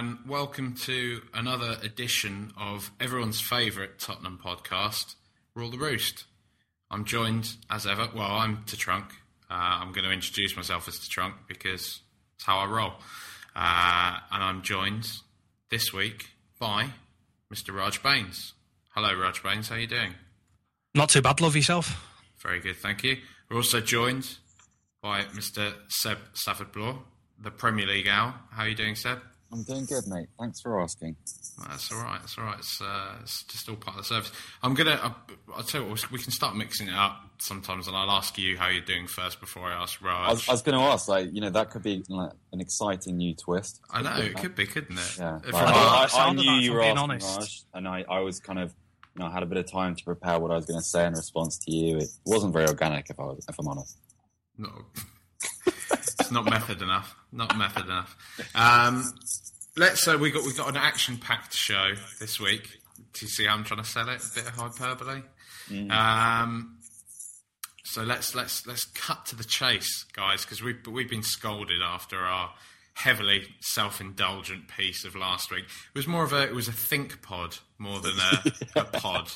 and 0.00 0.16
welcome 0.26 0.72
to 0.72 1.20
another 1.34 1.76
edition 1.82 2.54
of 2.56 2.90
everyone's 2.98 3.38
favourite 3.38 3.98
Tottenham 3.98 4.40
podcast, 4.42 5.14
Rule 5.54 5.70
the 5.70 5.76
Roost. 5.76 6.24
I'm 6.90 7.04
joined, 7.04 7.54
as 7.68 7.86
ever, 7.86 8.08
well, 8.14 8.30
I'm 8.30 8.64
to 8.64 8.78
Trunk. 8.78 9.10
Uh, 9.50 9.52
I'm 9.82 9.92
going 9.92 10.06
to 10.06 10.10
introduce 10.10 10.56
myself 10.56 10.88
as 10.88 10.98
to 11.00 11.08
Trunk 11.10 11.34
because 11.46 12.00
it's 12.34 12.44
how 12.44 12.60
I 12.60 12.64
roll. 12.64 12.94
Uh, 13.54 14.16
and 14.32 14.42
I'm 14.42 14.62
joined 14.62 15.06
this 15.70 15.92
week 15.92 16.30
by 16.58 16.86
Mr. 17.52 17.76
Raj 17.76 18.02
Baines. 18.02 18.54
Hello, 18.94 19.14
Raj 19.14 19.42
Baines, 19.42 19.68
how 19.68 19.74
are 19.74 19.80
you 19.80 19.86
doing? 19.86 20.14
Not 20.94 21.10
too 21.10 21.20
bad, 21.20 21.42
love 21.42 21.56
yourself. 21.56 22.10
Very 22.38 22.60
good, 22.60 22.76
thank 22.76 23.04
you. 23.04 23.18
We're 23.50 23.58
also 23.58 23.82
joined 23.82 24.38
by 25.02 25.24
Mr. 25.24 25.74
Seb 25.88 26.16
Stafford 26.32 26.72
Bloor, 26.72 27.00
the 27.38 27.50
Premier 27.50 27.86
League 27.86 28.08
owl. 28.08 28.32
How 28.52 28.62
are 28.62 28.68
you 28.68 28.74
doing, 28.74 28.94
Seb? 28.94 29.20
I'm 29.52 29.64
doing 29.64 29.84
good, 29.84 30.06
mate. 30.06 30.28
Thanks 30.38 30.60
for 30.60 30.80
asking. 30.80 31.16
That's 31.68 31.90
all 31.90 32.00
right. 32.02 32.20
That's 32.20 32.38
all 32.38 32.44
right. 32.44 32.58
It's, 32.58 32.80
uh, 32.80 33.16
it's 33.22 33.42
just 33.44 33.68
all 33.68 33.74
part 33.76 33.96
of 33.98 34.02
the 34.04 34.08
service. 34.14 34.30
I'm 34.62 34.74
gonna. 34.74 34.92
Uh, 34.92 35.12
I'll 35.56 35.64
tell 35.64 35.82
you 35.82 35.88
what. 35.88 36.10
We 36.12 36.18
can 36.20 36.30
start 36.30 36.54
mixing 36.56 36.86
it 36.88 36.94
up 36.94 37.20
sometimes, 37.38 37.88
and 37.88 37.96
I'll 37.96 38.10
ask 38.12 38.38
you 38.38 38.56
how 38.56 38.68
you're 38.68 38.84
doing 38.84 39.08
first 39.08 39.40
before 39.40 39.64
I 39.64 39.72
ask 39.82 40.00
Raj. 40.00 40.28
I 40.28 40.32
was, 40.32 40.48
I 40.48 40.52
was 40.52 40.62
going 40.62 40.78
to 40.78 40.84
ask, 40.84 41.08
like, 41.08 41.30
you 41.32 41.40
know, 41.40 41.50
that 41.50 41.70
could 41.70 41.82
be 41.82 42.04
like 42.08 42.30
an 42.52 42.60
exciting 42.60 43.16
new 43.16 43.34
twist. 43.34 43.80
I 43.90 44.02
know 44.02 44.14
it 44.22 44.36
could 44.36 44.54
be, 44.54 44.66
couldn't 44.66 44.98
it? 44.98 45.16
Yeah, 45.18 45.38
If 45.44 45.52
Like, 45.52 45.64
I- 45.66 45.70
I, 45.72 46.08
I, 46.12 46.26
I 46.28 46.32
knew 46.32 46.42
you 46.52 46.72
were 46.74 46.80
being 46.80 46.90
asking, 46.92 47.10
honest. 47.10 47.38
Raj, 47.38 47.62
and 47.74 47.88
I, 47.88 48.04
I 48.08 48.20
was 48.20 48.38
kind 48.40 48.58
of, 48.58 48.72
you 49.16 49.20
know, 49.24 49.26
I 49.30 49.32
had 49.32 49.42
a 49.42 49.46
bit 49.46 49.58
of 49.58 49.70
time 49.70 49.96
to 49.96 50.04
prepare 50.04 50.38
what 50.38 50.50
I 50.50 50.54
was 50.56 50.66
going 50.66 50.78
to 50.78 50.84
say 50.84 51.06
in 51.06 51.14
response 51.14 51.58
to 51.64 51.72
you. 51.72 51.96
It 51.98 52.08
wasn't 52.24 52.52
very 52.52 52.68
organic, 52.68 53.10
if 53.10 53.18
I 53.18 53.24
was, 53.24 53.44
if 53.48 53.58
I'm 53.58 53.66
honest. 53.66 53.98
No. 54.56 54.68
it's 56.18 56.30
not 56.30 56.44
method 56.44 56.82
enough. 56.82 57.14
Not 57.32 57.56
method 57.56 57.84
enough. 57.84 58.16
Um, 58.54 59.12
let's 59.76 60.02
say 60.02 60.16
we 60.16 60.30
got 60.30 60.44
we 60.44 60.52
got 60.54 60.68
an 60.68 60.76
action 60.76 61.18
packed 61.18 61.54
show 61.54 61.92
this 62.18 62.40
week. 62.40 62.68
Do 63.12 63.24
you 63.24 63.28
see 63.28 63.46
how 63.46 63.54
I'm 63.54 63.64
trying 63.64 63.82
to 63.82 63.88
sell 63.88 64.08
it? 64.08 64.22
A 64.22 64.34
bit 64.34 64.46
of 64.46 64.54
hyperbole. 64.54 65.22
Um, 65.90 66.78
so 67.84 68.02
let's 68.02 68.34
let's 68.34 68.66
let's 68.66 68.84
cut 68.84 69.26
to 69.26 69.36
the 69.36 69.44
chase, 69.44 70.04
guys, 70.12 70.44
because 70.44 70.62
we've 70.62 70.84
we've 70.86 71.10
been 71.10 71.22
scolded 71.22 71.82
after 71.82 72.18
our 72.18 72.52
heavily 73.02 73.44
self-indulgent 73.60 74.68
piece 74.68 75.04
of 75.04 75.14
last 75.16 75.50
week. 75.50 75.64
It 75.64 75.98
was 75.98 76.06
more 76.06 76.24
of 76.24 76.32
a 76.32 76.42
it 76.42 76.54
was 76.54 76.68
a 76.68 76.72
think 76.72 77.22
pod 77.22 77.56
more 77.78 78.00
than 78.00 78.12
a, 78.18 78.80
a 78.80 78.84
pod. 79.00 79.30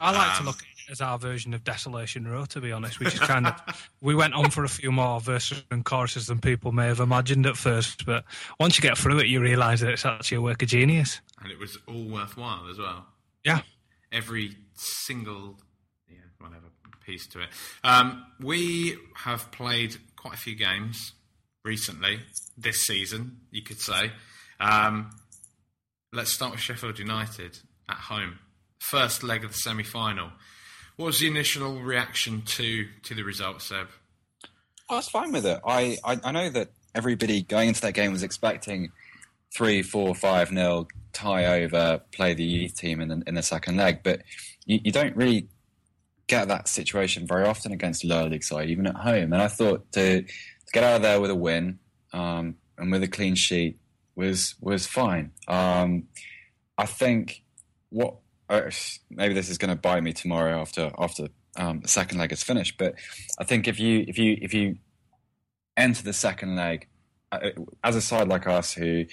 I 0.00 0.12
like 0.12 0.34
to 0.34 0.40
Um, 0.40 0.46
look 0.46 0.56
at 0.58 0.62
it 0.62 0.92
as 0.92 1.00
our 1.00 1.18
version 1.18 1.52
of 1.54 1.64
Desolation 1.64 2.26
Row, 2.26 2.44
to 2.46 2.60
be 2.60 2.70
honest. 2.72 2.98
We 3.00 3.06
just 3.06 3.20
kind 3.22 3.46
of 3.48 3.90
we 4.00 4.14
went 4.14 4.34
on 4.34 4.50
for 4.50 4.64
a 4.64 4.68
few 4.68 4.92
more 4.92 5.20
verses 5.20 5.62
and 5.70 5.84
choruses 5.84 6.26
than 6.28 6.38
people 6.40 6.72
may 6.72 6.86
have 6.86 7.00
imagined 7.00 7.46
at 7.46 7.56
first, 7.56 8.06
but 8.06 8.24
once 8.58 8.76
you 8.78 8.82
get 8.82 8.96
through 8.96 9.18
it, 9.18 9.26
you 9.26 9.40
realise 9.40 9.80
that 9.80 9.90
it's 9.90 10.06
actually 10.06 10.36
a 10.38 10.42
work 10.42 10.62
of 10.62 10.68
genius. 10.68 11.20
and 11.42 11.50
it 11.50 11.58
was 11.58 11.76
all 11.88 12.04
worthwhile 12.04 12.68
as 12.70 12.78
well. 12.78 13.06
Yeah, 13.44 13.60
every 14.12 14.56
single 14.74 15.58
yeah 16.08 16.16
whatever 16.38 16.66
piece 17.04 17.26
to 17.28 17.40
it. 17.40 17.48
Um, 17.82 18.24
we 18.40 18.96
have 19.16 19.50
played 19.50 19.96
quite 20.16 20.34
a 20.34 20.38
few 20.38 20.54
games 20.54 21.12
recently 21.64 22.20
this 22.56 22.82
season, 22.82 23.38
you 23.50 23.62
could 23.62 23.80
say. 23.80 24.12
Um, 24.58 25.10
let's 26.12 26.32
start 26.32 26.52
with 26.52 26.60
Sheffield 26.60 26.98
United 26.98 27.58
at 27.88 27.96
home, 27.96 28.38
first 28.78 29.22
leg 29.22 29.44
of 29.44 29.52
the 29.52 29.58
semi-final. 29.58 30.30
What 30.96 31.06
was 31.06 31.20
the 31.20 31.28
initial 31.28 31.80
reaction 31.80 32.42
to 32.42 32.86
to 33.04 33.14
the 33.14 33.22
result, 33.22 33.62
Seb? 33.62 33.88
I 34.90 34.96
was 34.96 35.08
fine 35.08 35.32
with 35.32 35.46
it. 35.46 35.60
I, 35.64 35.96
I, 36.04 36.18
I 36.24 36.32
know 36.32 36.50
that 36.50 36.72
everybody 36.94 37.42
going 37.42 37.68
into 37.68 37.80
that 37.82 37.94
game 37.94 38.12
was 38.12 38.22
expecting 38.22 38.90
three, 39.54 39.82
four, 39.82 40.14
five 40.14 40.50
nil 40.50 40.88
tie 41.12 41.62
over, 41.62 42.00
play 42.12 42.34
the 42.34 42.44
youth 42.44 42.76
team 42.76 43.00
in 43.00 43.08
the, 43.08 43.22
in 43.26 43.34
the 43.34 43.42
second 43.42 43.76
leg, 43.76 44.00
but 44.02 44.22
you, 44.66 44.80
you 44.84 44.92
don't 44.92 45.16
really 45.16 45.48
get 46.30 46.46
that 46.46 46.68
situation 46.68 47.26
very 47.26 47.44
often 47.44 47.72
against 47.72 48.04
lower 48.04 48.28
league 48.28 48.44
side, 48.44 48.70
even 48.70 48.86
at 48.86 48.94
home. 48.94 49.32
And 49.32 49.42
I 49.42 49.48
thought 49.48 49.90
to, 49.92 50.22
to 50.22 50.72
get 50.72 50.84
out 50.84 50.96
of 50.96 51.02
there 51.02 51.20
with 51.20 51.30
a 51.30 51.34
win 51.34 51.80
um, 52.12 52.54
and 52.78 52.92
with 52.92 53.02
a 53.02 53.08
clean 53.08 53.34
sheet 53.34 53.78
was 54.14 54.54
was 54.60 54.86
fine. 54.86 55.32
Um, 55.48 56.04
I 56.78 56.86
think 56.86 57.42
what 57.88 58.18
uh, 58.48 58.70
maybe 59.10 59.34
this 59.34 59.48
is 59.48 59.58
going 59.58 59.70
to 59.70 59.76
bite 59.76 60.02
me 60.04 60.12
tomorrow 60.12 60.60
after 60.60 60.92
after 60.98 61.28
um, 61.56 61.80
the 61.80 61.88
second 61.88 62.18
leg 62.18 62.32
is 62.32 62.44
finished, 62.44 62.78
but 62.78 62.94
I 63.38 63.44
think 63.44 63.66
if 63.66 63.80
you 63.80 64.04
if 64.06 64.16
you 64.16 64.38
if 64.40 64.54
you 64.54 64.76
enter 65.76 66.04
the 66.04 66.12
second 66.12 66.54
leg 66.54 66.86
uh, 67.32 67.50
as 67.82 67.96
a 67.96 68.00
side 68.00 68.28
like 68.28 68.46
us 68.46 68.72
who 68.72 69.04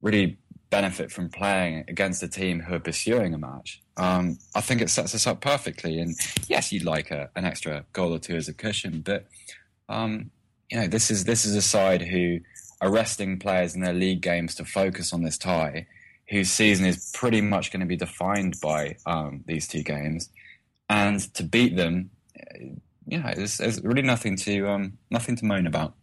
really 0.00 0.38
benefit 0.70 1.10
from 1.10 1.28
playing 1.28 1.84
against 1.88 2.22
a 2.22 2.28
team 2.28 2.60
who 2.60 2.74
are 2.74 2.80
pursuing 2.80 3.34
a 3.34 3.38
match, 3.38 3.82
um, 3.96 4.38
I 4.54 4.60
think 4.60 4.80
it 4.80 4.88
sets 4.88 5.14
us 5.14 5.26
up 5.26 5.40
perfectly. 5.40 5.98
And 5.98 6.16
yes, 6.48 6.72
you'd 6.72 6.84
like 6.84 7.10
a, 7.10 7.28
an 7.36 7.44
extra 7.44 7.84
goal 7.92 8.14
or 8.14 8.18
two 8.18 8.36
as 8.36 8.48
a 8.48 8.54
cushion, 8.54 9.02
but 9.04 9.26
um, 9.88 10.30
you 10.70 10.78
know 10.78 10.86
this 10.86 11.10
is 11.10 11.24
this 11.24 11.44
is 11.44 11.54
a 11.56 11.62
side 11.62 12.02
who 12.02 12.38
are 12.80 12.90
resting 12.90 13.38
players 13.38 13.74
in 13.74 13.82
their 13.82 13.92
league 13.92 14.22
games 14.22 14.54
to 14.54 14.64
focus 14.64 15.12
on 15.12 15.22
this 15.22 15.36
tie, 15.36 15.86
whose 16.28 16.50
season 16.50 16.86
is 16.86 17.10
pretty 17.12 17.40
much 17.40 17.72
going 17.72 17.80
to 17.80 17.86
be 17.86 17.96
defined 17.96 18.54
by 18.62 18.96
um, 19.04 19.44
these 19.46 19.68
two 19.68 19.82
games, 19.82 20.30
and 20.88 21.20
to 21.34 21.42
beat 21.42 21.76
them, 21.76 22.10
yeah, 23.06 23.34
there's, 23.34 23.58
there's 23.58 23.82
really 23.82 24.02
nothing 24.02 24.36
to 24.36 24.68
um, 24.68 24.98
nothing 25.10 25.36
to 25.36 25.44
moan 25.44 25.66
about. 25.66 25.94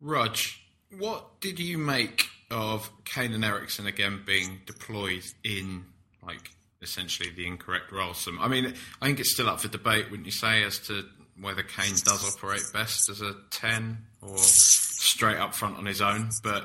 Raj, 0.00 0.64
what 0.96 1.40
did 1.40 1.60
you 1.60 1.76
make 1.76 2.26
of 2.50 2.90
Kane 3.04 3.32
and 3.32 3.44
Eriksen 3.44 3.86
again 3.86 4.22
being 4.24 4.60
deployed 4.66 5.24
in 5.44 5.84
like 6.26 6.50
essentially 6.82 7.30
the 7.30 7.46
incorrect 7.46 7.92
role? 7.92 8.14
Some, 8.14 8.38
I 8.40 8.48
mean, 8.48 8.74
I 9.00 9.06
think 9.06 9.20
it's 9.20 9.32
still 9.32 9.48
up 9.48 9.60
for 9.60 9.68
debate, 9.68 10.10
wouldn't 10.10 10.26
you 10.26 10.32
say, 10.32 10.64
as 10.64 10.78
to 10.80 11.04
whether 11.40 11.62
Kane 11.62 11.94
does 12.04 12.36
operate 12.36 12.62
best 12.72 13.08
as 13.08 13.20
a 13.20 13.34
ten 13.50 13.98
or 14.22 14.36
straight 14.38 15.38
up 15.38 15.54
front 15.54 15.76
on 15.76 15.86
his 15.86 16.00
own. 16.00 16.30
But 16.42 16.64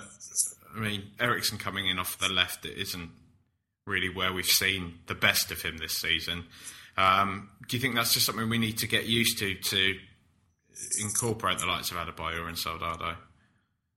I 0.76 0.80
mean, 0.80 1.04
Eriksen 1.20 1.58
coming 1.58 1.88
in 1.88 2.00
off 2.00 2.18
the 2.18 2.30
left, 2.30 2.66
it 2.66 2.78
isn't 2.78 3.12
really 3.86 4.10
where 4.10 4.34
we've 4.34 4.46
seen 4.46 5.00
the 5.08 5.16
best 5.16 5.52
of 5.52 5.62
him 5.62 5.78
this 5.78 5.94
season. 5.94 6.46
Um, 6.98 7.50
do 7.68 7.76
you 7.76 7.82
think 7.82 7.96
that's 7.96 8.14
just 8.14 8.26
something 8.26 8.50
we 8.50 8.58
need 8.58 8.78
to 8.80 8.88
get 8.88 9.06
used 9.06 9.40
to 9.40 9.56
to 9.56 9.96
incorporate 11.02 11.60
the 11.60 11.66
likes 11.66 11.92
of 11.92 11.98
Adebayor 11.98 12.48
and 12.48 12.58
Soldado? 12.58 13.16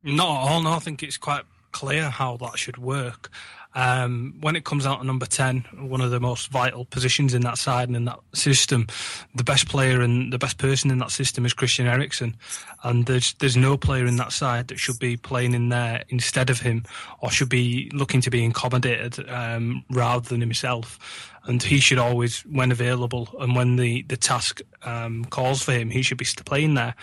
Not 0.03 0.47
at 0.47 0.53
all. 0.53 0.63
No, 0.63 0.73
I 0.73 0.79
think 0.79 1.03
it's 1.03 1.17
quite 1.17 1.45
clear 1.77 2.09
how 2.09 2.39
that 2.39 2.59
should 2.59 2.79
work. 2.79 3.29
Um, 3.75 4.39
when 4.41 4.57
it 4.57 4.65
comes 4.65 4.87
out 4.87 5.01
to 5.01 5.07
number 5.07 5.27
10, 5.27 5.67
one 5.91 6.01
of 6.01 6.11
the 6.11 6.19
most 6.19 6.49
vital 6.49 6.87
positions 6.87 7.35
in 7.35 7.43
that 7.43 7.59
side 7.59 7.89
and 7.89 7.95
in 7.95 8.07
that 8.07 8.19
system, 8.33 8.87
the 9.35 9.45
best 9.45 9.69
player 9.69 10.01
and 10.01 10.33
the 10.33 10.39
best 10.39 10.57
person 10.57 10.91
in 10.91 10.97
that 11.01 11.11
system 11.11 11.45
is 11.45 11.53
Christian 11.53 11.87
Eriksen. 11.87 12.35
And 12.83 13.05
there's 13.05 13.35
there's 13.35 13.59
no 13.59 13.77
player 13.77 14.07
in 14.07 14.17
that 14.17 14.33
side 14.33 14.69
that 14.69 14.79
should 14.79 14.99
be 14.99 15.19
playing 15.19 15.53
in 15.53 15.69
there 15.69 16.05
instead 16.09 16.49
of 16.49 16.61
him 16.61 16.85
or 17.21 17.31
should 17.31 17.51
be 17.51 17.91
looking 17.93 18.23
to 18.23 18.31
be 18.31 18.47
accommodated 18.47 19.29
um, 19.29 19.85
rather 19.91 20.27
than 20.27 20.41
himself. 20.41 20.99
And 21.47 21.63
he 21.63 21.79
should 21.79 21.99
always, 21.99 22.41
when 22.43 22.73
available 22.73 23.29
and 23.41 23.55
when 23.55 23.77
the 23.77 24.03
the 24.03 24.17
task 24.17 24.61
um, 24.83 25.25
calls 25.27 25.63
for 25.63 25.73
him, 25.73 25.91
he 25.91 26.03
should 26.03 26.19
be 26.19 26.27
playing 26.45 26.75
there. 26.75 26.95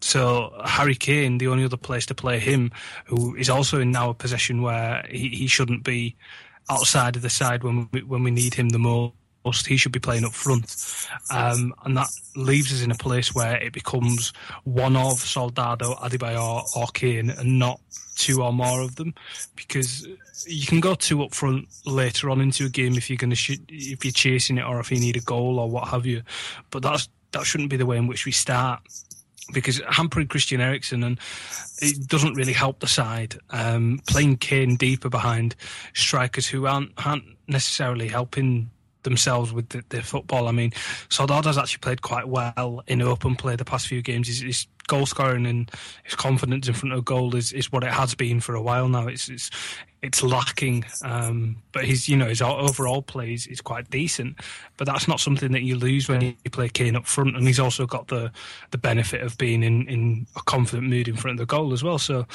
So 0.00 0.52
Harry 0.64 0.94
Kane, 0.94 1.38
the 1.38 1.48
only 1.48 1.64
other 1.64 1.76
place 1.76 2.06
to 2.06 2.14
play 2.14 2.38
him, 2.38 2.70
who 3.06 3.34
is 3.36 3.50
also 3.50 3.80
in 3.80 3.90
now 3.90 4.10
a 4.10 4.14
position 4.14 4.62
where 4.62 5.04
he, 5.08 5.28
he 5.28 5.46
shouldn't 5.46 5.84
be 5.84 6.16
outside 6.68 7.16
of 7.16 7.22
the 7.22 7.30
side 7.30 7.62
when 7.62 7.88
we, 7.92 8.02
when 8.02 8.22
we 8.22 8.30
need 8.30 8.54
him 8.54 8.70
the 8.70 8.78
most 8.78 9.12
he 9.66 9.76
should 9.76 9.92
be 9.92 10.00
playing 10.00 10.24
up 10.24 10.32
front. 10.32 10.76
Um, 11.30 11.74
and 11.84 11.96
that 11.96 12.08
leaves 12.36 12.72
us 12.72 12.82
in 12.82 12.90
a 12.90 12.96
place 12.96 13.34
where 13.34 13.56
it 13.56 13.72
becomes 13.72 14.32
one 14.64 14.96
of 14.96 15.18
Soldado, 15.18 15.94
Adebayor, 15.94 16.64
or 16.76 16.86
Kane, 16.92 17.30
and 17.30 17.58
not 17.58 17.80
two 18.16 18.42
or 18.42 18.52
more 18.52 18.82
of 18.82 18.96
them. 18.96 19.14
Because 19.56 20.06
you 20.46 20.66
can 20.66 20.80
go 20.80 20.94
two 20.94 21.22
up 21.22 21.34
front 21.34 21.68
later 21.86 22.30
on 22.30 22.40
into 22.40 22.66
a 22.66 22.68
game 22.68 22.94
if 22.94 23.08
you're 23.08 23.16
going 23.16 23.30
to 23.30 23.36
sh- 23.36 23.58
if 23.68 24.04
you're 24.04 24.12
chasing 24.12 24.58
it 24.58 24.64
or 24.64 24.80
if 24.80 24.90
you 24.90 25.00
need 25.00 25.16
a 25.16 25.20
goal 25.20 25.58
or 25.58 25.70
what 25.70 25.88
have 25.88 26.06
you. 26.06 26.22
But 26.70 26.82
that's 26.82 27.08
that 27.32 27.44
shouldn't 27.44 27.70
be 27.70 27.76
the 27.76 27.86
way 27.86 27.96
in 27.96 28.06
which 28.06 28.26
we 28.26 28.32
start 28.32 28.80
because 29.52 29.80
hampering 29.88 30.28
Christian 30.28 30.60
Eriksen 30.60 31.02
and 31.02 31.18
it 31.80 32.06
doesn't 32.06 32.34
really 32.34 32.52
help 32.52 32.80
the 32.80 32.86
side. 32.86 33.36
Um, 33.50 34.00
playing 34.06 34.36
Kane 34.36 34.76
deeper 34.76 35.08
behind 35.08 35.56
strikers 35.94 36.46
who 36.46 36.66
aren't 36.66 36.92
aren't 37.04 37.24
necessarily 37.48 38.08
helping 38.08 38.70
themselves 39.02 39.52
with 39.52 39.68
the, 39.70 39.84
their 39.88 40.02
football. 40.02 40.48
I 40.48 40.52
mean, 40.52 40.72
Soldado's 41.08 41.58
actually 41.58 41.80
played 41.80 42.02
quite 42.02 42.28
well 42.28 42.82
in 42.86 43.02
open 43.02 43.36
play 43.36 43.56
the 43.56 43.64
past 43.64 43.86
few 43.86 44.02
games. 44.02 44.28
His, 44.28 44.40
his 44.40 44.66
goal 44.86 45.06
scoring 45.06 45.46
and 45.46 45.70
his 46.02 46.16
confidence 46.16 46.66
in 46.66 46.74
front 46.74 46.92
of 46.92 47.04
goal 47.04 47.36
is, 47.36 47.52
is 47.52 47.70
what 47.70 47.84
it 47.84 47.92
has 47.92 48.14
been 48.14 48.40
for 48.40 48.54
a 48.54 48.62
while 48.62 48.88
now. 48.88 49.06
It's 49.06 49.28
it's 49.28 49.50
it's 50.02 50.22
lacking, 50.22 50.84
um, 51.04 51.62
but 51.72 51.84
his 51.84 52.08
you 52.08 52.16
know 52.16 52.26
his 52.26 52.40
overall 52.40 53.02
play 53.02 53.34
is, 53.34 53.46
is, 53.46 53.60
quite 53.60 53.90
decent. 53.90 54.36
But 54.76 54.86
that's 54.86 55.06
not 55.06 55.20
something 55.20 55.52
that 55.52 55.62
you 55.62 55.76
lose 55.76 56.08
when 56.08 56.22
you 56.22 56.34
play 56.50 56.68
Kane 56.70 56.96
up 56.96 57.06
front, 57.06 57.36
and 57.36 57.46
he's 57.46 57.60
also 57.60 57.86
got 57.86 58.08
the 58.08 58.32
the 58.70 58.78
benefit 58.78 59.20
of 59.20 59.36
being 59.36 59.62
in, 59.62 59.86
in 59.88 60.26
a 60.36 60.42
confident 60.42 60.88
mood 60.88 61.06
in 61.06 61.16
front 61.16 61.38
of 61.38 61.46
the 61.46 61.54
goal 61.54 61.72
as 61.72 61.84
well. 61.84 61.98
So 61.98 62.26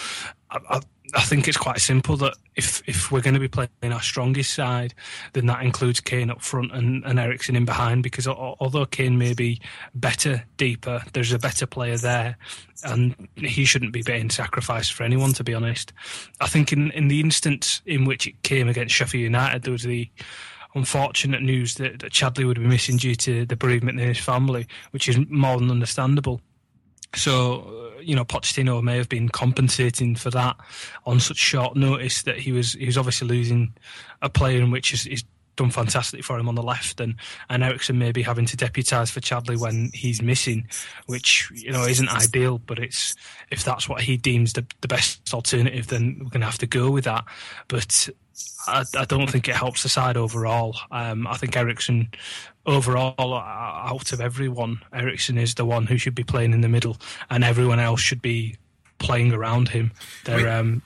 I, 0.51 0.59
I, 0.69 0.81
I 1.15 1.21
think 1.21 1.47
it's 1.47 1.57
quite 1.57 1.79
simple 1.79 2.17
that 2.17 2.35
if 2.55 2.81
if 2.87 3.09
we're 3.09 3.21
going 3.21 3.35
to 3.35 3.39
be 3.39 3.47
playing 3.47 3.69
our 3.83 4.01
strongest 4.01 4.53
side, 4.53 4.93
then 5.33 5.45
that 5.45 5.63
includes 5.63 6.01
Kane 6.01 6.29
up 6.29 6.41
front 6.41 6.73
and, 6.73 7.05
and 7.05 7.17
Eriksen 7.17 7.55
in 7.55 7.63
behind. 7.63 8.03
Because 8.03 8.27
although 8.27 8.85
Kane 8.85 9.17
may 9.17 9.33
be 9.33 9.61
better 9.93 10.43
deeper, 10.57 11.01
there's 11.13 11.31
a 11.31 11.39
better 11.39 11.65
player 11.65 11.97
there, 11.97 12.37
and 12.83 13.29
he 13.35 13.63
shouldn't 13.63 13.93
be 13.93 14.01
being 14.01 14.29
sacrificed 14.29 14.93
for 14.93 15.03
anyone. 15.03 15.31
To 15.33 15.43
be 15.43 15.53
honest, 15.53 15.93
I 16.41 16.47
think 16.47 16.73
in 16.73 16.91
in 16.91 17.07
the 17.07 17.21
instance 17.21 17.81
in 17.85 18.03
which 18.03 18.27
it 18.27 18.41
came 18.43 18.67
against 18.67 18.93
Sheffield 18.93 19.23
United, 19.23 19.63
there 19.63 19.71
was 19.71 19.83
the 19.83 20.09
unfortunate 20.75 21.41
news 21.41 21.75
that, 21.75 21.99
that 21.99 22.11
Chadli 22.11 22.45
would 22.45 22.59
be 22.59 22.67
missing 22.67 22.97
due 22.97 23.15
to 23.15 23.45
the 23.45 23.55
bereavement 23.55 23.99
in 23.99 24.07
his 24.07 24.19
family, 24.19 24.67
which 24.91 25.07
is 25.07 25.17
more 25.29 25.57
than 25.57 25.71
understandable. 25.71 26.41
So, 27.13 27.93
uh, 27.97 27.99
you 28.01 28.15
know, 28.15 28.25
Pochettino 28.25 28.81
may 28.81 28.97
have 28.97 29.09
been 29.09 29.29
compensating 29.29 30.15
for 30.15 30.29
that 30.31 30.57
on 31.05 31.19
such 31.19 31.37
short 31.37 31.75
notice 31.75 32.23
that 32.23 32.39
he 32.39 32.51
was 32.51 32.73
he 32.73 32.85
was 32.85 32.97
obviously 32.97 33.27
losing 33.27 33.73
a 34.21 34.29
player 34.29 34.61
in 34.61 34.71
which 34.71 34.93
is, 34.93 35.05
is 35.07 35.23
done 35.55 35.71
fantastically 35.71 36.21
for 36.21 36.37
him 36.37 36.47
on 36.47 36.55
the 36.55 36.63
left, 36.63 36.99
and 36.99 37.15
and 37.49 37.63
Eriksen 37.63 37.97
maybe 37.97 38.21
having 38.21 38.45
to 38.45 38.57
deputise 38.57 39.11
for 39.11 39.19
Chadli 39.19 39.57
when 39.57 39.91
he's 39.93 40.21
missing, 40.21 40.67
which 41.07 41.51
you 41.53 41.71
know 41.71 41.83
isn't 41.83 42.09
ideal. 42.09 42.59
But 42.59 42.79
it's 42.79 43.15
if 43.51 43.63
that's 43.63 43.87
what 43.89 44.01
he 44.01 44.17
deems 44.17 44.53
the 44.53 44.65
the 44.81 44.87
best 44.87 45.33
alternative, 45.33 45.87
then 45.87 46.17
we're 46.19 46.29
going 46.29 46.41
to 46.41 46.47
have 46.47 46.57
to 46.59 46.67
go 46.67 46.89
with 46.89 47.05
that. 47.05 47.25
But 47.67 48.09
I, 48.67 48.83
I, 48.97 49.05
don't 49.05 49.29
think 49.29 49.47
it 49.47 49.55
helps 49.55 49.83
the 49.83 49.89
side 49.89 50.17
overall. 50.17 50.75
Um, 50.91 51.27
I 51.27 51.37
think 51.37 51.55
Eriksen, 51.55 52.09
overall, 52.65 53.33
out 53.33 54.11
of 54.11 54.19
everyone, 54.19 54.81
Eriksen 54.91 55.37
is 55.37 55.55
the 55.55 55.65
one 55.65 55.85
who 55.85 55.97
should 55.97 56.15
be 56.15 56.23
playing 56.23 56.53
in 56.53 56.61
the 56.61 56.69
middle, 56.69 56.97
and 57.29 57.43
everyone 57.43 57.79
else 57.79 58.01
should 58.01 58.21
be 58.21 58.57
playing 58.97 59.33
around 59.33 59.69
him. 59.69 59.91
They're, 60.25 60.49
um, 60.49 60.81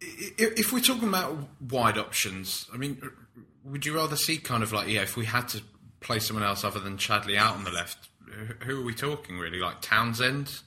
if 0.00 0.72
we're 0.72 0.80
talking 0.80 1.08
about 1.08 1.36
wide 1.70 1.98
options, 1.98 2.68
I 2.72 2.76
mean, 2.76 3.00
would 3.64 3.86
you 3.86 3.94
rather 3.94 4.16
see 4.16 4.38
kind 4.38 4.62
of 4.62 4.72
like 4.72 4.88
yeah, 4.88 5.02
if 5.02 5.16
we 5.16 5.24
had 5.24 5.48
to 5.48 5.62
play 6.00 6.18
someone 6.18 6.44
else 6.44 6.64
other 6.64 6.80
than 6.80 6.96
Chadli 6.96 7.36
out 7.36 7.56
on 7.56 7.64
the 7.64 7.70
left, 7.70 8.08
who 8.64 8.80
are 8.80 8.84
we 8.84 8.94
talking 8.94 9.38
really? 9.38 9.58
Like 9.58 9.80
Townsend? 9.80 10.60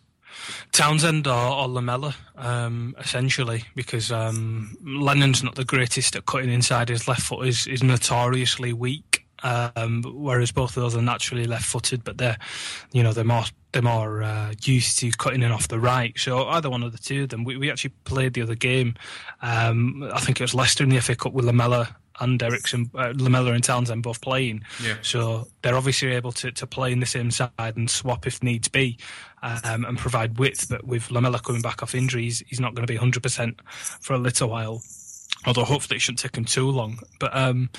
Townsend 0.72 1.28
or, 1.28 1.34
or 1.34 1.68
Lamela, 1.68 2.16
um, 2.36 2.96
essentially, 3.00 3.64
because 3.76 4.12
um, 4.12 4.78
Lennon's 4.84 5.44
not 5.44 5.56
the 5.56 5.66
greatest 5.66 6.16
at 6.16 6.26
cutting 6.26 6.52
inside. 6.52 6.90
His 6.90 7.08
left 7.08 7.22
foot 7.22 7.48
is, 7.48 7.66
is 7.66 7.82
notoriously 7.82 8.74
weak, 8.74 9.26
um, 9.44 10.04
whereas 10.04 10.52
both 10.52 10.76
of 10.78 10.84
those 10.84 10.96
are 10.96 11.02
naturally 11.02 11.46
left-footed, 11.46 12.04
but 12.04 12.18
they're, 12.18 12.38
you 12.92 13.04
know, 13.04 13.14
they're 13.14 13.24
more 13.24 13.46
they're 13.74 13.82
more 13.82 14.24
uh, 14.24 14.54
used 14.64 14.98
to 15.00 15.12
cutting 15.12 15.44
in 15.44 15.52
off 15.52 15.68
the 15.68 15.80
right. 15.80 16.18
So 16.18 16.48
either 16.48 16.70
one 16.70 16.84
of 16.84 16.94
the 16.94 16.98
two 16.98 17.24
of 17.24 17.30
them. 17.30 17.44
We, 17.44 17.58
we 17.58 17.70
actually 17.70 17.94
played 18.06 18.34
the 18.34 18.42
other 18.42 18.56
game. 18.56 18.96
Um, 19.42 20.10
I 20.14 20.20
think 20.20 20.40
it 20.40 20.44
was 20.44 20.56
Leicester 20.56 20.84
in 20.84 20.90
the 20.90 21.02
FA 21.02 21.16
Cup 21.16 21.34
with 21.34 21.46
Lamela 21.46 21.96
and 22.20 22.42
Eriksen, 22.42 22.90
uh, 22.96 23.14
Lamela 23.16 23.54
and 23.54 23.64
Townsend 23.64 24.04
both 24.04 24.22
playing. 24.22 24.64
Yeah. 24.84 24.96
So 25.02 25.48
they're 25.62 25.76
obviously 25.76 26.14
able 26.14 26.32
to, 26.34 26.52
to 26.52 26.68
play 26.68 26.92
in 26.92 27.00
the 27.00 27.06
same 27.06 27.32
side 27.32 27.52
and 27.58 27.90
swap 27.90 28.28
if 28.28 28.42
needs 28.44 28.68
be 28.68 28.98
um, 29.42 29.86
and 29.86 29.98
provide 29.98 30.40
width. 30.40 30.68
But 30.70 30.86
with 30.86 31.12
Lamela 31.12 31.40
coming 31.40 31.62
back 31.62 31.84
off 31.84 31.96
injuries, 31.96 32.44
he's 32.48 32.60
not 32.60 32.76
going 32.76 32.86
to 32.86 32.92
be 32.92 33.00
100% 33.00 33.60
for 34.02 34.14
a 34.14 34.18
little 34.18 34.50
while. 34.50 34.82
Although 35.46 35.66
hopefully 35.66 35.98
it 35.98 36.00
shouldn't 36.00 36.20
take 36.20 36.36
him 36.36 36.46
too 36.46 36.70
long. 36.70 37.00
But 37.20 37.36
um, 37.36 37.70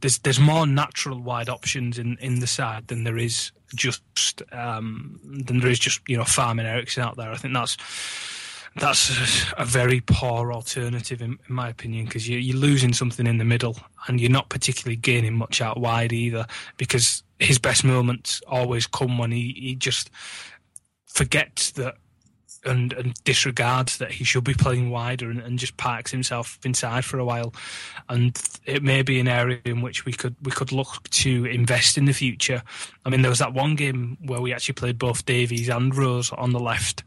there's 0.00 0.18
there's 0.20 0.40
more 0.40 0.66
natural 0.66 1.20
wide 1.20 1.48
options 1.48 1.98
in, 1.98 2.16
in 2.20 2.40
the 2.40 2.46
side 2.46 2.88
than 2.88 3.04
there 3.04 3.18
is 3.18 3.52
just 3.74 4.42
um, 4.50 5.20
than 5.22 5.60
there 5.60 5.70
is 5.70 5.78
just 5.78 6.00
you 6.08 6.16
know 6.16 6.24
farming 6.24 6.66
Eriksen 6.66 7.02
out 7.02 7.16
there. 7.16 7.30
I 7.30 7.36
think 7.36 7.54
that's 7.54 7.76
that's 8.76 9.52
a 9.58 9.64
very 9.64 10.00
poor 10.00 10.52
alternative, 10.52 11.20
in, 11.20 11.38
in 11.48 11.54
my 11.54 11.68
opinion, 11.68 12.06
because 12.06 12.28
you, 12.28 12.38
you're 12.38 12.56
losing 12.56 12.92
something 12.92 13.26
in 13.26 13.38
the 13.38 13.44
middle 13.44 13.76
and 14.08 14.20
you're 14.20 14.30
not 14.30 14.48
particularly 14.48 14.96
gaining 14.96 15.34
much 15.34 15.60
out 15.60 15.78
wide 15.78 16.12
either. 16.12 16.46
Because 16.76 17.22
his 17.38 17.58
best 17.58 17.84
moments 17.84 18.40
always 18.46 18.86
come 18.86 19.18
when 19.18 19.32
he, 19.32 19.54
he 19.56 19.74
just 19.74 20.10
forgets 21.06 21.72
that 21.72 21.96
and, 22.64 22.92
and, 22.92 23.14
disregards 23.24 23.98
that 23.98 24.12
he 24.12 24.24
should 24.24 24.44
be 24.44 24.54
playing 24.54 24.90
wider 24.90 25.30
and, 25.30 25.40
and, 25.40 25.58
just 25.58 25.76
parks 25.76 26.10
himself 26.10 26.58
inside 26.64 27.04
for 27.04 27.18
a 27.18 27.24
while. 27.24 27.52
And 28.08 28.40
it 28.64 28.82
may 28.82 29.02
be 29.02 29.18
an 29.18 29.28
area 29.28 29.58
in 29.64 29.80
which 29.82 30.04
we 30.04 30.12
could 30.12 30.36
we 30.42 30.52
could 30.52 30.70
look 30.70 31.08
to 31.10 31.44
invest 31.46 31.98
in 31.98 32.04
the 32.04 32.12
future. 32.12 32.62
I 33.04 33.10
mean, 33.10 33.22
there 33.22 33.30
was 33.30 33.40
that 33.40 33.52
one 33.52 33.74
game 33.74 34.16
where 34.24 34.40
we 34.40 34.52
actually 34.52 34.74
played 34.74 34.98
both 34.98 35.26
Davies 35.26 35.68
and 35.68 35.94
Rose 35.94 36.30
on 36.30 36.52
the 36.52 36.60
left 36.60 37.02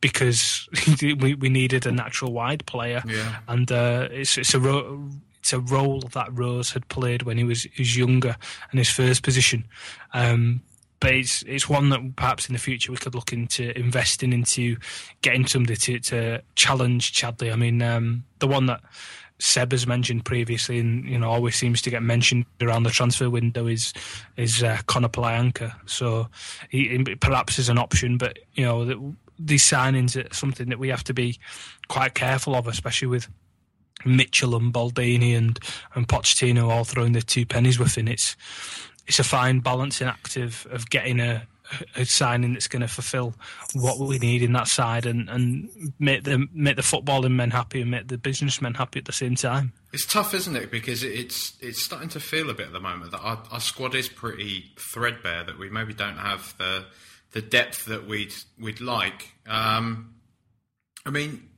because 0.00 0.68
we, 1.02 1.34
we 1.34 1.48
needed 1.48 1.86
a 1.86 1.92
natural 1.92 2.32
wide 2.32 2.64
player, 2.66 3.02
yeah. 3.06 3.36
and 3.48 3.70
uh, 3.70 4.08
it's 4.10 4.38
it's 4.38 4.54
a 4.54 4.60
ro- 4.60 5.08
it's 5.40 5.52
a 5.52 5.60
role 5.60 6.00
that 6.12 6.28
Rose 6.32 6.70
had 6.72 6.88
played 6.88 7.22
when 7.22 7.38
he 7.38 7.44
was, 7.44 7.62
he 7.62 7.80
was 7.80 7.96
younger 7.96 8.36
and 8.70 8.78
his 8.78 8.90
first 8.90 9.22
position. 9.22 9.64
Um, 10.12 10.62
but 11.00 11.14
it's 11.14 11.42
it's 11.46 11.68
one 11.68 11.88
that 11.88 12.14
perhaps 12.14 12.46
in 12.46 12.52
the 12.52 12.58
future 12.58 12.92
we 12.92 12.98
could 12.98 13.14
look 13.14 13.32
into 13.32 13.76
investing 13.76 14.34
into 14.34 14.76
getting 15.22 15.46
somebody 15.46 15.76
to, 15.76 15.98
to 15.98 16.42
challenge 16.56 17.12
Chadli. 17.12 17.50
I 17.50 17.56
mean, 17.56 17.80
um, 17.80 18.24
the 18.38 18.46
one 18.46 18.66
that 18.66 18.82
Seb 19.38 19.72
has 19.72 19.86
mentioned 19.86 20.26
previously, 20.26 20.78
and 20.78 21.08
you 21.08 21.18
know 21.18 21.30
always 21.30 21.56
seems 21.56 21.80
to 21.82 21.90
get 21.90 22.02
mentioned 22.02 22.44
around 22.60 22.82
the 22.82 22.90
transfer 22.90 23.30
window 23.30 23.66
is 23.66 23.94
is 24.36 24.62
uh, 24.62 24.76
Konoplyanka. 24.86 25.74
So 25.86 26.28
he, 26.68 27.02
perhaps 27.18 27.58
is 27.58 27.70
an 27.70 27.78
option, 27.78 28.18
but 28.18 28.38
you 28.54 28.64
know 28.64 29.14
these 29.42 29.64
signings 29.64 30.16
are 30.16 30.32
something 30.34 30.68
that 30.68 30.78
we 30.78 30.88
have 30.88 31.04
to 31.04 31.14
be 31.14 31.38
quite 31.88 32.14
careful 32.14 32.54
of, 32.54 32.68
especially 32.68 33.08
with 33.08 33.28
Mitchell 34.04 34.56
and 34.56 34.72
Baldini 34.72 35.36
and 35.36 35.58
and 35.94 36.08
Pochettino 36.08 36.68
all 36.68 36.84
throwing 36.84 37.12
their 37.12 37.22
two 37.22 37.46
pennies 37.46 37.78
within. 37.78 38.08
It's 38.08 38.36
it's 39.06 39.18
a 39.18 39.24
fine 39.24 39.60
balancing 39.60 40.06
act 40.06 40.36
of, 40.36 40.66
of 40.70 40.88
getting 40.88 41.18
a, 41.18 41.46
a 41.96 42.04
signing 42.04 42.52
that's 42.52 42.68
going 42.68 42.82
to 42.82 42.88
fulfil 42.88 43.34
what 43.74 43.98
we 43.98 44.18
need 44.18 44.42
in 44.42 44.52
that 44.52 44.68
side 44.68 45.04
and, 45.04 45.28
and 45.28 45.92
make 45.98 46.24
the 46.24 46.46
make 46.52 46.76
the 46.76 46.82
footballing 46.82 47.32
men 47.32 47.50
happy 47.50 47.80
and 47.80 47.90
make 47.90 48.08
the 48.08 48.18
businessmen 48.18 48.74
happy 48.74 49.00
at 49.00 49.06
the 49.06 49.12
same 49.12 49.34
time. 49.34 49.72
It's 49.92 50.06
tough, 50.06 50.32
isn't 50.34 50.56
it? 50.56 50.70
Because 50.70 51.02
it's 51.02 51.54
it's 51.60 51.82
starting 51.82 52.08
to 52.10 52.20
feel 52.20 52.50
a 52.50 52.54
bit 52.54 52.68
at 52.68 52.72
the 52.72 52.80
moment 52.80 53.10
that 53.10 53.20
our, 53.20 53.42
our 53.50 53.60
squad 53.60 53.94
is 53.94 54.08
pretty 54.08 54.72
threadbare. 54.78 55.44
That 55.44 55.58
we 55.58 55.70
maybe 55.70 55.92
don't 55.92 56.18
have 56.18 56.54
the 56.58 56.84
the 57.32 57.42
depth 57.42 57.86
that 57.86 58.06
we'd 58.06 58.34
we'd 58.58 58.80
like. 58.80 59.32
Um, 59.46 60.14
I 61.06 61.10
mean, 61.10 61.48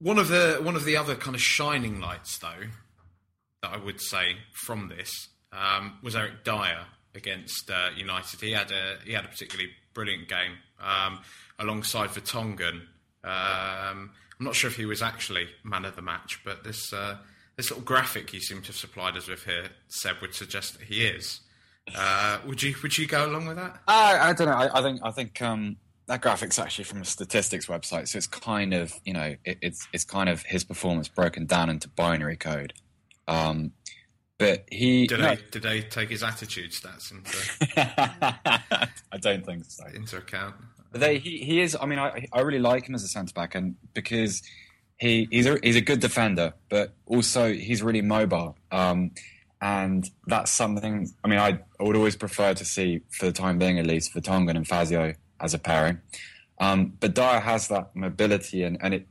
one 0.00 0.18
of 0.18 0.28
the 0.28 0.60
one 0.62 0.76
of 0.76 0.84
the 0.84 0.96
other 0.96 1.14
kind 1.14 1.34
of 1.34 1.42
shining 1.42 2.00
lights, 2.00 2.38
though, 2.38 2.68
that 3.62 3.72
I 3.72 3.76
would 3.76 4.00
say 4.00 4.36
from 4.52 4.88
this 4.88 5.28
um, 5.52 5.98
was 6.02 6.16
Eric 6.16 6.44
Dier 6.44 6.86
against 7.14 7.70
uh, 7.70 7.90
United. 7.96 8.40
He 8.40 8.52
had 8.52 8.70
a 8.70 8.96
he 9.04 9.12
had 9.12 9.24
a 9.24 9.28
particularly 9.28 9.70
brilliant 9.92 10.28
game 10.28 10.52
um, 10.80 11.20
alongside 11.58 12.10
Vertonghen. 12.10 12.82
Um, 13.22 14.10
I'm 14.38 14.46
not 14.46 14.54
sure 14.54 14.68
if 14.68 14.76
he 14.76 14.84
was 14.84 15.00
actually 15.00 15.48
man 15.62 15.84
of 15.84 15.96
the 15.96 16.02
match, 16.02 16.40
but 16.44 16.64
this 16.64 16.92
uh, 16.92 17.16
sort 17.60 17.78
of 17.78 17.84
graphic 17.84 18.32
you 18.34 18.40
seem 18.40 18.60
to 18.62 18.68
have 18.68 18.76
supplied 18.76 19.16
us 19.16 19.28
with 19.28 19.44
here, 19.44 19.68
Seb, 19.88 20.16
would 20.20 20.34
suggest 20.34 20.78
that 20.78 20.86
he 20.86 21.06
is. 21.06 21.40
Uh, 21.94 22.38
would 22.46 22.62
you 22.62 22.74
would 22.82 22.96
you 22.96 23.06
go 23.06 23.26
along 23.26 23.46
with 23.46 23.56
that? 23.56 23.78
I, 23.86 24.30
I 24.30 24.32
don't 24.32 24.48
know. 24.48 24.54
I, 24.54 24.78
I 24.78 24.82
think 24.82 25.00
I 25.02 25.10
think 25.10 25.42
um, 25.42 25.76
that 26.06 26.22
graphic's 26.22 26.58
actually 26.58 26.84
from 26.84 27.02
a 27.02 27.04
statistics 27.04 27.66
website, 27.66 28.08
so 28.08 28.16
it's 28.18 28.26
kind 28.26 28.72
of 28.72 28.94
you 29.04 29.12
know 29.12 29.36
it, 29.44 29.58
it's 29.60 29.86
it's 29.92 30.04
kind 30.04 30.28
of 30.28 30.42
his 30.42 30.64
performance 30.64 31.08
broken 31.08 31.46
down 31.46 31.68
into 31.68 31.88
binary 31.88 32.36
code. 32.36 32.72
Um, 33.28 33.72
but 34.38 34.64
he 34.70 35.06
did 35.06 35.20
no, 35.20 35.34
they 35.34 35.42
did 35.50 35.62
they 35.62 35.82
take 35.82 36.10
his 36.10 36.22
attitude 36.22 36.72
stats 36.72 37.12
into 37.12 37.38
I 39.12 39.18
don't 39.20 39.44
think 39.44 39.64
so. 39.66 39.84
into 39.94 40.16
account? 40.16 40.56
But 40.90 41.00
they, 41.00 41.18
he, 41.18 41.38
he 41.38 41.60
is. 41.60 41.76
I 41.80 41.86
mean, 41.86 41.98
I, 41.98 42.26
I 42.32 42.40
really 42.42 42.60
like 42.60 42.88
him 42.88 42.94
as 42.94 43.02
a 43.02 43.08
centre 43.08 43.32
back, 43.32 43.54
and 43.54 43.76
because 43.94 44.42
he 44.96 45.28
he's 45.30 45.46
a, 45.46 45.58
he's 45.62 45.76
a 45.76 45.80
good 45.80 46.00
defender, 46.00 46.54
but 46.68 46.94
also 47.06 47.52
he's 47.52 47.82
really 47.82 48.02
mobile. 48.02 48.56
Um, 48.70 49.10
and 49.64 50.10
that's 50.26 50.52
something. 50.52 51.10
I 51.24 51.28
mean, 51.28 51.38
I, 51.38 51.58
I 51.80 51.82
would 51.82 51.96
always 51.96 52.16
prefer 52.16 52.52
to 52.52 52.64
see, 52.66 53.00
for 53.10 53.24
the 53.24 53.32
time 53.32 53.58
being 53.58 53.78
at 53.78 53.86
least, 53.86 54.12
Vertonghen 54.12 54.56
and 54.56 54.68
Fazio 54.68 55.14
as 55.40 55.54
a 55.54 55.58
pairing. 55.58 56.00
Um, 56.60 56.92
but 57.00 57.14
Dier 57.14 57.40
has 57.40 57.68
that 57.68 57.96
mobility, 57.96 58.62
and, 58.62 58.76
and 58.82 58.92
it 58.92 59.06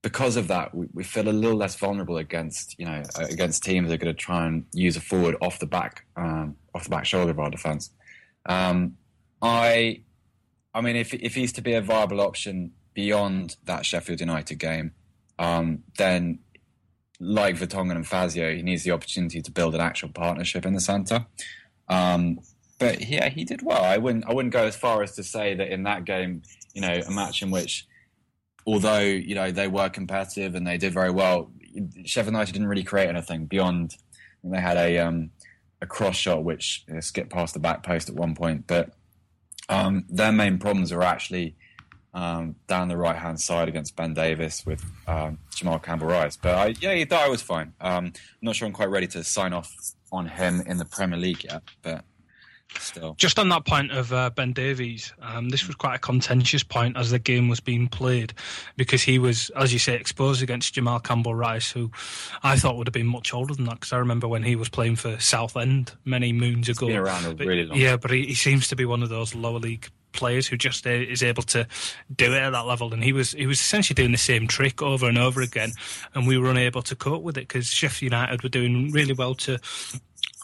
because 0.00 0.36
of 0.36 0.46
that, 0.48 0.72
we, 0.72 0.86
we, 0.94 1.02
feel 1.02 1.28
a 1.28 1.30
little 1.30 1.56
less 1.56 1.74
vulnerable 1.74 2.16
against 2.16 2.78
you 2.78 2.86
know 2.86 3.02
against 3.28 3.64
teams 3.64 3.88
that 3.88 3.94
are 3.94 4.04
going 4.04 4.14
to 4.14 4.20
try 4.20 4.46
and 4.46 4.64
use 4.72 4.96
a 4.96 5.00
forward 5.00 5.36
off 5.42 5.58
the 5.58 5.66
back 5.66 6.06
um, 6.16 6.56
off 6.76 6.84
the 6.84 6.90
back 6.90 7.04
shoulder 7.04 7.32
of 7.32 7.40
our 7.40 7.50
defence. 7.50 7.90
Um, 8.46 8.96
I, 9.42 10.02
I 10.72 10.80
mean, 10.80 10.94
if 10.94 11.12
if 11.12 11.34
he's 11.34 11.52
to 11.54 11.60
be 11.60 11.74
a 11.74 11.82
viable 11.82 12.20
option 12.20 12.70
beyond 12.94 13.56
that 13.64 13.84
Sheffield 13.84 14.20
United 14.20 14.60
game, 14.60 14.92
um, 15.40 15.82
then 15.98 16.38
like 17.22 17.56
Vertonghen 17.56 17.92
and 17.92 18.06
Fazio, 18.06 18.54
he 18.54 18.62
needs 18.62 18.82
the 18.82 18.90
opportunity 18.90 19.40
to 19.40 19.50
build 19.50 19.76
an 19.76 19.80
actual 19.80 20.08
partnership 20.08 20.66
in 20.66 20.74
the 20.74 20.80
centre. 20.80 21.24
Um, 21.88 22.40
but 22.80 23.06
yeah, 23.06 23.28
he 23.28 23.44
did 23.44 23.62
well. 23.62 23.82
I 23.82 23.96
wouldn't 23.96 24.26
I 24.28 24.34
wouldn't 24.34 24.52
go 24.52 24.66
as 24.66 24.74
far 24.74 25.02
as 25.02 25.14
to 25.14 25.22
say 25.22 25.54
that 25.54 25.68
in 25.68 25.84
that 25.84 26.04
game, 26.04 26.42
you 26.74 26.80
know, 26.80 27.00
a 27.06 27.10
match 27.12 27.40
in 27.40 27.52
which, 27.52 27.86
although 28.66 28.98
you 28.98 29.36
know 29.36 29.52
they 29.52 29.68
were 29.68 29.88
competitive 29.88 30.56
and 30.56 30.66
they 30.66 30.78
did 30.78 30.92
very 30.92 31.10
well, 31.10 31.52
Sheffield 32.04 32.34
United 32.34 32.52
didn't 32.52 32.68
really 32.68 32.82
create 32.82 33.08
anything 33.08 33.46
beyond. 33.46 33.94
They 34.42 34.60
had 34.60 34.76
a 34.76 34.98
um, 34.98 35.30
a 35.80 35.86
cross 35.86 36.16
shot 36.16 36.42
which 36.42 36.84
you 36.88 36.94
know, 36.94 37.00
skipped 37.00 37.30
past 37.30 37.54
the 37.54 37.60
back 37.60 37.84
post 37.84 38.08
at 38.08 38.16
one 38.16 38.34
point, 38.34 38.66
but 38.66 38.90
um, 39.68 40.04
their 40.08 40.32
main 40.32 40.58
problems 40.58 40.92
were 40.92 41.04
actually 41.04 41.54
um, 42.14 42.56
down 42.66 42.88
the 42.88 42.96
right 42.96 43.16
hand 43.16 43.40
side 43.40 43.68
against 43.68 43.96
Ben 43.96 44.14
Davies 44.14 44.64
with 44.66 44.84
um, 45.06 45.38
Jamal 45.54 45.78
Campbell-Ryce. 45.78 46.36
But 46.36 46.54
I, 46.54 46.74
yeah, 46.80 46.94
he 46.94 47.04
thought 47.04 47.22
I 47.24 47.28
was 47.28 47.42
fine. 47.42 47.72
Um, 47.80 48.06
I'm 48.06 48.12
not 48.42 48.56
sure 48.56 48.66
I'm 48.66 48.72
quite 48.74 48.90
ready 48.90 49.06
to 49.08 49.24
sign 49.24 49.52
off 49.52 49.74
on 50.10 50.26
him 50.26 50.60
in 50.66 50.76
the 50.76 50.84
Premier 50.84 51.18
League 51.18 51.44
yet, 51.44 51.62
but 51.80 52.04
still. 52.78 53.14
Just 53.18 53.38
on 53.38 53.48
that 53.50 53.64
point 53.64 53.92
of 53.92 54.12
uh, 54.12 54.28
Ben 54.30 54.52
Davies, 54.52 55.12
um, 55.22 55.48
this 55.48 55.66
was 55.66 55.74
quite 55.76 55.94
a 55.94 55.98
contentious 55.98 56.62
point 56.62 56.96
as 56.98 57.10
the 57.10 57.18
game 57.18 57.48
was 57.48 57.60
being 57.60 57.88
played 57.88 58.34
because 58.76 59.02
he 59.02 59.18
was, 59.18 59.50
as 59.56 59.72
you 59.72 59.78
say, 59.78 59.94
exposed 59.94 60.42
against 60.42 60.74
Jamal 60.74 61.00
Campbell-Ryce, 61.00 61.70
who 61.70 61.90
I 62.42 62.56
thought 62.56 62.76
would 62.76 62.86
have 62.88 62.92
been 62.94 63.06
much 63.06 63.32
older 63.32 63.54
than 63.54 63.64
that 63.66 63.74
because 63.80 63.92
I 63.92 63.98
remember 63.98 64.28
when 64.28 64.42
he 64.42 64.56
was 64.56 64.68
playing 64.68 64.96
for 64.96 65.18
Southend 65.18 65.92
many 66.04 66.32
moons 66.34 66.68
ago. 66.68 66.86
He's 66.86 66.94
been 66.94 67.02
around 67.02 67.24
a 67.24 67.34
But- 67.34 67.46
really 67.46 67.64
long 67.64 67.78
Yeah, 67.78 67.96
but 67.96 68.10
he, 68.10 68.26
he 68.26 68.34
seems 68.34 68.68
to 68.68 68.76
be 68.76 68.84
one 68.84 69.02
of 69.02 69.08
those 69.08 69.34
lower 69.34 69.58
league 69.58 69.88
players 70.12 70.46
who 70.46 70.56
just 70.56 70.86
uh, 70.86 70.90
is 70.90 71.22
able 71.22 71.42
to 71.44 71.66
do 72.14 72.32
it 72.32 72.38
at 72.38 72.50
that 72.50 72.66
level. 72.66 72.92
And 72.92 73.02
he 73.02 73.12
was 73.12 73.32
he 73.32 73.46
was 73.46 73.60
essentially 73.60 73.94
doing 73.94 74.12
the 74.12 74.18
same 74.18 74.46
trick 74.46 74.82
over 74.82 75.08
and 75.08 75.18
over 75.18 75.40
again. 75.40 75.72
And 76.14 76.26
we 76.26 76.38
were 76.38 76.50
unable 76.50 76.82
to 76.82 76.96
cope 76.96 77.22
with 77.22 77.36
it 77.36 77.48
because 77.48 77.66
Sheffield 77.66 78.12
United 78.12 78.42
were 78.42 78.48
doing 78.48 78.90
really 78.92 79.14
well 79.14 79.34
to 79.36 79.58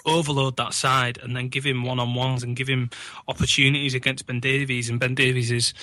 overload 0.07 0.57
that 0.57 0.75
side 0.75 1.19
and 1.23 1.37
then 1.37 1.49
give 1.49 1.65
him 1.65 1.85
one-on-ones 1.85 2.43
and 2.43 2.57
give 2.57 2.69
him 2.69 2.89
opportunities 3.27 3.95
against 3.95 4.27
Ben 4.27 4.41
Davies. 4.41 4.89
And 4.89 4.99
Ben 4.99 5.15
Davies 5.15 5.51
is 5.51 5.75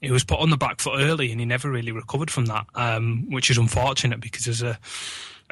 he 0.00 0.10
was 0.10 0.24
put 0.24 0.40
on 0.40 0.50
the 0.50 0.56
back 0.56 0.80
foot 0.80 1.00
early 1.00 1.30
and 1.30 1.40
he 1.40 1.46
never 1.46 1.70
really 1.70 1.92
recovered 1.92 2.30
from 2.30 2.46
that 2.46 2.66
um, 2.74 3.26
which 3.30 3.50
is 3.50 3.58
unfortunate 3.58 4.20
because 4.20 4.46
as 4.46 4.62
a 4.62 4.78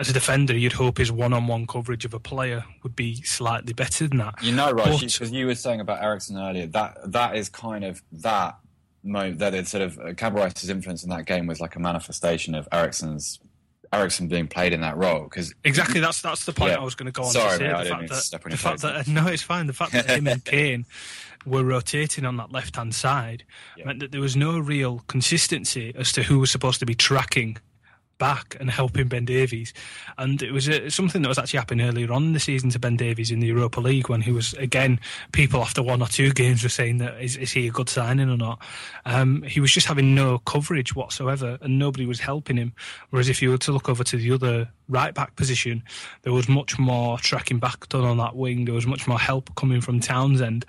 as 0.02 0.10
a 0.10 0.12
defender 0.12 0.54
you'd 0.56 0.72
hope 0.72 0.98
his 0.98 1.10
one-on-one 1.10 1.66
coverage 1.66 2.04
of 2.04 2.12
a 2.12 2.20
player 2.20 2.64
would 2.82 2.94
be 2.96 3.14
slightly 3.22 3.72
better 3.72 4.06
than 4.08 4.18
that 4.18 4.34
You 4.42 4.52
know, 4.52 4.70
right? 4.72 5.00
Because 5.00 5.30
you 5.30 5.46
were 5.46 5.54
saying 5.54 5.80
about 5.80 6.02
Eriksen 6.02 6.36
earlier. 6.36 6.66
That 6.66 6.98
that 7.12 7.36
is 7.36 7.48
kind 7.48 7.84
of 7.84 8.02
that 8.12 8.58
moment. 9.04 9.38
That 9.38 9.54
it's 9.54 9.70
sort 9.70 9.82
of 9.82 9.98
uh, 9.98 10.08
influence 10.68 11.04
in 11.04 11.10
that 11.10 11.26
game 11.26 11.46
was 11.46 11.60
like 11.60 11.76
a 11.76 11.80
manifestation 11.80 12.54
of 12.54 12.68
Eriksen's 12.72 13.40
Eriksen 13.92 14.26
being 14.28 14.48
played 14.48 14.72
in 14.72 14.80
that 14.80 14.96
role. 14.96 15.24
Because 15.24 15.54
Exactly, 15.64 16.00
that's 16.00 16.20
that's 16.22 16.44
the 16.44 16.52
point 16.52 16.72
Yeah. 16.72 16.80
I 16.80 16.84
was 16.84 16.94
going 16.94 17.06
to 17.06 17.12
go 17.12 17.22
on 17.22 17.30
Sorry, 17.30 17.50
to 17.50 17.56
say. 17.58 17.64
mate, 17.64 17.72
I 17.74 17.78
the 17.78 17.84
didn't 17.84 17.98
fact 17.98 18.08
that, 18.10 18.22
step 18.22 18.44
on 18.44 18.50
the 18.50 18.56
fact 18.56 18.82
that 18.82 19.08
no, 19.08 19.26
it's 19.28 19.42
fine. 19.42 19.66
The 19.66 19.72
fact 19.72 19.92
that 19.92 20.08
him 20.10 20.26
and 20.26 20.44
Kane 20.52 20.86
were 21.44 21.64
rotating 21.64 22.24
on 22.24 22.36
that 22.38 22.52
left 22.52 22.76
hand 22.76 22.94
side 22.94 23.44
meant 23.84 24.00
that 24.00 24.12
there 24.12 24.20
was 24.20 24.36
no 24.36 24.58
real 24.58 25.00
consistency 25.08 25.92
as 25.96 26.12
to 26.12 26.22
who 26.22 26.38
was 26.38 26.50
supposed 26.50 26.78
to 26.80 26.86
be 26.86 26.94
tracking 26.94 27.58
back 28.22 28.56
and 28.60 28.70
helping 28.70 29.08
Ben 29.08 29.24
Davies. 29.24 29.74
And 30.16 30.40
it 30.44 30.52
was 30.52 30.68
uh, 30.68 30.88
something 30.88 31.22
that 31.22 31.28
was 31.28 31.38
actually 31.38 31.58
happening 31.58 31.88
earlier 31.88 32.12
on 32.12 32.22
in 32.26 32.32
the 32.34 32.38
season 32.38 32.70
to 32.70 32.78
Ben 32.78 32.96
Davies 32.96 33.32
in 33.32 33.40
the 33.40 33.48
Europa 33.48 33.80
League 33.80 34.08
when 34.08 34.20
he 34.20 34.30
was, 34.30 34.54
again, 34.54 35.00
people 35.32 35.60
after 35.60 35.82
one 35.82 36.00
or 36.00 36.06
two 36.06 36.30
games 36.30 36.62
were 36.62 36.68
saying 36.68 36.98
that 36.98 37.20
is, 37.20 37.36
is 37.36 37.50
he 37.50 37.66
a 37.66 37.72
good 37.72 37.88
signing 37.88 38.30
or 38.30 38.36
not? 38.36 38.60
Um, 39.06 39.42
he 39.42 39.58
was 39.58 39.72
just 39.72 39.88
having 39.88 40.14
no 40.14 40.38
coverage 40.38 40.94
whatsoever 40.94 41.58
and 41.62 41.80
nobody 41.80 42.06
was 42.06 42.20
helping 42.20 42.56
him. 42.56 42.74
Whereas 43.10 43.28
if 43.28 43.42
you 43.42 43.50
were 43.50 43.58
to 43.58 43.72
look 43.72 43.88
over 43.88 44.04
to 44.04 44.16
the 44.16 44.30
other 44.30 44.70
right 44.88 45.12
back 45.12 45.34
position, 45.34 45.82
there 46.22 46.32
was 46.32 46.48
much 46.48 46.78
more 46.78 47.18
tracking 47.18 47.58
back 47.58 47.88
done 47.88 48.04
on 48.04 48.18
that 48.18 48.36
wing. 48.36 48.66
There 48.66 48.74
was 48.74 48.86
much 48.86 49.08
more 49.08 49.18
help 49.18 49.52
coming 49.56 49.80
from 49.80 49.98
Townsend 49.98 50.64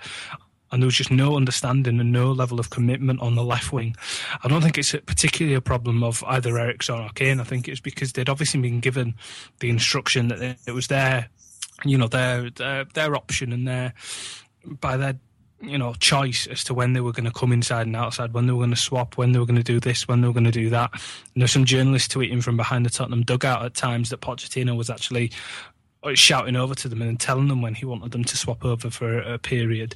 and 0.72 0.82
there 0.82 0.86
was 0.86 0.96
just 0.96 1.10
no 1.10 1.36
understanding 1.36 2.00
and 2.00 2.10
no 2.12 2.32
level 2.32 2.58
of 2.58 2.70
commitment 2.70 3.20
on 3.20 3.34
the 3.34 3.44
left 3.44 3.72
wing. 3.72 3.94
I 4.42 4.48
don't 4.48 4.62
think 4.62 4.78
it's 4.78 4.92
particularly 4.92 5.54
a 5.54 5.60
problem 5.60 6.02
of 6.02 6.24
either 6.26 6.58
Eriksen 6.58 6.98
or 6.98 7.10
Kane. 7.14 7.40
I 7.40 7.44
think 7.44 7.68
it's 7.68 7.80
because 7.80 8.12
they'd 8.12 8.28
obviously 8.28 8.60
been 8.60 8.80
given 8.80 9.14
the 9.60 9.70
instruction 9.70 10.28
that 10.28 10.40
it- 10.66 10.72
was 10.74 10.88
their, 10.88 11.28
you 11.84 11.96
know, 11.98 12.08
their 12.08 12.50
their, 12.50 12.84
their 12.94 13.14
option 13.14 13.52
and 13.52 13.68
their 13.68 13.94
by 14.64 14.96
their 14.96 15.14
you 15.60 15.78
know 15.78 15.94
choice 15.94 16.46
as 16.48 16.64
to 16.64 16.74
when 16.74 16.92
they 16.92 17.00
were 17.00 17.12
going 17.12 17.24
to 17.24 17.30
come 17.30 17.52
inside 17.52 17.86
and 17.86 17.96
outside, 17.96 18.34
when 18.34 18.46
they 18.46 18.52
were 18.52 18.58
going 18.58 18.70
to 18.70 18.76
swap, 18.76 19.16
when 19.16 19.32
they 19.32 19.38
were 19.38 19.46
going 19.46 19.56
to 19.56 19.62
do 19.62 19.80
this, 19.80 20.08
when 20.08 20.20
they 20.20 20.26
were 20.26 20.34
going 20.34 20.44
to 20.44 20.50
do 20.50 20.70
that. 20.70 20.90
And 20.92 21.40
there's 21.40 21.52
some 21.52 21.64
journalists 21.64 22.12
tweeting 22.14 22.42
from 22.42 22.56
behind 22.56 22.84
the 22.84 22.90
Tottenham 22.90 23.22
dugout 23.22 23.64
at 23.64 23.74
times 23.74 24.10
that 24.10 24.20
Pochettino 24.20 24.76
was 24.76 24.90
actually 24.90 25.30
shouting 26.14 26.56
over 26.56 26.74
to 26.74 26.88
them 26.88 27.02
and 27.02 27.18
telling 27.18 27.48
them 27.48 27.62
when 27.62 27.74
he 27.74 27.84
wanted 27.86 28.12
them 28.12 28.24
to 28.24 28.36
swap 28.36 28.64
over 28.64 28.90
for 28.90 29.18
a 29.18 29.38
period. 29.38 29.94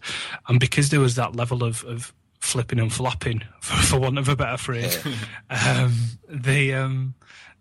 And 0.49 0.59
because 0.59 0.89
there 0.89 1.01
was 1.01 1.17
that 1.17 1.37
level 1.37 1.63
of, 1.63 1.85
of 1.85 2.13
flipping 2.41 2.79
and 2.79 2.93
flopping, 2.93 3.43
for, 3.61 3.77
for 3.83 4.01
want 4.01 4.19
of 4.19 4.29
a 4.29 4.37
better 4.37 4.57
phrase, 4.57 4.99
um, 5.51 5.95
they, 6.29 6.73
um, 6.73 7.15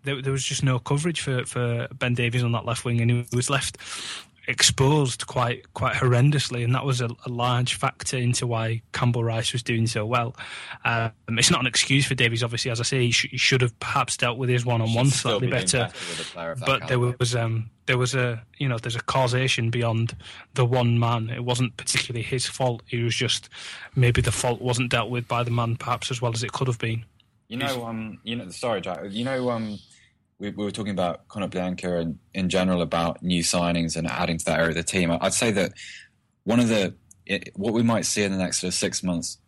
there, 0.04 0.22
there 0.22 0.32
was 0.32 0.44
just 0.44 0.62
no 0.62 0.78
coverage 0.78 1.20
for, 1.20 1.44
for 1.44 1.88
Ben 1.94 2.14
Davies 2.14 2.42
on 2.42 2.52
that 2.52 2.64
left 2.64 2.84
wing, 2.84 3.00
and 3.00 3.10
he 3.10 3.26
was 3.34 3.50
left 3.50 3.76
exposed 4.48 5.26
quite 5.26 5.72
quite 5.74 5.94
horrendously, 5.94 6.64
and 6.64 6.74
that 6.74 6.84
was 6.84 7.00
a, 7.00 7.08
a 7.26 7.28
large 7.28 7.74
factor 7.74 8.16
into 8.16 8.46
why 8.46 8.82
Campbell-Ryce 8.92 9.52
was 9.52 9.62
doing 9.62 9.86
so 9.86 10.04
well. 10.06 10.34
Um, 10.84 11.12
it's 11.28 11.50
not 11.50 11.60
an 11.60 11.66
excuse 11.66 12.06
for 12.06 12.14
Davies, 12.14 12.42
obviously. 12.42 12.70
As 12.70 12.80
I 12.80 12.84
say, 12.84 13.00
he, 13.02 13.10
sh- 13.12 13.28
he 13.30 13.36
should 13.36 13.60
have 13.60 13.78
perhaps 13.78 14.16
dealt 14.16 14.38
with 14.38 14.48
his 14.48 14.64
one 14.64 14.80
on 14.80 14.94
one 14.94 15.06
slightly 15.06 15.46
be 15.46 15.50
better 15.52 15.78
better 15.78 15.92
with 16.08 16.20
a 16.20 16.32
player 16.32 16.50
of 16.50 16.60
that 16.60 16.66
but 16.66 16.88
there 16.88 16.98
was 16.98 17.36
um 17.36 17.70
there 17.86 17.98
was 17.98 18.14
a 18.14 18.42
you 18.58 18.68
know 18.68 18.78
there's 18.78 18.96
a 18.96 19.02
causation 19.02 19.70
beyond 19.70 20.16
the 20.54 20.64
one 20.64 20.98
man 20.98 21.30
it 21.30 21.44
wasn't 21.44 21.76
particularly 21.76 22.22
his 22.22 22.46
fault 22.46 22.82
it 22.90 23.02
was 23.02 23.14
just 23.14 23.48
maybe 23.94 24.20
the 24.20 24.32
fault 24.32 24.60
wasn't 24.60 24.90
dealt 24.90 25.10
with 25.10 25.28
by 25.28 25.42
the 25.42 25.50
man 25.50 25.76
perhaps 25.76 26.10
as 26.10 26.20
well 26.20 26.32
as 26.32 26.42
it 26.42 26.52
could 26.52 26.66
have 26.66 26.78
been 26.78 27.04
You 27.48 27.56
know, 27.56 27.86
um, 27.86 28.18
you 28.24 28.36
know, 28.36 28.50
sorry, 28.50 28.82
Jack. 28.82 29.00
You 29.08 29.24
know, 29.24 29.48
um, 29.48 29.78
we, 30.38 30.50
we 30.50 30.64
were 30.64 30.70
talking 30.70 30.92
about 30.92 31.26
Konoplyanka 31.28 32.00
and 32.00 32.18
in 32.34 32.48
general 32.48 32.82
about 32.82 33.22
new 33.22 33.42
signings 33.42 33.96
and 33.96 34.06
adding 34.06 34.38
to 34.38 34.44
that 34.46 34.58
area 34.58 34.70
of 34.70 34.76
the 34.76 34.82
team. 34.82 35.10
I'd 35.20 35.34
say 35.34 35.50
that 35.52 35.72
one 36.44 36.60
of 36.60 36.68
the 36.68 36.94
it, 37.26 37.50
what 37.56 37.74
we 37.74 37.82
might 37.82 38.06
see 38.06 38.22
in 38.22 38.32
the 38.32 38.38
next 38.38 38.60
sort 38.60 38.68
of 38.68 38.74
six 38.74 39.02
months 39.02 39.38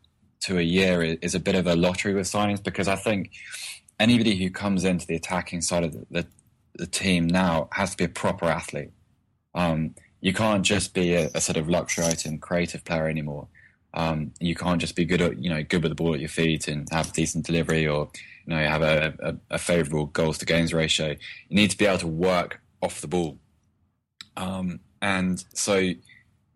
to 0.41 0.59
a 0.59 0.63
year 0.63 1.03
is, 1.03 1.19
is 1.23 1.35
a 1.35 1.41
bit 1.41 1.55
of 1.55 1.67
a 1.67 1.77
lottery 1.77 2.15
with 2.15 2.27
signings 2.27 2.63
because 2.63 2.89
I 2.89 2.97
think 2.97 3.31
anybody 3.99 4.37
who 4.37 4.51
comes 4.51 4.85
into 4.85 5.07
the 5.07 5.17
attacking 5.17 5.63
side 5.63 5.85
of 5.85 5.93
the, 5.93 6.07
the, 6.11 6.27
the 6.75 6.87
team 6.87 7.27
now 7.27 7.69
has 7.73 7.93
to 7.93 7.97
be 7.97 8.05
a 8.05 8.09
proper 8.09 8.47
athlete. 8.47 8.91
Um, 9.55 9.95
you 10.21 10.33
can't 10.35 10.63
just 10.63 10.93
be 10.93 11.15
a, 11.15 11.31
a 11.35 11.41
sort 11.41 11.57
of 11.57 11.69
luxury 11.69 12.05
item 12.05 12.39
creative 12.39 12.85
player 12.85 13.09
anymore. 13.09 13.49
Um, 13.95 14.33
you 14.39 14.55
can't 14.55 14.81
just 14.81 14.95
be 14.95 15.05
good 15.05 15.21
at 15.21 15.43
you 15.43 15.51
know 15.51 15.63
good 15.63 15.83
with 15.83 15.91
the 15.91 15.97
ball 15.97 16.15
at 16.15 16.21
your 16.21 16.29
feet 16.29 16.69
and 16.69 16.89
have 16.93 17.13
decent 17.13 17.47
delivery 17.47 17.89
or 17.89 18.09
you 18.51 18.57
know 18.57 18.69
have 18.69 18.83
a, 18.83 19.15
a, 19.21 19.55
a 19.55 19.59
favourable 19.59 20.07
goals 20.07 20.39
to 20.39 20.45
gains 20.45 20.75
ratio. 20.75 21.11
You 21.49 21.57
need 21.57 21.71
to 21.71 21.79
be 21.79 21.87
able 21.87 21.99
to 21.99 22.09
work 22.09 22.61
off 22.83 23.01
the 23.01 23.07
ball, 23.07 23.39
um, 24.37 24.81
and 25.01 25.45
so 25.55 25.93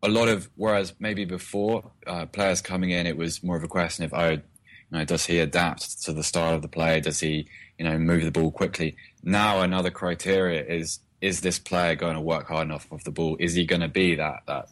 a 0.02 0.08
lot 0.08 0.28
of 0.28 0.50
whereas 0.56 0.94
maybe 0.98 1.24
before 1.24 1.92
uh, 2.06 2.26
players 2.26 2.60
coming 2.60 2.90
in, 2.90 3.06
it 3.06 3.16
was 3.16 3.44
more 3.44 3.56
of 3.56 3.62
a 3.62 3.68
question 3.68 4.04
of 4.04 4.12
oh, 4.12 4.30
you 4.30 4.42
know, 4.90 5.04
does 5.04 5.26
he 5.26 5.38
adapt 5.38 6.02
to 6.02 6.12
the 6.12 6.24
style 6.24 6.54
of 6.54 6.62
the 6.62 6.68
play? 6.68 7.00
Does 7.00 7.20
he, 7.20 7.46
you 7.78 7.84
know, 7.84 7.96
move 7.96 8.24
the 8.24 8.32
ball 8.32 8.50
quickly? 8.50 8.96
Now 9.22 9.60
another 9.60 9.90
criteria 9.90 10.64
is 10.64 10.98
is 11.20 11.42
this 11.42 11.60
player 11.60 11.94
going 11.94 12.16
to 12.16 12.20
work 12.20 12.48
hard 12.48 12.66
enough 12.66 12.88
off 12.90 13.04
the 13.04 13.12
ball? 13.12 13.36
Is 13.38 13.54
he 13.54 13.66
going 13.66 13.82
to 13.82 13.88
be 13.88 14.16
that 14.16 14.40
that 14.46 14.68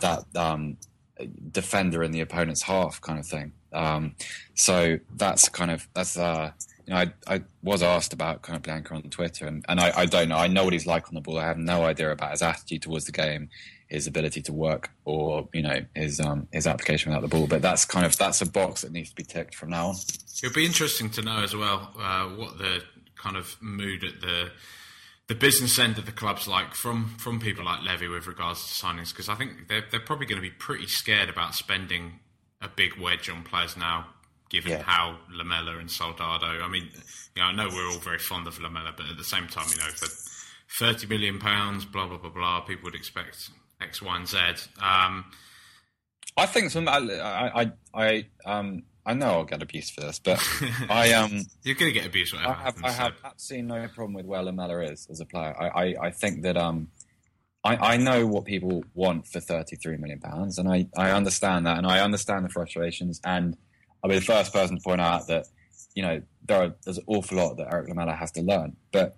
that 0.00 0.24
um, 0.36 0.76
defender 1.50 2.02
in 2.02 2.12
the 2.12 2.20
opponent's 2.20 2.62
half 2.62 3.00
kind 3.00 3.18
of 3.18 3.26
thing? 3.26 3.52
Um, 3.72 4.14
so 4.54 4.98
that's 5.14 5.48
kind 5.48 5.70
of 5.70 5.86
that's 5.94 6.16
uh, 6.16 6.52
you 6.86 6.94
know 6.94 7.00
I, 7.00 7.12
I 7.26 7.42
was 7.62 7.82
asked 7.82 8.12
about 8.12 8.42
Konoplyanka 8.42 8.92
on 8.92 9.02
Twitter, 9.02 9.46
and, 9.46 9.64
and 9.68 9.80
I, 9.80 9.92
I 9.96 10.06
don't 10.06 10.28
know. 10.28 10.36
I 10.36 10.46
know 10.46 10.64
what 10.64 10.72
he's 10.72 10.86
like 10.86 11.08
on 11.08 11.14
the 11.14 11.20
ball. 11.20 11.38
I 11.38 11.44
have 11.44 11.58
no 11.58 11.84
idea 11.84 12.10
about 12.10 12.30
his 12.30 12.42
attitude 12.42 12.82
towards 12.82 13.04
the 13.04 13.12
game, 13.12 13.50
his 13.88 14.06
ability 14.06 14.42
to 14.42 14.52
work, 14.52 14.90
or 15.04 15.48
you 15.52 15.62
know 15.62 15.80
his 15.94 16.20
um, 16.20 16.48
his 16.52 16.66
application 16.66 17.10
without 17.10 17.22
the 17.22 17.36
ball. 17.36 17.46
But 17.46 17.62
that's 17.62 17.84
kind 17.84 18.06
of 18.06 18.16
that's 18.16 18.40
a 18.40 18.46
box 18.46 18.82
that 18.82 18.92
needs 18.92 19.10
to 19.10 19.16
be 19.16 19.24
ticked 19.24 19.54
from 19.54 19.70
now 19.70 19.88
on. 19.88 19.96
It'll 20.42 20.54
be 20.54 20.66
interesting 20.66 21.10
to 21.10 21.22
know 21.22 21.42
as 21.42 21.54
well 21.54 21.92
uh, 21.98 22.26
what 22.28 22.58
the 22.58 22.82
kind 23.16 23.36
of 23.36 23.56
mood 23.60 24.04
at 24.04 24.20
the 24.20 24.50
the 25.28 25.34
business 25.34 25.78
end 25.78 25.98
of 25.98 26.06
the 26.06 26.12
club's 26.12 26.46
like 26.46 26.74
from 26.74 27.14
from 27.18 27.40
people 27.40 27.64
like 27.64 27.82
Levy 27.82 28.08
with 28.08 28.26
regards 28.26 28.60
to 28.66 28.84
signings 28.86 29.10
because 29.10 29.28
I 29.28 29.34
think 29.34 29.68
they're 29.68 29.84
they're 29.90 30.00
probably 30.00 30.26
going 30.26 30.40
to 30.40 30.48
be 30.48 30.54
pretty 30.54 30.86
scared 30.86 31.28
about 31.28 31.54
spending 31.54 32.20
a 32.62 32.68
big 32.68 32.96
wedge 32.98 33.28
on 33.28 33.42
players 33.42 33.76
now, 33.76 34.06
given 34.50 34.72
Yeah. 34.72 34.82
how 34.82 35.18
Lamela 35.30 35.78
and 35.78 35.90
Soldado. 35.90 36.46
I 36.62 36.68
mean, 36.68 36.84
you 37.34 37.42
know, 37.42 37.48
I 37.48 37.52
know 37.54 37.68
we're 37.68 37.90
all 37.90 37.98
very 37.98 38.18
fond 38.18 38.46
of 38.46 38.58
Lamela, 38.60 38.92
but 38.96 39.06
at 39.10 39.16
the 39.18 39.24
same 39.24 39.46
time, 39.48 39.66
you 39.70 39.76
know, 39.78 39.88
for 39.96 40.08
thirty 40.78 41.06
million 41.06 41.38
pounds, 41.38 41.84
blah 41.84 42.06
blah 42.06 42.18
blah 42.18 42.30
blah, 42.30 42.60
people 42.60 42.84
would 42.84 42.94
expect 42.94 43.50
X, 43.80 44.00
Y, 44.00 44.16
and 44.16 44.26
Z. 44.28 44.38
Um, 44.80 45.24
I 46.36 46.46
think 46.46 46.70
some. 46.70 46.88
I 46.88 46.98
I 46.98 47.72
I, 47.94 48.26
um 48.46 48.84
I 49.06 49.14
know 49.14 49.26
I'll 49.28 49.44
get 49.44 49.62
abused 49.62 49.94
for 49.94 50.00
this, 50.00 50.18
but 50.18 50.38
I 50.90 51.12
um 51.20 51.46
you're 51.62 51.76
going 51.76 51.92
to 51.92 51.98
get 51.98 52.06
abuse, 52.06 52.34
I 52.34 52.38
have 52.42 52.56
happens. 52.56 52.84
I 52.84 52.90
have 52.90 53.12
so- 53.22 53.26
absolutely 53.28 53.68
no 53.68 53.88
problem 53.88 54.14
with 54.14 54.26
where 54.26 54.42
Lamela 54.42 54.80
is 54.80 55.06
as 55.10 55.20
a 55.20 55.24
player. 55.24 55.54
I, 55.58 55.68
I, 55.68 55.94
I 56.06 56.10
think 56.10 56.42
that 56.42 56.56
um 56.56 56.88
I, 57.64 57.94
I 57.94 57.96
know 57.96 58.26
what 58.26 58.44
people 58.44 58.84
want 58.94 59.26
for 59.26 59.40
thirty 59.40 59.76
three 59.76 59.96
million 59.96 60.20
pounds 60.20 60.58
and 60.58 60.68
I, 60.68 60.86
I 60.96 61.10
understand 61.12 61.66
that 61.66 61.78
and 61.78 61.86
I 61.86 62.00
understand 62.00 62.44
the 62.44 62.48
frustrations 62.48 63.20
and 63.24 63.56
I'll 64.02 64.10
be 64.10 64.16
the 64.16 64.24
first 64.24 64.52
person 64.52 64.76
to 64.76 64.82
point 64.82 65.00
out 65.00 65.26
that, 65.28 65.46
you 65.94 66.02
know, 66.02 66.22
there 66.44 66.62
are 66.62 66.74
there's 66.84 66.98
an 66.98 67.04
awful 67.06 67.38
lot 67.38 67.56
that 67.56 67.72
Erik 67.72 67.88
Lamela 67.88 68.12
has 68.14 68.30
to 68.32 68.42
learn. 68.42 68.76
But 68.92 69.16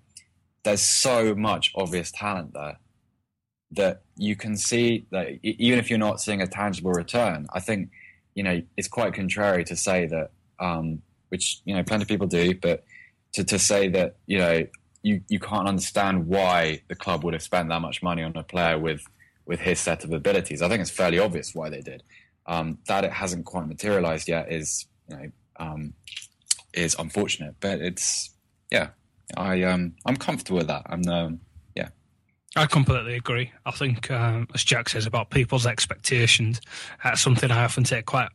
there's 0.64 0.80
so 0.83 1.35
much 1.35 1.73
obvious 1.75 2.11
talent 2.11 2.52
there 2.54 2.78
that 3.73 4.02
you 4.16 4.35
can 4.35 4.57
see 4.57 5.07
that 5.11 5.28
even 5.42 5.78
if 5.78 5.90
you're 5.90 5.99
not 5.99 6.21
seeing 6.21 6.40
a 6.40 6.47
tangible 6.47 6.92
return, 6.92 7.47
I 7.52 7.61
think, 7.61 7.90
you 8.38 8.45
know, 8.45 8.62
it's 8.76 8.87
quite 8.87 9.14
contrary 9.14 9.64
to 9.64 9.75
say 9.75 10.07
that, 10.07 10.30
um, 10.61 11.02
which, 11.30 11.61
you 11.64 11.75
know, 11.75 11.83
plenty 11.83 12.02
of 12.02 12.09
people 12.09 12.28
do, 12.28 12.54
but 12.54 12.85
to, 13.33 13.42
to 13.42 13.59
say 13.59 13.88
that, 13.88 14.14
you 14.26 14.38
know, 14.38 14.64
you, 15.02 15.23
you 15.28 15.40
can't 15.40 15.66
understand 15.66 16.28
why 16.28 16.80
the 16.87 16.95
club 16.95 17.25
would 17.25 17.35
have 17.35 17.42
spent 17.42 17.68
that 17.68 17.80
much 17.80 18.00
money 18.00 18.23
on 18.23 18.37
a 18.37 18.45
player 18.45 18.78
with, 18.78 19.02
with 19.45 19.59
his 19.59 19.80
set 19.80 20.04
of 20.04 20.12
abilities. 20.12 20.62
I 20.62 20.68
think 20.68 20.80
it's 20.80 20.88
fairly 20.88 21.18
obvious 21.18 21.52
why 21.52 21.68
they 21.68 21.80
did. 21.80 22.04
Um, 22.47 22.78
that 22.87 23.02
it 23.02 23.12
hasn't 23.12 23.45
quite 23.45 23.66
materialized 23.66 24.28
yet 24.28 24.52
is, 24.52 24.87
you 25.09 25.16
know, 25.16 25.30
um, 25.59 25.95
is 26.73 26.95
unfortunate, 26.97 27.57
but 27.59 27.80
it's, 27.80 28.30
yeah, 28.71 28.90
I, 29.37 29.64
um, 29.64 29.95
I'm 30.07 30.16
comfortable 30.16 30.59
with 30.59 30.68
that. 30.68 30.83
I'm, 30.87 31.04
um, 31.09 31.40
yeah. 31.40 31.40
I 32.58 32.66
completely 32.66 33.14
agree. 33.14 33.52
I 33.64 33.70
think, 33.70 34.10
um, 34.10 34.48
as 34.54 34.64
Jack 34.64 34.88
says 34.88 35.06
about 35.06 35.30
people's 35.30 35.66
expectations, 35.66 36.60
that's 37.04 37.20
something 37.20 37.50
I 37.50 37.64
often 37.64 37.84
take 37.84 38.06
quite 38.06 38.28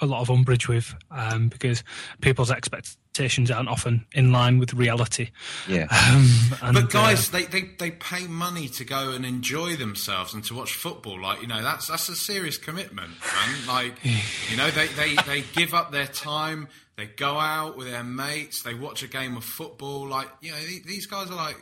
a 0.00 0.06
lot 0.06 0.20
of 0.20 0.30
umbrage 0.30 0.68
with 0.68 0.94
um, 1.10 1.48
because 1.48 1.82
people's 2.20 2.50
expectations 2.50 3.50
aren't 3.50 3.68
often 3.68 4.04
in 4.12 4.32
line 4.32 4.58
with 4.58 4.74
reality. 4.74 5.30
Yeah. 5.68 5.86
Um, 5.90 6.28
and, 6.62 6.74
But 6.74 6.84
uh, 6.84 6.86
guys, 6.86 7.30
they, 7.30 7.44
they, 7.44 7.62
they 7.78 7.90
pay 7.90 8.26
money 8.26 8.68
to 8.68 8.84
go 8.84 9.10
and 9.10 9.24
enjoy 9.24 9.76
themselves 9.76 10.34
and 10.34 10.44
to 10.44 10.54
watch 10.54 10.72
football. 10.72 11.20
Like 11.20 11.40
you 11.42 11.48
know, 11.48 11.62
that's 11.62 11.88
that's 11.88 12.08
a 12.08 12.16
serious 12.16 12.58
commitment, 12.58 13.10
man. 13.20 13.66
Like 13.66 13.94
you 14.04 14.56
know, 14.56 14.70
they, 14.70 14.86
they, 14.88 15.14
they 15.26 15.44
give 15.54 15.74
up 15.74 15.92
their 15.92 16.06
time. 16.06 16.68
They 16.96 17.06
go 17.06 17.38
out 17.38 17.76
with 17.76 17.88
their 17.88 18.04
mates. 18.04 18.62
They 18.62 18.74
watch 18.74 19.02
a 19.02 19.08
game 19.08 19.36
of 19.36 19.44
football. 19.44 20.08
Like 20.08 20.28
you 20.40 20.50
know, 20.50 20.58
these 20.84 21.06
guys 21.06 21.30
are 21.30 21.36
like, 21.36 21.56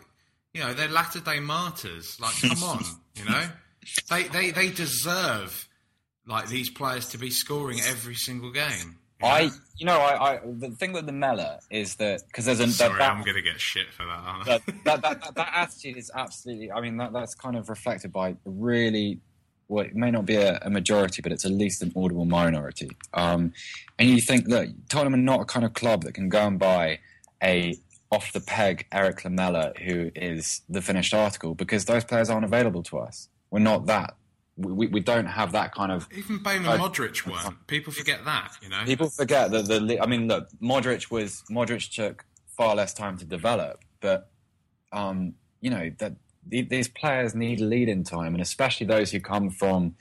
you 0.56 0.62
know, 0.62 0.72
they're 0.72 0.88
latter 0.88 1.20
day 1.20 1.38
martyrs. 1.38 2.18
Like, 2.18 2.40
come 2.40 2.62
on, 2.62 2.82
you 3.14 3.26
know, 3.26 3.44
they 4.10 4.22
they 4.24 4.50
they 4.52 4.70
deserve 4.70 5.68
like 6.26 6.48
these 6.48 6.70
players 6.70 7.10
to 7.10 7.18
be 7.18 7.30
scoring 7.30 7.78
every 7.86 8.14
single 8.14 8.50
game. 8.50 8.96
you 9.20 9.26
know? 9.26 9.28
I, 9.28 9.50
you 9.76 9.86
know, 9.86 9.98
I, 9.98 10.32
I, 10.34 10.40
the 10.42 10.70
thing 10.70 10.92
with 10.92 11.04
the 11.04 11.12
Mella 11.12 11.60
is 11.70 11.96
that 11.96 12.22
because 12.26 12.46
there's 12.46 12.60
a 12.60 12.68
Sorry, 12.68 12.98
that, 12.98 13.12
I'm 13.12 13.22
going 13.22 13.36
to 13.36 13.42
get 13.42 13.60
shit 13.60 13.92
for 13.92 14.04
that. 14.06 14.12
Aren't 14.12 14.48
I? 14.48 14.52
that, 14.52 14.62
that, 14.66 15.02
that, 15.02 15.20
that, 15.20 15.34
that 15.34 15.52
attitude 15.54 15.98
is 15.98 16.10
absolutely. 16.14 16.72
I 16.72 16.80
mean, 16.80 16.96
that, 16.96 17.12
that's 17.12 17.34
kind 17.34 17.56
of 17.56 17.68
reflected 17.68 18.10
by 18.12 18.36
really. 18.46 19.20
Well, 19.68 19.84
it 19.84 19.96
may 19.96 20.12
not 20.12 20.26
be 20.26 20.36
a, 20.36 20.60
a 20.62 20.70
majority, 20.70 21.20
but 21.22 21.32
it's 21.32 21.44
at 21.44 21.50
least 21.50 21.82
an 21.82 21.92
audible 21.96 22.24
minority. 22.24 22.88
Um, 23.14 23.52
and 23.98 24.08
you 24.08 24.20
think, 24.20 24.46
look, 24.46 24.68
Tottenham 24.88 25.14
are 25.14 25.16
not 25.16 25.40
a 25.40 25.44
kind 25.44 25.66
of 25.66 25.74
club 25.74 26.04
that 26.04 26.14
can 26.14 26.28
go 26.28 26.46
and 26.46 26.56
buy 26.56 27.00
a 27.42 27.76
off 28.16 28.32
the 28.32 28.40
peg 28.40 28.86
Erik 28.92 29.24
Lamela, 29.24 29.72
who 29.84 30.10
is 30.14 30.62
the 30.68 30.80
finished 30.82 31.12
article, 31.14 31.54
because 31.54 31.84
those 31.84 32.04
players 32.04 32.28
aren't 32.30 32.44
available 32.44 32.82
to 32.84 32.98
us. 32.98 33.28
We're 33.50 33.60
not 33.72 33.86
that. 33.86 34.14
We, 34.56 34.72
we, 34.72 34.86
we 34.86 35.00
don't 35.00 35.26
have 35.26 35.52
that 35.52 35.74
kind 35.74 35.92
of 35.92 36.08
Even 36.16 36.42
Bale 36.42 36.56
and 36.56 36.68
I- 36.68 36.78
Modric 36.78 37.26
weren't. 37.26 37.66
People 37.66 37.92
forget 37.92 38.24
that, 38.24 38.52
you 38.62 38.70
know. 38.70 38.82
People 38.86 39.10
forget 39.10 39.50
that 39.50 39.66
the. 39.66 40.00
I 40.02 40.06
mean, 40.06 40.28
look, 40.28 40.48
Modric 40.62 41.10
was 41.10 41.42
Modric 41.50 41.94
took 41.94 42.24
far 42.56 42.74
less 42.74 42.94
time 42.94 43.18
to 43.18 43.24
develop, 43.26 43.84
but 44.00 44.30
um, 44.92 45.34
you 45.60 45.68
know 45.70 45.90
that 45.98 46.14
the- 46.48 46.62
these 46.62 46.88
players 46.88 47.34
need 47.34 47.60
lead-in 47.60 48.02
time, 48.02 48.32
and 48.34 48.40
especially 48.40 48.86
those 48.86 49.10
who 49.10 49.20
come 49.20 49.50
from 49.50 49.94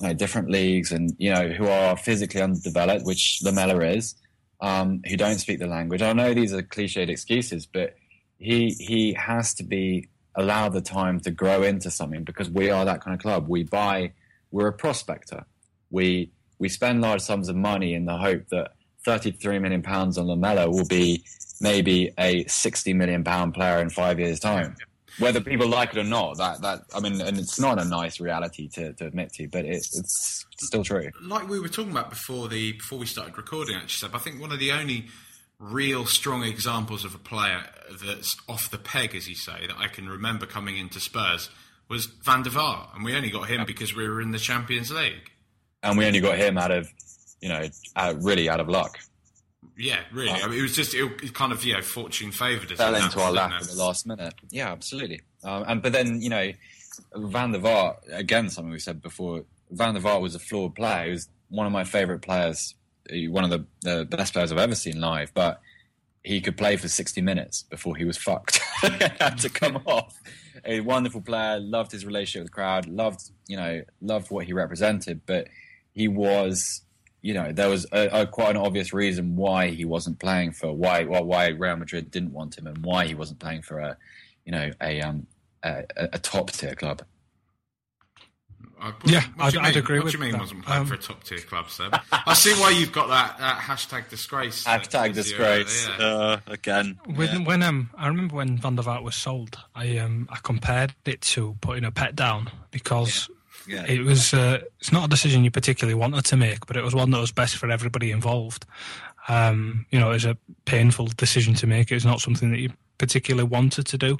you 0.00 0.08
know 0.08 0.14
different 0.14 0.48
leagues 0.50 0.90
and 0.90 1.14
you 1.18 1.30
know 1.34 1.48
who 1.48 1.66
are 1.68 1.94
physically 1.96 2.40
underdeveloped, 2.40 3.04
which 3.04 3.40
Lamela 3.44 3.78
is, 3.84 4.14
um, 4.60 5.02
who 5.08 5.16
don't 5.16 5.38
speak 5.38 5.58
the 5.58 5.66
language. 5.66 6.02
I 6.02 6.12
know 6.12 6.34
these 6.34 6.52
are 6.52 6.62
cliched 6.62 7.08
excuses, 7.08 7.66
but 7.66 7.94
he 8.38 8.70
he 8.70 9.14
has 9.14 9.54
to 9.54 9.64
be 9.64 10.08
allowed 10.34 10.72
the 10.72 10.80
time 10.80 11.20
to 11.20 11.30
grow 11.30 11.62
into 11.62 11.90
something 11.90 12.24
because 12.24 12.48
we 12.48 12.70
are 12.70 12.84
that 12.84 13.02
kind 13.02 13.14
of 13.14 13.20
club. 13.20 13.48
We 13.48 13.64
buy, 13.64 14.12
we're 14.50 14.68
a 14.68 14.72
prospector. 14.72 15.44
We 15.90 16.32
we 16.58 16.68
spend 16.68 17.00
large 17.00 17.20
sums 17.20 17.48
of 17.48 17.56
money 17.56 17.94
in 17.94 18.04
the 18.04 18.16
hope 18.16 18.48
that 18.50 18.72
33 19.04 19.58
million 19.58 19.82
pounds 19.82 20.18
on 20.18 20.26
Lamela 20.26 20.68
will 20.68 20.86
be 20.86 21.24
maybe 21.60 22.12
a 22.18 22.44
60 22.46 22.92
million 22.94 23.24
pound 23.24 23.54
player 23.54 23.80
in 23.80 23.90
five 23.90 24.18
years' 24.18 24.40
time. 24.40 24.76
Whether 25.18 25.40
people 25.40 25.68
like 25.68 25.90
it 25.90 25.98
or 25.98 26.04
not, 26.04 26.36
that 26.38 26.62
that 26.62 26.80
I 26.94 27.00
mean, 27.00 27.20
and 27.20 27.38
it's 27.38 27.58
not 27.58 27.80
a 27.80 27.84
nice 27.84 28.20
reality 28.20 28.68
to, 28.74 28.92
to 28.94 29.06
admit 29.06 29.32
to, 29.34 29.48
but 29.48 29.64
it, 29.64 29.76
it's 29.76 30.46
still 30.58 30.84
true. 30.84 31.10
like 31.22 31.48
we 31.48 31.60
were 31.60 31.68
talking 31.68 31.90
about 31.90 32.10
before 32.10 32.48
the 32.48 32.72
before 32.72 32.98
we 32.98 33.06
started 33.06 33.36
recording, 33.36 33.76
actually, 33.76 34.08
Seb, 34.08 34.14
I 34.14 34.18
think 34.18 34.40
one 34.40 34.52
of 34.52 34.58
the 34.58 34.72
only 34.72 35.06
real 35.58 36.06
strong 36.06 36.44
examples 36.44 37.04
of 37.04 37.14
a 37.14 37.18
player 37.18 37.64
that's 38.04 38.36
off 38.48 38.70
the 38.70 38.78
peg, 38.78 39.14
as 39.14 39.28
you 39.28 39.34
say, 39.34 39.66
that 39.66 39.76
I 39.76 39.88
can 39.88 40.08
remember 40.08 40.46
coming 40.46 40.76
into 40.76 41.00
Spurs 41.00 41.50
was 41.88 42.06
Van 42.24 42.42
der 42.42 42.50
Vaart, 42.50 42.94
and 42.94 43.04
we 43.04 43.14
only 43.14 43.30
got 43.30 43.48
him 43.48 43.64
because 43.66 43.94
we 43.94 44.08
were 44.08 44.20
in 44.20 44.30
the 44.30 44.38
Champions 44.38 44.92
League. 44.92 45.30
And 45.82 45.96
we 45.96 46.04
only 46.06 46.20
got 46.20 46.36
him 46.36 46.58
out 46.58 46.70
of, 46.70 46.88
you 47.40 47.48
know, 47.48 47.66
out, 47.96 48.22
really 48.22 48.48
out 48.48 48.60
of 48.60 48.68
luck. 48.68 48.98
Yeah, 49.78 50.00
really. 50.12 50.30
I 50.30 50.48
mean, 50.48 50.58
it 50.58 50.62
was 50.62 50.74
just 50.74 50.92
it, 50.92 51.32
kind 51.34 51.52
of 51.52 51.64
you 51.64 51.74
know 51.74 51.82
fortune 51.82 52.32
favoured 52.32 52.72
us. 52.72 52.78
fell 52.78 52.94
in 52.96 53.04
into 53.04 53.20
our 53.20 53.30
lap 53.30 53.52
at 53.62 53.68
the 53.68 53.76
last 53.76 54.06
minute. 54.06 54.34
Yeah, 54.50 54.72
absolutely. 54.72 55.20
Um, 55.44 55.64
and 55.68 55.82
but 55.82 55.92
then 55.92 56.20
you 56.20 56.28
know, 56.28 56.50
Van 57.14 57.52
der 57.52 57.60
Vaart 57.60 57.96
again, 58.10 58.50
something 58.50 58.72
we 58.72 58.80
said 58.80 59.00
before. 59.00 59.44
Van 59.70 59.94
der 59.94 60.00
Vaart 60.00 60.20
was 60.20 60.34
a 60.34 60.40
flawed 60.40 60.74
player. 60.74 61.04
He 61.04 61.10
was 61.12 61.28
one 61.48 61.66
of 61.66 61.72
my 61.72 61.84
favourite 61.84 62.22
players, 62.22 62.74
one 63.08 63.44
of 63.44 63.50
the, 63.50 63.64
the 63.82 64.04
best 64.04 64.32
players 64.32 64.50
I've 64.50 64.58
ever 64.58 64.74
seen 64.74 65.00
live. 65.00 65.32
But 65.32 65.60
he 66.24 66.40
could 66.40 66.56
play 66.56 66.76
for 66.76 66.88
sixty 66.88 67.22
minutes 67.22 67.62
before 67.62 67.94
he 67.94 68.04
was 68.04 68.16
fucked. 68.18 68.58
had 68.80 69.38
to 69.38 69.48
come 69.48 69.76
off. 69.86 70.20
A 70.64 70.80
wonderful 70.80 71.20
player, 71.20 71.60
loved 71.60 71.92
his 71.92 72.04
relationship 72.04 72.42
with 72.42 72.50
the 72.50 72.54
crowd, 72.54 72.86
loved 72.86 73.30
you 73.46 73.56
know, 73.56 73.82
loved 74.00 74.32
what 74.32 74.46
he 74.46 74.52
represented. 74.52 75.20
But 75.24 75.46
he 75.92 76.08
was 76.08 76.82
you 77.20 77.34
know, 77.34 77.50
there 77.52 77.68
was 77.68 77.86
a, 77.92 78.22
a, 78.22 78.26
quite 78.26 78.50
an 78.50 78.56
obvious 78.58 78.92
reason 78.92 79.36
why 79.36 79.68
he 79.70 79.84
wasn't 79.84 80.18
playing 80.18 80.52
for 80.52 80.72
why 80.72 81.04
why 81.04 81.20
why 81.20 81.46
Real 81.48 81.76
Madrid 81.76 82.10
didn't 82.10 82.32
want 82.32 82.56
him 82.58 82.66
and 82.66 82.78
why 82.84 83.06
he 83.06 83.14
wasn't 83.14 83.38
playing 83.40 83.62
for 83.62 83.78
a, 83.80 83.96
you 84.44 84.52
know, 84.52 84.70
a 84.80 85.00
um 85.00 85.26
a, 85.62 85.84
a 85.96 86.08
a 86.14 86.18
top 86.18 86.50
tier 86.52 86.74
club. 86.74 87.02
I- 88.80 88.92
Yeah, 89.04 89.22
what 89.34 89.46
I'd- 89.46 89.58
I'd 89.58 89.76
agree 89.76 89.98
What 89.98 90.04
with 90.04 90.12
do 90.12 90.18
you 90.18 90.22
mean 90.24 90.32
that. 90.32 90.40
wasn't 90.40 90.64
playing 90.64 90.80
Um, 90.82 90.86
for 90.86 90.94
a 90.94 90.98
top 90.98 91.24
tier 91.24 91.38
club, 91.40 91.68
Seb? 91.68 91.98
I 92.12 92.34
see 92.34 92.52
why 92.54 92.70
you've 92.70 92.92
got 92.92 93.08
that, 93.08 93.36
that 93.38 93.58
hashtag 93.62 94.08
disgrace. 94.08 94.62
Hashtag 94.64 95.08
was 95.16 95.30
your- 95.30 95.38
disgrace 95.64 95.88
yeah. 95.98 96.04
uh, 96.06 96.40
again. 96.46 97.00
When 97.04 97.42
when 97.44 97.62
um 97.64 97.90
I 97.96 98.06
remember 98.06 98.36
when 98.36 98.56
Van 98.56 98.76
der 98.76 98.82
Vaart 98.84 99.02
was 99.02 99.16
sold, 99.16 99.58
I 99.74 99.98
um 99.98 100.28
I 100.30 100.38
compared 100.42 100.94
it 101.04 101.20
to 101.22 101.56
putting 101.60 101.84
a 101.84 101.90
pet 101.90 102.14
down 102.14 102.52
because 102.70 103.28
Yeah. 103.68 103.84
it 103.86 104.00
was 104.00 104.32
uh, 104.32 104.60
it's 104.80 104.92
not 104.92 105.04
a 105.04 105.08
decision 105.08 105.44
you 105.44 105.50
particularly 105.50 105.94
wanted 105.94 106.24
to 106.26 106.36
make, 106.36 106.66
but 106.66 106.76
it 106.76 106.82
was 106.82 106.94
one 106.94 107.10
that 107.10 107.20
was 107.20 107.32
best 107.32 107.56
for 107.56 107.70
everybody 107.70 108.10
involved. 108.10 108.64
Um, 109.28 109.84
you 109.90 110.00
know, 110.00 110.10
it 110.10 110.14
was 110.14 110.24
a 110.24 110.38
painful 110.64 111.06
decision 111.08 111.54
to 111.54 111.66
make. 111.66 111.92
It's 111.92 112.04
not 112.04 112.20
something 112.20 112.50
that 112.50 112.58
you 112.58 112.70
particularly 112.96 113.48
wanted 113.48 113.86
to 113.86 113.98
do 113.98 114.16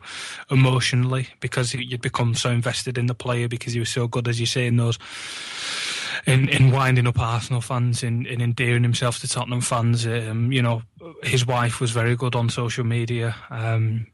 emotionally 0.51 1.29
because 1.41 1.75
you'd 1.75 2.03
become 2.03 2.35
so 2.35 2.51
invested 2.51 2.97
in 2.97 3.07
the 3.07 3.15
player 3.15 3.49
because 3.49 3.73
he 3.73 3.81
was 3.81 3.89
so 3.89 4.07
good, 4.07 4.29
as 4.29 4.39
you 4.39 4.47
say, 4.47 4.67
in 4.67 4.77
those 4.77 4.99
in, 6.27 6.49
in 6.49 6.71
winding 6.71 7.07
up 7.07 7.19
Arsenal 7.19 7.61
fans, 7.61 8.03
in, 8.03 8.27
in 8.27 8.41
endearing 8.41 8.83
himself 8.83 9.21
to 9.21 9.29
Tottenham 9.29 9.61
fans. 9.61 10.07
Um, 10.07 10.53
you 10.53 10.63
know, 10.63 10.83
his 11.23 11.47
wife 11.47 11.81
was 11.81 11.91
very 11.91 12.17
good 12.17 12.35
on 12.35 12.49
social 12.51 12.85
media. 12.85 13.35
Um, 13.51 14.07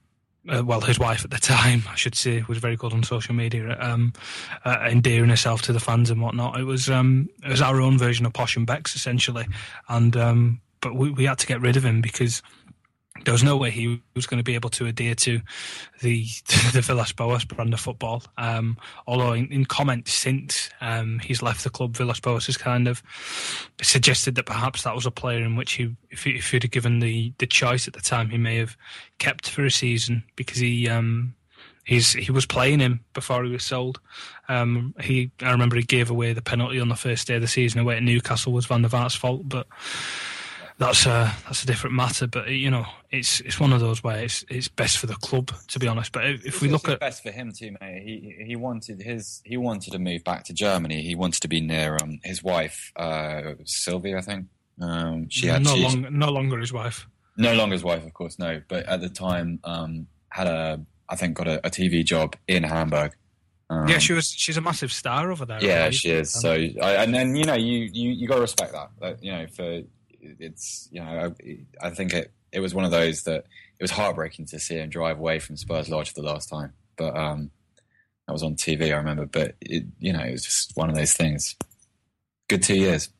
uh, 0.48 0.62
well, 0.64 0.80
his 0.80 0.98
wife 0.98 1.24
at 1.24 1.30
the 1.30 1.38
time, 1.38 1.82
I 1.88 1.94
should 1.94 2.14
say, 2.14 2.44
was 2.48 2.58
very 2.58 2.76
good 2.76 2.92
on 2.92 3.02
social 3.02 3.34
media, 3.34 3.76
um, 3.80 4.12
uh, 4.64 4.78
endearing 4.88 5.30
herself 5.30 5.62
to 5.62 5.72
the 5.72 5.80
fans 5.80 6.10
and 6.10 6.20
whatnot. 6.20 6.58
It 6.58 6.64
was 6.64 6.90
um, 6.90 7.28
it 7.42 7.48
was 7.48 7.62
our 7.62 7.80
own 7.80 7.98
version 7.98 8.26
of 8.26 8.32
Posh 8.32 8.56
and 8.56 8.66
Becks 8.66 8.94
essentially, 8.94 9.46
and 9.88 10.16
um, 10.16 10.60
but 10.80 10.94
we, 10.94 11.10
we 11.10 11.24
had 11.24 11.38
to 11.38 11.46
get 11.46 11.60
rid 11.60 11.76
of 11.76 11.84
him 11.84 12.00
because 12.00 12.42
there 13.22 13.32
was 13.32 13.44
no 13.44 13.56
way 13.56 13.70
he 13.70 14.02
was 14.16 14.26
going 14.26 14.38
to 14.38 14.44
be 14.44 14.56
able 14.56 14.70
to 14.70 14.86
adhere 14.86 15.14
to 15.14 15.40
the 16.02 16.26
the 16.72 16.80
Villas 16.80 17.12
Boas 17.12 17.44
brand 17.44 17.72
of 17.72 17.80
football. 17.80 18.22
Um, 18.36 18.76
although 19.06 19.32
in, 19.32 19.46
in, 19.52 19.64
comments 19.64 20.12
since 20.12 20.68
um, 20.80 21.20
he's 21.20 21.40
left 21.40 21.62
the 21.62 21.70
club, 21.70 21.96
Villas 21.96 22.20
Boas 22.20 22.46
has 22.46 22.56
kind 22.56 22.88
of 22.88 23.02
suggested 23.80 24.34
that 24.34 24.46
perhaps 24.46 24.82
that 24.82 24.94
was 24.94 25.06
a 25.06 25.10
player 25.12 25.44
in 25.44 25.54
which 25.54 25.74
he, 25.74 25.96
if, 26.10 26.24
he, 26.24 26.32
if 26.32 26.50
he'd 26.50 26.64
have 26.64 26.72
given 26.72 26.98
the, 26.98 27.32
the 27.38 27.46
choice 27.46 27.86
at 27.86 27.94
the 27.94 28.00
time, 28.00 28.30
he 28.30 28.38
may 28.38 28.56
have 28.56 28.76
kept 29.18 29.48
for 29.48 29.64
a 29.64 29.70
season 29.70 30.24
because 30.34 30.58
he 30.58 30.88
um, 30.88 31.34
he's 31.84 32.12
he 32.14 32.32
was 32.32 32.46
playing 32.46 32.80
him 32.80 33.00
before 33.12 33.44
he 33.44 33.52
was 33.52 33.64
sold. 33.64 34.00
Um, 34.48 34.94
he 35.00 35.30
I 35.40 35.52
remember 35.52 35.76
he 35.76 35.82
gave 35.82 36.10
away 36.10 36.32
the 36.32 36.42
penalty 36.42 36.80
on 36.80 36.88
the 36.88 36.96
first 36.96 37.28
day 37.28 37.36
of 37.36 37.42
the 37.42 37.48
season 37.48 37.80
away 37.80 37.96
at 37.96 38.02
Newcastle 38.02 38.52
was 38.52 38.66
Van 38.66 38.82
der 38.82 38.88
Vaart's 38.88 39.14
fault, 39.14 39.48
but 39.48 39.68
that's 40.78 41.06
a 41.06 41.32
that's 41.44 41.62
a 41.62 41.66
different 41.66 41.96
matter. 41.96 42.26
But 42.26 42.48
you 42.48 42.70
know, 42.70 42.86
it's 43.10 43.40
it's 43.40 43.60
one 43.60 43.72
of 43.72 43.80
those 43.80 44.02
where 44.02 44.24
it's 44.24 44.44
it's 44.48 44.68
best 44.68 44.98
for 44.98 45.06
the 45.06 45.14
club, 45.14 45.52
to 45.68 45.78
be 45.78 45.86
honest. 45.86 46.12
But 46.12 46.26
if, 46.26 46.46
if 46.46 46.62
we 46.62 46.68
look 46.68 46.88
at 46.88 47.00
best 47.00 47.22
for 47.22 47.30
him 47.30 47.52
too, 47.52 47.74
mate. 47.80 48.02
He 48.04 48.44
he 48.44 48.56
wanted 48.56 49.00
his 49.00 49.40
he 49.44 49.56
wanted 49.56 49.92
to 49.92 49.98
move 49.98 50.24
back 50.24 50.44
to 50.44 50.52
Germany. 50.52 51.02
He 51.02 51.14
wanted 51.14 51.40
to 51.42 51.48
be 51.48 51.60
near 51.60 51.96
um 52.00 52.20
his 52.24 52.42
wife 52.42 52.92
uh, 52.96 53.54
Sylvia, 53.64 54.18
I 54.18 54.22
think. 54.22 54.46
Um, 54.80 55.28
she 55.28 55.46
had 55.46 55.62
no 55.62 55.76
longer 55.76 56.10
no 56.10 56.28
longer 56.30 56.58
his 56.58 56.72
wife. 56.72 57.06
No 57.36 57.54
longer 57.54 57.74
his 57.74 57.84
wife, 57.84 58.04
of 58.04 58.14
course, 58.14 58.38
no. 58.38 58.60
But 58.68 58.86
at 58.86 59.00
the 59.00 59.08
time, 59.08 59.58
um, 59.64 60.06
had 60.28 60.46
a 60.46 60.80
I 61.08 61.16
think 61.16 61.36
got 61.36 61.48
a, 61.48 61.64
a 61.66 61.70
TV 61.70 62.04
job 62.04 62.36
in 62.48 62.62
Hamburg. 62.62 63.12
Um, 63.70 63.88
yeah, 63.88 63.98
she 63.98 64.12
was. 64.12 64.26
She's 64.26 64.56
a 64.56 64.60
massive 64.60 64.92
star 64.92 65.30
over 65.30 65.44
there. 65.44 65.62
Yeah, 65.62 65.84
right? 65.84 65.94
she 65.94 66.10
is. 66.10 66.30
So, 66.30 66.52
I, 66.52 66.96
and 67.02 67.14
then 67.14 67.34
you 67.34 67.44
know, 67.44 67.54
you 67.54 67.88
you, 67.92 68.10
you 68.10 68.28
got 68.28 68.36
to 68.36 68.40
respect 68.42 68.72
that. 68.72 68.90
That 69.00 69.24
you 69.24 69.32
know, 69.32 69.46
for 69.46 69.82
it's 70.38 70.88
you 70.90 71.00
know 71.00 71.34
I, 71.40 71.86
I, 71.86 71.90
think 71.90 72.14
it 72.14 72.32
it 72.52 72.60
was 72.60 72.74
one 72.74 72.84
of 72.84 72.90
those 72.90 73.24
that 73.24 73.44
it 73.78 73.82
was 73.82 73.90
heartbreaking 73.90 74.46
to 74.46 74.58
see 74.58 74.76
him 74.76 74.88
drive 74.88 75.18
away 75.18 75.38
from 75.38 75.56
Spurs 75.56 75.88
Lodge 75.88 76.12
for 76.12 76.20
the 76.20 76.26
last 76.26 76.48
time. 76.48 76.72
But 76.96 77.16
um, 77.16 77.50
that 78.26 78.32
was 78.32 78.42
on 78.42 78.54
TV, 78.54 78.92
I 78.92 78.96
remember. 78.96 79.26
But 79.26 79.56
it, 79.60 79.84
you 79.98 80.12
know, 80.12 80.20
it 80.20 80.32
was 80.32 80.44
just 80.44 80.76
one 80.76 80.88
of 80.88 80.96
those 80.96 81.12
things. 81.12 81.56
Good 82.48 82.62
two 82.62 82.76
years. 82.76 83.10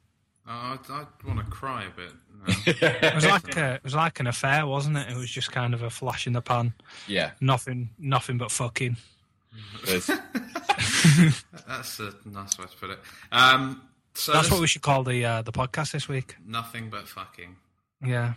Uh, 0.46 0.76
I, 0.76 0.78
I 0.90 1.06
want 1.26 1.44
to 1.44 1.50
cry 1.50 1.84
a 1.84 1.90
bit. 1.90 2.12
No. 2.46 2.54
it 2.66 3.14
was 3.14 3.24
like 3.24 3.56
a, 3.56 3.74
it 3.74 3.84
was 3.84 3.94
like 3.94 4.20
an 4.20 4.26
affair, 4.26 4.66
wasn't 4.66 4.96
it? 4.98 5.08
It 5.10 5.16
was 5.16 5.30
just 5.30 5.50
kind 5.50 5.74
of 5.74 5.82
a 5.82 5.90
flash 5.90 6.26
in 6.26 6.34
the 6.34 6.42
pan. 6.42 6.74
Yeah. 7.08 7.32
Nothing, 7.40 7.90
nothing 7.98 8.38
but 8.38 8.50
fucking. 8.50 8.96
That's 9.86 10.08
a 12.00 12.12
nice 12.24 12.58
way 12.58 12.64
to 12.64 12.76
put 12.78 12.90
it. 12.90 12.98
Um, 13.32 13.82
so 14.14 14.32
that's 14.32 14.50
what 14.50 14.60
we 14.60 14.66
should 14.66 14.82
call 14.82 15.02
the 15.02 15.24
uh, 15.24 15.42
the 15.42 15.52
podcast 15.52 15.92
this 15.92 16.08
week. 16.08 16.36
Nothing 16.44 16.90
but 16.90 17.08
fucking. 17.08 17.56
Yeah. 18.04 18.34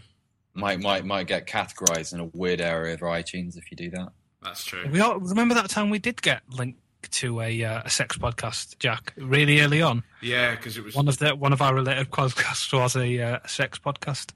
Might 0.53 0.79
might 0.79 1.05
might 1.05 1.27
get 1.27 1.45
categorized 1.45 2.13
in 2.13 2.19
a 2.19 2.25
weird 2.25 2.61
area 2.61 2.93
of 2.93 3.01
iTunes 3.01 3.57
if 3.57 3.69
you 3.69 3.77
do 3.77 3.91
that. 3.91 4.09
That's 4.41 4.63
true. 4.63 4.87
We 4.91 4.99
all 4.99 5.19
remember 5.19 5.53
that 5.55 5.69
time 5.69 5.89
we 5.89 5.99
did 5.99 6.21
get 6.21 6.41
linked 6.49 6.79
to 7.11 7.41
a 7.41 7.63
uh, 7.63 7.81
a 7.85 7.89
sex 7.89 8.17
podcast, 8.17 8.79
Jack, 8.79 9.13
really 9.17 9.61
early 9.61 9.81
on. 9.81 10.03
Yeah, 10.21 10.55
because 10.55 10.77
it 10.77 10.83
was 10.83 10.95
one 10.95 11.07
of 11.07 11.17
the 11.19 11.35
one 11.35 11.53
of 11.53 11.61
our 11.61 11.73
related 11.75 12.09
podcasts 12.11 12.73
was 12.73 12.95
a, 12.95 13.21
uh, 13.21 13.39
sex 13.47 13.79
podcast. 13.79 14.31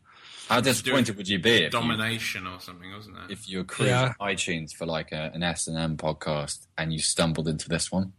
How 0.47 0.59
disappointed 0.59 1.15
would 1.15 1.29
you 1.29 1.39
be? 1.39 1.63
If 1.63 1.71
domination 1.71 2.43
you, 2.43 2.51
or 2.51 2.59
something, 2.59 2.91
wasn't 2.91 3.17
it? 3.17 3.31
If 3.31 3.49
you 3.49 3.59
were 3.59 3.63
creating 3.63 3.95
yeah. 3.95 4.13
iTunes 4.19 4.73
for 4.73 4.85
like 4.85 5.11
a, 5.11 5.31
an 5.33 5.43
S 5.43 5.67
and 5.67 5.77
M 5.77 5.95
podcast 5.95 6.67
and 6.77 6.91
you 6.91 6.99
stumbled 6.99 7.47
into 7.47 7.69
this 7.69 7.91
one. 7.91 8.13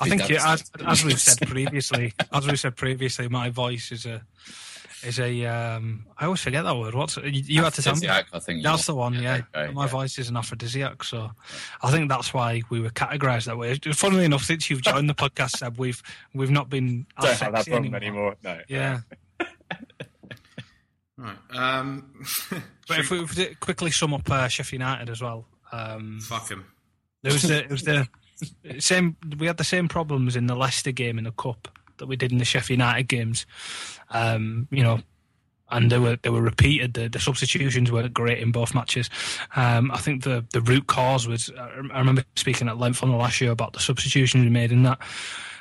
I 0.00 0.08
think 0.08 0.28
you, 0.28 0.36
as, 0.36 0.70
as 0.86 1.04
we've 1.04 1.20
said 1.20 1.46
previously, 1.48 2.12
as 2.32 2.46
we 2.46 2.56
said 2.56 2.76
previously, 2.76 3.28
my 3.28 3.50
voice 3.50 3.92
is 3.92 4.06
a 4.06 4.22
is 5.02 5.18
a. 5.18 5.46
Um, 5.46 6.06
I 6.16 6.26
always 6.26 6.40
forget 6.40 6.64
that 6.64 6.76
word. 6.76 6.94
What's 6.94 7.16
you, 7.16 7.30
you 7.30 7.62
had 7.62 7.74
to 7.74 7.82
tell 7.82 7.96
me? 7.96 8.08
I 8.08 8.22
think 8.38 8.62
that's 8.62 8.86
the 8.86 8.94
one. 8.94 9.14
Yeah, 9.14 9.42
okay, 9.54 9.72
my 9.72 9.84
yeah. 9.84 9.90
voice 9.90 10.18
is 10.18 10.28
an 10.28 10.36
aphrodisiac, 10.36 11.04
so 11.04 11.18
yeah. 11.18 11.30
I 11.82 11.90
think 11.90 12.08
that's 12.08 12.32
why 12.32 12.62
we 12.70 12.80
were 12.80 12.90
categorised 12.90 13.46
that 13.46 13.58
way. 13.58 13.78
Funnily 13.92 14.24
enough, 14.24 14.44
since 14.44 14.70
you've 14.70 14.82
joined 14.82 15.08
the 15.08 15.14
podcast, 15.14 15.56
Seb, 15.58 15.78
we've 15.78 16.02
we've 16.34 16.50
not 16.50 16.68
been 16.68 17.06
don't 17.20 17.38
have 17.38 17.52
that 17.52 17.66
problem 17.66 17.94
anymore. 17.94 18.36
anymore. 18.42 18.58
No. 18.58 18.60
Yeah. 18.68 19.00
right. 21.16 21.36
Um, 21.50 22.24
but 22.88 23.00
if 23.00 23.10
we, 23.10 23.20
if 23.20 23.36
we 23.36 23.54
quickly 23.56 23.90
sum 23.90 24.14
up 24.14 24.30
uh, 24.30 24.48
Sheffield 24.48 24.80
United 24.80 25.10
as 25.10 25.20
well. 25.20 25.46
Um, 25.72 26.20
Fuck 26.20 26.50
him. 26.50 26.66
There 27.22 27.32
was 27.32 27.42
the 27.42 27.64
it 27.64 27.70
was 27.70 27.82
the 27.82 28.08
same. 28.78 29.16
We 29.38 29.46
had 29.46 29.56
the 29.56 29.64
same 29.64 29.88
problems 29.88 30.36
in 30.36 30.46
the 30.46 30.54
Leicester 30.54 30.92
game 30.92 31.18
in 31.18 31.24
the 31.24 31.32
cup 31.32 31.68
that 31.98 32.06
we 32.06 32.16
did 32.16 32.32
in 32.32 32.38
the 32.38 32.44
Sheffield 32.44 32.78
United 32.78 33.08
games. 33.08 33.46
Um, 34.10 34.68
you 34.70 34.82
know, 34.82 35.00
and 35.70 35.90
they 35.90 35.98
were 35.98 36.16
they 36.22 36.30
were 36.30 36.42
repeated. 36.42 36.94
The, 36.94 37.08
the 37.08 37.18
substitutions 37.18 37.90
were 37.90 38.08
great 38.08 38.38
in 38.38 38.52
both 38.52 38.74
matches. 38.74 39.10
Um, 39.56 39.90
I 39.90 39.98
think 39.98 40.22
the 40.22 40.44
the 40.52 40.60
root 40.60 40.86
cause 40.86 41.26
was. 41.26 41.50
I 41.58 41.98
remember 41.98 42.24
speaking 42.36 42.68
at 42.68 42.78
length 42.78 43.02
on 43.02 43.10
the 43.10 43.16
last 43.16 43.40
year 43.40 43.50
about 43.50 43.72
the 43.72 43.80
substitutions 43.80 44.44
we 44.44 44.50
made 44.50 44.72
in 44.72 44.82
that 44.84 44.98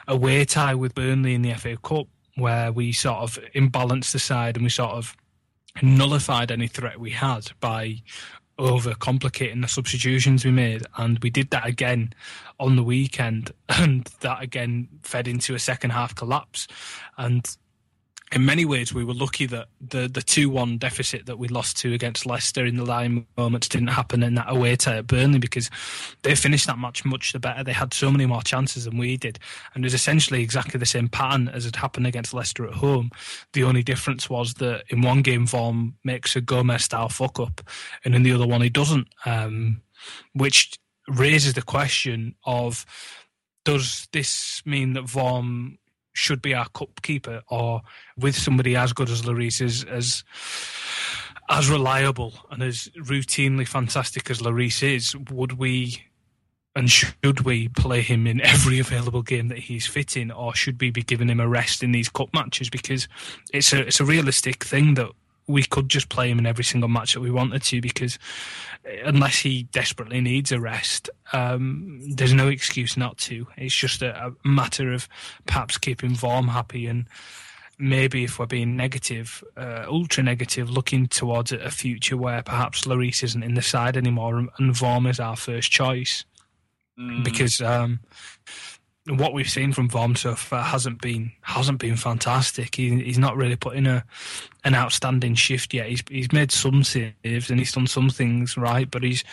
away 0.07 0.45
tie 0.45 0.75
with 0.75 0.93
Burnley 0.93 1.33
in 1.33 1.41
the 1.41 1.53
FA 1.53 1.77
Cup, 1.77 2.07
where 2.35 2.71
we 2.71 2.91
sort 2.91 3.19
of 3.19 3.39
imbalanced 3.55 4.11
the 4.11 4.19
side 4.19 4.57
and 4.57 4.63
we 4.63 4.69
sort 4.69 4.91
of 4.91 5.15
nullified 5.81 6.51
any 6.51 6.67
threat 6.67 6.99
we 6.99 7.11
had 7.11 7.51
by 7.61 8.01
over 8.59 8.93
complicating 8.93 9.61
the 9.61 9.67
substitutions 9.67 10.45
we 10.45 10.51
made, 10.51 10.83
and 10.97 11.19
we 11.19 11.29
did 11.29 11.49
that 11.49 11.65
again 11.65 12.13
on 12.61 12.75
the 12.75 12.83
weekend, 12.83 13.51
and 13.69 14.05
that 14.21 14.41
again 14.41 14.87
fed 15.01 15.27
into 15.27 15.55
a 15.55 15.59
second 15.59 15.89
half 15.89 16.15
collapse. 16.15 16.67
And 17.17 17.45
in 18.31 18.45
many 18.45 18.63
ways, 18.63 18.93
we 18.93 19.03
were 19.03 19.13
lucky 19.13 19.45
that 19.47 19.67
the 19.81 20.07
the 20.07 20.21
two 20.21 20.49
one 20.49 20.77
deficit 20.77 21.25
that 21.25 21.37
we 21.37 21.49
lost 21.49 21.77
to 21.79 21.93
against 21.93 22.25
Leicester 22.25 22.65
in 22.65 22.77
the 22.77 22.85
line 22.85 23.25
moments 23.35 23.67
didn't 23.67 23.89
happen 23.89 24.23
in 24.23 24.35
that 24.35 24.49
away 24.49 24.75
tie 24.77 24.97
at 24.97 25.07
Burnley 25.07 25.39
because 25.39 25.69
they 26.21 26.33
finished 26.33 26.67
that 26.67 26.79
match 26.79 27.03
much 27.03 27.33
the 27.33 27.39
better. 27.39 27.63
They 27.63 27.73
had 27.73 27.93
so 27.93 28.09
many 28.09 28.25
more 28.25 28.41
chances 28.41 28.85
than 28.85 28.97
we 28.97 29.17
did, 29.17 29.37
and 29.73 29.83
it 29.83 29.87
was 29.87 29.93
essentially 29.93 30.41
exactly 30.41 30.77
the 30.77 30.85
same 30.85 31.09
pattern 31.09 31.49
as 31.49 31.65
had 31.65 31.75
happened 31.75 32.07
against 32.07 32.33
Leicester 32.33 32.65
at 32.65 32.75
home. 32.75 33.09
The 33.51 33.63
only 33.63 33.83
difference 33.83 34.29
was 34.29 34.53
that 34.55 34.85
in 34.87 35.01
one 35.01 35.23
game, 35.23 35.45
Vorm 35.45 35.93
makes 36.05 36.35
a 36.35 36.41
Gomes 36.41 36.85
style 36.85 37.09
fuck 37.09 37.37
up, 37.37 37.61
and 38.05 38.15
in 38.15 38.23
the 38.23 38.31
other 38.31 38.47
one, 38.47 38.61
he 38.61 38.69
doesn't, 38.69 39.07
um, 39.25 39.81
which 40.33 40.79
raises 41.17 41.53
the 41.53 41.61
question 41.61 42.35
of 42.45 42.85
does 43.63 44.07
this 44.11 44.61
mean 44.65 44.93
that 44.93 45.03
Vorm 45.03 45.77
should 46.13 46.41
be 46.41 46.53
our 46.53 46.67
cup 46.69 47.01
keeper, 47.01 47.41
or 47.49 47.81
with 48.17 48.35
somebody 48.35 48.75
as 48.75 48.93
good 48.93 49.09
as 49.09 49.21
Lloris 49.21 49.61
as 49.61 49.83
as, 49.85 50.23
as 51.49 51.69
reliable 51.69 52.33
and 52.49 52.61
as 52.63 52.89
routinely 52.97 53.67
fantastic 53.67 54.29
as 54.29 54.41
Lloris 54.41 54.83
is, 54.83 55.15
would 55.29 55.53
we 55.53 56.03
and 56.75 56.89
should 56.89 57.41
we 57.41 57.67
play 57.67 58.01
him 58.01 58.25
in 58.25 58.39
every 58.41 58.79
available 58.79 59.21
game 59.21 59.49
that 59.49 59.57
he's 59.57 59.85
fit 59.85 60.15
in, 60.15 60.31
or 60.31 60.55
should 60.55 60.79
we 60.79 60.89
be 60.89 61.03
giving 61.03 61.29
him 61.29 61.39
a 61.39 61.47
rest 61.47 61.83
in 61.83 61.91
these 61.91 62.09
cup 62.09 62.33
matches? 62.33 62.69
Because 62.69 63.07
it's 63.53 63.73
a 63.73 63.81
it's 63.87 63.99
a 63.99 64.05
realistic 64.05 64.63
thing 64.63 64.93
that 64.95 65.11
we 65.47 65.63
could 65.63 65.89
just 65.89 66.09
play 66.09 66.29
him 66.29 66.39
in 66.39 66.45
every 66.45 66.63
single 66.63 66.89
match 66.89 67.13
that 67.13 67.19
we 67.19 67.31
wanted 67.31 67.63
to 67.63 67.81
because 67.81 68.17
unless 69.03 69.39
he 69.39 69.63
desperately 69.63 70.21
needs 70.21 70.51
a 70.51 70.59
rest, 70.59 71.09
um, 71.33 71.99
there's 72.15 72.33
no 72.33 72.47
excuse 72.47 72.97
not 72.97 73.17
to. 73.17 73.47
It's 73.57 73.75
just 73.75 74.01
a, 74.01 74.27
a, 74.27 74.47
matter 74.47 74.91
of 74.91 75.07
perhaps 75.45 75.77
keeping 75.77 76.11
Vorm 76.11 76.49
happy 76.49 76.87
and 76.87 77.05
maybe 77.77 78.23
if 78.23 78.39
we're 78.39 78.45
being 78.45 78.75
negative, 78.75 79.43
uh, 79.57 79.85
ultra 79.87 80.23
negative, 80.23 80.69
looking 80.69 81.07
towards 81.07 81.51
a 81.51 81.71
future 81.71 82.17
where 82.17 82.43
perhaps 82.43 82.85
Lloris 82.85 83.23
isn't 83.23 83.43
in 83.43 83.55
the 83.55 83.61
side 83.61 83.97
anymore 83.97 84.37
and 84.37 84.49
Vorm 84.59 85.09
is 85.09 85.19
our 85.19 85.35
first 85.35 85.71
choice. 85.71 86.25
Mm. 86.99 87.23
Because 87.23 87.61
um, 87.61 87.99
what 89.17 89.33
we've 89.33 89.49
seen 89.49 89.73
from 89.73 89.89
Vorm 89.89 90.17
so 90.17 90.35
far 90.35 90.63
hasn't 90.63 91.01
been 91.01 91.31
hasn't 91.41 91.79
been 91.79 91.95
fantastic. 91.95 92.75
He, 92.75 93.01
he's 93.03 93.17
not 93.17 93.35
really 93.35 93.55
put 93.55 93.75
in 93.75 93.87
a 93.87 94.05
an 94.63 94.75
outstanding 94.75 95.35
shift 95.35 95.73
yet. 95.73 95.89
He's 95.89 96.03
he's 96.09 96.31
made 96.31 96.51
some 96.51 96.83
saves 96.83 97.49
and 97.49 97.59
he's 97.59 97.71
done 97.71 97.87
some 97.87 98.09
things 98.09 98.57
right, 98.57 98.89
but 98.89 99.03
he's 99.03 99.23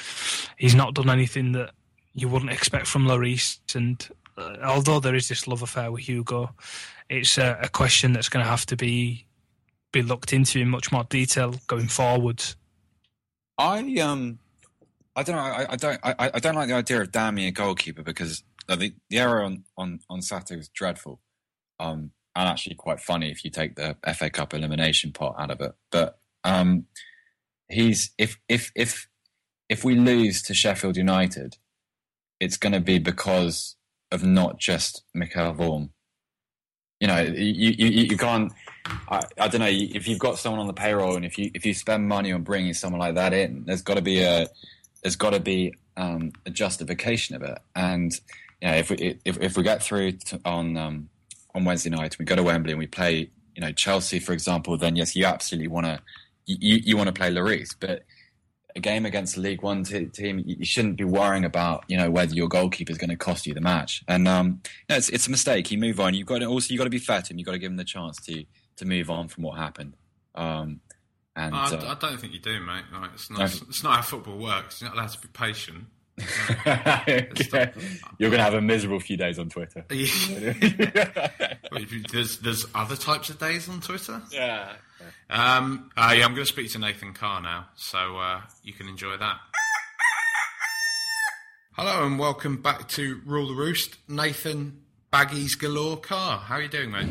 he's 0.57 0.75
not 0.75 0.95
done 0.95 1.11
anything 1.11 1.53
that 1.53 1.73
you 2.14 2.29
wouldn't 2.29 2.53
expect 2.53 2.87
from 2.87 3.07
Lloris. 3.07 3.59
And 3.75 4.07
uh, 4.37 4.57
although 4.64 5.01
there 5.01 5.14
is 5.14 5.29
this 5.29 5.47
love 5.47 5.62
affair 5.62 5.93
with 5.93 6.09
Hugo, 6.09 6.55
it's 7.09 7.38
a, 7.38 7.59
a 7.62 7.69
question 7.69 8.12
that's 8.12 8.29
going 8.29 8.45
to 8.45 8.51
have 8.51 8.67
to 8.67 8.77
be 8.77 9.27
be 9.93 10.03
looked 10.03 10.33
into 10.33 10.59
in 10.59 10.69
much 10.69 10.93
more 10.93 11.05
detail 11.05 11.55
going 11.67 11.88
forward. 11.88 12.43
I 13.57 13.81
um, 14.01 14.38
I 15.17 15.23
don't 15.23 15.37
know. 15.37 15.43
I, 15.43 15.73
I 15.73 15.77
don't. 15.77 16.01
I, 16.03 16.31
I 16.35 16.38
don't 16.38 16.55
like 16.55 16.69
the 16.69 16.75
idea 16.75 17.01
of 17.01 17.11
damning 17.11 17.47
a 17.47 17.51
goalkeeper 17.51 18.03
because 18.03 18.43
the 18.76 18.94
the 19.11 19.18
error 19.18 19.42
on 19.42 19.64
on 19.76 20.00
on 20.09 20.22
Saturday 20.22 20.57
was 20.57 20.68
dreadful, 20.68 21.20
um, 21.81 22.12
and 22.37 22.48
actually 22.48 22.76
quite 22.76 23.00
funny 23.00 23.31
if 23.31 23.44
you 23.44 23.50
take 23.50 23.76
the 23.76 23.96
FA 24.14 24.31
Cup 24.31 24.54
elimination 24.54 25.12
part 25.12 25.37
out 25.38 25.50
of 25.50 25.61
it. 25.61 25.72
But 25.90 26.18
um, 26.44 26.87
he's 27.68 28.11
if 28.18 28.38
if 28.48 28.70
if 28.74 29.09
if 29.68 29.85
we 29.85 29.94
lose 29.94 30.42
to 30.42 30.54
Sheffield 30.54 30.96
United, 30.96 31.57
it's 32.40 32.57
going 32.57 32.72
to 32.72 32.81
be 32.81 32.98
because 32.98 33.76
of 34.11 34.24
not 34.24 34.59
just 34.59 35.02
Michel 35.14 35.54
Vorm. 35.54 35.90
You 37.00 37.07
know, 37.07 37.22
you, 37.22 37.74
you, 37.78 37.87
you 38.11 38.16
can't. 38.16 38.52
I, 39.09 39.22
I, 39.38 39.48
don't 39.48 39.61
know 39.61 39.68
if 39.68 40.09
you've 40.09 40.18
got 40.18 40.38
someone 40.38 40.61
on 40.61 40.66
the 40.66 40.72
payroll, 40.72 41.14
and 41.14 41.24
if 41.24 41.38
you 41.38 41.50
if 41.54 41.64
you 41.64 41.74
spend 41.74 42.09
money 42.09 42.33
on 42.33 42.42
bringing 42.42 42.74
someone 42.74 43.00
like 43.00 43.14
that 43.14 43.33
in, 43.33 43.64
there's 43.66 43.83
got 43.83 43.94
to 43.94 44.02
be 44.02 44.22
a 44.22 44.48
there's 45.02 45.14
got 45.14 45.31
to 45.31 45.40
be 45.40 45.74
um, 45.96 46.33
a 46.44 46.50
justification 46.50 47.37
of 47.37 47.42
it. 47.42 47.59
And 47.76 48.18
you 48.61 48.68
know, 48.68 48.75
if 48.75 48.90
we 48.90 49.18
if, 49.25 49.38
if 49.40 49.57
we 49.57 49.62
get 49.62 49.83
through 49.83 50.14
on 50.44 50.77
um, 50.77 51.09
on 51.55 51.64
Wednesday 51.64 51.90
night, 51.90 52.18
we 52.18 52.25
go 52.25 52.37
to 52.37 52.42
Wembley 52.42 52.73
and 52.73 52.79
we 52.79 52.87
play, 52.87 53.31
you 53.55 53.61
know, 53.61 53.73
Chelsea, 53.73 54.18
for 54.18 54.33
example, 54.33 54.77
then 54.77 54.97
yes, 54.97 55.14
you 55.14 55.25
absolutely 55.25 55.68
want 55.68 55.87
to 55.87 56.01
you, 56.47 56.81
you 56.83 56.97
want 56.97 57.09
to 57.09 57.12
play 57.12 57.31
Lloris, 57.31 57.75
but 57.79 58.05
a 58.77 58.81
game 58.81 59.07
against 59.07 59.37
a 59.37 59.40
League 59.40 59.62
One 59.62 59.85
t- 59.85 60.07
team, 60.07 60.42
you 60.44 60.64
shouldn't 60.64 60.97
be 60.97 61.05
worrying 61.05 61.44
about 61.44 61.85
you 61.88 61.97
know 61.97 62.11
whether 62.11 62.35
your 62.35 62.49
goalkeeper 62.49 62.92
is 62.92 62.99
going 62.99 63.11
to 63.11 63.16
cost 63.16 63.47
you 63.47 63.55
the 63.55 63.61
match. 63.61 64.03
And 64.09 64.27
um, 64.27 64.61
no, 64.88 64.97
it's 64.97 65.09
it's 65.09 65.27
a 65.27 65.31
mistake. 65.31 65.71
You 65.71 65.79
move 65.79 66.01
on. 66.01 66.14
You've 66.14 66.27
got 66.27 66.38
to, 66.38 66.47
also 66.47 66.73
you've 66.73 66.79
got 66.79 66.85
to 66.85 66.90
be 66.90 66.99
fair 66.99 67.23
to 67.23 67.33
him. 67.33 67.38
You've 67.38 67.47
got 67.47 67.53
to 67.53 67.59
give 67.59 67.71
him 67.71 67.77
the 67.77 67.85
chance 67.85 68.16
to 68.27 68.44
to 68.77 68.85
move 68.85 69.11
on 69.11 69.29
from 69.29 69.44
what 69.44 69.59
happened. 69.59 69.94
Um, 70.35 70.81
and 71.35 71.55
I, 71.55 71.66
uh, 71.66 71.94
I, 71.97 72.07
don't 72.07 72.21
think 72.21 72.33
you 72.33 72.40
do, 72.40 72.61
mate. 72.61 72.85
Like, 72.92 73.11
it's 73.14 73.31
not. 73.31 73.38
No. 73.38 73.44
It's 73.44 73.85
not 73.85 73.97
how 73.97 74.03
football 74.03 74.38
works. 74.38 74.81
You're 74.81 74.90
not 74.90 74.99
allowed 74.99 75.11
to 75.11 75.21
be 75.21 75.29
patient. 75.29 75.87
okay. 76.66 77.72
You're 78.18 78.31
going 78.31 78.38
to 78.38 78.44
have 78.44 78.54
a 78.54 78.61
miserable 78.61 79.00
few 79.00 79.16
days 79.16 79.38
on 79.38 79.48
Twitter. 79.48 79.85
there's 82.12 82.38
there's 82.38 82.66
other 82.74 82.96
types 82.96 83.31
of 83.31 83.38
days 83.38 83.68
on 83.68 83.81
Twitter. 83.81 84.20
Yeah. 84.31 84.72
Um, 85.31 85.90
uh, 85.96 86.14
yeah, 86.16 86.24
I'm 86.24 86.35
going 86.35 86.46
to 86.46 86.52
speak 86.52 86.72
to 86.72 86.78
Nathan 86.78 87.12
Carr 87.12 87.40
now, 87.40 87.68
so 87.76 88.18
uh, 88.18 88.40
you 88.62 88.72
can 88.72 88.88
enjoy 88.88 89.16
that. 89.16 89.38
Hello 91.72 92.04
and 92.04 92.18
welcome 92.18 92.61
back 92.61 92.88
to 92.88 93.20
Rule 93.24 93.46
the 93.46 93.54
Roost. 93.54 93.98
Nathan 94.09 94.81
Baggies 95.12 95.57
Galore 95.57 95.98
Carr. 95.98 96.38
How 96.38 96.57
are 96.57 96.62
you 96.62 96.68
doing, 96.68 96.90
mate? 96.90 97.09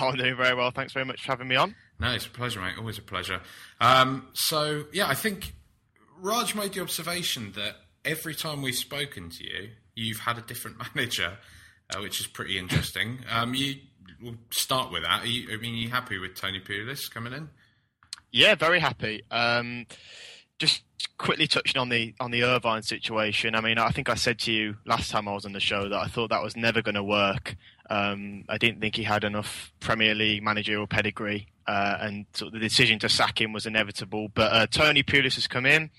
Oh, 0.00 0.08
I'm 0.08 0.16
doing 0.16 0.36
very 0.36 0.54
well. 0.54 0.72
Thanks 0.72 0.92
very 0.92 1.04
much 1.04 1.22
for 1.22 1.28
having 1.28 1.46
me 1.46 1.54
on. 1.54 1.76
No, 2.00 2.12
it's 2.12 2.26
a 2.26 2.30
pleasure, 2.30 2.60
mate. 2.60 2.74
Always 2.76 2.98
a 2.98 3.02
pleasure. 3.02 3.40
Um, 3.80 4.26
so, 4.32 4.86
yeah, 4.92 5.06
I 5.06 5.14
think 5.14 5.52
Raj 6.18 6.54
made 6.54 6.72
the 6.72 6.80
observation 6.80 7.52
that 7.52 7.76
every 8.04 8.34
time 8.34 8.62
we've 8.62 8.74
spoken 8.74 9.30
to 9.30 9.44
you, 9.44 9.70
you've 9.94 10.20
had 10.20 10.38
a 10.38 10.42
different 10.42 10.76
manager, 10.94 11.38
uh, 11.94 12.00
which 12.00 12.20
is 12.20 12.26
pretty 12.26 12.58
interesting. 12.58 13.20
Um, 13.30 13.54
you 13.54 13.76
we'll 14.22 14.36
start 14.50 14.92
with 14.92 15.02
that. 15.02 15.22
Are 15.22 15.26
you, 15.26 15.52
I 15.52 15.56
mean, 15.56 15.74
you 15.74 15.88
happy 15.88 16.18
with 16.18 16.34
Tony 16.34 16.60
Pulis 16.60 17.10
coming 17.10 17.32
in? 17.32 17.48
Yeah, 18.32 18.54
very 18.54 18.78
happy. 18.78 19.22
Um, 19.30 19.86
just 20.58 20.82
quickly 21.16 21.46
touching 21.46 21.80
on 21.80 21.88
the 21.88 22.14
on 22.20 22.30
the 22.30 22.44
Irvine 22.44 22.82
situation. 22.82 23.54
I 23.54 23.60
mean, 23.60 23.78
I 23.78 23.90
think 23.90 24.08
I 24.08 24.14
said 24.14 24.38
to 24.40 24.52
you 24.52 24.76
last 24.84 25.10
time 25.10 25.26
I 25.26 25.32
was 25.32 25.46
on 25.46 25.52
the 25.52 25.60
show 25.60 25.88
that 25.88 25.98
I 25.98 26.06
thought 26.06 26.30
that 26.30 26.42
was 26.42 26.56
never 26.56 26.82
going 26.82 26.94
to 26.94 27.02
work. 27.02 27.56
Um, 27.88 28.44
I 28.48 28.58
didn't 28.58 28.80
think 28.80 28.94
he 28.94 29.02
had 29.02 29.24
enough 29.24 29.72
Premier 29.80 30.14
League 30.14 30.42
managerial 30.42 30.86
pedigree, 30.86 31.48
uh, 31.66 31.98
and 32.00 32.26
the 32.38 32.58
decision 32.58 32.98
to 33.00 33.08
sack 33.08 33.40
him 33.40 33.52
was 33.52 33.66
inevitable. 33.66 34.28
But 34.32 34.52
uh, 34.52 34.66
Tony 34.66 35.02
Pulis 35.02 35.34
has 35.34 35.48
come 35.48 35.66
in. 35.66 35.90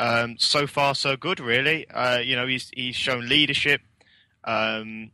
Um, 0.00 0.36
so 0.38 0.66
far, 0.66 0.94
so 0.94 1.14
good, 1.14 1.40
really. 1.40 1.86
Uh, 1.90 2.20
you 2.20 2.34
know, 2.34 2.46
he's 2.46 2.70
he's 2.72 2.96
shown 2.96 3.28
leadership. 3.28 3.82
Um, 4.44 5.10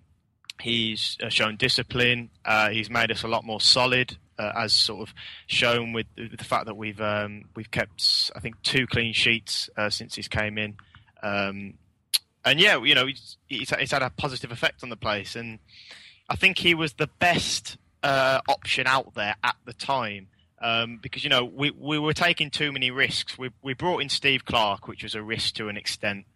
he's 0.61 1.18
uh, 1.20 1.29
shown 1.29 1.57
discipline. 1.57 2.31
Uh, 2.44 2.70
he's 2.70 2.88
made 2.88 3.11
us 3.11 3.25
a 3.25 3.29
lot 3.29 3.44
more 3.44 3.61
solid, 3.61 4.16
uh, 4.38 4.53
as 4.57 4.72
sort 4.72 5.09
of 5.09 5.14
shown 5.49 5.92
with, 5.92 6.07
the 6.16 6.44
fact 6.44 6.66
that 6.66 6.77
we've 6.77 7.01
um, 7.01 7.46
we've 7.57 7.70
kept, 7.72 8.31
I 8.37 8.38
think, 8.38 8.62
two 8.62 8.87
clean 8.87 9.12
sheets 9.12 9.68
uh, 9.77 9.90
since 9.90 10.14
he's 10.14 10.29
came 10.29 10.57
in. 10.57 10.77
Um, 11.20 11.75
and 12.44 12.61
yeah, 12.61 12.81
you 12.81 12.94
know, 12.94 13.07
he's, 13.07 13.38
he's, 13.49 13.70
he's, 13.70 13.90
had 13.90 14.03
a 14.03 14.11
positive 14.11 14.53
effect 14.53 14.85
on 14.85 14.88
the 14.88 14.96
place, 14.96 15.35
and 15.35 15.59
I 16.29 16.37
think 16.37 16.59
he 16.59 16.77
was 16.77 16.92
the 16.92 17.09
best 17.18 17.77
uh, 18.05 18.40
option 18.49 18.87
out 18.87 19.14
there 19.14 19.35
at 19.42 19.57
the 19.64 19.72
time 19.72 20.29
um, 20.61 20.99
because 21.03 21.25
you 21.25 21.31
know 21.31 21.45
we 21.45 21.71
we 21.71 21.99
were 21.99 22.12
taking 22.12 22.51
too 22.51 22.73
many 22.73 22.90
risks. 22.90 23.38
We 23.38 23.51
we 23.62 23.75
brought 23.75 24.03
in 24.03 24.09
Steve 24.09 24.45
Clarke, 24.45 24.88
which 24.88 25.03
was 25.03 25.14
a 25.14 25.23
risk 25.23 25.55
to 25.57 25.69
an 25.69 25.77
extent. 25.77 26.27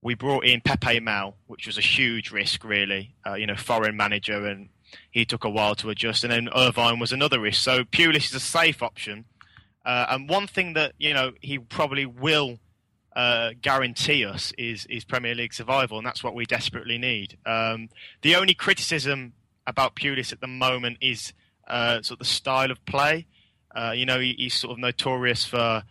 We 0.00 0.14
brought 0.14 0.44
in 0.44 0.60
Pepe 0.60 0.98
Mel, 1.00 1.36
which 1.46 1.66
was 1.66 1.78
a 1.78 1.82
huge 1.82 2.32
risk, 2.32 2.64
really. 2.64 3.14
Uh, 3.24 3.34
you 3.34 3.46
know, 3.46 3.54
foreign 3.54 3.96
manager, 3.96 4.46
and 4.46 4.68
he 5.10 5.24
took 5.24 5.44
a 5.44 5.50
while 5.50 5.74
to 5.76 5.90
adjust. 5.90 6.24
And 6.24 6.32
then 6.32 6.48
Irvine 6.54 6.98
was 6.98 7.12
another 7.12 7.40
risk. 7.40 7.62
So 7.62 7.84
Pulis 7.84 8.26
is 8.26 8.34
a 8.34 8.40
safe 8.40 8.82
option. 8.82 9.26
Uh, 9.84 10.06
and 10.10 10.28
one 10.28 10.46
thing 10.46 10.74
that 10.74 10.92
you 10.98 11.14
know 11.14 11.32
he 11.40 11.58
probably 11.58 12.06
will 12.06 12.58
uh, 13.14 13.50
guarantee 13.60 14.24
us 14.24 14.52
is 14.58 14.86
is 14.86 15.04
Premier 15.04 15.34
League 15.34 15.54
survival, 15.54 15.98
and 15.98 16.06
that's 16.06 16.24
what 16.24 16.34
we 16.34 16.46
desperately 16.46 16.98
need. 16.98 17.38
Um, 17.46 17.88
the 18.22 18.36
only 18.36 18.54
criticism 18.54 19.34
about 19.66 19.94
Pulis 19.94 20.32
at 20.32 20.40
the 20.40 20.46
moment 20.46 20.98
is 21.00 21.32
uh, 21.68 22.02
sort 22.02 22.12
of 22.12 22.18
the 22.20 22.24
style 22.24 22.70
of 22.70 22.84
play. 22.86 23.26
Uh, 23.74 23.92
you 23.94 24.06
know, 24.06 24.18
he, 24.18 24.34
he's 24.38 24.54
sort 24.54 24.72
of 24.72 24.78
notorious 24.78 25.44
for 25.44 25.82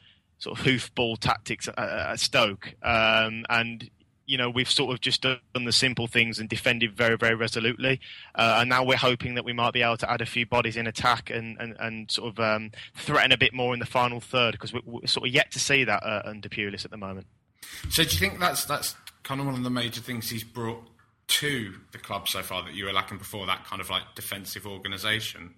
sort 0.41 0.59
of 0.59 0.65
hoofball 0.65 1.17
tactics 1.19 1.67
at, 1.67 1.77
at 1.77 2.19
Stoke, 2.19 2.75
um, 2.83 3.45
and 3.49 3.89
you 4.25 4.37
know 4.37 4.49
we've 4.49 4.69
sort 4.69 4.93
of 4.93 5.01
just 5.01 5.21
done 5.21 5.39
the 5.53 5.71
simple 5.71 6.07
things 6.07 6.39
and 6.39 6.49
defended 6.49 6.95
very 6.95 7.17
very 7.17 7.35
resolutely, 7.35 7.99
uh, 8.35 8.57
and 8.59 8.69
now 8.69 8.83
we're 8.83 8.97
hoping 8.97 9.35
that 9.35 9.45
we 9.45 9.53
might 9.53 9.73
be 9.73 9.81
able 9.81 9.97
to 9.97 10.11
add 10.11 10.21
a 10.21 10.25
few 10.25 10.45
bodies 10.45 10.75
in 10.75 10.87
attack 10.87 11.29
and 11.29 11.57
and, 11.59 11.75
and 11.79 12.11
sort 12.11 12.29
of 12.29 12.39
um, 12.39 12.71
threaten 12.95 13.31
a 13.31 13.37
bit 13.37 13.53
more 13.53 13.73
in 13.73 13.79
the 13.79 13.85
final 13.85 14.19
third 14.19 14.53
because 14.53 14.73
we're, 14.73 14.81
we're, 14.85 15.07
sort 15.07 15.27
of 15.27 15.33
yet 15.33 15.51
to 15.51 15.59
see 15.59 15.83
that 15.83 16.03
uh, 16.03 16.23
under 16.25 16.49
Pulis 16.49 16.85
at 16.85 16.91
the 16.91 16.97
moment. 16.97 17.27
So 17.89 18.03
do 18.03 18.09
you 18.09 18.19
think 18.19 18.39
that's 18.39 18.65
that's 18.65 18.95
kind 19.23 19.39
of 19.39 19.45
one 19.45 19.55
of 19.55 19.63
the 19.63 19.69
major 19.69 20.01
things 20.01 20.29
he's 20.29 20.43
brought 20.43 20.83
to 21.27 21.75
the 21.91 21.97
club 21.97 22.27
so 22.27 22.41
far 22.41 22.63
that 22.63 22.73
you 22.73 22.85
were 22.85 22.91
lacking 22.91 23.17
before 23.17 23.45
that 23.45 23.65
kind 23.65 23.81
of 23.81 23.89
like 23.89 24.03
defensive 24.15 24.65
organisation? 24.65 25.53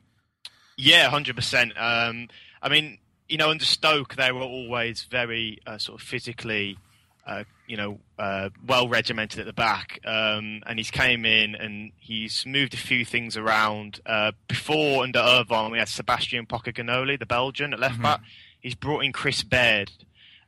Yeah, 0.78 1.10
hundred 1.10 1.32
um, 1.32 1.36
percent. 1.36 1.74
I 1.78 2.70
mean, 2.70 2.98
you 3.28 3.38
know, 3.38 3.50
under 3.50 3.66
Stoke, 3.66 4.16
they 4.16 4.32
were 4.32 4.42
always 4.42 5.04
very 5.04 5.60
uh, 5.66 5.78
sort 5.78 6.00
of 6.00 6.08
physically, 6.08 6.78
uh, 7.26 7.44
you 7.68 7.78
know, 7.78 8.00
uh, 8.20 8.50
well 8.66 8.88
regimented 8.88 9.40
at 9.40 9.46
the 9.46 9.54
back. 9.54 10.00
Um, 10.06 10.62
and 10.66 10.78
he's 10.78 10.92
came 10.92 11.26
in 11.26 11.56
and 11.56 11.92
he's 11.98 12.46
moved 12.46 12.74
a 12.74 12.78
few 12.78 13.06
things 13.06 13.36
around. 13.36 14.02
Uh, 14.06 14.32
before 14.48 15.04
under 15.04 15.20
Irvine, 15.20 15.72
we 15.72 15.80
had 15.80 15.90
Sebastian 15.90 16.46
Pocognoli, 16.46 17.18
the 17.18 17.26
Belgian, 17.26 17.74
at 17.74 17.80
left 17.80 17.96
mm-hmm. 17.96 18.04
back. 18.04 18.22
He's 18.60 18.76
brought 18.76 19.04
in 19.04 19.12
Chris 19.12 19.44
Baird. 19.44 19.92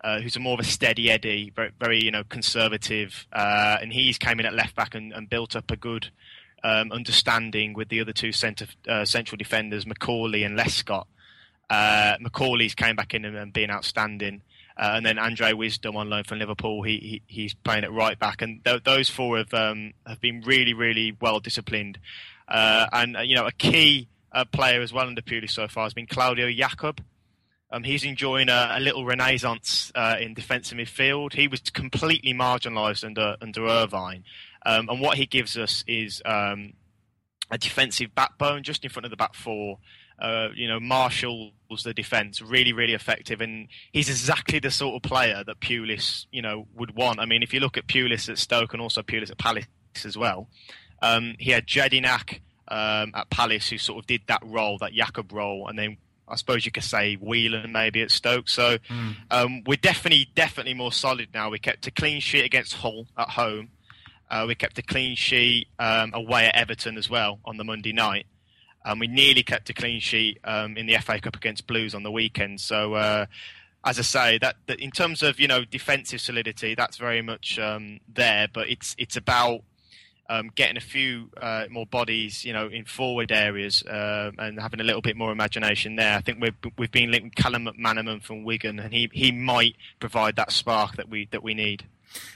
Uh, 0.02 0.20
who's 0.20 0.36
a 0.36 0.40
more 0.40 0.54
of 0.54 0.60
a 0.60 0.64
steady 0.64 1.10
Eddie, 1.10 1.52
very, 1.56 1.72
very 1.80 2.04
you 2.04 2.12
know 2.12 2.24
conservative, 2.24 3.26
uh, 3.34 3.78
and 3.82 3.92
he's 3.92 4.20
came 4.20 4.40
in 4.40 4.46
at 4.46 4.54
left 4.54 4.76
back 4.76 4.94
and, 4.94 5.12
and 5.12 5.32
built 5.32 5.56
up 5.56 5.72
a 5.72 5.76
good 5.76 6.12
um, 6.66 6.92
understanding 6.92 7.74
with 7.74 7.90
the 7.90 8.02
other 8.02 8.12
two 8.12 8.32
center, 8.32 8.66
uh, 8.90 9.06
central 9.06 9.38
defenders, 9.38 9.86
McAuley 9.86 10.44
and 10.44 10.58
Lescott. 10.58 11.06
Uh, 11.70 12.18
McAuley's 12.18 12.74
came 12.74 12.96
back 12.96 13.14
in 13.14 13.24
and, 13.24 13.38
and 13.38 13.54
been 13.54 13.70
outstanding. 13.70 14.42
Uh, 14.76 14.94
and 14.96 15.06
then 15.06 15.20
Andre 15.20 15.54
Wisdom 15.54 15.96
on 15.96 16.10
loan 16.10 16.24
from 16.24 16.40
Liverpool, 16.40 16.82
he, 16.82 16.98
he 16.98 17.22
he's 17.28 17.54
playing 17.54 17.86
at 17.86 17.94
right 17.94 18.20
back, 18.20 18.42
and 18.42 18.66
th- 18.66 18.84
those 18.84 19.10
four 19.10 19.38
have 19.38 19.54
um, 19.54 19.94
have 20.06 20.20
been 20.20 20.42
really 20.42 20.74
really 20.74 21.16
well 21.22 21.40
disciplined. 21.40 21.98
Uh, 22.48 22.88
and 22.92 23.16
uh, 23.16 23.22
you 23.22 23.36
know 23.36 23.46
a 23.46 23.54
key 23.54 24.10
uh, 24.34 24.44
player 24.44 24.82
as 24.82 24.92
well 24.92 25.08
under 25.08 25.22
Pulis 25.22 25.52
so 25.52 25.68
far 25.70 25.84
has 25.86 25.94
been 25.94 26.08
Claudio 26.08 26.48
Yacob. 26.48 27.00
Um, 27.72 27.84
he's 27.84 28.04
enjoying 28.04 28.50
a, 28.50 28.74
a 28.74 28.80
little 28.82 29.06
renaissance 29.06 29.92
uh, 29.96 30.18
in 30.20 30.34
defensive 30.34 30.78
midfield. 30.78 31.34
He 31.34 31.48
was 31.48 31.62
completely 31.62 32.34
marginalised 32.34 33.06
under 33.06 33.38
under 33.40 33.66
Irvine, 33.66 34.26
um, 34.66 34.90
and 34.90 35.00
what 35.00 35.18
he 35.18 35.26
gives 35.26 35.58
us 35.58 35.84
is 35.88 36.22
um, 36.26 36.74
a 37.52 37.58
defensive 37.58 38.14
backbone 38.16 38.64
just 38.64 38.84
in 38.84 38.90
front 38.90 39.06
of 39.06 39.12
the 39.12 39.18
back 39.18 39.36
four. 39.36 39.80
Uh, 40.18 40.48
you 40.56 40.66
know, 40.66 40.80
marshals 40.80 41.52
the 41.84 41.94
defence 41.94 42.42
really, 42.42 42.72
really 42.72 42.94
effective, 42.94 43.42
and 43.42 43.68
he's 43.92 44.08
exactly 44.08 44.60
the 44.60 44.72
sort 44.72 44.96
of 44.96 45.02
player 45.02 45.44
that 45.46 45.60
Pulis, 45.60 46.26
you 46.32 46.42
know, 46.42 46.68
would 46.74 46.96
want. 46.96 47.20
I 47.20 47.26
mean, 47.26 47.44
if 47.44 47.54
you 47.54 47.60
look 47.60 47.76
at 47.78 47.86
Pulis 47.86 48.30
at 48.30 48.38
Stoke 48.38 48.72
and 48.72 48.82
also 48.82 49.02
Pulis 49.02 49.30
at 49.30 49.38
Palace 49.38 49.66
as 50.06 50.18
well, 50.18 50.48
um, 51.02 51.36
he 51.38 51.52
had 51.52 51.68
Jedinak 51.68 52.40
um, 52.70 53.12
at 53.14 53.30
Palace 53.30 53.70
who 53.70 53.78
sort 53.78 54.00
of 54.00 54.08
did 54.08 54.22
that 54.28 54.42
role, 54.46 54.78
that 54.78 54.94
Yacob 54.94 55.34
role, 55.34 55.68
and 55.68 55.78
then 55.78 55.98
I 56.28 56.36
suppose 56.36 56.66
you 56.66 56.72
could 56.72 56.84
say 56.84 57.16
Whelan 57.16 57.72
maybe 57.72 58.02
at 58.02 58.12
Stoke. 58.12 58.50
So 58.50 58.78
mm. 58.78 59.16
um, 59.30 59.64
we're 59.66 59.76
definitely, 59.76 60.28
definitely 60.36 60.74
more 60.74 60.92
solid 60.92 61.30
now. 61.34 61.50
We 61.50 61.60
kept 61.60 61.88
a 61.88 61.92
clean 61.92 62.20
sheet 62.20 62.46
against 62.46 62.74
Hull 62.76 63.08
at 63.18 63.30
home. 63.30 63.70
Uh, 64.30 64.46
we 64.48 64.56
kept 64.56 64.78
a 64.78 64.82
clean 64.82 65.16
sheet 65.16 65.68
um, 65.80 66.12
away 66.14 66.46
at 66.46 66.56
Everton 66.56 66.98
as 66.98 67.10
well 67.10 67.40
on 67.46 67.58
the 67.58 67.64
Monday 67.64 67.94
night. 67.94 68.26
Um, 68.84 69.00
we 69.00 69.08
nearly 69.08 69.44
kept 69.44 69.70
a 69.70 69.74
clean 69.74 70.00
sheet 70.00 70.40
um, 70.44 70.78
in 70.78 70.86
the 70.86 70.98
FA 70.98 71.20
Cup 71.20 71.36
against 71.36 71.66
Blues 71.68 71.96
on 71.96 72.04
the 72.04 72.12
weekend. 72.12 72.62
So, 72.62 72.94
uh, 72.94 73.26
as 73.84 74.00
I 74.00 74.04
say, 74.04 74.38
that, 74.40 74.56
that, 74.68 74.80
in 74.80 74.92
terms 74.92 75.24
of 75.24 75.40
you 75.40 75.48
know 75.48 75.66
defensive 75.66 76.22
solidity, 76.22 76.76
that's 76.76 76.98
very 76.98 77.22
much 77.22 77.58
um, 77.60 78.00
there. 78.14 78.48
But 78.52 78.70
it's 78.70 78.96
it's 78.98 79.16
about 79.16 79.62
um, 80.30 80.52
getting 80.56 80.78
a 80.78 80.82
few 80.82 81.30
uh, 81.38 81.66
more 81.70 81.86
bodies, 81.86 82.44
you 82.46 82.54
know, 82.54 82.68
in 82.68 82.86
forward 82.86 83.32
areas 83.32 83.84
uh, 83.84 84.32
and 84.38 84.60
having 84.60 84.80
a 84.80 84.84
little 84.84 85.02
bit 85.02 85.16
more 85.16 85.32
imagination 85.32 85.96
there. 85.96 86.18
I 86.18 86.22
think 86.22 86.42
we've 86.42 86.56
we've 86.78 86.92
been 86.92 87.12
linked 87.12 87.26
with 87.26 87.36
Callum 87.36 87.66
McManaman 87.66 88.22
from 88.24 88.44
Wigan, 88.44 88.80
and 88.80 88.94
he, 88.94 89.10
he 89.14 89.32
might 89.32 89.76
provide 90.00 90.36
that 90.38 90.52
spark 90.52 90.96
that 90.98 91.10
we 91.10 91.28
that 91.32 91.44
we 91.44 91.54
need. 91.54 91.86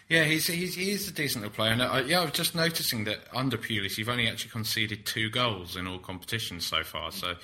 Yeah, 0.08 0.24
he's, 0.24 0.48
he's 0.48 0.76
he's 0.76 1.08
a 1.08 1.14
decent 1.14 1.44
little 1.44 1.56
player. 1.56 1.72
And 1.72 1.82
uh, 1.82 2.04
yeah, 2.06 2.22
I 2.22 2.26
was 2.26 2.34
just 2.34 2.56
noticing 2.56 3.04
that 3.04 3.20
under 3.34 3.58
Pulis, 3.58 3.98
you've 3.98 4.10
only 4.10 4.28
actually 4.28 4.52
conceded 4.52 5.06
two 5.06 5.30
goals 5.30 5.76
in 5.76 5.88
all 5.88 6.00
competitions 6.00 6.66
so 6.66 6.84
far. 6.84 7.12
So 7.12 7.36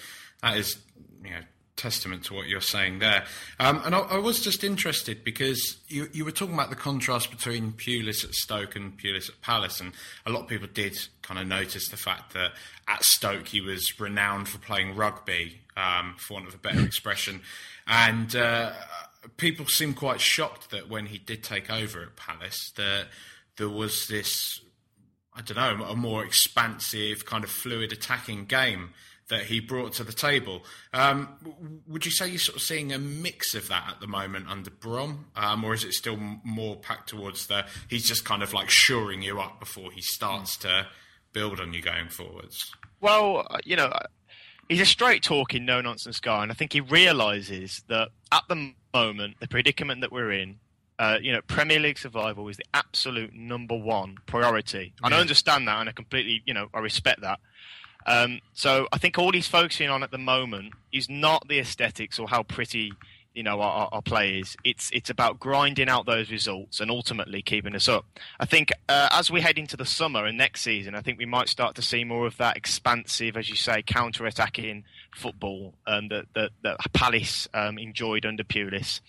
that 0.42 0.58
is 0.58 0.78
you 1.24 1.32
know 1.32 1.42
testament 1.76 2.24
to 2.26 2.34
what 2.34 2.48
you're 2.48 2.62
saying 2.62 3.00
there. 3.00 3.26
Um, 3.60 3.82
and 3.86 3.94
I, 3.94 4.00
I, 4.00 4.18
was 4.18 4.42
just 4.42 4.64
interested 4.64 5.24
because 5.24 5.78
you, 5.88 6.08
you 6.14 6.24
were 6.24 6.32
talking 6.32 6.54
about 6.54 6.70
the 6.70 6.76
contrast 6.76 7.32
between 7.32 7.74
Pulis 7.74 8.24
at 8.24 8.34
Stoke 8.34 8.76
and 8.76 8.98
Pulis 8.98 9.30
at 9.30 9.42
Palace, 9.42 9.80
and 9.82 9.92
a 10.26 10.32
lot 10.32 10.44
of 10.44 10.48
people 10.48 10.68
did 10.74 10.98
kind 11.22 11.40
of 11.40 11.48
notice 11.48 11.90
the 11.90 11.98
fact 11.98 12.34
that 12.34 12.52
at 12.88 13.04
Stoke 13.04 13.48
he 13.48 13.62
was 13.62 14.00
renowned 14.00 14.48
for 14.48 14.58
playing 14.58 14.96
rugby, 14.96 15.62
um, 15.76 16.16
for 16.18 16.36
want 16.36 16.48
of 16.48 16.54
a 16.54 16.58
better 16.58 16.84
expression, 16.86 17.42
and 17.88 18.36
uh, 18.36 18.72
people 19.38 19.66
seemed 19.66 19.96
quite 19.96 20.22
shocked 20.22 20.72
that 20.72 20.90
when 20.90 21.08
he 21.08 21.18
did 21.18 21.44
take 21.44 21.72
over 21.72 22.02
at 22.02 22.16
Palace 22.16 22.72
that 22.76 23.08
there 23.58 23.70
was 23.70 24.08
this. 24.08 24.62
I 25.38 25.42
don't 25.42 25.58
know, 25.58 25.84
a 25.84 25.98
more 25.98 26.24
expansive, 26.24 27.26
kind 27.26 27.44
of 27.44 27.50
fluid 27.50 27.92
attacking 27.92 28.46
game 28.46 28.92
that 29.28 29.46
he 29.46 29.60
brought 29.60 29.94
to 29.94 30.04
the 30.04 30.14
table. 30.14 30.64
Um, 30.94 31.82
would 31.88 32.06
you 32.06 32.12
say 32.12 32.28
you're 32.28 32.40
sort 32.40 32.58
of 32.58 32.62
seeing 32.62 32.94
a 32.94 33.00
mix 33.00 33.56
of 33.56 33.68
that 33.70 33.86
at 33.90 34.00
the 34.00 34.08
moment 34.08 34.48
under 34.48 34.70
Brom, 34.70 35.26
um, 35.36 35.64
or 35.64 35.74
is 35.74 35.84
it 35.84 35.94
still 35.94 36.18
more 36.44 36.76
packed 36.76 37.10
towards 37.10 37.48
the 37.48 37.66
he's 37.90 38.08
just 38.08 38.26
kind 38.26 38.44
of 38.44 38.54
like 38.54 38.70
shoring 38.70 39.22
you 39.22 39.40
up 39.40 39.60
before 39.60 39.92
he 39.92 40.02
starts 40.02 40.58
to 40.58 40.88
build 41.34 41.60
on 41.60 41.74
you 41.74 41.82
going 41.82 42.10
forwards? 42.10 42.72
Well, 43.02 43.48
uh, 43.50 43.58
you 43.66 43.76
know, 43.76 43.92
he's 44.70 44.82
a 44.82 44.86
straight 44.86 45.24
talking, 45.24 45.66
no 45.66 45.82
nonsense 45.82 46.20
guy, 46.20 46.44
and 46.44 46.52
I 46.52 46.56
think 46.56 46.74
he 46.74 46.82
realizes 46.82 47.84
that 47.88 48.10
at 48.32 48.44
the 48.48 48.74
moment, 48.96 49.36
the 49.42 49.48
predicament 49.48 50.02
that 50.02 50.12
we're 50.12 50.32
in. 50.32 50.60
Uh, 50.98 51.18
you 51.22 51.34
know, 51.34 51.42
Premier 51.42 51.80
League 51.80 51.98
survival 51.98 52.48
is 52.48 52.56
the 52.56 52.64
absolute 52.74 53.34
number 53.34 53.76
one 53.76 54.16
priority, 54.26 54.94
and 55.04 55.14
I 55.14 55.20
understand 55.20 55.68
that, 55.68 55.78
and 55.82 55.90
I 55.90 55.92
completely, 55.92 56.42
you 56.46 56.54
know, 56.54 56.70
I 56.74 56.80
respect 56.80 57.20
that. 57.20 57.40
Um, 58.06 58.40
so 58.54 58.88
I 58.94 58.98
think 58.98 59.18
all 59.18 59.34
he's 59.34 59.48
focusing 59.48 59.90
on 59.90 60.04
at 60.04 60.12
the 60.12 60.18
moment 60.18 60.74
is 60.94 61.10
not 61.10 61.48
the 61.50 61.60
aesthetics 61.60 62.18
or 62.18 62.30
how 62.30 62.44
pretty 62.44 62.94
you 63.36 63.44
know 63.44 63.62
our, 63.62 63.90
our 63.92 64.02
play 64.02 64.40
is. 64.40 64.56
It's 64.64 64.90
it's 64.92 65.10
about 65.10 65.40
grinding 65.40 65.90
out 65.90 66.06
those 66.06 66.32
results 66.32 66.80
and 66.80 66.90
ultimately 66.90 67.42
keeping 67.42 67.76
us 67.76 67.88
up. 67.88 68.06
I 68.40 68.46
think 68.46 68.72
uh, 68.90 69.10
as 69.12 69.30
we 69.30 69.42
head 69.42 69.58
into 69.58 69.78
the 69.78 69.86
summer 69.86 70.26
and 70.26 70.38
next 70.38 70.62
season, 70.62 70.96
I 70.96 71.02
think 71.02 71.20
we 71.20 71.26
might 71.26 71.50
start 71.50 71.76
to 71.76 71.82
see 71.82 72.04
more 72.04 72.26
of 72.26 72.38
that 72.38 72.58
expansive, 72.58 73.38
as 73.38 73.50
you 73.50 73.56
say, 73.56 73.84
counter-attacking 73.84 74.86
football 75.16 75.74
um, 75.86 76.08
that, 76.08 76.26
that 76.34 76.52
that 76.64 76.78
Palace 76.94 77.48
um, 77.54 77.78
enjoyed 77.78 78.26
under 78.26 78.44
Pulis. 78.44 79.02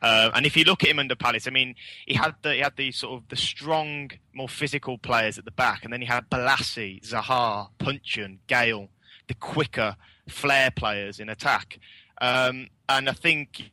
Uh, 0.00 0.30
and 0.34 0.46
if 0.46 0.56
you 0.56 0.64
look 0.64 0.82
at 0.82 0.90
him 0.90 0.98
under 0.98 1.14
Palace, 1.14 1.46
I 1.46 1.50
mean, 1.50 1.74
he 2.06 2.14
had 2.14 2.34
the 2.42 2.54
he 2.54 2.60
had 2.60 2.76
the 2.76 2.92
sort 2.92 3.20
of 3.20 3.28
the 3.28 3.36
strong, 3.36 4.10
more 4.32 4.48
physical 4.48 4.98
players 4.98 5.38
at 5.38 5.44
the 5.44 5.50
back, 5.50 5.84
and 5.84 5.92
then 5.92 6.00
he 6.00 6.06
had 6.06 6.28
Bolasie, 6.30 7.00
Zaha, 7.06 7.68
Puncheon, 7.78 8.40
Gayle, 8.46 8.88
the 9.28 9.34
quicker 9.34 9.96
flair 10.28 10.70
players 10.70 11.20
in 11.20 11.28
attack. 11.28 11.78
Um, 12.20 12.68
and 12.96 13.08
I 13.08 13.12
think 13.12 13.72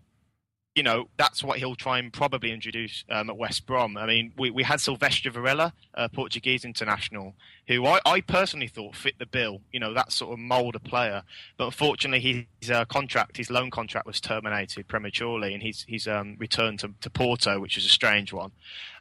you 0.80 0.84
know, 0.84 1.10
that's 1.18 1.44
what 1.44 1.58
he'll 1.58 1.76
try 1.76 2.00
and 2.00 2.14
probably 2.14 2.54
introduce 2.54 3.04
um, 3.10 3.30
at 3.30 3.36
West 3.36 3.66
Brom. 3.66 3.98
I 3.98 4.06
mean, 4.06 4.32
we, 4.38 4.50
we 4.50 4.64
had 4.64 4.80
Silvestre 4.80 5.30
Varela, 5.30 5.74
a 5.94 6.08
Portuguese 6.08 6.64
international, 6.64 7.36
who 7.68 7.86
I, 7.86 8.00
I, 8.06 8.22
personally 8.22 8.68
thought 8.68 8.96
fit 8.96 9.16
the 9.20 9.26
bill, 9.26 9.60
you 9.74 9.80
know, 9.82 9.94
that 9.94 10.14
sort 10.14 10.32
of 10.32 10.40
mould 10.40 10.76
of 10.76 10.84
player. 10.86 11.24
But 11.58 11.66
unfortunately, 11.66 12.48
his 12.62 12.72
uh, 12.72 12.86
contract, 12.86 13.36
his 13.36 13.50
loan 13.50 13.72
contract 13.72 14.08
was 14.08 14.22
terminated 14.22 14.88
prematurely 14.88 15.54
and 15.54 15.62
he's, 15.62 15.84
he's 15.86 16.08
um, 16.08 16.38
returned 16.40 16.80
to, 16.80 16.94
to, 17.02 17.10
Porto, 17.10 17.60
which 17.60 17.78
is 17.78 17.86
a 17.86 17.90
strange 17.90 18.32
one. 18.32 18.52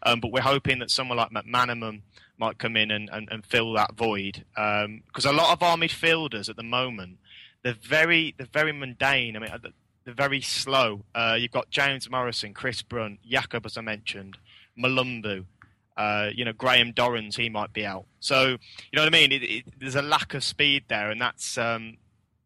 Um, 0.02 0.18
but 0.18 0.32
we're 0.32 0.40
hoping 0.40 0.80
that 0.80 0.90
someone 0.90 1.18
like 1.18 1.30
McManaman 1.30 2.00
might 2.38 2.58
come 2.58 2.76
in 2.76 2.90
and, 2.90 3.08
and, 3.12 3.28
and 3.30 3.46
fill 3.46 3.72
that 3.74 3.94
void. 3.94 4.44
Because 4.56 5.26
um, 5.26 5.34
a 5.34 5.38
lot 5.38 5.52
of 5.52 5.62
our 5.62 5.76
midfielders 5.76 6.48
at 6.48 6.56
the 6.56 6.64
moment, 6.64 7.18
they're 7.62 7.74
very, 7.74 8.34
they're 8.36 8.48
very 8.52 8.72
mundane. 8.72 9.36
I 9.36 9.38
mean, 9.38 9.50
they're 10.08 10.14
very 10.14 10.40
slow. 10.40 11.04
Uh, 11.14 11.36
you've 11.38 11.50
got 11.50 11.68
James 11.68 12.08
Morrison, 12.08 12.54
Chris 12.54 12.80
Brunt, 12.80 13.20
Yacob, 13.30 13.66
as 13.66 13.76
I 13.76 13.82
mentioned, 13.82 14.38
Mulumbu. 14.82 15.44
Uh, 15.98 16.30
you 16.34 16.46
know, 16.46 16.54
Graham 16.54 16.94
Dorrans, 16.94 17.36
he 17.36 17.50
might 17.50 17.74
be 17.74 17.84
out. 17.84 18.06
So, 18.18 18.46
you 18.46 18.56
know 18.94 19.02
what 19.02 19.08
I 19.08 19.10
mean? 19.10 19.32
It, 19.32 19.42
it, 19.42 19.64
there's 19.78 19.96
a 19.96 20.00
lack 20.00 20.32
of 20.32 20.42
speed 20.42 20.84
there, 20.88 21.10
and 21.10 21.20
that's 21.20 21.58
um, 21.58 21.98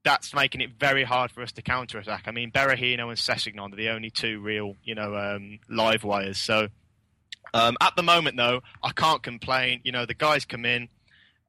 that's 0.03 0.35
making 0.35 0.61
it 0.61 0.71
very 0.81 1.05
hard 1.05 1.31
for 1.31 1.41
us 1.41 1.53
to 1.53 1.63
counter 1.63 1.99
attack. 1.99 2.25
I 2.27 2.33
mean, 2.33 2.51
Berahino 2.51 3.11
and 3.11 3.17
Sessegnon 3.17 3.73
are 3.73 3.77
the 3.77 3.91
only 3.91 4.11
two 4.11 4.41
real, 4.41 4.75
you 4.83 4.97
know, 4.97 5.15
um, 5.15 5.61
live 5.69 6.03
wires. 6.03 6.39
So, 6.39 6.67
um, 7.55 7.77
at 7.81 7.95
the 7.95 8.03
moment, 8.03 8.37
though, 8.37 8.63
I 8.83 8.91
can't 8.91 9.23
complain. 9.23 9.83
You 9.85 9.93
know, 9.93 10.05
the 10.05 10.15
guys 10.15 10.45
come 10.45 10.65
in, 10.65 10.89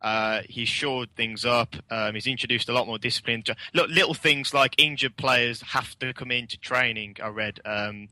uh, 0.03 0.41
he's 0.49 0.67
shored 0.67 1.09
things 1.15 1.45
up. 1.45 1.75
Um, 1.89 2.13
he's 2.13 2.27
introduced 2.27 2.67
a 2.67 2.73
lot 2.73 2.87
more 2.87 2.97
discipline. 2.97 3.43
Look, 3.73 3.89
little 3.89 4.13
things 4.13 4.53
like 4.53 4.75
injured 4.77 5.15
players 5.15 5.61
have 5.61 5.97
to 5.99 6.13
come 6.13 6.29
into 6.29 6.57
training. 6.57 7.15
I 7.23 7.29
read 7.29 7.61
um, 7.63 8.09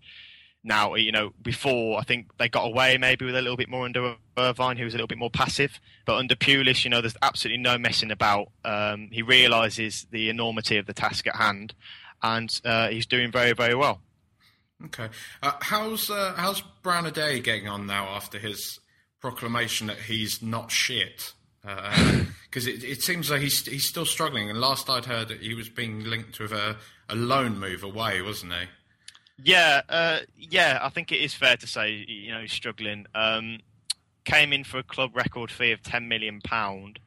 now. 0.63 0.95
You 0.95 1.11
know, 1.11 1.33
before 1.41 1.99
I 1.99 2.03
think 2.03 2.37
they 2.37 2.47
got 2.47 2.65
away 2.65 2.97
maybe 2.97 3.25
with 3.25 3.35
a 3.35 3.41
little 3.41 3.57
bit 3.57 3.67
more 3.67 3.83
under 3.83 4.15
Irvine, 4.37 4.77
who 4.77 4.85
was 4.85 4.93
a 4.93 4.97
little 4.97 5.07
bit 5.07 5.17
more 5.17 5.29
passive. 5.29 5.81
But 6.05 6.15
under 6.15 6.33
Pulis, 6.33 6.85
you 6.85 6.89
know, 6.89 7.01
there's 7.01 7.17
absolutely 7.21 7.61
no 7.61 7.77
messing 7.77 8.09
about. 8.09 8.51
Um, 8.63 9.09
he 9.11 9.21
realises 9.21 10.07
the 10.11 10.29
enormity 10.29 10.77
of 10.77 10.85
the 10.85 10.93
task 10.93 11.27
at 11.27 11.35
hand, 11.35 11.73
and 12.23 12.49
uh, 12.63 12.87
he's 12.87 13.05
doing 13.05 13.31
very, 13.31 13.51
very 13.51 13.75
well. 13.75 13.99
Okay, 14.85 15.09
uh, 15.43 15.51
how's 15.59 16.09
uh, 16.09 16.33
how's 16.37 16.61
Brown 16.81 17.03
Ideye 17.03 17.43
getting 17.43 17.67
on 17.67 17.85
now 17.85 18.07
after 18.07 18.39
his 18.39 18.79
proclamation 19.19 19.87
that 19.87 19.97
he's 19.97 20.41
not 20.41 20.71
shit? 20.71 21.33
Because 21.61 22.67
uh, 22.67 22.71
it, 22.71 22.83
it, 22.83 23.01
seems 23.01 23.29
like 23.29 23.41
he's 23.41 23.65
he's 23.65 23.85
still 23.85 24.05
struggling. 24.05 24.49
And 24.49 24.59
last 24.59 24.89
I'd 24.89 25.05
heard 25.05 25.27
that 25.27 25.41
he 25.41 25.53
was 25.53 25.69
being 25.69 26.03
linked 26.03 26.39
with 26.39 26.51
a, 26.51 26.77
a 27.09 27.15
loan 27.15 27.59
move 27.59 27.83
away, 27.83 28.21
wasn't 28.21 28.53
he? 28.53 28.65
Yeah, 29.43 29.81
uh, 29.89 30.19
yeah. 30.37 30.79
I 30.81 30.89
think 30.89 31.11
it 31.11 31.19
is 31.19 31.33
fair 31.33 31.57
to 31.57 31.67
say 31.67 32.05
you 32.07 32.31
know 32.31 32.41
he's 32.41 32.51
struggling. 32.51 33.05
Um, 33.13 33.59
came 34.23 34.53
in 34.53 34.63
for 34.63 34.79
a 34.79 34.83
club 34.83 35.15
record 35.15 35.51
fee 35.51 35.71
of 35.71 35.81
ten 35.83 36.07
million 36.07 36.41
pound. 36.41 36.99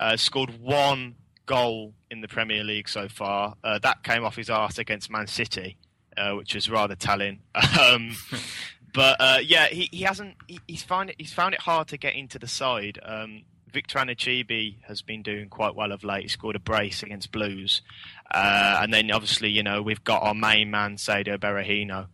Uh, 0.00 0.16
scored 0.16 0.60
one 0.60 1.16
goal 1.46 1.92
in 2.10 2.20
the 2.20 2.28
Premier 2.28 2.62
League 2.62 2.88
so 2.88 3.08
far. 3.08 3.54
Uh, 3.64 3.78
that 3.80 4.04
came 4.04 4.24
off 4.24 4.36
his 4.36 4.48
arse 4.48 4.78
against 4.78 5.10
Man 5.10 5.26
City, 5.26 5.76
uh, 6.16 6.32
which 6.32 6.54
was 6.54 6.70
rather 6.70 6.94
telling. 6.94 7.40
Um, 7.80 8.16
but 8.94 9.16
uh, 9.20 9.38
yeah, 9.42 9.66
he, 9.66 9.88
he 9.92 10.02
hasn't. 10.02 10.36
He, 10.46 10.60
he's 10.66 10.82
found 10.82 11.10
it. 11.10 11.16
He's 11.18 11.32
found 11.32 11.54
it 11.54 11.60
hard 11.60 11.88
to 11.88 11.98
get 11.98 12.14
into 12.14 12.38
the 12.38 12.48
side. 12.48 12.98
Um, 13.02 13.42
Victor 13.72 13.98
Anichebe 13.98 14.82
has 14.82 15.02
been 15.02 15.22
doing 15.22 15.48
quite 15.48 15.74
well 15.74 15.92
of 15.92 16.04
late. 16.04 16.22
He 16.22 16.28
scored 16.28 16.56
a 16.56 16.58
brace 16.60 17.02
against 17.02 17.32
Blues. 17.32 17.82
Uh, 18.30 18.80
and 18.82 18.92
then 18.92 19.10
obviously, 19.10 19.50
you 19.50 19.62
know, 19.62 19.82
we've 19.82 20.04
got 20.04 20.22
our 20.22 20.34
main 20.34 20.70
man, 20.70 20.96
Saido 20.96 21.38
Berahino, 21.38 22.06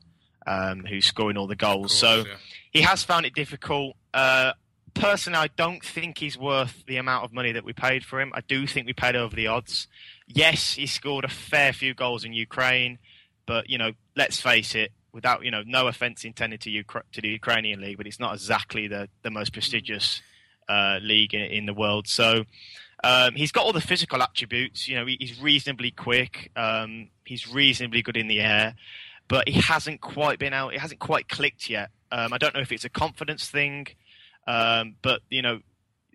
um, 0.47 0.85
who's 0.85 1.07
scoring 1.07 1.37
all 1.37 1.47
the 1.47 1.57
goals. 1.57 1.93
Course, 1.93 1.99
so 1.99 2.17
yeah. 2.27 2.37
he 2.71 2.83
has 2.83 3.03
found 3.03 3.27
it 3.27 3.35
difficult. 3.35 3.97
Uh, 4.13 4.53
personally, 4.95 5.39
I 5.39 5.49
don't 5.49 5.85
think 5.85 6.19
he's 6.19 6.39
worth 6.39 6.85
the 6.87 6.97
amount 6.97 7.25
of 7.25 7.33
money 7.33 7.53
that 7.53 7.65
we 7.65 7.73
paid 7.73 8.05
for 8.05 8.21
him. 8.21 8.33
I 8.35 8.41
do 8.43 8.67
think 8.67 8.87
we 8.87 8.93
paid 8.93 9.17
over 9.17 9.35
the 9.35 9.47
odds. 9.47 9.89
Yes, 10.27 10.75
he 10.75 10.87
scored 10.87 11.25
a 11.25 11.29
fair 11.29 11.73
few 11.73 11.95
goals 11.95 12.25
in 12.25 12.33
Ukraine, 12.33 12.99
but, 13.47 13.69
you 13.69 13.79
know, 13.79 13.93
let's 14.17 14.41
face 14.41 14.75
it, 14.75 14.93
without, 15.13 15.45
you 15.45 15.51
know, 15.51 15.63
no 15.65 15.87
offence 15.87 16.25
intended 16.25 16.61
to, 16.63 16.71
Ukra- 16.71 17.03
to 17.13 17.21
the 17.21 17.29
Ukrainian 17.29 17.81
league, 17.81 17.97
but 17.97 18.07
it's 18.07 18.19
not 18.19 18.35
exactly 18.35 18.89
the, 18.89 19.09
the 19.23 19.31
most 19.31 19.53
prestigious 19.53 20.23
uh, 20.69 20.99
league 21.03 21.35
in, 21.35 21.43
in, 21.43 21.67
the 21.67 21.75
world. 21.75 22.07
So 22.09 22.45
um, 23.03 23.35
he's 23.35 23.53
got 23.53 23.65
all 23.65 23.73
the 23.73 23.81
physical 23.81 24.23
attributes. 24.23 24.89
You 24.89 24.97
know, 24.97 25.07
he, 25.07 25.17
he's 25.21 25.41
reasonably 25.41 25.91
quick. 25.91 26.51
Um, 26.57 27.11
he's 27.25 27.53
reasonably 27.53 28.03
good 28.03 28.17
in 28.17 28.29
the 28.29 28.41
air, 28.41 28.75
but 29.29 29.49
he 29.49 29.61
hasn't 29.61 30.01
quite 30.01 30.39
been 30.39 30.53
out. 30.53 30.75
It 30.75 30.81
hasn't 30.81 31.01
quite 31.01 31.29
clicked 31.29 31.69
yet. 31.69 31.91
Um, 32.11 32.33
I 32.33 32.39
don't 32.39 32.55
know 32.55 32.61
if 32.61 32.73
it's 32.73 32.85
a 32.85 32.91
confidence 32.91 33.49
thing, 33.49 33.89
um, 34.47 34.97
but 35.03 35.21
you 35.31 35.43
know, 35.43 35.61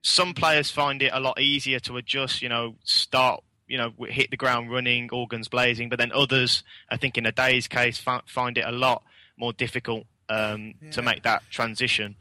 some 0.02 0.34
players 0.34 0.72
find 0.72 1.02
it 1.02 1.12
a 1.14 1.20
lot 1.20 1.39
easier 1.39 1.80
to 1.82 1.97
adjust. 1.97 2.41
You 2.41 2.50
know, 2.50 2.76
start. 2.84 3.43
You 3.68 3.78
know, 3.78 3.93
hit 4.08 4.32
the 4.32 4.38
ground 4.38 4.72
running, 4.72 5.12
organs 5.12 5.47
blazing. 5.47 5.89
But 5.89 6.00
then 6.00 6.12
others, 6.12 6.64
I 6.89 6.97
think, 6.97 7.20
in 7.20 7.28
Ideye's 7.28 7.68
case, 7.68 8.04
find 8.26 8.58
it 8.58 8.66
a 8.66 8.72
lot 8.72 9.04
more 9.38 9.54
difficult 9.54 10.06
um, 10.28 10.74
to 10.91 11.04
make 11.04 11.22
that 11.22 11.43
transition. 11.52 12.16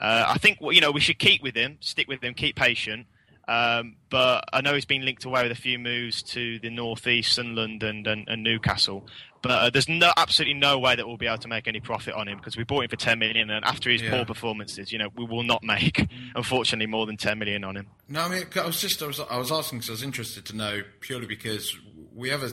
Uh, 0.00 0.24
I 0.28 0.38
think 0.38 0.58
you 0.60 0.80
know 0.80 0.90
we 0.90 1.00
should 1.00 1.18
keep 1.18 1.42
with 1.42 1.54
him, 1.56 1.78
stick 1.80 2.08
with 2.08 2.22
him, 2.22 2.34
keep 2.34 2.56
patient. 2.56 3.06
Um, 3.46 3.96
but 4.08 4.44
I 4.54 4.62
know 4.62 4.72
he's 4.72 4.86
been 4.86 5.04
linked 5.04 5.26
away 5.26 5.42
with 5.42 5.52
a 5.52 5.60
few 5.60 5.78
moves 5.78 6.22
to 6.22 6.58
the 6.60 6.70
northeast, 6.70 7.34
Sunderland 7.34 7.82
and, 7.82 8.06
and, 8.06 8.26
and 8.26 8.42
Newcastle. 8.42 9.06
But 9.42 9.50
uh, 9.50 9.68
there's 9.68 9.86
no 9.86 10.10
absolutely 10.16 10.54
no 10.54 10.78
way 10.78 10.96
that 10.96 11.06
we'll 11.06 11.18
be 11.18 11.26
able 11.26 11.36
to 11.38 11.48
make 11.48 11.68
any 11.68 11.78
profit 11.80 12.14
on 12.14 12.26
him 12.26 12.38
because 12.38 12.56
we 12.56 12.64
bought 12.64 12.84
him 12.84 12.88
for 12.88 12.96
10 12.96 13.18
million, 13.18 13.50
and 13.50 13.62
after 13.62 13.90
his 13.90 14.00
Yeah. 14.00 14.12
poor 14.12 14.24
performances, 14.24 14.90
you 14.90 14.98
know, 14.98 15.10
we 15.14 15.26
will 15.26 15.42
not 15.42 15.62
make, 15.62 16.08
unfortunately, 16.34 16.86
more 16.86 17.04
than 17.04 17.18
10 17.18 17.38
million 17.38 17.64
on 17.64 17.76
him. 17.76 17.86
No, 18.08 18.22
I 18.22 18.28
mean, 18.30 18.44
I 18.56 18.64
was 18.64 18.80
just, 18.80 19.02
I 19.02 19.06
was, 19.06 19.20
I 19.20 19.36
was 19.36 19.52
asking 19.52 19.80
because 19.80 19.90
I 19.90 19.92
was 19.92 20.02
interested 20.02 20.46
to 20.46 20.56
know 20.56 20.80
purely 21.00 21.26
because 21.26 21.76
we 22.14 22.30
have 22.30 22.42
a 22.42 22.52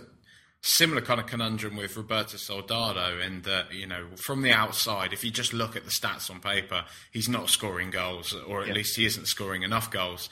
similar 0.61 1.01
kind 1.01 1.19
of 1.19 1.25
conundrum 1.25 1.75
with 1.75 1.97
Roberto 1.97 2.37
Soldado 2.37 3.19
in 3.19 3.41
that, 3.41 3.73
you 3.73 3.87
know, 3.87 4.05
from 4.15 4.43
the 4.43 4.51
outside, 4.51 5.11
if 5.11 5.23
you 5.23 5.31
just 5.31 5.53
look 5.53 5.75
at 5.75 5.85
the 5.85 5.91
stats 5.91 6.29
on 6.29 6.39
paper, 6.39 6.85
he's 7.11 7.27
not 7.27 7.49
scoring 7.49 7.89
goals, 7.89 8.33
or 8.47 8.61
at 8.61 8.69
least 8.69 8.95
he 8.95 9.05
isn't 9.05 9.27
scoring 9.27 9.63
enough 9.63 9.89
goals. 9.89 10.29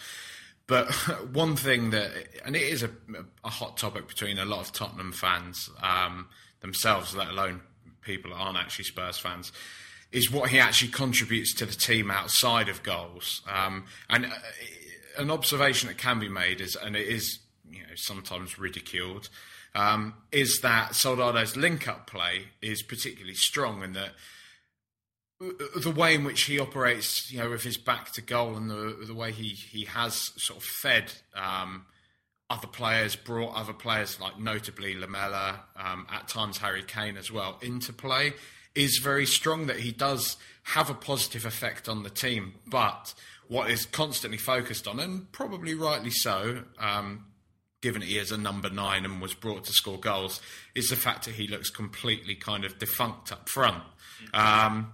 But 0.68 0.92
one 1.34 1.56
thing 1.56 1.90
that, 1.90 2.12
and 2.46 2.56
it 2.56 2.62
is 2.62 2.84
a, 2.84 2.92
a 3.44 3.50
hot 3.50 3.78
topic 3.78 4.08
between 4.08 4.38
a 4.38 4.46
lot 4.46 4.62
of 4.62 4.72
Tottenham 4.72 5.12
fans 5.12 5.70
um, 5.82 6.28
themselves, 6.62 7.16
let 7.16 7.30
alone 7.30 7.62
people 8.02 8.32
that 8.32 8.38
aren't 8.38 8.58
actually 8.58 8.86
Spurs 8.86 9.18
fans, 9.18 9.52
is 10.12 10.32
what 10.32 10.52
he 10.52 10.60
actually 10.60 10.92
contributes 10.92 11.54
to 11.56 11.66
the 11.66 11.74
team 11.74 12.12
outside 12.12 12.70
of 12.70 12.84
goals. 12.84 13.42
Um, 13.52 13.86
and 14.10 14.26
uh, 14.26 14.30
an 15.18 15.32
observation 15.32 15.88
that 15.88 15.98
can 15.98 16.20
be 16.20 16.30
made 16.30 16.62
is, 16.62 16.76
and 16.76 16.96
it 16.96 17.08
is 17.08 17.40
you 17.70 17.82
know 17.82 17.96
sometimes 17.96 18.60
ridiculed, 18.60 19.30
um, 19.76 20.14
is 20.32 20.62
that 20.62 20.96
Soldado's 20.96 21.56
link-up 21.56 22.08
play 22.08 22.46
is 22.62 22.82
particularly 22.82 23.36
strong, 23.36 23.84
and 23.84 23.96
that 23.96 24.12
the 25.82 25.92
way 25.92 26.16
in 26.16 26.24
which 26.24 26.42
he 26.42 26.60
operates, 26.60 27.32
you 27.32 27.40
know, 27.40 27.50
with 27.50 27.64
his 27.64 27.78
back 27.78 28.12
to 28.14 28.22
goal 28.22 28.58
and 28.58 28.70
the 28.70 29.06
the 29.08 29.16
way 29.16 29.32
he, 29.32 29.50
he 29.50 29.86
has 29.86 30.32
sort 30.36 30.58
of 30.58 30.64
fed 30.64 31.14
um, 31.34 31.86
other 32.50 32.68
players, 32.68 33.16
brought 33.16 33.56
other 33.56 33.74
players 33.74 34.20
like 34.20 34.40
notably 34.40 34.96
Lamela, 34.98 35.62
um, 35.78 36.08
at 36.12 36.28
times 36.28 36.58
Harry 36.58 36.84
Kane 36.84 37.16
as 37.16 37.32
well, 37.32 37.58
into 37.62 37.94
play 37.94 38.34
is 38.76 38.98
very 38.98 39.26
strong. 39.26 39.68
That 39.68 39.80
he 39.80 39.92
does 39.92 40.36
have 40.64 40.90
a 40.90 40.94
positive 40.94 41.46
effect 41.46 41.88
on 41.88 42.04
the 42.04 42.10
team, 42.10 42.56
but 42.68 43.14
what 43.48 43.72
is 43.72 43.86
constantly 43.86 44.38
focused 44.38 44.88
on, 44.88 45.00
and 45.00 45.32
probably 45.32 45.74
rightly 45.74 46.12
so, 46.12 46.64
um, 46.78 47.26
given 47.82 48.02
he 48.02 48.18
is 48.18 48.32
a 48.32 48.38
number 48.38 48.70
nine 48.70 49.06
and 49.06 49.22
was 49.22 49.34
brought 49.34 49.64
to 49.66 49.72
score 49.72 50.00
goals, 50.00 50.42
is 50.76 50.90
the 50.90 50.96
fact 50.96 51.26
that 51.26 51.36
he 51.36 51.48
looks 51.48 51.70
completely 51.70 52.36
kind 52.36 52.66
of 52.66 52.78
defunct 52.80 53.32
up 53.32 53.48
front. 53.50 53.84
Um, 54.34 54.94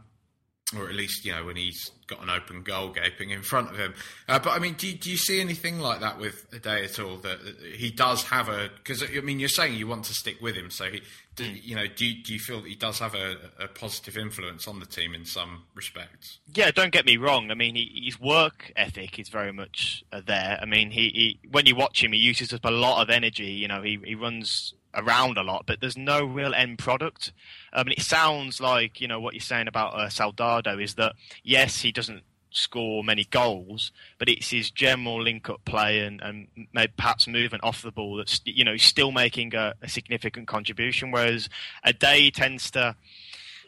or 0.74 0.90
at 0.90 0.96
least, 0.96 1.24
you 1.24 1.32
know, 1.32 1.46
when 1.46 1.56
he's 1.56 1.92
got 2.08 2.24
an 2.24 2.30
open 2.30 2.64
goal 2.64 2.90
gaping 2.90 3.30
in 3.30 3.44
front 3.44 3.70
of 3.70 3.78
him. 3.78 3.94
Uh, 4.28 4.40
but 4.40 4.50
I 4.50 4.60
mean, 4.60 4.74
do, 4.74 4.92
do 4.94 5.12
you 5.12 5.18
see 5.18 5.40
anything 5.40 5.80
like 5.80 6.00
that 6.00 6.20
with 6.20 6.50
Ideye 6.52 6.86
at 6.86 7.00
all? 7.00 7.18
That, 7.18 7.44
that 7.44 7.76
he 7.76 7.92
does 7.92 8.24
have 8.24 8.50
a 8.50 8.70
because 8.78 9.04
I 9.04 9.22
mean, 9.22 9.40
you're 9.40 9.48
saying 9.48 9.76
you 9.76 9.86
want 9.86 10.06
to 10.06 10.14
stick 10.14 10.42
with 10.42 10.56
him, 10.56 10.72
so 10.72 10.86
he, 10.86 11.02
do, 11.36 11.46
you 11.46 11.76
know, 11.76 11.86
do 11.86 12.12
do 12.24 12.34
you 12.34 12.40
feel 12.40 12.62
that 12.62 12.68
he 12.68 12.76
does 12.76 12.98
have 12.98 13.14
a, 13.14 13.38
a 13.60 13.68
positive 13.68 14.18
influence 14.18 14.68
on 14.68 14.80
the 14.80 14.88
team 14.88 15.14
in 15.14 15.26
some 15.26 15.64
respects? 15.76 16.40
Yeah, 16.56 16.72
don't 16.72 16.92
get 16.92 17.06
me 17.06 17.18
wrong. 17.18 17.52
I 17.52 17.54
mean, 17.54 17.76
he, 17.76 18.02
his 18.06 18.20
work 18.20 18.72
ethic 18.76 19.20
is 19.20 19.30
very 19.30 19.54
much 19.54 20.04
uh, 20.12 20.22
there. 20.26 20.58
I 20.60 20.66
mean, 20.66 20.90
he, 20.90 21.38
he 21.44 21.50
when 21.52 21.68
you 21.68 21.76
watch 21.76 22.04
him, 22.04 22.12
he 22.12 22.20
uses 22.20 22.54
up 22.54 22.66
a 22.66 22.72
lot 22.72 23.04
of 23.04 23.12
energy. 23.12 23.52
You 23.52 23.68
know, 23.68 23.84
he, 23.84 24.00
he 24.04 24.16
runs 24.16 24.74
around 24.96 25.38
a 25.38 25.44
lot, 25.44 25.66
but 25.66 25.82
there's 25.82 25.98
no 25.98 26.24
real 26.24 26.54
end 26.54 26.80
product. 26.80 27.34
I 27.76 27.84
mean, 27.84 27.96
it 27.98 28.04
sounds 28.04 28.60
like 28.62 29.02
you 29.02 29.08
know 29.08 29.20
what 29.20 29.34
you're 29.34 29.42
saying 29.42 29.68
about 29.68 29.94
uh, 29.94 30.10
Soldado 30.10 30.80
is 30.80 30.96
that 30.96 31.14
yes, 31.44 31.82
he 31.82 31.92
doesn't 31.92 32.24
score 32.56 33.04
many 33.04 33.26
goals, 33.26 33.92
but 34.18 34.30
it's 34.30 34.50
his 34.50 34.72
general 34.72 35.22
link-up 35.22 35.64
play 35.66 36.00
and, 36.00 36.22
and 36.22 36.48
maybe 36.74 36.94
perhaps 36.96 37.28
movement 37.28 37.64
off 37.64 37.82
the 37.82 37.92
ball 37.92 38.16
that's 38.16 38.42
you 38.46 38.64
know 38.64 38.78
still 38.78 39.12
making 39.12 39.54
a, 39.54 39.74
a 39.82 39.90
significant 39.90 40.48
contribution. 40.48 41.12
Whereas 41.12 41.50
Ideye 41.86 42.34
tends 42.34 42.72
to 42.72 42.96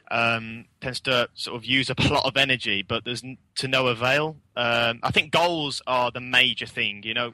um, 0.09 0.65
tends 0.81 1.01
to 1.01 1.29
sort 1.33 1.57
of 1.57 1.65
use 1.65 1.89
up 1.89 1.99
a 1.99 2.13
lot 2.13 2.25
of 2.25 2.37
energy, 2.37 2.81
but 2.81 3.03
there's 3.03 3.23
n- 3.23 3.37
to 3.55 3.67
no 3.67 3.87
avail. 3.87 4.37
Um, 4.55 4.99
I 5.03 5.11
think 5.11 5.31
goals 5.31 5.81
are 5.85 6.11
the 6.11 6.21
major 6.21 6.65
thing. 6.65 7.01
You 7.03 7.13
know, 7.13 7.33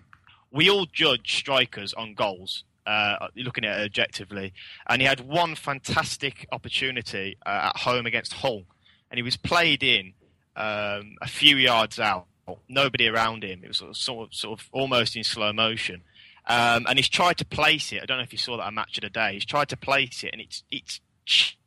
we 0.52 0.70
all 0.70 0.88
judge 0.92 1.36
strikers 1.36 1.94
on 1.94 2.16
goals. 2.16 2.64
Uh, 2.86 3.28
looking 3.38 3.64
at 3.64 3.80
it 3.80 3.86
objectively, 3.86 4.54
and 4.90 5.02
he 5.02 5.08
had 5.08 5.22
one 5.22 5.56
fantastic 5.56 6.46
opportunity 6.52 7.38
uh, 7.46 7.72
at 7.74 7.78
home 7.78 8.06
against 8.06 8.34
Hull, 8.34 8.64
and 9.10 9.18
he 9.18 9.22
was 9.22 9.38
played 9.38 9.84
in 9.84 10.14
um, 10.56 11.16
a 11.22 11.28
few 11.28 11.56
yards 11.56 12.00
out, 12.00 12.26
nobody 12.68 13.08
around 13.08 13.44
him. 13.44 13.62
It 13.64 13.70
was 13.70 13.78
sort 13.78 13.92
of, 13.92 13.98
sort 13.98 14.28
of, 14.28 14.36
sort 14.36 14.60
of 14.60 14.70
almost 14.74 15.16
in 15.16 15.24
slow 15.24 15.54
motion, 15.54 16.02
um, 16.48 16.86
and 16.90 17.00
he's 17.00 17.10
tried 17.10 17.38
to 17.38 17.46
place 17.46 17.94
it. 17.94 18.02
I 18.04 18.06
don't 18.06 18.18
know 18.18 18.24
if 18.24 18.34
you 18.34 18.38
saw 18.38 18.58
that 18.58 18.74
match 18.74 18.98
of 18.98 19.04
the 19.04 19.10
day. 19.10 19.34
He's 19.34 19.46
tried 19.46 19.70
to 19.70 19.78
place 19.78 20.24
it, 20.24 20.32
and 20.34 20.42
it's 20.42 20.64
it's 20.70 21.00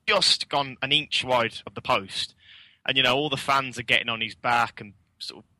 just 0.07 0.49
gone 0.49 0.77
an 0.83 0.93
inch 0.93 1.25
wide 1.25 1.63
of 1.67 1.75
the 1.75 1.81
post, 1.81 2.35
and 2.87 2.97
you 2.97 3.03
know 3.03 3.17
all 3.17 3.31
the 3.31 3.37
fans 3.37 3.79
are 3.79 3.85
getting 3.85 4.09
on 4.09 4.21
his 4.21 4.35
back 4.35 4.81
and 4.81 4.93
sort 5.19 5.45
of 5.45 5.51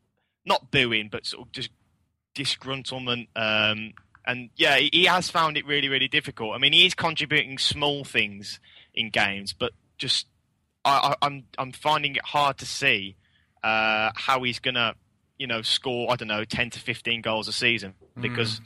not 0.45 0.71
booing, 0.71 1.09
but 1.11 1.27
sort 1.27 1.47
of 1.47 1.53
just 1.53 1.71
disgruntlement. 2.35 3.29
Um, 3.35 3.95
and 4.27 4.51
yeah, 4.57 4.77
he, 4.77 5.05
has 5.05 5.31
found 5.31 5.57
it 5.57 5.67
really, 5.67 5.89
really 5.89 6.09
difficult. 6.09 6.55
I 6.55 6.59
mean, 6.59 6.73
he 6.73 6.85
is 6.85 6.95
contributing 6.95 7.59
small 7.59 8.05
things 8.05 8.59
in 8.95 9.11
games, 9.11 9.53
but 9.53 9.73
just 9.99 10.27
I, 10.85 11.15
I, 11.21 11.27
I'm 11.27 11.45
I'm 11.59 11.73
finding 11.73 12.17
it 12.17 12.25
hard 12.25 12.59
to 12.59 12.67
see 12.67 13.17
uh, 13.63 14.11
how 14.15 14.43
he's 14.43 14.59
gonna, 14.59 14.95
you 15.39 15.47
know, 15.47 15.63
score 15.63 16.11
I 16.13 16.17
don't 16.17 16.29
know 16.29 16.45
ten 16.45 16.71
to 16.71 16.81
fifteen 16.81 17.21
goals 17.21 17.49
a 17.49 17.53
season 17.53 17.95
because 18.21 18.61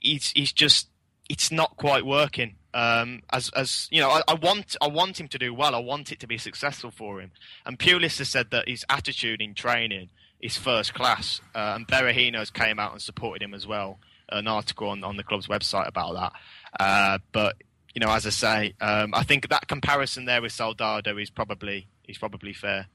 he's 0.00 0.32
he's 0.34 0.52
just 0.52 0.88
it's 1.28 1.50
not 1.50 1.76
quite 1.76 2.04
working. 2.04 2.56
Um, 2.72 3.22
as 3.32 3.50
as 3.50 3.88
you 3.90 4.00
know, 4.00 4.10
I, 4.10 4.22
I 4.26 4.34
want 4.34 4.76
I 4.80 4.88
want 4.88 5.20
him 5.20 5.28
to 5.28 5.38
do 5.38 5.54
well. 5.54 5.74
I 5.74 5.78
want 5.78 6.10
it 6.10 6.20
to 6.20 6.26
be 6.26 6.38
successful 6.38 6.90
for 6.90 7.20
him. 7.20 7.30
And 7.64 7.78
Pulis 7.78 8.18
has 8.18 8.28
said 8.28 8.50
that 8.50 8.68
his 8.68 8.84
attitude 8.90 9.40
in 9.40 9.54
training 9.54 10.10
is 10.44 10.56
first 10.56 10.94
class. 10.94 11.40
Uh, 11.54 11.72
and 11.76 11.88
Berahino's 11.88 12.50
came 12.50 12.78
out 12.78 12.92
and 12.92 13.00
supported 13.02 13.42
him 13.42 13.54
as 13.54 13.66
well. 13.66 13.98
An 14.28 14.46
article 14.46 14.88
on, 14.90 15.02
on 15.02 15.16
the 15.16 15.22
club's 15.24 15.46
website 15.48 15.88
about 15.88 16.14
that. 16.14 16.32
Uh, 16.78 17.18
but 17.32 17.56
you 17.94 18.00
know, 18.00 18.10
as 18.12 18.26
I 18.26 18.30
say, 18.30 18.74
um, 18.80 19.14
I 19.14 19.22
think 19.22 19.48
that 19.48 19.68
comparison 19.68 20.24
there 20.24 20.42
with 20.42 20.52
Soldado 20.52 21.16
is 21.18 21.30
probably 21.30 21.88
is 22.08 22.18
probably 22.18 22.52
fair. 22.52 22.86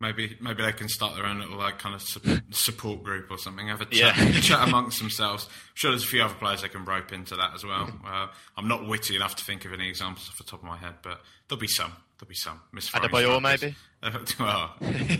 Maybe 0.00 0.36
maybe 0.40 0.62
they 0.62 0.70
can 0.72 0.88
start 0.88 1.16
their 1.16 1.26
own 1.26 1.40
little 1.40 1.58
like 1.58 1.80
kind 1.80 1.94
of 1.96 2.02
su- 2.02 2.20
support 2.50 3.02
group 3.02 3.30
or 3.32 3.38
something. 3.38 3.66
Have 3.66 3.80
a 3.80 3.86
Yeah. 3.90 4.12
chat, 4.12 4.34
chat 4.42 4.68
amongst 4.68 5.00
themselves. 5.00 5.46
I'm 5.50 5.52
sure 5.74 5.90
there's 5.90 6.04
a 6.04 6.06
few 6.06 6.22
other 6.22 6.34
players 6.34 6.62
they 6.62 6.68
can 6.68 6.84
rope 6.84 7.12
into 7.12 7.34
that 7.34 7.50
as 7.54 7.64
well. 7.64 7.90
Uh, 8.06 8.28
I'm 8.56 8.68
not 8.68 8.86
witty 8.86 9.16
enough 9.16 9.34
to 9.36 9.44
think 9.44 9.64
of 9.64 9.72
any 9.72 9.88
examples 9.88 10.28
off 10.28 10.38
the 10.38 10.44
top 10.44 10.60
of 10.62 10.68
my 10.68 10.76
head, 10.76 10.94
but 11.02 11.20
there'll 11.48 11.60
be 11.60 11.66
some. 11.66 11.92
There'll 12.18 12.28
be 12.28 12.34
some. 12.34 12.60
Miss 12.72 12.90
Adebayor, 12.90 13.40
maybe? 13.40 13.76
well, 14.40 14.74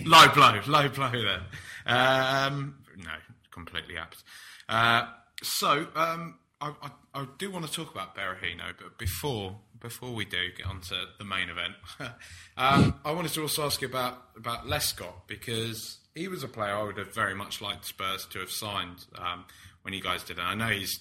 low 0.05 0.28
blow, 0.34 0.61
low 0.66 0.88
blow 0.88 1.11
there. 1.12 1.42
Um, 1.86 2.76
no, 2.96 3.12
completely 3.51 3.96
apt. 3.96 4.24
Uh, 4.68 5.07
so 5.42 5.86
um, 5.94 6.38
I, 6.61 6.72
I, 6.82 6.90
I 7.14 7.26
do 7.38 7.51
want 7.51 7.66
to 7.66 7.72
talk 7.72 7.92
about 7.92 8.16
Berahino, 8.16 8.72
but 8.76 8.99
before 8.99 9.59
before 9.80 10.12
we 10.12 10.24
do 10.24 10.51
get 10.57 10.66
on 10.66 10.80
to 10.80 10.96
the 11.18 11.24
main 11.24 11.49
event, 11.51 11.74
um, 12.57 12.99
I 13.05 13.12
wanted 13.12 13.32
to 13.34 13.42
also 13.42 13.64
ask 13.64 13.80
you 13.80 13.88
about 13.88 14.18
about 14.36 14.66
Lescott 14.66 15.26
because 15.28 15.99
he 16.14 16.26
was 16.26 16.42
a 16.42 16.49
player 16.49 16.74
I 16.74 16.82
would 16.82 16.99
have 16.99 17.14
very 17.14 17.34
much 17.34 17.61
liked 17.61 17.84
Spurs 17.84 18.26
to 18.26 18.40
have 18.40 18.51
signed 18.51 19.07
um, 19.16 19.44
when 19.82 19.94
you 19.94 20.03
guys 20.03 20.24
did. 20.24 20.38
And 20.38 20.49
I 20.49 20.55
know 20.55 20.74
he's, 20.74 21.01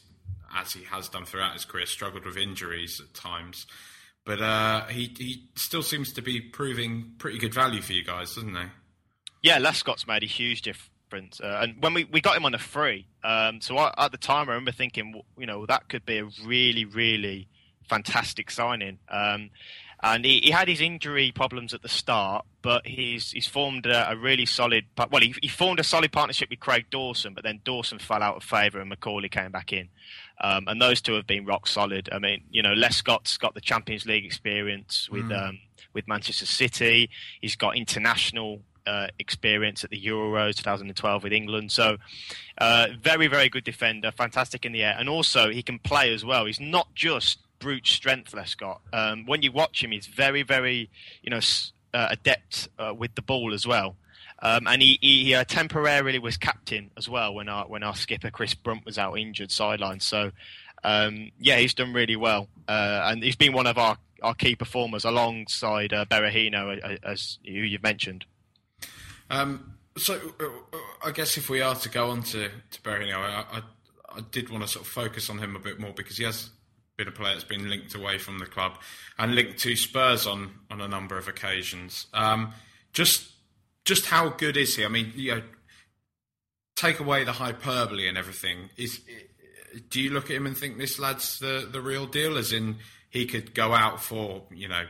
as 0.55 0.73
he 0.73 0.83
has 0.83 1.09
done 1.09 1.25
throughout 1.25 1.53
his 1.53 1.65
career, 1.65 1.87
struggled 1.87 2.25
with 2.25 2.37
injuries 2.37 3.01
at 3.03 3.15
times. 3.15 3.65
But 4.27 4.41
uh, 4.41 4.85
he 4.87 5.13
he 5.17 5.47
still 5.55 5.81
seems 5.81 6.11
to 6.13 6.21
be 6.21 6.41
proving 6.41 7.13
pretty 7.17 7.39
good 7.39 7.53
value 7.53 7.81
for 7.81 7.93
you 7.93 8.03
guys, 8.03 8.35
doesn't 8.35 8.53
he? 8.53 8.65
Yeah, 9.41 9.57
Lescott's 9.57 10.05
made 10.05 10.21
a 10.21 10.27
huge 10.27 10.63
difference. 10.63 11.39
Uh, 11.41 11.59
and 11.61 11.81
when 11.81 11.93
we, 11.93 12.03
we 12.03 12.19
got 12.19 12.35
him 12.35 12.43
on 12.43 12.53
a 12.53 12.57
free, 12.57 13.07
um, 13.23 13.61
so 13.61 13.77
I, 13.77 13.93
at 13.97 14.11
the 14.11 14.17
time 14.17 14.49
I 14.49 14.53
remember 14.53 14.73
thinking, 14.73 15.21
you 15.37 15.45
know, 15.45 15.65
that 15.67 15.87
could 15.87 16.05
be 16.05 16.17
a 16.17 16.27
really, 16.45 16.83
really 16.83 17.47
fantastic 17.87 18.51
signing. 18.51 18.99
Um, 19.09 19.51
and 20.03 20.25
he, 20.25 20.41
he 20.43 20.51
had 20.51 20.67
his 20.67 20.81
injury 20.81 21.31
problems 21.33 21.73
at 21.73 21.81
the 21.81 21.89
start, 21.89 22.45
but 22.61 22.85
he's 22.85 23.31
he's 23.31 23.47
formed 23.47 23.85
a, 23.85 24.11
a 24.11 24.17
really 24.17 24.45
solid. 24.45 24.85
Well, 25.09 25.21
he, 25.21 25.33
he 25.41 25.47
formed 25.47 25.79
a 25.79 25.83
solid 25.83 26.11
partnership 26.11 26.49
with 26.49 26.59
Craig 26.59 26.87
Dawson, 26.91 27.33
but 27.33 27.43
then 27.45 27.61
Dawson 27.63 27.97
fell 27.99 28.21
out 28.21 28.35
of 28.35 28.43
favour 28.43 28.79
and 28.79 28.91
McAuley 28.91 29.31
came 29.31 29.51
back 29.51 29.73
in. 29.73 29.87
Um, 30.39 30.65
and 30.67 30.81
those 30.81 31.01
two 31.01 31.13
have 31.13 31.25
been 31.25 31.45
rock 31.45 31.67
solid. 31.67 32.09
I 32.11 32.19
mean, 32.19 32.43
you 32.51 32.61
know, 32.61 32.73
Lescott's 32.73 33.37
got 33.37 33.55
the 33.55 33.61
Champions 33.61 34.05
League 34.05 34.25
experience 34.25 35.09
with 35.09 35.31
um, 35.31 35.59
with 35.93 36.07
Manchester 36.07 36.45
City. 36.45 37.09
He's 37.41 37.55
got 37.55 37.75
international 37.75 38.61
uh, 38.87 39.07
experience 39.19 39.83
at 39.83 39.89
the 39.89 40.01
Euros 40.01 40.55
2012 40.55 41.23
with 41.23 41.33
England. 41.33 41.71
So, 41.71 41.97
uh, 42.57 42.87
very, 43.01 43.27
very 43.27 43.49
good 43.49 43.63
defender, 43.63 44.11
fantastic 44.11 44.65
in 44.65 44.71
the 44.71 44.83
air, 44.83 44.95
and 44.97 45.09
also 45.09 45.49
he 45.49 45.61
can 45.61 45.79
play 45.79 46.13
as 46.13 46.23
well. 46.23 46.45
He's 46.45 46.59
not 46.59 46.93
just 46.95 47.39
brute 47.59 47.87
strength, 47.87 48.33
Lescott. 48.33 48.79
Um, 48.93 49.25
when 49.25 49.41
you 49.41 49.51
watch 49.51 49.83
him, 49.83 49.91
he's 49.91 50.07
very, 50.07 50.43
very, 50.43 50.89
you 51.21 51.29
know, 51.29 51.39
uh, 51.93 52.07
adept 52.11 52.69
uh, 52.79 52.93
with 52.97 53.15
the 53.15 53.21
ball 53.21 53.53
as 53.53 53.67
well. 53.67 53.95
Um, 54.39 54.67
and 54.67 54.81
he, 54.81 54.99
he 55.01 55.33
uh, 55.33 55.43
temporarily 55.43 56.19
was 56.19 56.37
captain 56.37 56.91
as 56.95 57.09
well 57.09 57.33
when 57.33 57.49
our 57.49 57.67
when 57.67 57.83
our 57.83 57.95
skipper 57.95 58.29
Chris 58.29 58.53
Brunt 58.53 58.85
was 58.85 58.97
out 58.97 59.17
injured 59.17 59.51
sideline. 59.51 59.99
So 59.99 60.31
um, 60.83 61.31
yeah, 61.39 61.57
he's 61.57 61.73
done 61.73 61.93
really 61.93 62.15
well, 62.15 62.47
uh, 62.67 63.01
and 63.05 63.23
he's 63.23 63.35
been 63.35 63.53
one 63.53 63.67
of 63.67 63.77
our, 63.77 63.97
our 64.21 64.35
key 64.35 64.55
performers 64.55 65.05
alongside 65.05 65.91
uh, 65.91 66.05
Berahino, 66.05 66.99
as 67.03 67.39
who 67.45 67.51
you've 67.51 67.83
mentioned. 67.83 68.25
Um, 69.29 69.73
so 69.97 70.19
uh, 70.39 70.77
I 71.03 71.11
guess 71.11 71.37
if 71.37 71.49
we 71.49 71.61
are 71.61 71.75
to 71.75 71.89
go 71.89 72.11
on 72.11 72.23
to, 72.23 72.49
to 72.49 72.81
Berahino, 72.81 73.17
I, 73.17 73.45
I, 73.51 73.61
I 74.15 74.21
did 74.31 74.49
want 74.49 74.63
to 74.63 74.69
sort 74.69 74.85
of 74.85 74.91
focus 74.91 75.29
on 75.29 75.39
him 75.39 75.55
a 75.55 75.59
bit 75.59 75.79
more 75.79 75.93
because 75.93 76.17
he 76.17 76.23
has 76.23 76.51
been 76.95 77.07
a 77.07 77.11
player 77.11 77.33
that's 77.33 77.43
been 77.43 77.69
linked 77.69 77.93
away 77.95 78.17
from 78.17 78.39
the 78.39 78.45
club 78.45 78.79
and 79.19 79.35
linked 79.35 79.59
to 79.59 79.75
Spurs 79.75 80.25
on, 80.25 80.51
on 80.71 80.81
a 80.81 80.87
number 80.87 81.17
of 81.17 81.27
occasions. 81.27 82.07
Um, 82.13 82.53
just 82.93 83.31
just 83.87 84.05
how 84.07 84.29
good 84.29 84.57
is 84.57 84.75
he? 84.75 84.83
I 84.83 84.89
mean, 84.89 85.13
you 85.15 85.35
know, 85.35 85.41
take 86.75 86.99
away 86.99 87.23
the 87.23 87.31
hyperbole 87.31 88.07
and 88.07 88.17
everything. 88.17 88.69
Is 88.75 89.01
do 89.89 90.01
you 90.01 90.09
look 90.11 90.25
at 90.25 90.35
him 90.35 90.45
and 90.45 90.55
think 90.55 90.77
this 90.77 90.99
lad's 90.99 91.39
the 91.39 91.67
the 91.71 91.81
real 91.81 92.05
deal? 92.05 92.37
As 92.37 92.51
in, 92.51 92.75
he 93.09 93.25
could 93.25 93.55
go 93.55 93.73
out 93.73 94.03
for 94.03 94.43
you 94.51 94.67
know 94.67 94.83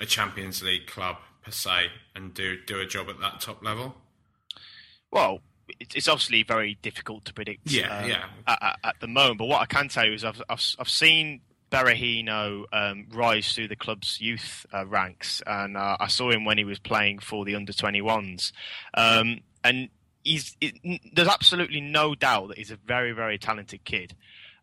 a 0.00 0.04
Champions 0.04 0.62
League 0.62 0.88
club 0.88 1.16
per 1.42 1.52
se 1.52 1.86
and 2.16 2.34
do 2.34 2.58
do 2.66 2.80
a 2.80 2.86
job 2.86 3.08
at 3.08 3.20
that 3.20 3.40
top 3.40 3.64
level. 3.64 3.94
Well, 5.12 5.38
it's 5.78 6.08
obviously 6.08 6.42
very 6.42 6.76
difficult 6.82 7.24
to 7.26 7.32
predict. 7.32 7.70
Yeah, 7.70 7.98
um, 7.98 8.08
yeah. 8.10 8.24
At, 8.48 8.78
at, 8.82 8.96
the 9.00 9.06
moment, 9.06 9.38
but 9.38 9.46
what 9.46 9.62
I 9.62 9.66
can 9.66 9.88
tell 9.88 10.04
you 10.04 10.12
is 10.12 10.24
I've 10.24 10.42
I've, 10.48 10.74
I've 10.80 10.88
seen 10.88 11.40
Berahino 11.74 12.64
um, 12.72 13.06
rise 13.12 13.52
through 13.52 13.66
the 13.66 13.74
club's 13.74 14.20
youth 14.20 14.64
uh, 14.72 14.86
ranks, 14.86 15.42
and 15.44 15.76
uh, 15.76 15.96
I 15.98 16.06
saw 16.06 16.30
him 16.30 16.44
when 16.44 16.56
he 16.56 16.64
was 16.64 16.78
playing 16.78 17.18
for 17.18 17.44
the 17.44 17.56
under 17.56 17.72
21s. 17.72 18.52
Um, 18.94 19.40
and 19.64 19.88
he's 20.22 20.56
there's 21.12 21.28
absolutely 21.28 21.80
no 21.80 22.14
doubt 22.14 22.48
that 22.48 22.58
he's 22.58 22.70
a 22.70 22.76
very, 22.76 23.10
very 23.10 23.38
talented 23.38 23.84
kid. 23.84 24.14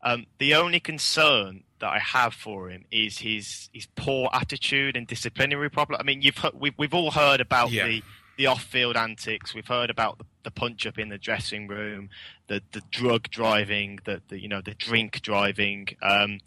Um, 0.03 0.25
the 0.39 0.55
only 0.55 0.79
concern 0.79 1.63
that 1.79 1.89
I 1.89 1.99
have 1.99 2.33
for 2.33 2.69
him 2.69 2.85
is 2.91 3.17
his 3.17 3.69
his 3.73 3.87
poor 3.95 4.29
attitude 4.31 4.95
and 4.95 5.05
disciplinary 5.05 5.69
problem. 5.69 5.99
I 5.99 6.03
mean, 6.03 6.21
you've 6.21 6.39
we've 6.53 6.73
we've 6.77 6.93
all 6.93 7.11
heard 7.11 7.41
about 7.41 7.71
yeah. 7.71 7.87
the 7.87 8.03
the 8.37 8.47
off-field 8.47 8.95
antics. 8.95 9.53
We've 9.53 9.67
heard 9.67 9.89
about 9.89 10.17
the, 10.17 10.25
the 10.43 10.51
punch-up 10.51 10.97
in 10.97 11.09
the 11.09 11.17
dressing 11.17 11.67
room, 11.67 12.09
the 12.47 12.63
the 12.71 12.81
drug 12.89 13.29
driving, 13.29 13.99
the, 14.05 14.21
the 14.29 14.41
you 14.41 14.47
know 14.47 14.61
the 14.61 14.75
drink 14.75 15.21
driving. 15.21 15.89
Um, 16.01 16.39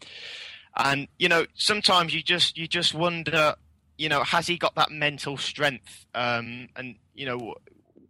and 0.76 1.08
you 1.18 1.28
know, 1.28 1.46
sometimes 1.54 2.14
you 2.14 2.22
just 2.22 2.56
you 2.56 2.66
just 2.66 2.94
wonder, 2.94 3.54
you 3.96 4.08
know, 4.08 4.24
has 4.24 4.46
he 4.46 4.56
got 4.56 4.74
that 4.74 4.90
mental 4.90 5.36
strength? 5.36 6.06
Um, 6.14 6.68
and 6.76 6.96
you 7.14 7.26
know, 7.26 7.54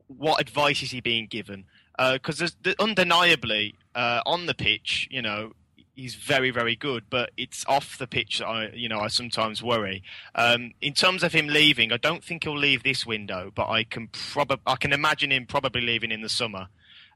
what 0.09 0.41
advice 0.41 0.83
is 0.83 0.91
he 0.91 1.01
being 1.01 1.27
given? 1.27 1.65
Because 1.97 2.43
uh, 2.43 2.73
undeniably 2.79 3.75
uh, 3.95 4.21
on 4.27 4.47
the 4.47 4.55
pitch, 4.55 5.07
you 5.11 5.23
know, 5.23 5.53
he's 5.95 6.15
very 6.15 6.51
very 6.51 6.77
good, 6.77 7.05
but 7.09 7.31
it's 7.37 7.65
off 7.67 7.99
the 7.99 8.07
pitch 8.07 8.39
that 8.39 8.47
I 8.47 8.71
you 8.75 8.89
know 8.89 9.01
I 9.01 9.09
sometimes 9.09 9.63
worry. 9.63 10.03
Um, 10.35 10.73
in 10.81 10.95
terms 10.95 11.23
of 11.23 11.33
him 11.33 11.47
leaving, 11.47 11.93
I 11.93 11.97
don't 11.97 12.25
think 12.25 12.45
he'll 12.45 12.57
leave 12.57 12.83
this 12.83 13.07
window, 13.07 13.53
but 13.55 13.69
I 13.69 13.85
can 13.85 14.09
probably 14.09 14.63
I 14.67 14.77
can 14.77 14.93
imagine 14.93 15.31
him 15.31 15.47
probably 15.47 15.81
leaving 15.81 16.11
in 16.11 16.23
the 16.23 16.29
summer. 16.29 16.69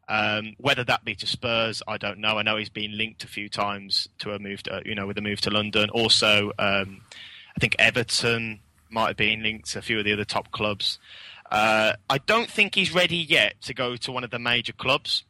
Um, 0.09 0.54
whether 0.56 0.84
that 0.84 1.04
be 1.04 1.14
to 1.16 1.26
Spurs, 1.26 1.82
I 1.86 1.98
don't 1.98 2.18
know. 2.18 2.38
I 2.38 2.42
know 2.42 2.56
he's 2.56 2.70
been 2.70 2.96
linked 2.96 3.24
a 3.24 3.26
few 3.26 3.48
times 3.48 4.09
to 4.20 4.32
a 4.32 4.38
move, 4.38 4.62
to, 4.64 4.82
you 4.84 4.94
know, 4.94 5.06
with 5.06 5.18
a 5.18 5.20
move 5.20 5.40
to 5.42 5.50
London. 5.50 5.90
Also, 5.90 6.50
um, 6.59 7.02
I 7.56 7.61
think 7.61 7.76
Everton 7.78 8.61
might 8.90 9.09
have 9.09 9.16
been 9.16 9.42
linked 9.42 9.70
to 9.72 9.80
a 9.80 9.82
few 9.82 9.98
of 9.98 10.04
the 10.04 10.12
other 10.12 10.24
top 10.24 10.50
clubs. 10.50 10.98
Uh, 11.50 11.94
I 12.09 12.18
don't 12.18 12.50
think 12.50 12.74
he's 12.74 12.94
ready 12.94 13.16
yet 13.16 13.61
to 13.62 13.74
go 13.74 13.96
to 13.96 14.12
one 14.12 14.24
of 14.24 14.30
the 14.30 14.38
major 14.38 14.72
clubs. 14.72 15.24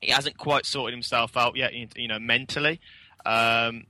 He 0.00 0.10
hasn't 0.10 0.36
quite 0.36 0.66
sorted 0.66 0.94
himself 0.94 1.36
out 1.36 1.56
yet, 1.56 1.72
you 1.96 2.08
know, 2.08 2.18
mentally. 2.18 2.80
Um, 3.24 3.86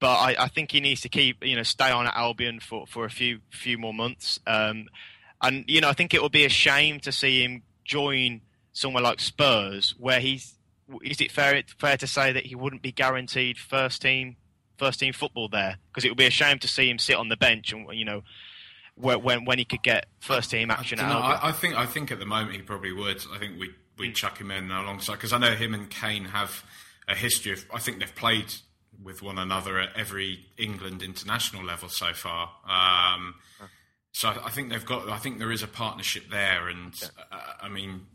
but 0.00 0.14
I, 0.16 0.36
I, 0.38 0.48
think 0.48 0.72
he 0.72 0.80
needs 0.80 1.00
to 1.02 1.08
keep, 1.08 1.44
you 1.44 1.56
know, 1.56 1.62
stay 1.62 1.90
on 1.90 2.06
at 2.06 2.16
Albion 2.16 2.60
for, 2.60 2.86
for 2.86 3.04
a 3.04 3.10
few 3.10 3.38
few 3.50 3.78
more 3.78 3.94
months. 3.94 4.40
Um, 4.46 4.88
and 5.40 5.64
you 5.68 5.80
know, 5.80 5.88
I 5.88 5.92
think 5.94 6.12
it 6.12 6.22
would 6.22 6.32
be 6.32 6.44
a 6.44 6.50
shame 6.50 7.00
to 7.00 7.12
see 7.12 7.42
him 7.42 7.62
join 7.84 8.42
somewhere 8.72 9.02
like 9.02 9.20
Spurs, 9.20 9.94
where 9.98 10.20
he's 10.20 10.54
is 11.02 11.20
it 11.20 11.30
fair 11.30 11.62
fair 11.78 11.96
to 11.96 12.06
say 12.06 12.32
that 12.32 12.46
he 12.46 12.54
wouldn't 12.54 12.82
be 12.82 12.92
guaranteed 12.92 13.58
first 13.58 14.02
team 14.02 14.36
first 14.78 15.00
team 15.00 15.12
football 15.12 15.48
there? 15.48 15.78
Because 15.88 16.04
it 16.04 16.08
would 16.08 16.18
be 16.18 16.26
a 16.26 16.30
shame 16.30 16.58
to 16.60 16.68
see 16.68 16.88
him 16.88 16.98
sit 16.98 17.16
on 17.16 17.28
the 17.28 17.36
bench 17.36 17.72
and 17.72 17.86
you 17.92 18.04
know 18.04 18.22
when 18.96 19.44
when 19.44 19.58
he 19.58 19.64
could 19.64 19.82
get 19.82 20.06
first 20.20 20.50
team 20.50 20.70
action 20.70 21.00
I, 21.00 21.12
I, 21.12 21.48
I, 21.48 21.52
think 21.52 21.74
I 21.74 21.86
think 21.86 22.12
at 22.12 22.18
the 22.18 22.26
moment 22.26 22.56
he 22.56 22.62
probably 22.62 22.92
would. 22.92 23.24
I 23.32 23.38
think 23.38 23.58
we 23.58 23.70
we 23.98 24.08
mm. 24.10 24.14
chuck 24.14 24.38
him 24.38 24.50
in 24.50 24.70
alongside 24.70 25.14
because 25.14 25.32
I 25.32 25.38
know 25.38 25.54
him 25.54 25.74
and 25.74 25.88
Kane 25.88 26.26
have 26.26 26.64
a 27.08 27.14
history 27.14 27.52
of. 27.52 27.64
I 27.72 27.78
think 27.78 28.00
they've 28.00 28.14
played 28.14 28.52
with 29.02 29.22
one 29.22 29.38
another 29.38 29.78
at 29.78 29.90
every 29.96 30.46
England 30.58 31.02
international 31.02 31.64
level 31.64 31.88
so 31.88 32.12
far. 32.12 32.50
Um, 32.68 33.34
so 34.12 34.28
I 34.28 34.50
think 34.50 34.70
they've 34.70 34.84
got. 34.84 35.08
I 35.08 35.18
think 35.18 35.38
there 35.38 35.52
is 35.52 35.62
a 35.62 35.68
partnership 35.68 36.24
there, 36.30 36.68
and 36.68 36.94
uh, 37.30 37.38
I 37.62 37.68
mean, 37.68 38.06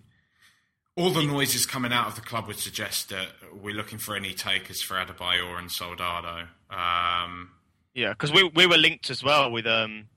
all 0.97 1.11
the 1.11 1.23
noises 1.23 1.65
coming 1.65 1.93
out 1.93 2.07
of 2.07 2.15
the 2.15 2.21
club 2.21 2.47
would 2.47 2.57
suggest 2.57 3.09
that 3.09 3.27
we're 3.53 3.75
looking 3.75 3.99
for 3.99 4.15
any 4.15 4.33
takers 4.33 4.81
for 4.81 4.95
Adebayor 4.95 5.57
and 5.57 5.71
Soldado. 5.71 6.47
Um, 6.69 7.51
yeah, 7.93 8.09
because 8.09 8.31
we 8.33 8.43
we 8.55 8.65
were 8.65 8.77
linked 8.77 9.09
as 9.09 9.23
well 9.23 9.51
with 9.51 9.67
um 9.67 10.07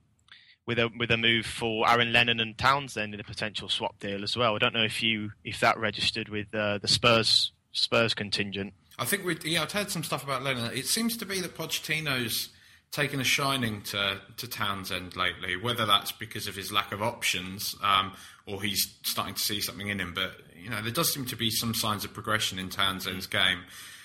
with 0.66 0.78
a 0.78 0.90
with 0.98 1.10
a 1.10 1.16
move 1.16 1.44
for 1.46 1.88
Aaron 1.88 2.12
Lennon 2.12 2.40
and 2.40 2.56
Townsend 2.56 3.12
in 3.14 3.20
a 3.20 3.24
potential 3.24 3.68
swap 3.68 3.98
deal 4.00 4.22
as 4.22 4.36
well. 4.36 4.56
I 4.56 4.58
don't 4.58 4.74
know 4.74 4.82
if 4.82 5.02
you 5.02 5.32
if 5.44 5.60
that 5.60 5.78
registered 5.78 6.30
with 6.30 6.52
uh, 6.54 6.78
the 6.78 6.88
Spurs 6.88 7.52
Spurs 7.72 8.14
contingent. 8.14 8.72
I 8.98 9.04
think 9.04 9.24
we 9.24 9.36
yeah 9.44 9.62
I've 9.62 9.72
heard 9.72 9.90
some 9.90 10.02
stuff 10.02 10.24
about 10.24 10.42
Lennon. 10.42 10.72
It 10.74 10.86
seems 10.86 11.16
to 11.18 11.26
be 11.26 11.40
that 11.40 11.56
Pochettino's 11.56 12.48
taken 12.90 13.20
a 13.20 13.24
shining 13.24 13.82
to, 13.82 14.20
to 14.36 14.48
Townsend 14.48 15.16
lately, 15.16 15.56
whether 15.56 15.86
that's 15.86 16.12
because 16.12 16.46
of 16.46 16.56
his 16.56 16.72
lack 16.72 16.92
of 16.92 17.02
options 17.02 17.76
um, 17.82 18.12
or 18.46 18.60
he's 18.62 18.96
starting 19.04 19.34
to 19.34 19.40
see 19.40 19.60
something 19.60 19.88
in 19.88 20.00
him. 20.00 20.12
But, 20.14 20.32
you 20.62 20.70
know, 20.70 20.82
there 20.82 20.92
does 20.92 21.12
seem 21.12 21.24
to 21.26 21.36
be 21.36 21.50
some 21.50 21.74
signs 21.74 22.04
of 22.04 22.12
progression 22.12 22.58
in 22.58 22.68
Townsend's 22.68 23.26
game. 23.26 23.60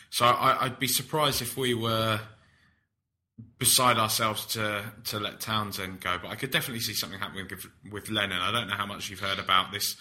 So 0.10 0.26
I, 0.26 0.68
would 0.68 0.80
be 0.80 0.88
surprised 0.88 1.42
if 1.42 1.58
we 1.58 1.74
were 1.74 2.20
beside 3.60 3.98
ourselves 3.98 4.46
to 4.46 4.84
to 5.06 5.20
let 5.20 5.42
Townsend 5.42 6.02
go. 6.02 6.18
But 6.22 6.30
I 6.30 6.36
could 6.36 6.52
definitely 6.52 6.82
see 6.82 6.94
something 6.94 7.20
happening 7.20 7.48
with, 7.50 7.68
with 7.92 8.10
Lennon. 8.10 8.40
I 8.42 8.52
don't 8.52 8.68
know 8.68 8.76
how 8.76 8.86
much 8.86 9.10
you've 9.10 9.20
heard 9.20 9.40
about 9.40 9.72
this. 9.72 9.98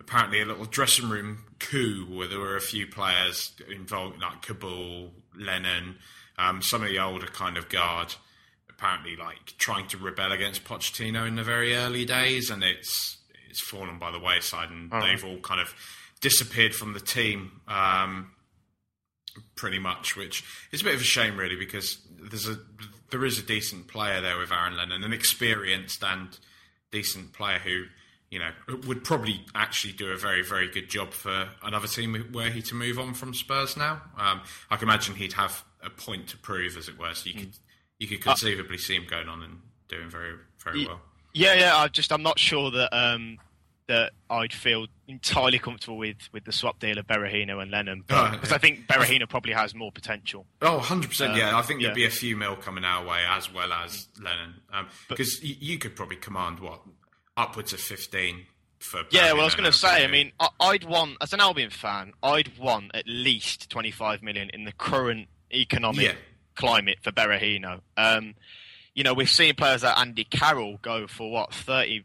Apparently, 0.00 0.40
a 0.40 0.44
little 0.44 0.64
dressing 0.64 1.08
room 1.08 1.44
coup 1.60 2.06
where 2.10 2.26
there 2.26 2.40
were 2.40 2.56
a 2.56 2.60
few 2.60 2.88
players 2.88 3.52
involved, 3.70 4.20
like 4.20 4.42
Kaboul, 4.42 5.10
Lennon, 5.38 5.96
um, 6.38 6.60
some 6.60 6.82
of 6.82 6.88
the 6.88 6.98
older 6.98 7.26
kind 7.26 7.56
of 7.56 7.68
guard 7.68 8.14
apparently 8.82 9.14
like 9.14 9.56
trying 9.58 9.86
to 9.86 9.96
rebel 9.96 10.32
against 10.32 10.64
Pochettino 10.64 11.26
in 11.26 11.36
the 11.36 11.44
very 11.44 11.74
early 11.74 12.04
days, 12.04 12.50
and 12.50 12.64
it's 12.64 13.18
it's 13.52 13.60
fallen 13.60 13.98
by 13.98 14.10
the 14.10 14.18
wayside, 14.18 14.70
and 14.70 14.90
oh. 14.92 15.00
they've 15.00 15.24
all 15.24 15.38
kind 15.38 15.60
of 15.60 15.74
disappeared 16.20 16.74
from 16.74 16.94
the 16.94 17.00
team, 17.00 17.60
um, 17.68 18.30
pretty 19.54 19.78
much. 19.78 20.16
Which 20.16 20.42
is 20.72 20.80
a 20.80 20.84
bit 20.84 20.94
of 20.94 21.02
a 21.02 21.04
shame, 21.04 21.36
really, 21.36 21.56
because 21.56 21.98
there's 22.18 22.48
a 22.48 22.58
there 23.10 23.24
is 23.24 23.38
a 23.38 23.42
decent 23.42 23.88
player 23.88 24.22
there 24.22 24.38
with 24.38 24.50
Aaron 24.50 24.76
Lennon, 24.76 25.04
an 25.04 25.12
experienced 25.12 26.02
and 26.02 26.38
decent 26.90 27.32
player 27.32 27.58
who 27.58 27.84
you 28.30 28.38
know, 28.38 28.50
would 28.86 29.04
probably 29.04 29.44
actually 29.54 29.92
do 29.92 30.08
a 30.08 30.16
very, 30.16 30.42
very 30.42 30.66
good 30.66 30.88
job 30.88 31.12
for 31.12 31.50
another 31.62 31.86
team 31.86 32.30
were 32.32 32.48
he 32.48 32.62
to 32.62 32.74
move 32.74 32.98
on 32.98 33.12
from 33.12 33.34
Spurs 33.34 33.76
now. 33.76 34.00
Um, 34.16 34.40
I 34.70 34.76
can 34.76 34.88
imagine 34.88 35.16
he'd 35.16 35.34
have 35.34 35.62
a 35.82 35.90
point 35.90 36.28
to 36.28 36.38
prove, 36.38 36.78
as 36.78 36.88
it 36.88 36.98
were. 36.98 37.12
So 37.12 37.28
you 37.28 37.34
could 37.34 37.52
you 37.98 38.08
could 38.08 38.22
conceivably 38.22 38.76
uh, 38.76 38.80
see 38.80 38.94
him 38.94 39.04
going 39.06 39.28
on 39.28 39.42
and 39.42 39.60
doing 39.88 40.08
very, 40.08 40.32
very 40.64 40.86
well. 40.86 41.02
Yeah, 41.32 41.54
yeah. 41.54 41.76
I 41.76 41.88
just 41.88 42.12
I'm 42.12 42.22
not 42.22 42.38
sure 42.38 42.70
that 42.70 42.96
um, 42.96 43.38
that 43.88 44.12
I'd 44.30 44.52
feel 44.52 44.86
entirely 45.08 45.58
comfortable 45.58 45.98
with, 45.98 46.16
with 46.32 46.44
the 46.44 46.52
swap 46.52 46.78
deal 46.78 46.98
of 46.98 47.06
Berahino 47.06 47.60
and 47.60 47.70
Lennon 47.70 48.04
because 48.06 48.32
oh, 48.32 48.48
yeah. 48.48 48.54
I 48.54 48.58
think 48.58 48.86
Berahino 48.86 49.28
probably 49.28 49.52
has 49.52 49.74
more 49.74 49.92
potential. 49.92 50.46
Oh, 50.62 50.76
100 50.76 51.08
percent. 51.08 51.36
Yeah, 51.36 51.56
I 51.58 51.62
think 51.62 51.80
there'd 51.80 51.90
yeah. 51.90 51.94
be 51.94 52.06
a 52.06 52.10
few 52.10 52.36
mil 52.36 52.56
coming 52.56 52.84
our 52.84 53.06
way 53.06 53.20
as 53.28 53.52
well 53.52 53.72
as 53.72 54.08
Lennon 54.22 54.54
because 55.08 55.40
um, 55.40 55.40
you 55.42 55.78
could 55.78 55.96
probably 55.96 56.16
command 56.16 56.60
what 56.60 56.82
upwards 57.36 57.72
of 57.72 57.80
15 57.80 58.46
for 58.78 59.02
yeah, 59.10 59.32
well, 59.32 59.42
I 59.42 59.44
was 59.44 59.54
going 59.54 59.70
to 59.70 59.76
say, 59.76 60.04
I 60.04 60.08
mean, 60.08 60.32
I'd 60.58 60.84
want, 60.84 61.16
as 61.20 61.32
an 61.32 61.40
Albion 61.40 61.70
fan, 61.70 62.12
I'd 62.20 62.58
want 62.58 62.90
at 62.94 63.06
least 63.06 63.70
25 63.70 64.22
million 64.22 64.50
in 64.52 64.64
the 64.64 64.72
current 64.72 65.28
economic 65.52 66.02
yeah. 66.02 66.14
climate 66.56 66.98
for 67.00 67.12
Berahino. 67.12 67.80
Um, 67.96 68.34
you 68.94 69.02
know, 69.04 69.14
we've 69.14 69.30
seen 69.30 69.54
players 69.54 69.82
like 69.82 69.98
Andy 69.98 70.24
Carroll 70.24 70.78
go 70.82 71.06
for 71.06 71.30
what, 71.30 71.52
30, 71.54 72.04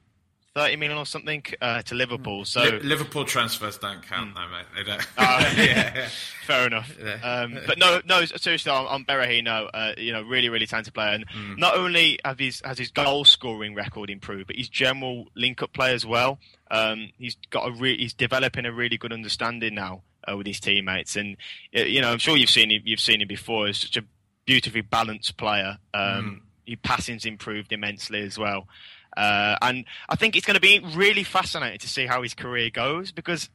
thirty 0.56 0.76
million 0.76 0.98
or 0.98 1.06
something 1.06 1.44
uh, 1.62 1.84
to 1.84 1.94
Liverpool. 1.94 2.44
So 2.44 2.64
Li- 2.64 2.80
Liverpool 2.80 3.26
transfers 3.26 3.78
don't 3.78 4.02
count, 4.02 4.34
though, 4.34 4.48
mate. 4.48 4.66
They 4.76 4.84
don't. 4.84 5.08
Oh, 5.18 5.54
yeah. 5.58 6.08
Fair 6.46 6.66
enough. 6.66 6.98
Um, 7.24 7.60
but 7.68 7.78
no, 7.78 8.02
no. 8.06 8.26
Seriously, 8.26 8.72
on, 8.72 8.88
on 8.88 9.06
Berahino, 9.06 9.70
uh, 9.72 9.94
you 9.98 10.12
know, 10.14 10.24
really, 10.24 10.50
really 10.50 10.66
talented 10.66 10.94
player, 10.96 11.10
and 11.14 11.28
Mm. 11.30 11.58
not 11.60 11.76
only 11.76 12.18
have 12.26 12.40
his 12.40 12.62
has 12.66 12.78
his 12.80 12.90
goal 12.90 13.24
scoring 13.26 13.76
record 13.76 14.10
improved, 14.10 14.48
but 14.48 14.56
his 14.56 14.68
general 14.70 15.28
link 15.36 15.62
up 15.62 15.74
play 15.74 15.94
as 15.94 16.06
well. 16.08 16.40
Um, 16.72 17.10
he's 17.20 17.36
got 17.52 17.68
a 17.68 17.72
re- 17.72 17.98
he's 17.98 18.14
developing 18.16 18.66
a 18.66 18.72
really 18.72 18.98
good 18.98 19.14
understanding 19.14 19.76
now 19.76 20.02
uh, 20.28 20.36
with 20.38 20.48
his 20.48 20.60
teammates, 20.60 21.16
and 21.16 21.38
uh, 21.78 21.82
you 21.82 22.02
know, 22.02 22.12
I'm 22.12 22.18
sure 22.18 22.36
you've 22.36 22.50
seen 22.50 22.72
him. 22.72 22.82
You've 22.84 23.00
seen 23.00 23.22
him 23.22 23.28
before. 23.28 23.68
He's 23.68 23.78
such 23.80 23.98
a 23.98 24.04
beautifully 24.46 24.82
balanced 24.82 25.38
player. 25.38 25.78
Um, 25.94 26.42
His 26.68 26.78
passing's 26.84 27.26
improved 27.26 27.72
immensely 27.72 28.22
as 28.22 28.38
well. 28.38 28.68
Uh, 29.15 29.55
and 29.61 29.86
I 30.09 30.15
think 30.15 30.36
it's 30.36 30.45
going 30.45 30.55
to 30.55 30.61
be 30.61 30.80
really 30.95 31.24
fascinating 31.24 31.80
to 31.80 31.88
see 31.88 32.05
how 32.05 32.22
his 32.22 32.36
career 32.36 32.70
goes 32.70 33.11
because 33.11 33.49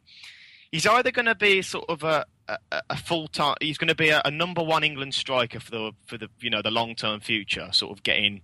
he's 0.72 0.86
either 0.86 1.12
going 1.12 1.26
to 1.26 1.36
be 1.36 1.62
sort 1.62 1.84
of 1.88 2.02
a 2.02 2.24
a, 2.48 2.82
a 2.90 2.96
full 2.96 3.28
time. 3.28 3.56
He's 3.60 3.78
going 3.78 3.88
to 3.88 3.94
be 3.94 4.08
a, 4.08 4.20
a 4.24 4.30
number 4.30 4.62
one 4.62 4.84
England 4.84 5.14
striker 5.14 5.60
for 5.60 5.70
the 5.70 5.92
for 6.06 6.18
the 6.18 6.28
you 6.40 6.50
know 6.50 6.62
the 6.62 6.70
long 6.70 6.94
term 6.94 7.20
future, 7.20 7.68
sort 7.72 7.96
of 7.96 8.02
getting 8.02 8.40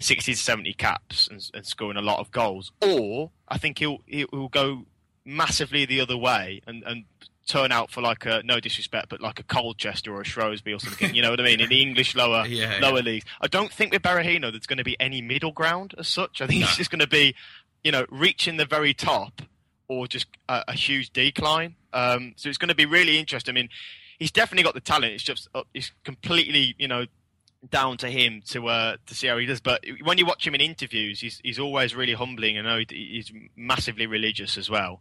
sixty 0.00 0.34
to 0.34 0.38
seventy 0.38 0.74
caps 0.74 1.28
and, 1.28 1.48
and 1.54 1.66
scoring 1.66 1.96
a 1.96 2.02
lot 2.02 2.18
of 2.18 2.30
goals. 2.30 2.72
Or 2.82 3.30
I 3.48 3.58
think 3.58 3.78
he'll 3.78 4.02
he'll 4.06 4.48
go 4.48 4.84
massively 5.28 5.84
the 5.84 6.00
other 6.00 6.16
way 6.16 6.62
and 6.66 6.82
and 6.84 7.04
turn 7.46 7.72
out 7.72 7.90
for 7.90 8.02
like 8.02 8.26
a 8.26 8.42
no 8.44 8.60
disrespect, 8.60 9.08
but 9.08 9.20
like 9.22 9.40
a 9.40 9.42
Colchester 9.42 10.12
or 10.14 10.20
a 10.20 10.24
Shrewsbury 10.24 10.74
or 10.74 10.80
something. 10.80 11.14
You 11.14 11.22
know 11.22 11.30
what 11.30 11.40
I 11.40 11.44
mean? 11.44 11.60
In 11.60 11.68
the 11.70 11.80
English 11.80 12.14
lower 12.14 12.44
Yeah, 12.46 12.78
yeah. 12.78 12.86
lower 12.86 13.00
leagues. 13.00 13.24
I 13.40 13.46
don't 13.46 13.72
think 13.72 13.92
with 13.92 14.02
Berahino 14.02 14.50
there's 14.50 14.66
going 14.66 14.76
to 14.78 14.84
be 14.84 14.96
any 15.00 15.22
middle 15.22 15.52
ground 15.52 15.94
as 15.96 16.08
such. 16.08 16.42
I 16.42 16.46
think 16.46 16.62
it's 16.62 16.76
just 16.76 16.90
going 16.90 17.00
to 17.00 17.06
be, 17.08 17.34
you 17.82 17.90
know, 17.90 18.04
reaching 18.10 18.58
the 18.58 18.66
very 18.66 18.92
top 18.92 19.40
or 19.88 20.06
just 20.06 20.26
a, 20.48 20.64
a 20.68 20.72
huge 20.74 21.10
decline. 21.14 21.76
Um, 21.94 22.34
so 22.36 22.50
it's 22.50 22.58
going 22.58 22.68
to 22.68 22.74
be 22.74 22.84
really 22.84 23.18
interesting. 23.18 23.52
I 23.52 23.54
mean, 23.54 23.70
he's 24.18 24.30
definitely 24.30 24.64
got 24.64 24.74
the 24.74 24.80
talent. 24.80 25.14
It's 25.14 25.22
just 25.24 25.48
uh, 25.54 25.62
it's 25.72 25.90
completely, 26.04 26.74
you 26.78 26.86
know, 26.88 27.06
down 27.68 27.96
to 27.98 28.08
him 28.08 28.42
to 28.48 28.68
uh, 28.68 28.96
to 29.06 29.14
see 29.14 29.26
how 29.26 29.38
he 29.38 29.46
does. 29.46 29.60
But 29.60 29.84
when 30.02 30.18
you 30.18 30.26
watch 30.26 30.46
him 30.46 30.54
in 30.54 30.60
interviews, 30.60 31.20
he's 31.20 31.40
he's 31.42 31.58
always 31.58 31.94
really 31.94 32.14
humbling. 32.14 32.58
I 32.58 32.62
know 32.62 32.82
he's 32.88 33.32
massively 33.56 34.06
religious 34.06 34.56
as 34.56 34.70
well. 34.70 35.00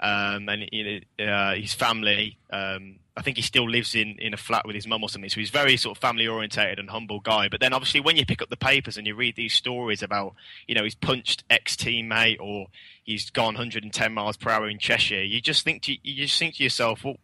Um, 0.00 0.48
and 0.48 0.68
you 0.72 1.00
know, 1.18 1.24
uh, 1.24 1.54
his 1.54 1.74
family. 1.74 2.38
Um, 2.50 2.96
I 3.14 3.20
think 3.20 3.36
he 3.36 3.42
still 3.42 3.68
lives 3.68 3.94
in, 3.94 4.16
in 4.18 4.32
a 4.32 4.38
flat 4.38 4.66
with 4.66 4.74
his 4.74 4.86
mum 4.86 5.02
or 5.02 5.08
something. 5.08 5.28
So 5.28 5.38
he's 5.38 5.50
very 5.50 5.76
sort 5.76 5.98
of 5.98 6.00
family 6.00 6.26
orientated 6.26 6.78
and 6.78 6.88
humble 6.88 7.20
guy. 7.20 7.48
But 7.48 7.60
then 7.60 7.74
obviously 7.74 8.00
when 8.00 8.16
you 8.16 8.24
pick 8.24 8.40
up 8.40 8.48
the 8.48 8.56
papers 8.56 8.96
and 8.96 9.06
you 9.06 9.14
read 9.14 9.36
these 9.36 9.52
stories 9.52 10.02
about, 10.02 10.34
you 10.66 10.74
know, 10.74 10.82
he's 10.82 10.94
punched 10.94 11.44
ex 11.50 11.76
teammate 11.76 12.40
or 12.40 12.68
he's 13.04 13.28
gone 13.28 13.54
110 13.54 14.14
miles 14.14 14.38
per 14.38 14.48
hour 14.48 14.66
in 14.66 14.78
Cheshire, 14.78 15.22
you 15.22 15.42
just 15.42 15.62
think 15.62 15.82
to 15.82 15.96
you 16.02 16.22
just 16.22 16.38
think 16.38 16.54
to 16.54 16.62
yourself, 16.62 17.04
well, 17.04 17.16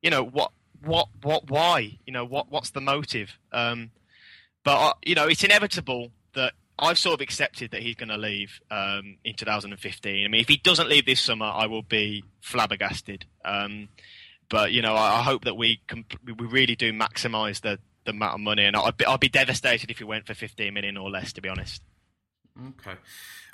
you 0.00 0.08
know 0.08 0.24
what 0.24 0.52
what 0.82 1.08
what 1.22 1.50
why 1.50 1.98
you 2.06 2.12
know 2.12 2.24
what 2.24 2.50
what's 2.50 2.70
the 2.70 2.80
motive? 2.80 3.38
Um, 3.52 3.90
but 4.66 4.78
uh, 4.78 4.92
you 5.04 5.14
know 5.14 5.28
it's 5.28 5.44
inevitable 5.44 6.10
that 6.34 6.52
I've 6.76 6.98
sort 6.98 7.14
of 7.14 7.20
accepted 7.20 7.70
that 7.70 7.82
he's 7.82 7.94
going 7.94 8.08
to 8.08 8.18
leave 8.18 8.60
um, 8.70 9.16
in 9.24 9.34
2015. 9.34 10.24
I 10.24 10.28
mean, 10.28 10.40
if 10.40 10.48
he 10.48 10.56
doesn't 10.58 10.88
leave 10.88 11.06
this 11.06 11.20
summer, 11.20 11.46
I 11.46 11.66
will 11.66 11.82
be 11.82 12.24
flabbergasted. 12.42 13.24
Um, 13.44 13.88
but 14.50 14.72
you 14.72 14.82
know, 14.82 14.94
I, 14.94 15.20
I 15.20 15.22
hope 15.22 15.44
that 15.44 15.56
we 15.56 15.80
we 16.36 16.46
really 16.46 16.74
do 16.74 16.92
maximise 16.92 17.60
the 17.60 17.78
the 18.04 18.10
amount 18.10 18.34
of 18.34 18.40
money, 18.40 18.64
and 18.64 18.76
I'd 18.76 18.96
be, 18.96 19.06
I'd 19.06 19.20
be 19.20 19.28
devastated 19.28 19.90
if 19.90 19.98
he 19.98 20.04
went 20.04 20.26
for 20.26 20.34
15 20.34 20.74
million 20.74 20.96
or 20.96 21.10
less, 21.10 21.32
to 21.34 21.40
be 21.40 21.48
honest. 21.48 21.82
Okay. 22.60 22.98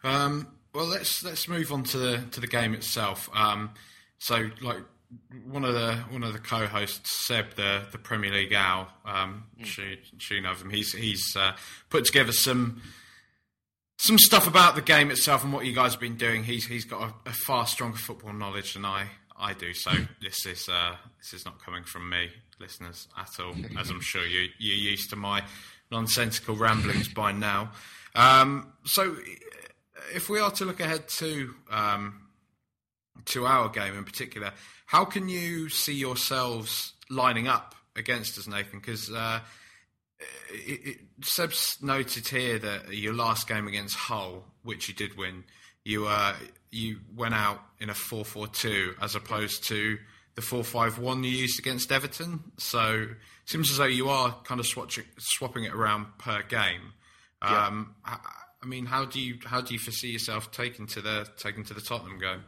Um, 0.02 0.48
well, 0.74 0.86
let's 0.86 1.22
let's 1.22 1.46
move 1.46 1.72
on 1.72 1.82
to 1.84 1.98
the 1.98 2.24
to 2.30 2.40
the 2.40 2.46
game 2.46 2.72
itself. 2.72 3.28
Um, 3.34 3.74
so, 4.18 4.48
like 4.62 4.78
one 5.44 5.64
of 5.64 5.74
the 5.74 5.94
one 6.10 6.22
of 6.22 6.32
the 6.32 6.38
co-hosts, 6.38 7.26
Seb, 7.26 7.54
the 7.54 7.82
the 7.92 7.98
Premier 7.98 8.32
League 8.32 8.54
owl, 8.54 8.88
um, 9.04 9.44
she 9.64 9.98
she 10.18 10.40
knows 10.40 10.60
him. 10.60 10.70
He's 10.70 10.92
he's 10.92 11.36
uh, 11.36 11.52
put 11.90 12.04
together 12.04 12.32
some 12.32 12.82
some 13.98 14.18
stuff 14.18 14.46
about 14.46 14.74
the 14.74 14.82
game 14.82 15.10
itself 15.10 15.44
and 15.44 15.52
what 15.52 15.64
you 15.64 15.74
guys 15.74 15.92
have 15.92 16.00
been 16.00 16.16
doing. 16.16 16.44
He's 16.44 16.66
he's 16.66 16.84
got 16.84 17.02
a, 17.02 17.30
a 17.30 17.32
far 17.32 17.66
stronger 17.66 17.98
football 17.98 18.32
knowledge 18.32 18.74
than 18.74 18.84
I 18.84 19.06
I 19.38 19.54
do. 19.54 19.74
So 19.74 19.92
this 20.20 20.46
is 20.46 20.68
uh, 20.68 20.96
this 21.18 21.34
is 21.34 21.44
not 21.44 21.62
coming 21.62 21.84
from 21.84 22.08
me, 22.08 22.30
listeners, 22.58 23.08
at 23.18 23.28
all. 23.40 23.54
As 23.78 23.90
I'm 23.90 24.00
sure 24.00 24.24
you 24.24 24.48
you're 24.58 24.90
used 24.92 25.10
to 25.10 25.16
my 25.16 25.42
nonsensical 25.90 26.56
ramblings 26.56 27.08
by 27.08 27.32
now. 27.32 27.72
Um, 28.14 28.72
so 28.84 29.16
if 30.14 30.28
we 30.28 30.40
are 30.40 30.50
to 30.52 30.64
look 30.64 30.80
ahead 30.80 31.08
to 31.08 31.54
um, 31.70 32.22
to 33.26 33.46
our 33.46 33.68
game 33.68 33.96
in 33.96 34.04
particular, 34.04 34.52
how 34.86 35.04
can 35.04 35.28
you 35.28 35.68
see 35.68 35.94
yourselves 35.94 36.92
lining 37.08 37.48
up 37.48 37.74
against 37.96 38.38
us, 38.38 38.46
Nathan? 38.46 38.78
Because 38.78 39.10
uh, 39.10 39.40
it, 40.50 40.80
it, 40.86 40.98
Seb's 41.22 41.78
noted 41.82 42.28
here 42.28 42.58
that 42.58 42.92
your 42.94 43.14
last 43.14 43.48
game 43.48 43.66
against 43.66 43.96
Hull, 43.96 44.44
which 44.62 44.88
you 44.88 44.94
did 44.94 45.16
win, 45.16 45.44
you 45.84 46.06
uh, 46.06 46.34
you 46.70 46.98
went 47.14 47.34
out 47.34 47.60
in 47.80 47.90
a 47.90 47.94
4-4-2 47.94 48.94
as 49.02 49.14
opposed 49.14 49.64
to 49.64 49.98
the 50.34 50.40
4-5-1 50.40 51.24
you 51.24 51.30
used 51.30 51.58
against 51.58 51.92
Everton. 51.92 52.40
So 52.56 53.08
it 53.10 53.50
seems 53.50 53.70
as 53.70 53.76
though 53.76 53.84
you 53.84 54.08
are 54.08 54.34
kind 54.44 54.60
of 54.60 54.66
swatching, 54.66 55.04
swapping 55.18 55.64
it 55.64 55.74
around 55.74 56.06
per 56.18 56.42
game. 56.42 56.92
Um, 57.42 57.94
I, 58.04 58.18
I 58.62 58.66
mean, 58.66 58.86
how 58.86 59.04
do 59.04 59.20
you 59.20 59.38
how 59.44 59.60
do 59.60 59.74
you 59.74 59.80
foresee 59.80 60.10
yourself 60.10 60.52
taking 60.52 60.86
to 60.88 61.00
the 61.00 61.26
taking 61.36 61.64
to 61.64 61.74
the 61.74 61.80
Tottenham 61.80 62.18
game? 62.18 62.44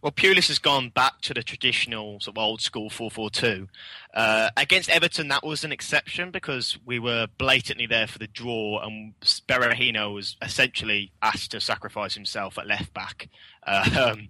Well, 0.00 0.12
Pulis 0.12 0.46
has 0.46 0.60
gone 0.60 0.90
back 0.90 1.20
to 1.22 1.34
the 1.34 1.42
traditional 1.42 2.20
sort 2.20 2.36
of 2.36 2.42
old 2.42 2.60
school 2.60 2.88
4-4-2. 2.88 3.68
Uh, 4.14 4.50
against 4.56 4.88
Everton, 4.88 5.26
that 5.28 5.44
was 5.44 5.64
an 5.64 5.72
exception 5.72 6.30
because 6.30 6.78
we 6.86 7.00
were 7.00 7.26
blatantly 7.36 7.86
there 7.86 8.06
for 8.06 8.18
the 8.18 8.28
draw, 8.28 8.80
and 8.80 9.14
Berahino 9.20 10.14
was 10.14 10.36
essentially 10.40 11.10
asked 11.20 11.50
to 11.50 11.60
sacrifice 11.60 12.14
himself 12.14 12.58
at 12.58 12.66
left 12.68 12.94
back 12.94 13.28
uh, 13.66 14.12
um, 14.12 14.28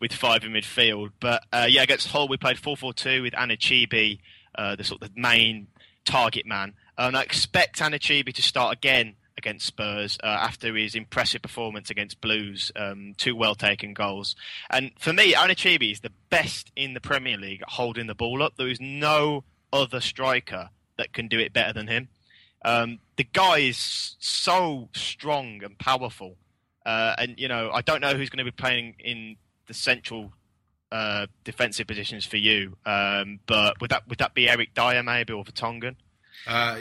with 0.00 0.12
five 0.12 0.44
in 0.44 0.52
midfield. 0.52 1.12
But 1.18 1.44
uh, 1.50 1.66
yeah, 1.68 1.82
against 1.82 2.08
Hull, 2.08 2.28
we 2.28 2.36
played 2.36 2.58
4-4-2 2.58 3.22
with 3.22 3.32
Anichebe, 3.32 4.18
uh, 4.54 4.76
the 4.76 4.84
sort 4.84 5.02
of 5.02 5.16
main 5.16 5.68
target 6.04 6.44
man. 6.44 6.74
And 6.98 7.16
I 7.16 7.22
expect 7.22 7.78
Anichebe 7.78 8.34
to 8.34 8.42
start 8.42 8.76
again 8.76 9.14
against 9.36 9.66
Spurs 9.66 10.18
uh, 10.22 10.26
after 10.26 10.74
his 10.74 10.94
impressive 10.94 11.42
performance 11.42 11.90
against 11.90 12.20
Blues, 12.20 12.72
um, 12.76 13.14
two 13.16 13.36
well 13.36 13.54
taken 13.54 13.94
goals. 13.94 14.34
And 14.70 14.92
for 14.98 15.12
me, 15.12 15.34
Anichebe 15.34 15.90
is 15.90 16.00
the 16.00 16.12
best 16.30 16.72
in 16.76 16.94
the 16.94 17.00
Premier 17.00 17.36
League 17.36 17.62
holding 17.66 18.06
the 18.06 18.14
ball 18.14 18.42
up. 18.42 18.54
There 18.56 18.68
is 18.68 18.80
no 18.80 19.44
other 19.72 20.00
striker 20.00 20.70
that 20.98 21.12
can 21.12 21.28
do 21.28 21.38
it 21.38 21.52
better 21.52 21.72
than 21.72 21.88
him. 21.88 22.08
Um, 22.64 22.98
the 23.16 23.24
guy 23.24 23.58
is 23.58 24.16
so 24.18 24.88
strong 24.94 25.62
and 25.62 25.78
powerful. 25.78 26.36
Uh, 26.84 27.14
and, 27.18 27.38
you 27.38 27.48
know, 27.48 27.70
I 27.72 27.82
don't 27.82 28.00
know 28.00 28.14
who's 28.14 28.30
going 28.30 28.44
to 28.44 28.50
be 28.50 28.54
playing 28.54 28.94
in 28.98 29.36
the 29.66 29.74
central 29.74 30.32
uh, 30.92 31.26
defensive 31.44 31.86
positions 31.86 32.24
for 32.24 32.36
you. 32.36 32.76
Um, 32.86 33.40
but 33.46 33.80
would 33.80 33.90
that 33.90 34.08
would 34.08 34.18
that 34.18 34.34
be 34.34 34.48
Eric 34.48 34.74
Dier 34.74 35.02
maybe 35.02 35.32
or 35.32 35.44
Vertonghen? 35.44 35.96
Uh, 36.46 36.78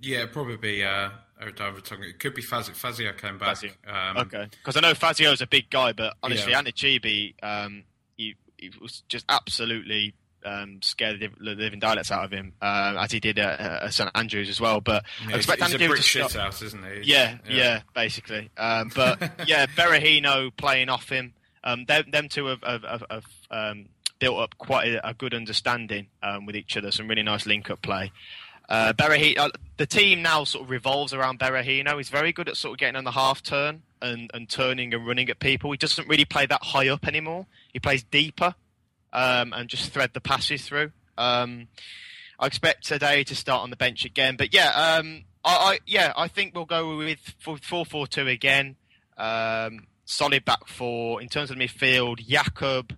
yeah, 0.00 0.26
probably 0.26 0.84
uh, 0.84 1.10
Eric 1.40 1.56
Dier 1.56 1.72
It 1.76 2.18
could 2.18 2.34
be 2.34 2.42
Fazio. 2.42 2.74
Fazio 2.74 3.12
came 3.12 3.38
back. 3.38 3.48
Fazio. 3.48 3.70
Um, 3.86 4.16
Okay, 4.18 4.48
because 4.50 4.76
I 4.76 4.80
know 4.80 4.94
Fazio's 4.94 5.40
a 5.40 5.46
big 5.46 5.70
guy, 5.70 5.92
but 5.92 6.14
honestly, 6.22 6.52
Yeah. 6.52 6.62
Anichebe, 6.62 7.34
um, 7.42 7.84
he, 8.16 8.34
he 8.56 8.70
was 8.80 9.02
just 9.08 9.24
absolutely 9.28 10.14
um, 10.44 10.80
scared 10.82 11.20
the 11.20 11.28
the 11.42 11.54
living 11.54 11.80
dialects 11.80 12.10
out 12.10 12.24
of 12.24 12.30
him, 12.30 12.52
um, 12.62 12.96
as 12.96 13.12
he 13.12 13.20
did 13.20 13.38
at, 13.38 13.60
at 13.60 13.94
St 13.94 14.10
Andrews 14.14 14.48
as 14.48 14.60
well. 14.60 14.80
But 14.80 15.04
yeah, 15.26 15.34
I 15.34 15.36
expect 15.38 15.62
he's 15.62 15.74
a 15.74 15.78
brick 15.78 15.96
to 15.96 16.02
shit 16.02 16.30
start- 16.30 16.44
house, 16.44 16.62
isn't 16.62 16.84
he? 16.84 17.10
Yeah, 17.12 17.38
yeah, 17.48 17.80
basically. 17.94 18.50
Um, 18.56 18.90
but 18.94 19.20
yeah, 19.46 19.66
Berahino 19.66 20.50
playing 20.56 20.88
off 20.88 21.08
him. 21.08 21.34
Um, 21.64 21.84
them, 21.86 22.04
them 22.10 22.28
two 22.28 22.46
have, 22.46 22.62
have, 22.62 22.82
have, 22.84 23.04
have 23.10 23.24
um, 23.50 23.86
built 24.20 24.38
up 24.38 24.56
quite 24.58 24.92
a, 24.92 25.08
a 25.08 25.12
good 25.14 25.34
understanding 25.34 26.06
um, 26.22 26.46
with 26.46 26.56
each 26.56 26.76
other. 26.76 26.90
Some 26.92 27.08
really 27.08 27.22
nice 27.24 27.46
link-up 27.46 27.82
play. 27.82 28.12
Uh, 28.68 28.92
uh, 28.98 29.48
the 29.78 29.86
team 29.86 30.20
now 30.20 30.44
sort 30.44 30.64
of 30.64 30.70
revolves 30.70 31.14
around 31.14 31.38
Berahino. 31.38 31.96
He's 31.96 32.10
very 32.10 32.32
good 32.32 32.48
at 32.48 32.56
sort 32.56 32.72
of 32.72 32.78
getting 32.78 32.96
on 32.96 33.04
the 33.04 33.12
half 33.12 33.42
turn 33.42 33.82
and, 34.02 34.30
and 34.34 34.48
turning 34.48 34.92
and 34.92 35.06
running 35.06 35.30
at 35.30 35.38
people. 35.38 35.70
He 35.70 35.78
doesn't 35.78 36.06
really 36.06 36.26
play 36.26 36.44
that 36.46 36.62
high 36.62 36.88
up 36.88 37.06
anymore. 37.06 37.46
He 37.72 37.78
plays 37.78 38.02
deeper 38.02 38.54
um, 39.12 39.52
and 39.54 39.68
just 39.68 39.92
thread 39.92 40.10
the 40.12 40.20
passes 40.20 40.66
through. 40.66 40.92
Um, 41.16 41.68
I 42.38 42.46
expect 42.46 42.88
Ideye 42.88 43.26
to 43.26 43.34
start 43.34 43.62
on 43.62 43.70
the 43.70 43.76
bench 43.76 44.04
again, 44.04 44.36
but 44.36 44.54
yeah, 44.54 44.68
um, 44.68 45.24
I, 45.44 45.50
I 45.54 45.78
yeah 45.86 46.12
I 46.16 46.28
think 46.28 46.54
we'll 46.54 46.66
go 46.66 46.96
with 46.96 47.18
four 47.40 47.84
four 47.84 48.06
two 48.06 48.28
again. 48.28 48.76
Um, 49.16 49.86
solid 50.04 50.44
back 50.44 50.68
four 50.68 51.20
in 51.20 51.28
terms 51.28 51.50
of 51.50 51.56
midfield. 51.56 52.24
Yacob, 52.24 52.96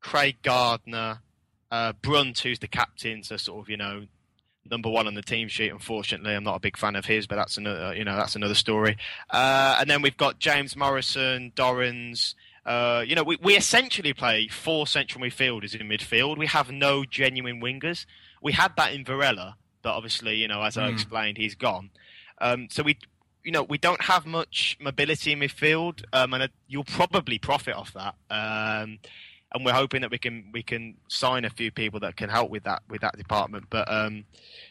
Craig 0.00 0.36
Gardner, 0.42 1.20
uh, 1.70 1.92
Brunt, 2.00 2.38
who's 2.38 2.60
the 2.60 2.68
captain, 2.68 3.22
so 3.22 3.36
sort 3.36 3.60
of 3.60 3.68
you 3.68 3.76
know 3.76 4.06
number 4.70 4.88
one 4.88 5.06
on 5.06 5.14
the 5.14 5.22
team 5.22 5.48
sheet. 5.48 5.70
Unfortunately, 5.70 6.34
I'm 6.34 6.44
not 6.44 6.56
a 6.56 6.60
big 6.60 6.76
fan 6.76 6.96
of 6.96 7.04
his, 7.04 7.26
but 7.26 7.36
that's 7.36 7.56
another 7.56 7.94
you 7.94 8.04
know 8.04 8.16
that's 8.16 8.36
another 8.36 8.54
story. 8.54 8.96
Uh, 9.30 9.76
and 9.80 9.88
then 9.88 10.02
we've 10.02 10.16
got 10.16 10.38
James 10.38 10.76
Morrison, 10.76 11.52
Dorrans. 11.54 12.34
Uh, 12.64 13.02
you 13.04 13.16
know, 13.16 13.24
we, 13.24 13.36
we 13.42 13.56
essentially 13.56 14.12
play 14.14 14.46
four 14.46 14.86
central 14.86 15.24
midfielders 15.24 15.78
in 15.78 15.88
midfield. 15.88 16.38
We 16.38 16.46
have 16.46 16.70
no 16.70 17.04
genuine 17.04 17.60
wingers. 17.60 18.06
We 18.40 18.52
had 18.52 18.76
that 18.76 18.92
in 18.92 19.04
Varela, 19.04 19.56
but 19.82 19.94
obviously, 19.94 20.36
you 20.36 20.46
know, 20.46 20.62
as 20.62 20.76
I 20.76 20.88
explained, 20.88 21.38
he's 21.38 21.56
gone. 21.56 21.90
Um, 22.40 22.68
so 22.70 22.84
we, 22.84 22.98
you 23.42 23.50
know, 23.50 23.64
we 23.64 23.78
don't 23.78 24.02
have 24.02 24.26
much 24.26 24.76
mobility 24.80 25.32
in 25.32 25.40
midfield, 25.40 26.04
um, 26.12 26.34
and 26.34 26.44
uh, 26.44 26.48
you'll 26.68 26.84
probably 26.84 27.38
profit 27.38 27.74
off 27.74 27.92
that. 27.94 28.14
Um, 28.30 28.98
and 29.54 29.64
we're 29.64 29.72
hoping 29.72 30.00
that 30.02 30.10
we 30.10 30.18
can 30.18 30.44
we 30.52 30.62
can 30.62 30.96
sign 31.08 31.44
a 31.44 31.50
few 31.50 31.70
people 31.70 32.00
that 32.00 32.16
can 32.16 32.30
help 32.30 32.50
with 32.50 32.64
that 32.64 32.82
with 32.88 33.00
that 33.02 33.16
department. 33.16 33.66
But 33.70 33.90
um, 33.90 34.24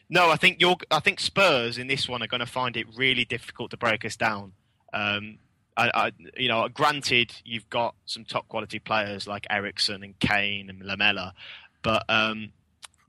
no, 0.10 0.30
I 0.30 0.36
think 0.36 0.60
you're 0.60 0.78
I 0.90 1.00
think 1.00 1.20
Spurs 1.20 1.78
in 1.78 1.88
this 1.88 2.08
one 2.08 2.22
are 2.22 2.28
going 2.28 2.40
to 2.40 2.46
find 2.46 2.76
it 2.78 2.88
really 2.96 3.26
difficult 3.26 3.72
to 3.72 3.78
break 3.78 4.06
us 4.06 4.16
down. 4.16 4.54
Um, 4.94 5.38
I, 5.78 5.90
I, 5.94 6.12
you 6.38 6.50
know, 6.50 6.68
granted, 6.68 7.32
you've 7.46 7.70
got 7.70 7.96
some 8.06 8.26
top 8.26 8.48
quality 8.50 8.80
players 8.80 9.26
like 9.26 9.48
Eriksen 9.50 10.04
and 10.04 10.20
Kane 10.20 10.70
and 10.70 10.84
Lamela, 10.84 11.34
but 11.82 12.04
um, 12.10 12.52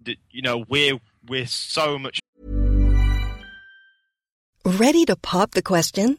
the, 0.00 0.16
you 0.30 0.42
know, 0.42 0.64
we're 0.68 1.00
we're 1.26 1.46
so 1.46 1.98
much 1.98 2.20
Ready 4.64 5.04
to 5.06 5.16
pop 5.16 5.52
the 5.52 5.62
question? 5.62 6.18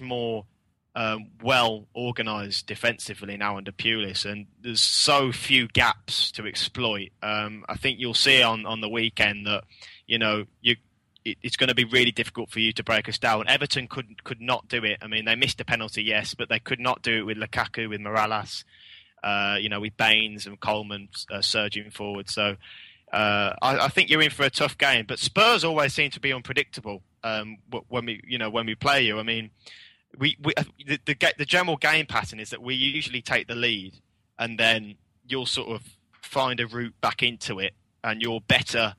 More 0.00 0.46
um, 0.94 1.30
well 1.42 1.86
organised 1.94 2.66
defensively 2.66 3.36
now 3.36 3.56
under 3.56 3.72
Pulis, 3.72 4.30
and 4.30 4.46
there's 4.60 4.80
so 4.80 5.32
few 5.32 5.68
gaps 5.68 6.30
to 6.32 6.46
exploit. 6.46 7.10
Um, 7.22 7.64
I 7.68 7.76
think 7.76 7.98
you'll 7.98 8.14
see 8.14 8.42
on, 8.42 8.66
on 8.66 8.80
the 8.80 8.88
weekend 8.88 9.46
that 9.46 9.64
you 10.06 10.18
know 10.18 10.44
you 10.60 10.76
it, 11.24 11.38
it's 11.42 11.56
going 11.56 11.68
to 11.68 11.74
be 11.74 11.84
really 11.84 12.10
difficult 12.10 12.50
for 12.50 12.60
you 12.60 12.72
to 12.72 12.84
break 12.84 13.08
us 13.08 13.18
down. 13.18 13.48
Everton 13.48 13.88
could 13.88 14.22
could 14.24 14.40
not 14.40 14.68
do 14.68 14.84
it. 14.84 14.98
I 15.00 15.06
mean, 15.06 15.24
they 15.24 15.36
missed 15.36 15.60
a 15.60 15.64
penalty, 15.64 16.02
yes, 16.02 16.34
but 16.34 16.48
they 16.48 16.58
could 16.58 16.80
not 16.80 17.02
do 17.02 17.18
it 17.18 17.22
with 17.22 17.38
Lukaku, 17.38 17.88
with 17.88 18.00
Mirallas, 18.00 18.64
uh, 19.22 19.56
you 19.58 19.68
know, 19.68 19.80
with 19.80 19.96
Baines 19.96 20.46
and 20.46 20.60
Coleman 20.60 21.08
uh, 21.30 21.40
surging 21.40 21.90
forward. 21.90 22.28
So. 22.28 22.56
Uh, 23.12 23.54
I, 23.60 23.78
I, 23.78 23.88
think 23.88 24.08
you're 24.08 24.22
in 24.22 24.30
for 24.30 24.44
a 24.44 24.50
tough 24.50 24.78
game, 24.78 25.04
but 25.06 25.18
Spurs 25.18 25.64
always 25.64 25.92
seem 25.92 26.10
to 26.12 26.20
be 26.20 26.32
unpredictable 26.32 27.02
um, 27.22 27.58
when 27.88 28.06
we, 28.06 28.20
you 28.26 28.38
know, 28.38 28.48
when 28.48 28.64
we 28.64 28.74
play 28.74 29.04
you. 29.04 29.18
I 29.18 29.22
mean, 29.22 29.50
we, 30.16 30.38
we 30.42 30.54
the, 30.86 30.98
the, 31.04 31.34
the 31.36 31.44
general 31.44 31.76
game 31.76 32.06
pattern 32.06 32.40
is 32.40 32.50
that 32.50 32.62
we 32.62 32.74
usually 32.74 33.20
take 33.20 33.48
the 33.48 33.54
lead, 33.54 33.98
and 34.38 34.58
then 34.58 34.94
you'll 35.26 35.46
sort 35.46 35.68
of 35.68 35.82
find 36.22 36.58
a 36.58 36.66
route 36.66 36.94
back 37.02 37.22
into 37.22 37.58
it, 37.58 37.74
and 38.02 38.22
you're 38.22 38.40
better 38.40 38.94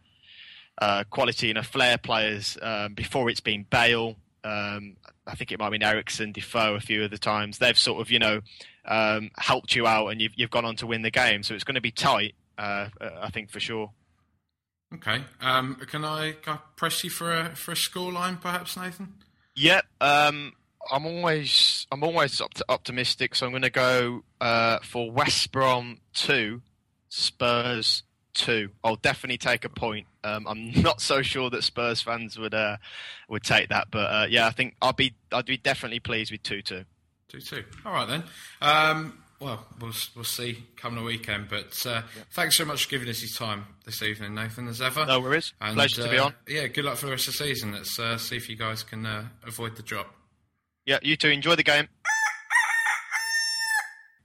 uh, 0.80 1.04
quality 1.10 1.50
and 1.50 1.58
a 1.58 1.64
flair 1.64 1.98
players 1.98 2.58
um, 2.62 2.94
before 2.94 3.30
it's 3.30 3.40
been 3.40 3.66
Bale. 3.70 4.16
Um, 4.44 4.98
I 5.26 5.36
think 5.36 5.52
it 5.52 5.60
might 5.60 5.66
have 5.66 5.72
been 5.72 5.84
Eriksen, 5.84 6.34
Defoe 6.34 6.76
a 6.76 6.80
few 6.80 7.04
of 7.04 7.12
the 7.12 7.18
times. 7.18 7.58
They've 7.58 7.78
sort 7.78 8.02
of, 8.02 8.12
you 8.12 8.20
know, 8.20 8.42
um, 8.86 9.32
helped 9.38 9.76
you 9.76 9.88
out 9.88 10.08
and 10.08 10.22
you've, 10.22 10.34
you've 10.36 10.50
gone 10.50 10.66
on 10.66 10.76
to 10.78 10.88
win 10.88 11.02
the 11.02 11.12
game. 11.12 11.44
So 11.44 11.56
it's 11.56 11.64
going 11.64 11.76
to 11.76 11.82
be 11.82 11.92
tight, 11.92 12.36
uh, 12.58 12.90
I 13.00 13.30
think, 13.30 13.50
for 13.50 13.60
sure. 13.60 13.92
Okay. 14.96 15.24
Um, 15.42 15.76
can 15.76 16.06
I, 16.06 16.34
can 16.34 16.54
I 16.54 16.60
press 16.76 17.04
you 17.04 17.10
for 17.10 17.34
a 17.34 17.56
for 17.56 17.72
a 17.72 17.76
scoreline, 17.76 18.40
perhaps, 18.40 18.78
Nathan? 18.78 19.14
Yep. 19.56 19.86
Um, 20.02 20.54
I'm 20.92 21.06
always 21.06 21.88
I'm 21.92 22.04
always 22.04 22.42
optimistic, 22.70 23.36
so 23.36 23.46
I'm 23.46 23.52
going 23.52 23.62
to 23.64 23.70
go 23.70 24.24
uh, 24.42 24.80
for 24.84 25.12
West 25.12 25.52
Brom 25.52 26.00
two, 26.14 26.62
Spurs 27.10 28.04
two. 28.34 28.70
I'll 28.84 28.96
definitely 28.98 29.38
take 29.38 29.66
a 29.66 29.70
point. 29.70 30.08
Um, 30.24 30.48
I'm 30.48 30.72
not 30.82 31.02
so 31.02 31.22
sure 31.22 31.50
that 31.50 31.64
Spurs 31.64 32.02
fans 32.02 32.38
would 32.38 32.54
uh, 32.54 32.78
would 33.30 33.44
take 33.44 33.70
that, 33.70 33.88
but 33.92 34.12
uh, 34.12 34.28
yeah, 34.30 34.48
I 34.48 34.52
think 34.52 34.76
I'd 34.82 34.96
be 34.96 35.16
I'd 35.32 35.46
be 35.46 35.58
definitely 35.58 36.00
pleased 36.00 36.32
with 36.32 36.44
two 36.44 36.62
two. 36.62 36.86
Two 37.30 37.40
two. 37.40 37.64
All 37.86 37.94
right 37.94 38.08
then. 38.08 38.24
Um, 38.62 39.23
well, 39.44 39.66
we'll 39.80 39.92
we'll 40.16 40.24
see 40.24 40.64
come 40.78 40.96
the 40.96 41.02
weekend. 41.02 41.50
But 41.50 41.86
uh, 41.86 41.90
yeah. 41.90 42.24
thanks 42.32 42.58
so 42.58 42.66
much 42.66 42.86
for 42.86 42.92
giving 42.92 43.10
us 43.10 43.22
your 43.22 43.48
time 43.48 43.66
this 43.86 44.02
evening, 44.02 44.34
Nathan, 44.34 44.68
as 44.68 44.82
ever. 44.82 45.06
No 45.06 45.20
worries. 45.20 45.54
And, 45.60 45.76
Pleasure 45.76 46.04
to 46.04 46.10
be 46.10 46.18
uh, 46.18 46.26
on. 46.26 46.36
Yeah, 46.48 46.68
good 46.68 46.86
luck 46.86 46.96
for 46.96 47.08
the 47.08 47.12
rest 47.12 47.28
of 47.28 47.38
the 47.38 47.44
season. 47.44 47.74
Let's 47.74 48.00
uh, 48.00 48.18
see 48.18 48.38
if 48.38 48.50
you 48.50 48.56
guys 48.56 48.84
can 48.84 49.06
uh, 49.06 49.26
avoid 49.46 49.76
the 49.76 49.84
drop. 49.84 50.14
Yeah, 50.86 51.00
you 51.02 51.16
too. 51.18 51.30
Enjoy 51.30 51.56
the 51.56 51.64
game. 51.64 51.88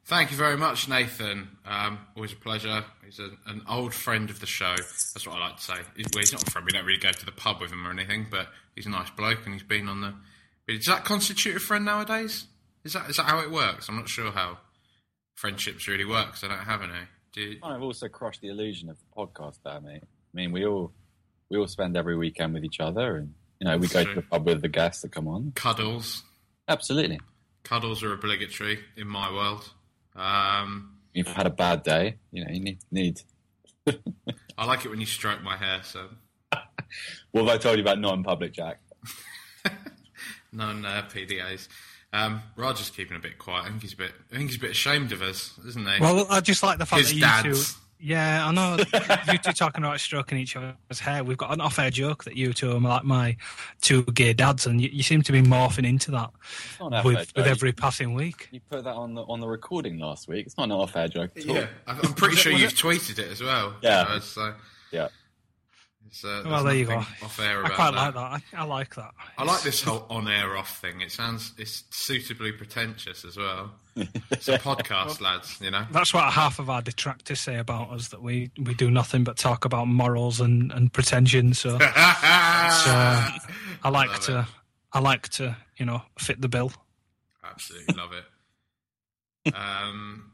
Thank 0.07 0.31
you 0.31 0.39
very 0.39 0.57
much, 0.57 0.89
Nathan. 0.89 1.59
Um, 1.67 1.99
always 2.17 2.33
a 2.33 2.37
pleasure. 2.37 2.83
He's 3.05 3.19
a, 3.19 3.29
an 3.47 3.61
old 3.69 3.93
friend 3.93 4.31
of 4.31 4.41
the 4.41 4.47
show. 4.47 4.75
That's 4.75 5.27
what 5.27 5.37
I 5.37 5.49
like 5.49 5.59
to 5.59 5.63
say. 5.63 5.75
He's, 5.97 6.07
well, 6.15 6.21
he's 6.21 6.33
not 6.33 6.49
a 6.49 6.51
friend. 6.51 6.65
We 6.65 6.73
don't 6.73 6.87
really 6.87 6.99
go 6.99 7.11
to 7.11 7.27
the 7.27 7.33
pub 7.33 7.61
with 7.61 7.71
him 7.71 7.87
or 7.87 7.91
anything, 7.91 8.27
but 8.31 8.49
he's 8.75 8.87
a 8.87 8.91
nice 8.91 9.11
bloke 9.11 9.45
and 9.45 9.53
he's 9.53 9.63
been 9.63 9.87
on 9.87 10.01
the. 10.01 10.15
Does 10.67 10.87
that 10.87 11.05
constitute 11.05 11.57
a 11.57 11.61
friend 11.61 11.85
nowadays? 11.85 12.47
Is 12.85 12.95
that 12.95 13.11
is 13.11 13.17
that 13.17 13.25
how 13.25 13.41
it 13.41 13.51
works? 13.51 13.89
I'm 13.89 13.97
not 13.97 14.09
sure 14.09 14.31
how 14.31 14.57
friendships 15.39 15.87
really 15.87 16.05
works. 16.05 16.43
I 16.43 16.49
don't 16.49 16.59
have 16.59 16.83
any. 16.83 16.93
Do 17.33 17.41
you... 17.41 17.59
I've 17.63 17.83
also 17.83 18.09
crushed 18.09 18.41
the 18.41 18.49
illusion 18.49 18.91
of 18.91 18.97
the 18.99 19.05
podcast 19.17 19.59
there, 19.65 19.81
mate. 19.81 20.03
I 20.03 20.35
mean, 20.35 20.53
we 20.53 20.67
all 20.67 20.93
we 21.49 21.57
all 21.57 21.69
spend 21.69 21.97
every 21.97 22.17
weekend 22.17 22.55
with 22.55 22.65
each 22.65 22.81
other, 22.81 23.17
and 23.17 23.35
you 23.61 23.67
know, 23.67 23.79
That's 23.79 23.95
we 23.95 23.95
go 23.95 24.05
true. 24.05 24.15
to 24.15 24.21
the 24.21 24.27
pub 24.27 24.47
with 24.47 24.63
the 24.63 24.69
guests 24.69 25.03
that 25.03 25.13
come 25.13 25.29
on. 25.29 25.53
Cuddles. 25.55 26.25
Absolutely. 26.67 27.21
Cuddles 27.63 28.03
are 28.03 28.13
obligatory 28.13 28.81
in 28.97 29.07
my 29.07 29.33
world. 29.33 29.73
Um, 30.17 30.97
You've 31.15 31.29
had 31.29 31.47
a 31.47 31.51
bad 31.51 31.83
day, 31.83 32.17
you 32.33 32.45
know, 32.45 32.51
you 32.51 32.61
need 32.61 32.79
need. 32.91 33.21
I 34.59 34.65
like 34.65 34.85
it 34.85 34.89
when 34.89 35.01
you 35.01 35.07
stroke 35.07 35.43
my 35.43 35.57
hair. 35.57 35.81
So, 35.85 36.09
what 37.31 37.45
have 37.45 37.49
I 37.49 37.59
told 37.59 37.77
you 37.77 37.83
about 37.83 38.01
non-public, 38.01 38.53
Jack? 38.53 38.81
non 40.53 40.85
uh, 40.85 41.09
PDAs. 41.13 41.69
Um, 42.13 42.43
Roger's 42.57 42.91
keeping 42.91 43.17
a 43.17 43.21
bit 43.21 43.39
quiet. 43.39 43.67
I 43.67 43.69
think 43.69 43.83
he's 43.83 43.93
a 43.93 43.97
bit. 43.97 44.13
I 44.33 44.37
think 44.37 44.49
he's 44.51 44.59
a 44.59 44.61
bit 44.63 44.71
ashamed 44.71 45.13
of 45.13 45.21
us, 45.23 45.59
isn't 45.67 45.87
he? 45.87 46.01
Well, 46.01 46.27
I 46.31 46.41
just 46.41 46.63
like 46.63 46.79
the 46.79 46.87
fact 46.87 47.01
His 47.03 47.09
that 47.11 47.15
you 47.15 47.21
dads. 47.21 47.75
two. 47.75 47.81
Yeah, 48.01 48.47
I 48.47 48.53
know. 48.53 48.77
you 49.33 49.39
two 49.39 49.53
talking 49.53 49.83
about 49.83 49.99
stroking 49.99 50.39
each 50.39 50.55
other's 50.57 51.01
hair. 51.01 51.25
We've 51.25 51.37
got 51.37 51.53
an 51.53 51.61
off-air 51.61 51.91
joke 51.91 52.23
that 52.25 52.37
you 52.37 52.53
two 52.53 52.71
are 52.71 52.81
like 52.81 53.03
my 53.03 53.37
two 53.81 54.05
gay 54.05 54.33
dads, 54.33 54.67
and 54.67 54.81
you, 54.81 54.89
you 54.93 55.03
seem 55.03 55.21
to 55.23 55.33
be 55.33 55.43
morphing 55.43 55.85
into 55.85 56.13
that 56.13 56.31
It's 56.71 56.79
not 56.81 56.87
an 56.87 56.95
off-air 56.95 57.13
with, 57.13 57.33
with 57.37 57.47
every 57.47 57.73
passing 57.73 58.15
week. 58.15 58.49
You 58.53 58.61
put 58.71 58.85
that 58.85 58.95
on 58.95 59.15
the 59.15 59.23
on 59.23 59.41
the 59.41 59.49
recording 59.49 59.99
last 59.99 60.29
week. 60.29 60.47
It's 60.47 60.57
not 60.57 60.65
an 60.65 60.73
off-air 60.73 61.09
joke 61.09 61.33
at 61.37 61.49
all. 61.49 61.57
Yeah, 61.57 61.67
I'm 61.89 61.99
I'm 62.05 62.15
pretty 62.15 62.37
sure 62.37 62.53
you've 62.53 62.73
tweeted 62.75 63.19
it 63.19 63.31
as 63.33 63.43
well. 63.43 63.75
Yeah. 63.83 64.03
Uh, 64.09 64.21
so 64.21 64.55
Yeah. 64.93 65.09
It's, 66.09 66.25
uh, 66.25 66.43
Well, 66.47 66.65
there 66.65 66.75
you 66.75 66.87
go. 66.87 66.97
Off 66.97 67.39
air 67.41 67.65
I 67.65 67.69
quite 67.69 67.91
that. 67.93 68.15
like 68.15 68.15
that. 68.15 68.59
I, 68.59 68.63
I 68.63 68.65
like 68.65 68.95
that. 68.95 69.11
I 69.37 69.45
like 69.45 69.63
this 69.63 69.83
whole 69.83 70.07
on-air 70.09 70.57
off 70.57 70.79
thing. 70.81 71.01
It 71.03 71.13
sounds 71.13 71.53
it's 71.59 71.85
suitably 71.91 72.53
pretentious 72.53 73.25
as 73.25 73.37
well. 73.37 73.73
It's 74.31 74.49
a 74.49 74.59
podcast, 74.59 75.21
lads. 75.21 75.59
You 75.61 75.71
know. 75.71 75.85
That's 75.91 76.15
what 76.15 76.33
half 76.33 76.59
of 76.59 76.71
our 76.71 76.81
detractors 76.83 77.41
say 77.41 77.59
about 77.59 77.91
us 77.91 78.09
that 78.09 78.23
we, 78.23 78.51
we 78.63 78.75
do 78.75 78.91
nothing 78.91 79.23
but 79.25 79.37
talk 79.37 79.65
about 79.65 79.87
morals 79.89 80.41
and, 80.41 80.73
and 80.73 80.93
pretension. 80.93 81.53
So, 81.55 81.71
so 81.79 81.85
I 81.85 83.41
like 83.91 84.09
Love 84.11 84.21
to 84.23 84.49
I 84.93 85.01
like 85.01 85.29
to 85.31 85.57
you 85.77 85.85
know 85.87 86.03
fit 86.19 86.41
the 86.41 86.49
bill. 86.49 86.73
Absolutely 87.45 87.95
love 87.95 88.11
it. 88.13 89.55
Um, 89.55 90.33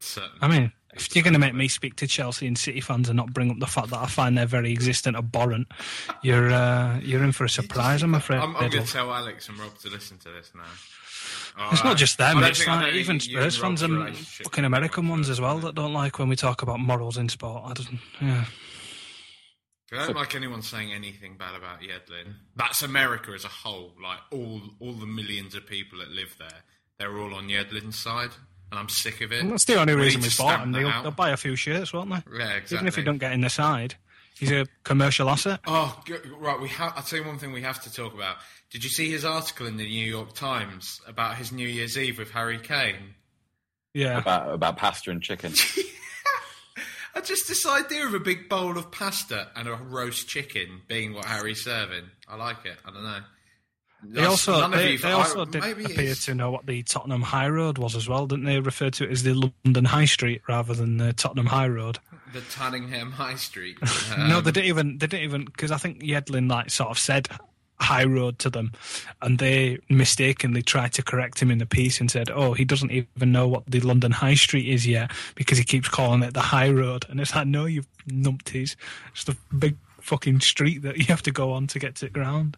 certainly. 0.00 0.38
I 0.40 0.48
mean, 0.48 0.72
if 0.96 1.14
you're 1.14 1.22
going 1.22 1.32
to 1.34 1.38
make 1.38 1.54
me 1.54 1.68
speak 1.68 1.96
to 1.96 2.06
Chelsea 2.06 2.46
and 2.46 2.56
City 2.58 2.80
fans 2.80 3.08
and 3.08 3.16
not 3.16 3.32
bring 3.32 3.50
up 3.50 3.58
the 3.58 3.66
fact 3.66 3.90
that 3.90 3.98
I 3.98 4.06
find 4.06 4.36
their 4.36 4.46
very 4.46 4.72
existence 4.72 5.16
abhorrent, 5.16 5.68
you're 6.22 6.50
uh, 6.50 6.98
you're 7.00 7.22
in 7.24 7.32
for 7.32 7.44
a 7.44 7.48
surprise. 7.48 8.02
I'm 8.02 8.14
afraid. 8.14 8.38
I'm, 8.40 8.56
I'm 8.56 8.70
going 8.70 8.84
to 8.84 8.92
tell 8.92 9.12
Alex 9.12 9.48
and 9.48 9.58
Rob 9.58 9.76
to 9.78 9.88
listen 9.88 10.18
to 10.18 10.30
this 10.30 10.52
now. 10.54 10.62
Oh, 11.58 11.70
It's 11.72 11.84
not 11.84 11.96
just 11.96 12.18
them. 12.18 12.42
It's 12.42 12.66
like 12.66 12.92
even 12.94 13.18
Spurs 13.18 13.56
fans 13.56 13.82
and 13.82 14.14
fucking 14.16 14.64
American 14.64 15.08
ones 15.08 15.30
as 15.30 15.40
well 15.40 15.58
that 15.60 15.74
don't 15.74 15.92
like 15.94 16.18
when 16.18 16.28
we 16.28 16.36
talk 16.36 16.62
about 16.62 16.80
morals 16.80 17.16
in 17.16 17.28
sport. 17.28 17.62
I 17.66 17.72
don't. 17.72 17.98
Yeah. 18.20 18.44
I 19.92 20.06
don't 20.06 20.16
like 20.16 20.34
anyone 20.34 20.62
saying 20.62 20.92
anything 20.92 21.36
bad 21.36 21.54
about 21.54 21.80
Yedlin. 21.80 22.34
That's 22.56 22.82
America 22.82 23.30
as 23.32 23.44
a 23.44 23.48
whole. 23.48 23.92
Like 24.02 24.18
all, 24.32 24.60
all 24.80 24.92
the 24.92 25.06
millions 25.06 25.54
of 25.54 25.64
people 25.66 26.00
that 26.00 26.10
live 26.10 26.34
there, 26.38 26.64
they're 26.98 27.16
all 27.16 27.32
on 27.34 27.48
Yedlin's 27.48 27.96
side, 27.98 28.30
and 28.70 28.78
I'm 28.80 28.88
sick 28.88 29.20
of 29.20 29.32
it. 29.32 29.40
And 29.40 29.52
that's 29.52 29.64
the 29.64 29.80
only 29.80 29.94
We 29.94 30.02
reason 30.02 30.20
we 30.20 30.26
bought 30.28 30.32
stamp 30.34 30.62
him. 30.64 30.72
They'll, 30.72 31.02
they'll 31.02 31.10
buy 31.10 31.30
a 31.30 31.36
few 31.36 31.56
shirts, 31.56 31.92
won't 31.92 32.10
they? 32.10 32.22
Yeah, 32.38 32.50
exactly. 32.54 32.76
Even 32.76 32.88
if 32.88 32.96
he 32.96 33.02
don't 33.02 33.18
get 33.18 33.32
in 33.32 33.40
the 33.40 33.50
side, 33.50 33.94
he's 34.38 34.50
a 34.52 34.66
commercial 34.84 35.28
asset. 35.30 35.60
Oh, 35.66 36.00
right. 36.38 36.60
We 36.60 36.68
have. 36.70 36.92
I'll 36.96 37.02
tell 37.02 37.18
you 37.20 37.24
one 37.26 37.38
thing 37.38 37.52
we 37.52 37.62
have 37.62 37.82
to 37.84 37.92
talk 37.92 38.14
about. 38.14 38.36
Did 38.70 38.82
you 38.84 38.90
see 38.90 39.10
his 39.10 39.24
article 39.24 39.66
in 39.66 39.76
the 39.76 39.84
New 39.88 40.06
York 40.06 40.34
Times 40.34 41.00
about 41.06 41.36
his 41.36 41.52
New 41.52 41.68
Year's 41.68 41.96
Eve 41.96 42.18
with 42.18 42.30
Harry 42.32 42.58
Kane? 42.58 43.14
Yeah. 43.94 44.18
about 44.18 44.52
about 44.52 44.76
pasta 44.76 45.10
and 45.10 45.22
chicken. 45.22 45.52
Uh, 47.14 47.20
Just 47.22 47.48
this 47.48 47.64
idea 47.66 48.04
of 48.06 48.12
a 48.12 48.20
big 48.20 48.46
bowl 48.46 48.76
of 48.76 48.90
pasta 48.90 49.48
and 49.56 49.66
a 49.68 49.72
roast 49.74 50.28
chicken 50.28 50.82
being 50.86 51.14
what 51.14 51.24
Harry's 51.24 51.64
serving. 51.64 52.04
I 52.28 52.36
like 52.36 52.66
it. 52.66 52.76
I 52.84 52.90
don't 52.90 53.02
know. 53.04 53.20
They 54.10 54.24
also, 54.24 54.60
None 54.60 54.70
they, 54.72 54.96
they 54.96 55.12
also 55.12 55.44
did 55.44 55.62
appear 55.64 56.00
it's- 56.00 56.24
to 56.26 56.34
know 56.34 56.50
what 56.50 56.66
the 56.66 56.82
Tottenham 56.82 57.22
High 57.22 57.48
Road 57.48 57.78
was 57.78 57.94
as 57.96 58.08
well, 58.08 58.26
didn't 58.26 58.44
they? 58.44 58.60
Refer 58.60 58.90
to 58.90 59.04
it 59.04 59.10
as 59.10 59.22
the 59.22 59.34
London 59.64 59.84
High 59.84 60.04
Street 60.06 60.42
rather 60.48 60.74
than 60.74 60.96
the 60.98 61.12
Tottenham 61.12 61.46
High 61.46 61.68
Road. 61.68 61.98
the 62.32 62.40
Tottenham 62.50 63.12
High 63.12 63.36
Street. 63.36 63.76
no, 64.18 64.38
Um, 64.38 64.44
they 64.44 64.50
didn't 64.52 64.66
even. 64.68 64.98
They 64.98 65.06
didn't 65.06 65.24
even 65.24 65.44
because 65.44 65.70
I 65.70 65.76
think 65.78 66.00
Yedlin 66.02 66.50
like 66.50 66.70
sort 66.70 66.90
of 66.90 66.98
said 66.98 67.28
High 67.78 68.04
Road 68.04 68.38
to 68.40 68.50
them, 68.50 68.72
and 69.22 69.38
they 69.38 69.78
mistakenly 69.90 70.62
tried 70.62 70.92
to 70.94 71.02
correct 71.02 71.40
him 71.40 71.50
in 71.50 71.58
the 71.58 71.66
piece 71.66 72.00
and 72.00 72.10
said, 72.10 72.30
"Oh, 72.30 72.52
he 72.54 72.64
doesn't 72.64 72.90
even 72.90 73.32
know 73.32 73.46
what 73.48 73.66
the 73.66 73.80
London 73.80 74.12
High 74.12 74.34
Street 74.34 74.66
is 74.68 74.86
yet 74.86 75.10
because 75.34 75.58
he 75.58 75.64
keeps 75.64 75.88
calling 75.88 76.22
it 76.22 76.32
the 76.34 76.40
High 76.40 76.70
Road." 76.70 77.04
And 77.08 77.20
it's 77.20 77.34
like, 77.34 77.46
no, 77.46 77.64
you've 77.66 77.86
numpties. 78.08 78.76
It's 79.12 79.24
the 79.24 79.36
big 79.56 79.76
fucking 80.00 80.40
street 80.40 80.82
that 80.82 80.96
you 80.98 81.04
have 81.06 81.22
to 81.22 81.30
go 81.32 81.52
on 81.52 81.66
to 81.68 81.78
get 81.78 81.96
to 81.96 82.04
the 82.06 82.10
ground. 82.10 82.56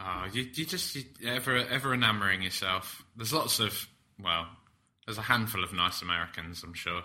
Oh, 0.00 0.26
you, 0.32 0.42
you 0.54 0.64
just 0.64 0.94
you, 0.94 1.04
ever 1.26 1.56
ever 1.56 1.92
enamouring 1.94 2.42
yourself. 2.42 3.02
There's 3.16 3.32
lots 3.32 3.58
of 3.60 3.88
well, 4.22 4.46
there's 5.06 5.18
a 5.18 5.22
handful 5.22 5.64
of 5.64 5.72
nice 5.72 6.02
Americans, 6.02 6.62
I'm 6.62 6.74
sure. 6.74 7.02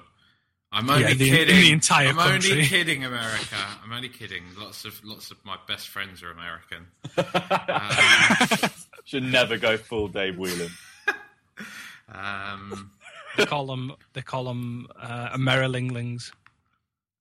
I'm 0.72 0.90
only 0.90 1.04
Yeah, 1.04 1.14
the- 1.14 1.30
kidding. 1.30 1.56
the 1.56 1.72
entire 1.72 2.08
I'm 2.10 2.20
only 2.20 2.66
kidding, 2.66 3.04
America. 3.06 3.56
I'm 3.84 3.92
only 3.94 4.10
kidding. 4.10 4.44
Lots 4.58 4.86
of 4.86 5.00
lots 5.04 5.30
of 5.32 5.38
my 5.46 5.58
best 5.68 5.90
friends 5.90 6.22
are 6.24 6.32
American. 6.32 6.88
Um, 7.70 8.70
Should 9.06 9.24
never 9.24 9.58
go 9.58 9.76
full 9.78 10.08
Dave 10.08 10.38
Whelan. 10.38 10.72
um, 12.14 12.92
They 13.38 13.46
call 13.46 13.66
them. 13.66 13.94
They 14.14 14.22
call 14.22 14.46
them 14.46 14.88
uh, 15.00 15.30
Amerilinglings. 15.36 16.32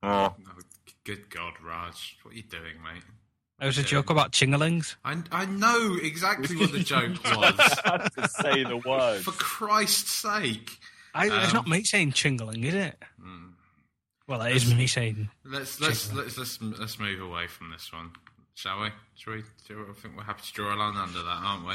Oh, 0.03 0.35
oh, 0.35 0.35
good 1.05 1.29
God, 1.31 1.55
Raj, 1.64 2.16
what 2.23 2.35
are 2.35 2.37
you 2.37 2.43
doing, 2.45 2.75
mate? 2.85 3.03
There 3.63 3.69
was 3.69 3.79
a 3.79 3.85
joke 3.85 4.11
about 4.11 4.33
chingalings. 4.33 4.97
I, 5.05 5.19
I 5.31 5.45
know 5.47 5.97
exactly 6.03 6.57
what 6.57 6.73
the 6.73 6.81
joke 6.85 7.13
was. 7.25 7.55
to 8.17 8.29
say 8.43 8.65
the 8.65 8.77
word. 8.77 9.23
For 9.23 9.31
Christ's 9.31 10.11
sake, 10.17 10.69
I, 11.15 11.27
it's 11.27 11.51
Um, 11.51 11.53
not 11.53 11.69
me 11.69 11.85
saying 11.85 12.11
chingaling, 12.11 12.65
is 12.65 12.75
it? 12.75 13.01
Well, 14.27 14.43
it 14.43 14.57
is 14.57 14.75
me 14.75 14.89
saying. 14.89 15.29
let's 15.45 15.81
let's 15.81 16.13
let's 16.13 16.37
let's 16.37 16.61
let's 16.61 16.99
move 16.99 17.21
away 17.21 17.47
from 17.47 17.71
this 17.71 17.93
one, 17.93 18.11
shall 18.55 18.81
we? 18.81 18.89
Shall 19.15 19.35
we? 19.35 19.43
Shall 19.65 19.77
we- 19.77 19.83
I 19.91 19.93
think 19.95 20.17
we're 20.17 20.25
happy 20.25 20.43
to 20.45 20.53
draw 20.53 20.75
a 20.75 20.77
line 20.77 20.97
under 20.97 21.23
that, 21.23 21.29
aren't 21.43 21.65
we? 21.65 21.75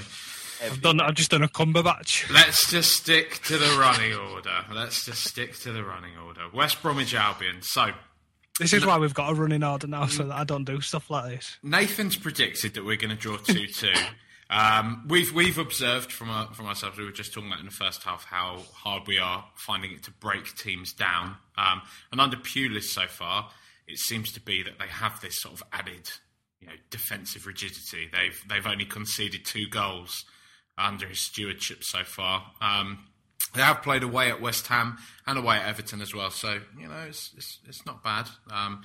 I've 0.65 0.81
done. 0.81 0.99
I've 0.99 1.13
just 1.15 1.31
done 1.31 1.43
a 1.43 1.47
Cumberbatch. 1.47 2.29
Let's 2.33 2.69
just 2.69 2.97
stick 2.97 3.41
to 3.43 3.57
the 3.57 3.77
running 3.79 4.13
order. 4.13 4.65
Let's 4.73 5.05
just 5.05 5.23
stick 5.23 5.57
to 5.59 5.71
the 5.71 5.85
running 5.85 6.17
order. 6.17 6.49
West 6.53 6.81
Bromwich 6.81 7.15
Albion. 7.15 7.61
So 7.61 7.91
This 8.59 8.73
is 8.73 8.85
why 8.85 8.97
we've 8.97 9.13
got 9.13 9.31
a 9.31 9.35
running 9.35 9.63
order 9.63 9.87
now, 9.87 10.07
so 10.07 10.23
that 10.23 10.35
I 10.35 10.43
don't 10.43 10.63
do 10.63 10.81
stuff 10.81 11.09
like 11.09 11.29
this. 11.29 11.57
Nathan's 11.61 12.15
predicted 12.15 12.73
that 12.73 12.85
we're 12.85 12.97
going 12.97 13.15
to 13.15 13.15
draw 13.15 13.37
two 13.37 13.67
two. 13.67 13.93
Um, 14.49 15.05
we've 15.09 15.33
we've 15.33 15.57
observed 15.57 16.11
from 16.11 16.29
our, 16.29 16.53
from 16.53 16.67
ourselves. 16.67 16.97
We 16.97 17.05
were 17.05 17.11
just 17.11 17.33
talking 17.33 17.49
about 17.49 17.59
in 17.59 17.65
the 17.65 17.71
first 17.71 18.03
half 18.03 18.25
how 18.25 18.63
hard 18.73 19.03
we 19.07 19.19
are 19.19 19.45
finding 19.55 19.91
it 19.91 20.03
to 20.03 20.11
break 20.11 20.55
teams 20.55 20.93
down. 20.93 21.35
Um, 21.57 21.81
and 22.11 22.21
under 22.21 22.37
Pulis 22.37 22.83
so 22.85 23.07
far, 23.07 23.49
it 23.87 23.97
seems 23.97 24.31
to 24.33 24.41
be 24.41 24.63
that 24.63 24.79
they 24.79 24.87
have 24.87 25.19
this 25.21 25.41
sort 25.41 25.55
of 25.55 25.63
added, 25.73 26.09
you 26.61 26.67
know, 26.67 26.73
defensive 26.89 27.45
rigidity. 27.45 28.09
They've 28.11 28.41
they've 28.49 28.65
only 28.65 28.85
conceded 28.85 29.45
two 29.45 29.67
goals 29.67 30.23
under 30.77 31.07
his 31.07 31.19
stewardship 31.19 31.79
so 31.83 32.03
far. 32.03 32.51
Um, 32.61 33.06
they 33.53 33.61
have 33.61 33.81
played 33.81 34.03
away 34.03 34.29
at 34.29 34.41
West 34.41 34.67
Ham 34.67 34.97
and 35.25 35.37
away 35.37 35.57
at 35.57 35.67
Everton 35.67 36.01
as 36.01 36.13
well, 36.13 36.29
so 36.31 36.59
you 36.79 36.87
know 36.87 37.05
it's 37.07 37.31
it's, 37.37 37.59
it's 37.67 37.85
not 37.85 38.03
bad. 38.03 38.27
Um, 38.51 38.83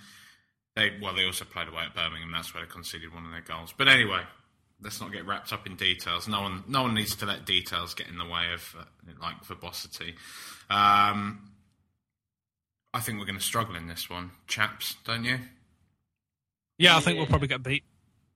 they 0.76 0.92
well, 1.00 1.14
they 1.14 1.24
also 1.24 1.44
played 1.44 1.68
away 1.68 1.82
at 1.86 1.94
Birmingham. 1.94 2.30
That's 2.32 2.54
where 2.54 2.64
they 2.64 2.70
conceded 2.70 3.12
one 3.12 3.24
of 3.24 3.32
their 3.32 3.42
goals. 3.42 3.74
But 3.76 3.88
anyway, 3.88 4.22
let's 4.82 5.00
not 5.00 5.12
get 5.12 5.26
wrapped 5.26 5.52
up 5.52 5.66
in 5.66 5.76
details. 5.76 6.28
No 6.28 6.42
one, 6.42 6.64
no 6.68 6.82
one 6.82 6.94
needs 6.94 7.16
to 7.16 7.26
let 7.26 7.44
details 7.44 7.94
get 7.94 8.08
in 8.08 8.18
the 8.18 8.24
way 8.24 8.52
of 8.52 8.76
uh, 8.78 8.84
like 9.20 9.44
verbosity. 9.44 10.14
Um, 10.70 11.50
I 12.94 13.00
think 13.00 13.18
we're 13.18 13.26
going 13.26 13.38
to 13.38 13.44
struggle 13.44 13.74
in 13.76 13.86
this 13.86 14.10
one, 14.10 14.30
chaps. 14.46 14.96
Don't 15.04 15.24
you? 15.24 15.38
Yeah, 16.78 16.96
I 16.96 17.00
think 17.00 17.18
we'll 17.18 17.26
probably 17.26 17.48
get 17.48 17.62
beat. 17.62 17.84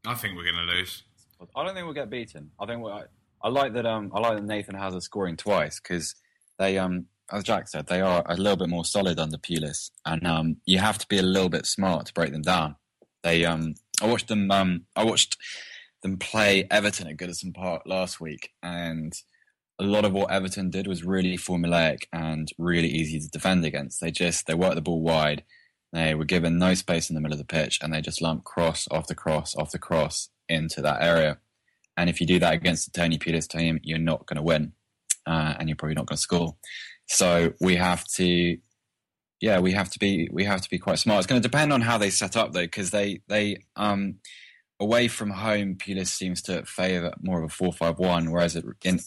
I 0.07 0.14
think 0.14 0.37
we're 0.37 0.51
going 0.51 0.66
to 0.66 0.72
lose. 0.72 1.03
I 1.55 1.64
don't 1.64 1.74
think 1.74 1.85
we'll 1.85 1.95
get 1.95 2.09
beaten. 2.09 2.51
I 2.59 2.66
think 2.66 2.83
we 2.83 2.91
I, 3.43 3.49
like 3.49 3.74
that. 3.74 3.87
Um, 3.87 4.11
I 4.14 4.20
like 4.20 4.37
that 4.37 4.45
Nathan 4.45 4.74
has 4.74 4.95
us 4.95 5.05
scoring 5.05 5.37
twice 5.37 5.80
because 5.80 6.14
they, 6.59 6.78
um, 6.78 7.07
as 7.32 7.45
Jack 7.45 7.68
said, 7.68 7.87
they 7.87 8.01
are 8.01 8.22
a 8.26 8.37
little 8.37 8.57
bit 8.57 8.68
more 8.68 8.84
solid 8.84 9.18
under 9.18 9.39
Pulis, 9.39 9.91
and 10.05 10.26
um, 10.26 10.57
you 10.64 10.78
have 10.78 10.99
to 10.99 11.07
be 11.09 11.18
a 11.18 11.22
little 11.22 11.49
bit 11.49 11.66
smart 11.66 12.07
to 12.07 12.14
break 12.14 12.32
them 12.32 12.43
down. 12.43 12.76
They, 13.22 13.45
um, 13.45 13.74
I 14.03 14.07
watched 14.07 14.28
them. 14.28 14.51
Um, 14.51 14.87
I 14.95 15.05
watched 15.05 15.37
them 16.03 16.18
play 16.18 16.66
Everton 16.70 17.09
at 17.09 17.16
Goodison 17.16 17.55
Park 17.55 17.82
last 17.87 18.20
week, 18.20 18.51
and 18.62 19.12
a 19.78 19.84
lot 19.84 20.05
of 20.05 20.12
what 20.12 20.30
Everton 20.30 20.70
did 20.70 20.87
was 20.87 21.05
really 21.05 21.37
formulaic 21.37 22.05
and 22.12 22.51
really 22.59 22.89
easy 22.89 23.20
to 23.20 23.28
defend 23.28 23.64
against. 23.64 24.01
They 24.01 24.11
just 24.11 24.47
they 24.47 24.55
worked 24.55 24.76
the 24.76 24.82
ball 24.82 25.03
wide. 25.03 25.45
They 25.93 26.14
were 26.14 26.24
given 26.24 26.59
no 26.59 26.74
space 26.74 27.09
in 27.11 27.14
the 27.14 27.20
middle 27.20 27.34
of 27.34 27.39
the 27.39 27.45
pitch, 27.45 27.78
and 27.82 27.93
they 27.93 28.01
just 28.01 28.22
lumped 28.22 28.45
cross 28.45 28.89
after 28.91 29.14
cross 29.14 29.55
after 29.59 29.78
cross 29.78 30.30
into 30.49 30.80
that 30.82 31.03
area. 31.03 31.39
And 31.97 32.11
if 32.11 32.20
you 32.20 32.26
do 32.26 32.38
that 32.38 32.55
against 32.55 32.92
the 32.92 33.01
Tony 33.01 33.18
Pulis 33.18 33.49
team, 33.49 33.80
you're 33.82 33.99
not 33.99 34.26
going 34.26 34.36
to 34.36 34.42
win, 34.42 34.72
uh, 35.26 35.55
and 35.59 35.68
you're 35.68 35.76
probably 35.76 35.94
not 35.94 36.07
going 36.07 36.16
to 36.16 36.22
score. 36.22 36.57
So 37.07 37.53
we 37.61 37.76
have 37.76 38.05
to, 38.16 38.59
yeah, 39.40 39.61
we 39.61 39.72
have 39.72 39.90
to 39.90 39.99
be 39.99 40.28
we 40.32 40.44
have 40.44 40.61
to 40.61 40.70
be 40.70 40.78
quite 40.78 40.99
smart. 40.99 41.18
It's 41.18 41.26
going 41.26 41.40
to 41.40 41.49
depend 41.49 41.72
on 41.72 41.80
how 41.80 41.99
they 41.99 42.11
set 42.11 42.36
up 42.36 42.53
though, 42.53 42.62
because 42.62 42.90
they 42.90 43.20
they 43.28 43.59
um 43.76 44.16
away 44.78 45.09
from 45.09 45.30
home, 45.30 45.76
Pulis 45.76 46.09
seems 46.09 46.42
to 46.42 46.64
favour 46.64 47.14
more 47.22 47.38
of 47.38 47.44
a 47.44 47.49
four-five-one, 47.49 48.30
whereas 48.30 48.57
it, 48.57 48.64
in 48.84 49.01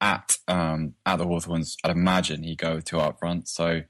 at 0.00 0.38
um 0.48 0.94
at 1.04 1.16
the 1.16 1.26
Hawthorns, 1.26 1.76
I'd 1.84 1.90
imagine 1.90 2.42
he'd 2.42 2.58
go 2.58 2.80
two 2.80 2.98
up 2.98 3.18
front. 3.18 3.48
So 3.48 3.82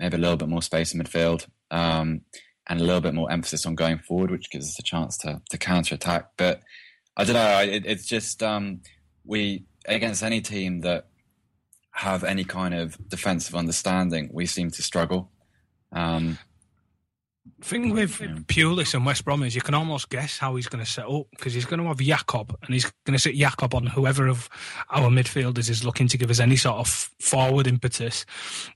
maybe 0.00 0.16
a 0.16 0.20
little 0.20 0.36
bit 0.36 0.48
more 0.48 0.62
space 0.62 0.94
in 0.94 1.00
midfield. 1.00 1.46
Um, 1.70 2.22
and 2.70 2.80
a 2.80 2.84
little 2.84 3.00
bit 3.00 3.14
more 3.14 3.32
emphasis 3.32 3.64
on 3.64 3.74
going 3.74 3.98
forward, 3.98 4.30
which 4.30 4.50
gives 4.50 4.66
us 4.66 4.78
a 4.78 4.82
chance 4.82 5.16
to 5.18 5.40
to 5.50 5.56
counter 5.58 5.94
attack. 5.94 6.28
But 6.36 6.62
I 7.18 7.24
don't 7.24 7.34
know. 7.34 7.60
It, 7.60 7.84
it's 7.84 8.06
just 8.06 8.42
um, 8.42 8.80
we 9.24 9.64
against 9.86 10.22
any 10.22 10.40
team 10.40 10.80
that 10.82 11.08
have 11.90 12.22
any 12.22 12.44
kind 12.44 12.74
of 12.74 12.96
defensive 13.08 13.56
understanding, 13.56 14.30
we 14.32 14.46
seem 14.46 14.70
to 14.70 14.82
struggle. 14.82 15.32
Um, 15.90 16.38
thing 17.60 17.90
with 17.90 18.20
Pulis 18.46 18.94
and 18.94 19.04
West 19.04 19.24
Brom 19.24 19.42
is 19.42 19.54
you 19.54 19.62
can 19.62 19.74
almost 19.74 20.10
guess 20.10 20.38
how 20.38 20.54
he's 20.54 20.68
going 20.68 20.84
to 20.84 20.90
set 20.90 21.08
up 21.08 21.26
because 21.30 21.54
he's 21.54 21.64
going 21.64 21.80
to 21.80 21.86
have 21.86 21.96
Yacob 21.96 22.54
and 22.62 22.72
he's 22.72 22.84
going 23.04 23.16
to 23.16 23.18
sit 23.18 23.34
Yacob 23.34 23.74
on 23.74 23.86
whoever 23.86 24.28
of 24.28 24.48
our 24.90 25.08
midfielders 25.08 25.68
is 25.68 25.84
looking 25.84 26.06
to 26.08 26.18
give 26.18 26.30
us 26.30 26.38
any 26.38 26.56
sort 26.56 26.76
of 26.76 27.10
forward 27.20 27.66
impetus. 27.66 28.24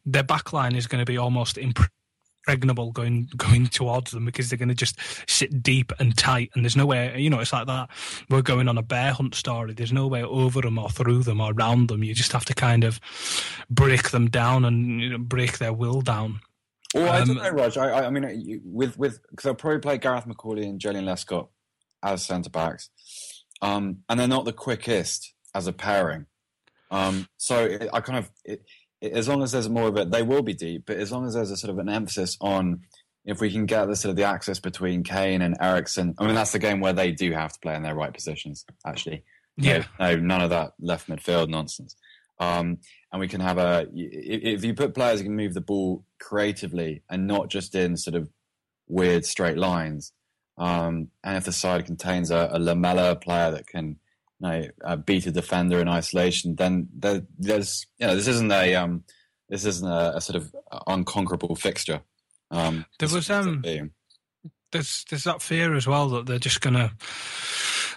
Their 0.04 0.24
back 0.24 0.52
line 0.52 0.74
is 0.74 0.88
going 0.88 1.04
to 1.04 1.10
be 1.10 1.18
almost 1.18 1.58
imp- 1.58 1.90
impregnable 2.46 2.90
going 2.92 3.28
going 3.36 3.66
towards 3.66 4.10
them 4.10 4.24
because 4.24 4.48
they're 4.48 4.58
going 4.58 4.68
to 4.68 4.74
just 4.74 4.98
sit 5.28 5.62
deep 5.62 5.92
and 5.98 6.16
tight, 6.16 6.50
and 6.54 6.64
there's 6.64 6.76
nowhere. 6.76 7.16
You 7.16 7.30
know, 7.30 7.40
it's 7.40 7.52
like 7.52 7.66
that. 7.66 7.90
We're 8.28 8.42
going 8.42 8.68
on 8.68 8.78
a 8.78 8.82
bear 8.82 9.12
hunt 9.12 9.34
story. 9.34 9.72
There's 9.74 9.92
no 9.92 10.06
way 10.06 10.22
over 10.22 10.60
them 10.60 10.78
or 10.78 10.90
through 10.90 11.22
them 11.22 11.40
or 11.40 11.52
around 11.52 11.88
them. 11.88 12.02
You 12.02 12.14
just 12.14 12.32
have 12.32 12.44
to 12.46 12.54
kind 12.54 12.84
of 12.84 13.00
break 13.70 14.10
them 14.10 14.28
down 14.28 14.64
and 14.64 15.00
you 15.00 15.10
know, 15.10 15.18
break 15.18 15.58
their 15.58 15.72
will 15.72 16.00
down. 16.00 16.40
Well, 16.94 17.10
I 17.10 17.18
don't 17.20 17.30
Um, 17.30 17.36
know, 17.36 17.50
Raj. 17.50 17.78
I, 17.78 18.06
I 18.06 18.10
mean, 18.10 18.60
with 18.64 18.98
with 18.98 19.20
because 19.30 19.44
they'll 19.44 19.54
probably 19.54 19.78
play 19.80 19.98
Gareth 19.98 20.26
McAuley 20.26 20.64
and 20.68 20.80
Joleon 20.80 21.04
Lescott 21.04 21.48
as 22.02 22.24
centre 22.24 22.50
backs, 22.50 22.90
um, 23.62 23.98
and 24.08 24.18
they're 24.18 24.28
not 24.28 24.44
the 24.44 24.52
quickest 24.52 25.34
as 25.54 25.66
a 25.66 25.72
pairing. 25.72 26.26
Um, 26.90 27.26
so 27.38 27.64
it, 27.64 27.88
I 27.90 28.00
kind 28.02 28.18
of, 28.18 28.30
it, 28.44 28.66
as 29.02 29.28
long 29.28 29.42
as 29.42 29.52
there's 29.52 29.68
more 29.68 29.88
of 29.88 29.96
it, 29.96 30.10
they 30.10 30.22
will 30.22 30.42
be 30.42 30.54
deep. 30.54 30.84
But 30.86 30.96
as 30.98 31.10
long 31.12 31.26
as 31.26 31.34
there's 31.34 31.50
a 31.50 31.56
sort 31.56 31.70
of 31.70 31.78
an 31.78 31.88
emphasis 31.88 32.36
on 32.40 32.82
if 33.24 33.40
we 33.40 33.50
can 33.52 33.66
get 33.66 33.86
the 33.86 33.94
sort 33.96 34.10
of 34.10 34.16
the 34.16 34.24
access 34.24 34.58
between 34.58 35.04
Kane 35.04 35.42
and 35.42 35.56
Eriksen. 35.60 36.14
I 36.18 36.26
mean, 36.26 36.34
that's 36.34 36.52
the 36.52 36.58
game 36.58 36.80
where 36.80 36.92
they 36.92 37.12
do 37.12 37.30
have 37.32 37.52
to 37.52 37.58
play 37.60 37.76
in 37.76 37.82
their 37.82 37.94
right 37.94 38.12
positions. 38.12 38.64
Actually, 38.84 39.22
Yeah. 39.56 39.84
no, 40.00 40.16
none 40.16 40.40
of 40.40 40.50
that 40.50 40.72
left 40.80 41.08
midfield 41.08 41.48
nonsense. 41.48 41.94
Um, 42.40 42.78
and 43.12 43.20
we 43.20 43.28
can 43.28 43.40
have 43.40 43.58
a 43.58 43.86
if 43.94 44.64
you 44.64 44.74
put 44.74 44.94
players 44.94 45.20
who 45.20 45.26
can 45.26 45.36
move 45.36 45.54
the 45.54 45.60
ball 45.60 46.04
creatively 46.20 47.02
and 47.08 47.26
not 47.28 47.48
just 47.48 47.74
in 47.76 47.96
sort 47.96 48.16
of 48.16 48.28
weird 48.88 49.24
straight 49.24 49.56
lines. 49.58 50.12
Um, 50.58 51.08
and 51.22 51.36
if 51.36 51.44
the 51.44 51.52
side 51.52 51.86
contains 51.86 52.30
a, 52.30 52.48
a 52.52 52.58
Lamela 52.58 53.14
player 53.16 53.52
that 53.52 53.66
can 53.68 53.98
know, 54.42 54.66
uh, 54.84 54.96
beat 54.96 55.26
a 55.26 55.30
defender 55.30 55.80
in 55.80 55.88
isolation, 55.88 56.56
then 56.56 56.88
there, 56.94 57.22
there's 57.38 57.86
you 57.98 58.06
know 58.06 58.16
this 58.16 58.28
isn't 58.28 58.52
a 58.52 58.74
um, 58.74 59.04
this 59.48 59.64
isn't 59.64 59.88
a, 59.88 60.16
a 60.16 60.20
sort 60.20 60.36
of 60.36 60.54
unconquerable 60.86 61.56
fixture. 61.56 62.02
Um, 62.50 62.84
There 62.98 63.08
was, 63.08 63.30
um, 63.30 63.62
there's 64.72 65.04
there's 65.08 65.24
that 65.24 65.42
fear 65.42 65.74
as 65.74 65.86
well 65.86 66.08
that 66.10 66.26
they're 66.26 66.38
just 66.38 66.60
gonna 66.60 66.92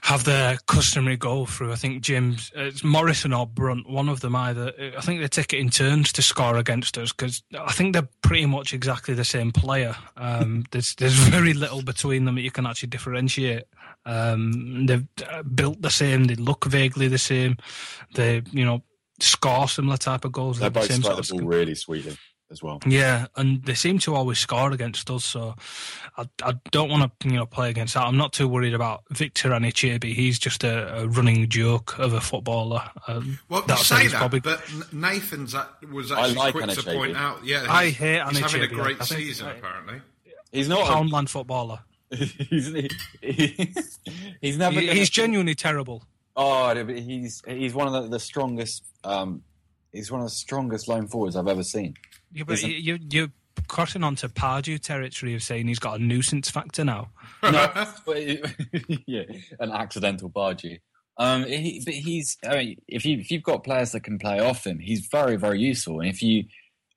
have 0.06 0.24
their 0.24 0.56
customary 0.68 1.18
go 1.18 1.45
through. 1.45 1.72
I 1.72 1.76
think 1.78 2.03
Jim's 2.03 2.51
it's 2.53 2.84
Morrison 2.84 3.34
or 3.34 3.47
Brunt, 3.47 3.89
one 3.89 4.08
of 4.08 4.20
them 4.20 4.36
either. 4.36 4.72
I 4.95 5.01
think 5.01 5.20
they 5.20 5.28
take 5.28 5.51
it 5.51 5.58
in 5.58 5.72
turns 5.72 6.12
to 6.14 6.22
score 6.22 6.58
against 6.58 6.95
us 6.99 7.12
because 7.12 7.41
I 7.60 7.72
think 7.72 7.93
they're 7.93 8.08
pretty 8.22 8.45
much 8.45 8.72
exactly 8.72 9.16
the 9.16 9.26
same 9.26 9.51
player. 9.51 9.95
Um, 10.16 10.64
there's 10.72 10.93
there's 10.93 11.16
very 11.16 11.53
little 11.53 11.82
between 11.82 12.26
them 12.26 12.36
that 12.36 12.41
you 12.41 12.51
can 12.51 12.68
actually 12.68 12.89
differentiate. 12.89 13.64
Um, 14.06 14.86
they've 14.86 15.08
uh, 15.28 15.41
built 15.41 15.82
the 15.82 15.89
same. 15.89 16.26
They 16.26 16.36
look 16.36 16.66
vaguely 16.66 17.08
the 17.08 17.18
same. 17.18 17.58
They 18.14 18.43
you 18.51 18.64
know 18.64 18.84
score 19.20 19.68
similar 19.68 19.97
type 19.97 20.24
of 20.24 20.32
goals. 20.34 20.60
they 20.60 20.70
They're 20.70 20.70
the 20.70 20.80
both 20.82 20.91
same 20.91 21.01
strike 21.01 21.16
sort 21.16 21.28
the 21.28 21.34
of 21.34 21.39
ball 21.39 21.49
really 21.49 21.74
sweetly 21.74 22.16
as 22.51 22.61
well. 22.61 22.79
yeah, 22.85 23.25
and 23.35 23.63
they 23.65 23.73
seem 23.73 23.97
to 23.99 24.13
always 24.15 24.37
score 24.39 24.71
against 24.71 25.09
us, 25.09 25.25
so 25.25 25.55
I, 26.17 26.25
I 26.43 26.53
don't 26.71 26.89
want 26.89 27.11
to 27.19 27.27
you 27.27 27.35
know 27.35 27.45
play 27.45 27.69
against 27.69 27.93
that. 27.95 28.03
I'm 28.05 28.17
not 28.17 28.33
too 28.33 28.47
worried 28.47 28.73
about 28.73 29.03
Victor 29.11 29.49
Anichebe. 29.49 30.13
He's 30.13 30.37
just 30.39 30.63
a, 30.63 31.01
a 31.01 31.07
running 31.07 31.49
joke 31.49 31.97
of 31.97 32.13
a 32.13 32.21
footballer. 32.21 32.83
Um, 33.07 33.39
Well, 33.49 33.63
you 33.67 33.75
say 33.77 34.07
that, 34.07 34.17
probably- 34.17 34.39
but 34.41 34.61
N- 34.71 34.83
Nathan's 35.01 35.55
at, 35.55 35.67
was 35.91 36.11
actually 36.11 36.35
like 36.35 36.53
quick 36.53 36.69
to 36.69 36.83
point 36.83 37.17
out. 37.17 37.43
Yeah, 37.45 37.65
I 37.67 37.85
he's- 37.85 37.97
hate 37.97 38.23
He's 38.29 38.39
having 38.39 38.61
a 38.63 38.67
great 38.67 39.01
I 39.01 39.05
think- 39.05 39.21
season, 39.21 39.47
apparently. 39.47 40.01
He's 40.51 40.69
not. 40.69 40.87
A 40.87 40.91
poundland 40.93 41.29
footballer. 41.29 41.79
he's, 42.11 42.67
he, 42.67 42.89
he's 44.41 44.57
never. 44.57 44.79
He- 44.79 44.85
gonna- 44.87 44.99
he's 44.99 45.09
genuinely 45.09 45.55
terrible. 45.55 46.03
Oh, 46.37 46.73
he's 46.85 47.41
he's 47.47 47.73
one 47.73 47.87
of 47.87 47.93
the, 48.03 48.09
the 48.09 48.19
strongest. 48.19 48.83
Um, 49.03 49.41
he's 49.91 50.11
one 50.11 50.21
of 50.21 50.27
the 50.27 50.31
strongest 50.35 50.87
lone 50.87 51.07
forwards 51.07 51.35
I've 51.35 51.47
ever 51.47 51.63
seen. 51.63 51.95
Yeah, 52.32 52.43
but 52.45 52.53
Isn't- 52.53 52.71
you, 52.71 52.99
you're 53.09 53.28
crossing 53.67 54.03
onto 54.03 54.28
Pardew 54.28 54.80
territory 54.80 55.34
of 55.36 55.41
saying 55.43 55.67
he's 55.67 55.80
got 55.80 55.99
a 55.99 56.03
nuisance 56.03 56.49
factor 56.49 56.84
now. 56.84 57.09
No, 57.43 57.71
but 58.05 58.17
yeah, 59.07 59.23
an 59.59 59.71
accidental 59.71 60.30
bargee. 60.30 60.80
Um, 61.17 61.45
he, 61.45 61.82
but 61.86 61.93
he's. 61.93 62.38
I 62.45 62.55
mean, 62.57 62.82
if 62.88 63.05
you 63.05 63.19
if 63.19 63.32
you've 63.32 63.43
got 63.43 63.63
players 63.63 63.93
that 63.93 64.01
can 64.01 64.19
play 64.19 64.39
off 64.39 64.65
him, 64.67 64.80
he's 64.80 65.07
very 65.07 65.38
very 65.38 65.59
useful. 65.61 66.01
And 66.01 66.09
if 66.09 66.21
you, 66.21 66.43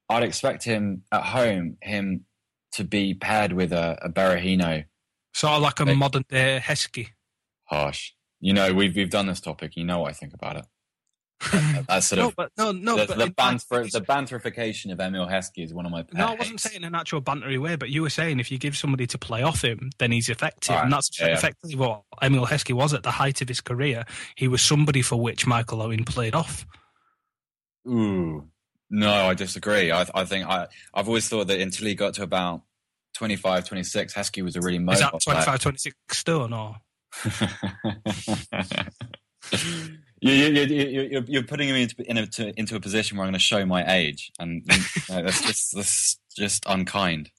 I'd 0.08 0.24
expect 0.24 0.64
him 0.64 1.04
at 1.12 1.22
home 1.22 1.76
him 1.80 2.24
to 2.72 2.82
be 2.84 3.14
paired 3.14 3.52
with 3.52 3.72
a, 3.72 3.96
a 4.02 4.08
Berahino. 4.10 4.84
Sort 5.34 5.52
of 5.54 5.62
like 5.62 5.78
a 5.78 5.84
Hey. 5.84 5.94
modern 5.94 6.24
day 6.28 6.60
Heskey. 6.62 7.08
Harsh. 7.66 8.12
You 8.40 8.52
know, 8.54 8.72
we've 8.74 8.94
we've 8.96 9.10
done 9.10 9.26
this 9.26 9.40
topic. 9.40 9.76
You 9.76 9.84
know 9.84 10.00
what 10.00 10.10
I 10.10 10.12
think 10.14 10.34
about 10.34 10.56
it. 10.56 10.64
That- 11.52 11.84
That's 11.88 12.08
sort 12.08 12.18
No, 12.18 12.28
of 12.28 12.36
but 12.36 12.50
no, 12.58 12.72
no, 12.72 12.96
the, 12.96 13.06
but 13.06 13.18
the, 13.18 13.30
banter, 13.30 13.84
the 13.88 14.00
banterification 14.00 14.90
of 14.90 14.98
Emile 15.00 15.26
Heskey 15.28 15.62
is 15.64 15.72
one 15.72 15.86
of 15.86 15.92
my 15.92 16.02
pet 16.02 16.14
No, 16.14 16.26
I 16.28 16.34
wasn't 16.34 16.60
saying 16.60 16.76
in 16.76 16.84
an 16.84 16.94
actual 16.96 17.22
bantery 17.22 17.60
way, 17.60 17.76
but 17.76 17.90
you 17.90 18.02
were 18.02 18.10
saying 18.10 18.40
if 18.40 18.50
you 18.50 18.58
give 18.58 18.76
somebody 18.76 19.06
to 19.06 19.18
play 19.18 19.42
off 19.42 19.62
him, 19.62 19.90
then 19.98 20.10
he's 20.10 20.28
effective. 20.28 20.74
Right. 20.74 20.82
And 20.84 20.92
that's 20.92 21.18
Yeah, 21.20 21.28
effectively 21.28 21.76
what 21.76 22.02
Emile 22.22 22.46
Heskey 22.46 22.74
was 22.74 22.92
at 22.92 23.04
the 23.04 23.12
height 23.12 23.40
of 23.40 23.46
his 23.48 23.60
career. 23.60 24.04
He 24.36 24.48
was 24.48 24.60
somebody 24.62 25.00
for 25.00 25.16
which 25.20 25.46
Michael 25.46 25.80
Owen 25.80 26.04
played 26.04 26.34
off. 26.34 26.66
Ooh, 27.86 28.48
no, 28.90 29.12
I 29.12 29.34
disagree. 29.34 29.92
I, 29.92 30.06
I 30.14 30.24
think 30.24 30.46
I, 30.46 30.66
I've 30.92 31.06
always 31.08 31.28
thought 31.28 31.46
that 31.46 31.60
until 31.60 31.86
he 31.86 31.94
got 31.94 32.14
to 32.14 32.22
about 32.24 32.62
25, 33.14 33.64
26, 33.66 34.12
Heskey 34.14 34.42
was 34.42 34.56
a 34.56 34.60
really 34.60 34.78
mobile 34.80 34.94
Is 34.94 35.00
that 35.00 35.12
player. 35.12 35.34
25, 35.44 35.60
26 35.60 35.96
stone 36.18 36.52
or? 36.52 36.76
you, 40.20 40.32
you, 40.32 40.46
you, 40.48 40.64
you, 40.86 41.00
you're, 41.10 41.24
you're 41.24 41.42
putting 41.42 41.72
me 41.72 41.82
into, 41.82 42.02
in 42.10 42.18
a, 42.18 42.26
to, 42.26 42.58
into 42.58 42.76
a 42.76 42.80
position 42.80 43.16
where 43.16 43.24
I'm 43.26 43.32
going 43.32 43.38
to 43.38 43.44
show 43.44 43.64
my 43.66 43.84
age, 43.94 44.30
and 44.38 44.62
that's 45.08 45.42
just 45.46 45.74
that's 45.76 46.18
just 46.36 46.64
unkind. 46.66 47.30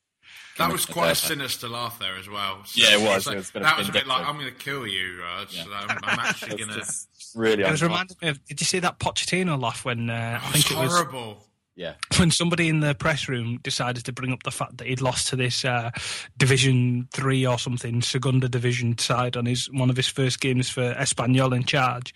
That 0.57 0.71
was 0.73 0.85
quite 0.85 1.11
a 1.11 1.15
sinister 1.15 1.69
laugh 1.69 1.99
there 1.99 2.17
as 2.17 2.27
well. 2.29 2.65
So 2.65 2.81
Yeah, 2.83 2.97
it 2.97 3.01
was. 3.01 3.17
it's 3.17 3.27
like- 3.27 3.35
It 3.35 3.37
was 3.39 3.49
a 3.55 3.59
that 3.59 3.77
was 3.77 3.89
a 3.89 3.91
bit 3.93 4.07
like, 4.07 4.27
I'm 4.27 4.35
going 4.37 4.47
to 4.47 4.51
kill 4.51 4.85
you, 4.85 5.21
Raj. 5.21 5.55
Yeah. 5.55 5.63
So 5.63 5.71
I'm, 5.73 5.97
I'm 6.03 6.19
actually 6.19 6.57
going 6.57 6.69
to. 6.71 6.85
really 7.33 7.63
It 7.63 7.71
was 7.71 7.81
reminded 7.81 8.21
me 8.21 8.27
of. 8.27 8.43
Did 8.45 8.59
you 8.59 8.65
see 8.65 8.79
that 8.79 8.99
Pochettino 8.99 9.57
laugh 9.61 9.85
when 9.85 10.09
uh, 10.09 10.39
I 10.43 10.49
It's 10.49 10.67
think 10.67 10.77
it 10.79 10.83
was 10.83 10.91
horrible. 10.91 11.45
Yeah, 11.79 11.93
when 12.17 12.29
somebody 12.29 12.67
in 12.67 12.81
the 12.81 12.93
press 12.93 13.29
room 13.29 13.61
decided 13.63 14.03
to 14.03 14.11
bring 14.11 14.33
up 14.33 14.43
the 14.43 14.51
fact 14.51 14.79
that 14.79 14.87
he'd 14.87 14.99
lost 14.99 15.29
to 15.29 15.37
this 15.37 15.63
uh, 15.63 15.91
Division 16.35 17.07
Three 17.13 17.45
or 17.45 17.57
something 17.57 18.01
Segunda 18.01 18.49
Division 18.49 18.97
side 18.97 19.37
on 19.37 19.45
his 19.45 19.71
one 19.71 19.89
of 19.89 19.95
his 19.95 20.09
first 20.09 20.41
games 20.41 20.69
for 20.69 20.93
Espanyol 20.95 21.55
in 21.55 21.63
charge, 21.63 22.13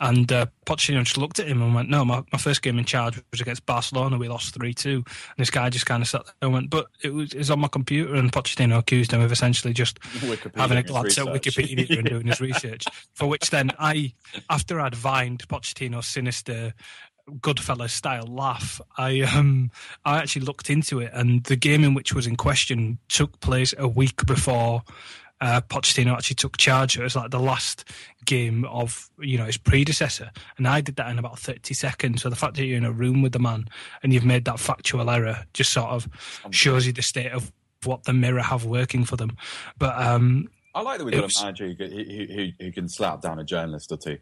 and 0.00 0.30
uh, 0.30 0.46
Pochettino 0.66 1.04
just 1.04 1.16
looked 1.16 1.38
at 1.38 1.46
him 1.46 1.62
and 1.62 1.74
went, 1.74 1.88
"No, 1.88 2.04
my, 2.04 2.22
my 2.32 2.38
first 2.38 2.62
game 2.62 2.78
in 2.78 2.84
charge 2.84 3.22
was 3.30 3.40
against 3.40 3.64
Barcelona. 3.64 4.18
We 4.18 4.28
lost 4.28 4.52
three 4.54 4.74
two. 4.74 5.04
And 5.06 5.38
this 5.38 5.50
guy 5.50 5.70
just 5.70 5.86
kind 5.86 6.02
of 6.02 6.08
sat 6.08 6.26
there 6.26 6.34
and 6.42 6.52
went, 6.52 6.70
"But 6.70 6.86
it 7.02 7.14
was, 7.14 7.32
it 7.32 7.38
was 7.38 7.50
on 7.50 7.60
my 7.60 7.68
computer." 7.68 8.16
And 8.16 8.32
Pochettino 8.32 8.78
accused 8.78 9.12
him 9.12 9.20
of 9.20 9.30
essentially 9.32 9.72
just 9.72 10.00
Wikipedia 10.00 10.56
having 10.56 10.78
a 10.78 10.82
glance 10.82 11.16
at. 11.16 11.26
Wikipedia 11.26 11.98
and 11.98 12.08
doing 12.08 12.26
his 12.26 12.40
research. 12.42 12.84
For 13.14 13.26
which 13.26 13.50
then 13.50 13.70
I, 13.78 14.14
after 14.50 14.80
I'd 14.80 14.94
vined 14.94 15.46
Pochettino's 15.48 16.08
sinister 16.08 16.74
Goodfellas 17.28 17.90
style 17.90 18.26
laugh, 18.26 18.80
I 18.96 19.22
um 19.22 19.70
I 20.04 20.18
actually 20.18 20.46
looked 20.46 20.70
into 20.70 21.00
it, 21.00 21.10
and 21.12 21.42
the 21.44 21.56
game 21.56 21.82
in 21.84 21.92
which 21.94 22.14
was 22.14 22.26
in 22.26 22.36
question 22.36 22.98
took 23.08 23.40
place 23.40 23.74
a 23.78 23.88
week 23.88 24.24
before. 24.26 24.82
Uh, 25.38 25.60
Pochettino 25.60 26.12
actually 26.14 26.36
took 26.36 26.56
charge. 26.56 26.96
It 26.96 27.02
was 27.02 27.14
like 27.14 27.30
the 27.30 27.38
last 27.40 27.84
game 28.24 28.64
of 28.66 29.10
you 29.18 29.36
know 29.36 29.44
his 29.44 29.58
predecessor, 29.58 30.30
and 30.56 30.66
I 30.68 30.80
did 30.80 30.96
that 30.96 31.10
in 31.10 31.18
about 31.18 31.38
thirty 31.38 31.74
seconds. 31.74 32.22
So 32.22 32.30
the 32.30 32.36
fact 32.36 32.54
that 32.54 32.64
you're 32.64 32.78
in 32.78 32.84
a 32.84 32.92
room 32.92 33.22
with 33.22 33.32
the 33.32 33.38
man 33.38 33.66
and 34.02 34.12
you've 34.14 34.24
made 34.24 34.44
that 34.46 34.58
factual 34.60 35.10
error 35.10 35.44
just 35.52 35.72
sort 35.72 35.90
of 35.90 36.08
shows 36.50 36.86
you 36.86 36.92
the 36.92 37.02
state 37.02 37.32
of 37.32 37.52
what 37.84 38.04
the 38.04 38.12
Mirror 38.14 38.42
have 38.42 38.64
working 38.64 39.04
for 39.04 39.16
them. 39.16 39.36
But 39.78 40.00
um, 40.00 40.48
I 40.74 40.80
like 40.80 40.98
that 40.98 41.04
we 41.04 41.12
It 41.12 41.16
got 41.16 41.24
was- 41.24 41.40
a 41.40 41.44
manager 41.44 41.66
who, 41.68 41.84
who, 41.84 42.24
who, 42.32 42.48
who 42.58 42.72
can 42.72 42.88
slap 42.88 43.20
down 43.20 43.38
a 43.38 43.44
journalist 43.44 43.92
or 43.92 43.96
two. 43.98 44.18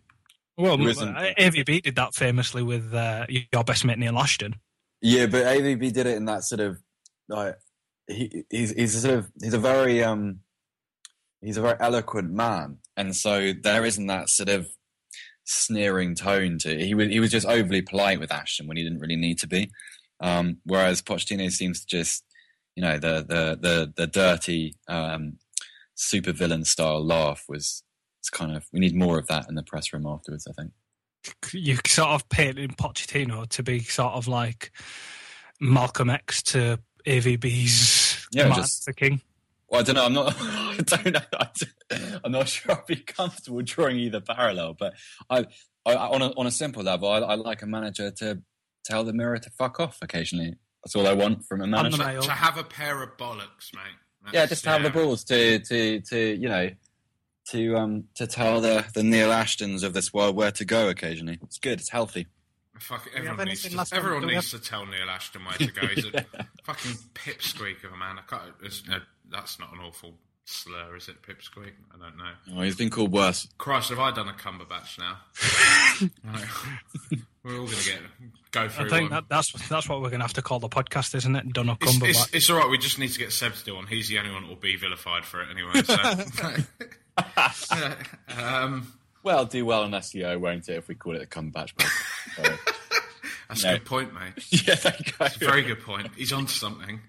Well, 0.57 0.75
uh, 0.75 1.33
AVB 1.39 1.83
did 1.83 1.97
that 1.97 2.15
famously 2.15 2.63
with 2.63 2.95
uh, 2.95 3.27
your 3.29 3.65
best 3.65 3.85
mate 3.85 3.99
Neil 3.99 4.19
Ashton. 4.19 4.55
Yeah, 5.01 5.27
but 5.27 5.45
AVB 5.45 5.93
did 5.93 6.07
it 6.07 6.17
in 6.17 6.27
that 6.27 6.45
sort 6.45 6.61
of 6.61 6.79
like 7.29 7.57
he, 8.07 8.45
he's 8.51 8.71
he's 8.71 8.95
a 8.95 9.01
sort 9.01 9.15
of 9.15 9.33
he's 9.43 9.55
a 9.55 9.59
very 9.59 10.03
um 10.03 10.41
he's 11.41 11.57
a 11.57 11.63
very 11.63 11.77
eloquent 11.81 12.31
man, 12.31 12.79
and 12.97 13.15
so 13.17 13.53
there 13.53 13.85
isn't 13.85 14.07
that 14.07 14.29
sort 14.29 14.49
of 14.49 14.69
sneering 15.45 16.15
tone 16.15 16.59
to 16.59 16.73
it. 16.73 16.87
He 16.87 16.95
was 16.95 17.09
he 17.09 17.21
was 17.21 17.31
just 17.31 17.47
overly 17.47 17.83
polite 17.83 18.21
with 18.21 18.33
Ashton 18.33 18.67
when 18.67 18.77
he 18.77 18.83
didn't 18.83 19.01
really 19.01 19.17
need 19.17 19.39
to 19.41 19.49
be. 19.49 19.71
Um, 20.21 20.59
whereas 20.65 21.03
Pochettino 21.03 21.51
seems 21.51 21.81
to 21.81 21.87
just 21.87 22.25
you 22.77 22.83
know 22.83 22.99
the 22.99 23.25
the 23.27 23.59
the 23.61 23.93
the 23.97 24.07
dirty 24.07 24.75
um, 24.89 25.39
super 25.95 26.33
villain 26.33 26.65
style 26.65 27.05
laugh 27.05 27.45
was. 27.49 27.83
It's 28.25 28.31
kind 28.31 28.57
of 28.57 28.65
we 28.73 28.81
need 28.81 28.95
more 28.97 29.19
of 29.19 29.27
that 29.27 29.51
in 29.51 29.55
the 29.55 29.63
press 29.63 29.93
room 29.93 30.07
afterwards. 30.07 30.47
I 30.49 30.53
think. 30.53 30.73
You 31.53 31.77
sort 31.87 32.09
of 32.09 32.27
painting 32.31 32.71
Pochettino 32.71 33.47
to 33.51 33.63
be 33.63 33.81
sort 33.81 34.15
of 34.15 34.27
like 34.27 34.71
Malcolm 35.61 36.09
X 36.09 36.43
to 36.45 36.79
AVB's 37.07 38.27
Yeah, 38.33 38.49
Martin 38.49 38.63
just- 38.65 38.87
Luther 38.89 38.95
King. 38.97 39.21
Well, 39.69 39.81
I 39.81 39.85
don't 39.85 39.95
know. 39.97 40.05
I'm 40.07 40.13
not. 40.15 40.35
I 40.41 40.77
don't 40.87 41.13
know. 41.13 41.21
I 41.39 41.49
don't- 41.91 42.21
I'm 42.25 42.33
not 42.33 42.49
sure 42.55 42.73
I'd 42.73 42.87
be 42.87 42.97
comfortable 42.97 43.61
drawing 43.61 43.99
either 43.99 44.23
parallel. 44.23 44.73
But 44.73 44.95
I, 45.29 45.45
I 45.85 45.95
on 45.95 46.23
a 46.23 46.29
on 46.31 46.47
a 46.47 46.51
simple 46.51 46.83
level, 46.83 47.11
I, 47.11 47.19
I 47.19 47.35
like 47.35 47.61
a 47.61 47.67
manager 47.67 48.11
to 48.11 48.41
tell 48.87 49.05
the 49.05 49.13
mirror 49.13 49.37
to 49.37 49.51
fuck 49.51 49.81
off 49.81 49.99
occasionally. 50.01 50.55
That's 50.83 50.97
all 50.97 51.07
I 51.07 51.13
want 51.13 51.45
from 51.45 51.61
a 51.61 51.67
manager. 51.67 51.99
the. 51.99 52.21
To 52.23 52.31
have 52.31 52.57
a 52.57 52.65
pair 52.65 53.03
of 53.03 53.19
bollocks, 53.19 53.75
mate. 53.75 53.83
That's- 54.25 54.33
Yeah, 54.33 54.47
just 54.47 54.65
to 54.65 54.71
have 54.71 54.83
the 54.83 54.89
balls 54.91 55.25
to 55.25 55.59
to 55.59 56.01
to 56.01 56.19
you 56.41 56.49
know 56.49 56.71
to 57.51 57.77
um 57.77 58.05
to 58.15 58.27
tell 58.27 58.61
the 58.61 58.85
the 58.95 59.03
Neil 59.03 59.29
Ashtons 59.31 59.83
of 59.83 59.93
this 59.93 60.13
world 60.13 60.37
where 60.37 60.51
to 60.53 60.65
go 60.65 60.89
occasionally. 60.89 61.39
It's 61.43 61.59
good. 61.59 61.81
It's 61.81 61.91
healthy. 61.91 62.27
Fuck, 62.81 63.09
everyone 63.15 63.47
needs, 63.47 63.63
to, 63.63 63.87
everyone 63.97 64.23
Do 64.23 64.27
we 64.27 64.35
needs 64.35 64.51
to 64.51 64.59
tell 64.59 64.85
Neil 64.85 65.09
Ashton 65.09 65.45
where 65.45 65.55
to 65.55 65.67
go. 65.69 65.87
He's 65.87 66.07
a 66.07 66.11
fucking 66.65 66.93
pipsqueak 67.15 67.85
of 67.85 67.93
a 67.93 67.97
man. 67.97 68.19
I 68.19 68.23
can't, 68.29 68.89
no, 68.89 68.99
that's 69.31 69.61
not 69.61 69.73
an 69.73 69.79
awful 69.79 70.15
slur, 70.45 70.97
is 70.97 71.09
it? 71.09 71.23
Pipsqueak? 71.23 71.71
I 71.95 71.99
don't 71.99 72.17
know. 72.17 72.33
Oh, 72.57 72.63
he's 72.63 72.75
been 72.75 72.91
called 72.91 73.13
worse. 73.13 73.47
Christ, 73.59 73.91
have 73.91 74.01
I 74.01 74.11
done 74.11 74.29
a 74.29 74.33
Cumberbatch 74.33 74.99
now? 74.99 75.19
Right. 76.25 76.45
We're 77.45 77.53
all 77.61 77.67
going 77.67 77.79
to 77.79 77.85
get 77.91 78.01
go 78.51 78.69
through 78.69 78.87
I 78.87 78.89
think 78.89 79.11
one. 79.11 79.21
that, 79.21 79.25
that's 79.29 79.53
that's 79.69 79.89
what 79.89 80.01
we're 80.01 80.09
going 80.09 80.19
to 80.21 80.25
have 80.25 80.33
to 80.33 80.43
call 80.43 80.59
the 80.59 80.69
podcast, 80.69 81.15
isn't 81.15 81.37
it? 81.37 81.53
Dunno 81.53 81.77
It's, 81.81 81.93
Cumberbatch. 81.97 82.09
it's, 82.09 82.35
it's 82.35 82.51
all 82.51 82.57
right. 82.57 82.69
We 82.69 82.79
just 82.79 82.99
need 82.99 83.13
to 83.13 83.19
get 83.21 83.31
Seb 83.33 83.55
to 83.55 83.65
do 83.65 83.77
one. 83.77 83.87
He's 83.87 84.09
the 84.09 84.19
only 84.19 84.33
one 84.33 84.43
that 84.43 84.49
will 84.49 84.57
be 84.57 84.75
vilified 84.77 85.25
for 85.25 85.41
it 85.43 85.49
anyway. 85.51 85.83
So. 85.85 86.65
Um, 88.39 88.93
Well, 89.23 89.45
do 89.45 89.65
well 89.65 89.83
on 89.85 89.91
SEO, 89.93 90.39
won't 90.41 90.69
it? 90.69 90.77
If 90.77 90.89
we 90.89 90.95
call 90.95 91.17
it 91.17 91.23
a 91.23 91.27
comeback. 91.27 91.71
So, 92.37 92.43
that's 93.49 93.65
No. 93.65 93.71
a 93.75 93.79
good 93.79 93.85
point, 93.87 94.15
mate. 94.15 94.33
yeah, 94.67 94.75
there 94.75 94.95
you 94.99 95.13
go. 95.19 95.25
It's 95.25 95.37
a 95.37 95.39
very 95.39 95.63
good 95.63 95.81
point. 95.81 96.11
He's 96.17 96.33
on 96.33 96.47
to 96.47 96.53
something. 96.53 97.01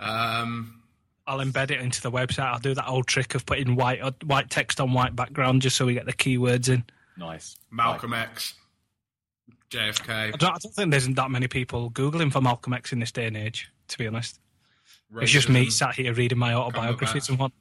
Um, 0.00 0.82
I'll 1.26 1.38
embed 1.38 1.70
it 1.70 1.80
into 1.80 2.02
the 2.02 2.10
website. 2.10 2.46
I'll 2.52 2.58
do 2.58 2.74
that 2.74 2.88
old 2.88 3.06
trick 3.06 3.34
of 3.34 3.46
putting 3.46 3.76
white 3.76 4.00
uh, 4.02 4.10
white 4.24 4.50
text 4.50 4.80
on 4.80 4.92
white 4.92 5.14
background 5.14 5.62
just 5.62 5.76
so 5.76 5.86
we 5.86 5.94
get 5.94 6.06
the 6.06 6.12
keywords 6.12 6.68
in. 6.68 6.84
Nice. 7.16 7.56
Malcolm 7.70 8.12
X, 8.12 8.54
JFK. 9.70 10.08
I 10.10 10.30
don't, 10.32 10.50
I 10.50 10.56
don't 10.60 10.74
think 10.74 10.90
there's 10.90 11.06
that 11.08 11.30
many 11.30 11.46
people 11.46 11.90
googling 11.90 12.32
for 12.32 12.40
Malcolm 12.40 12.72
X 12.72 12.92
in 12.92 12.98
this 12.98 13.12
day 13.12 13.26
and 13.26 13.36
age. 13.36 13.70
To 13.88 13.98
be 13.98 14.06
honest, 14.08 14.40
it's 15.20 15.30
just 15.30 15.48
me 15.48 15.70
sat 15.70 15.94
here 15.94 16.12
reading 16.14 16.38
my 16.38 16.54
autobiographies 16.54 17.28
and 17.28 17.38
what. 17.38 17.52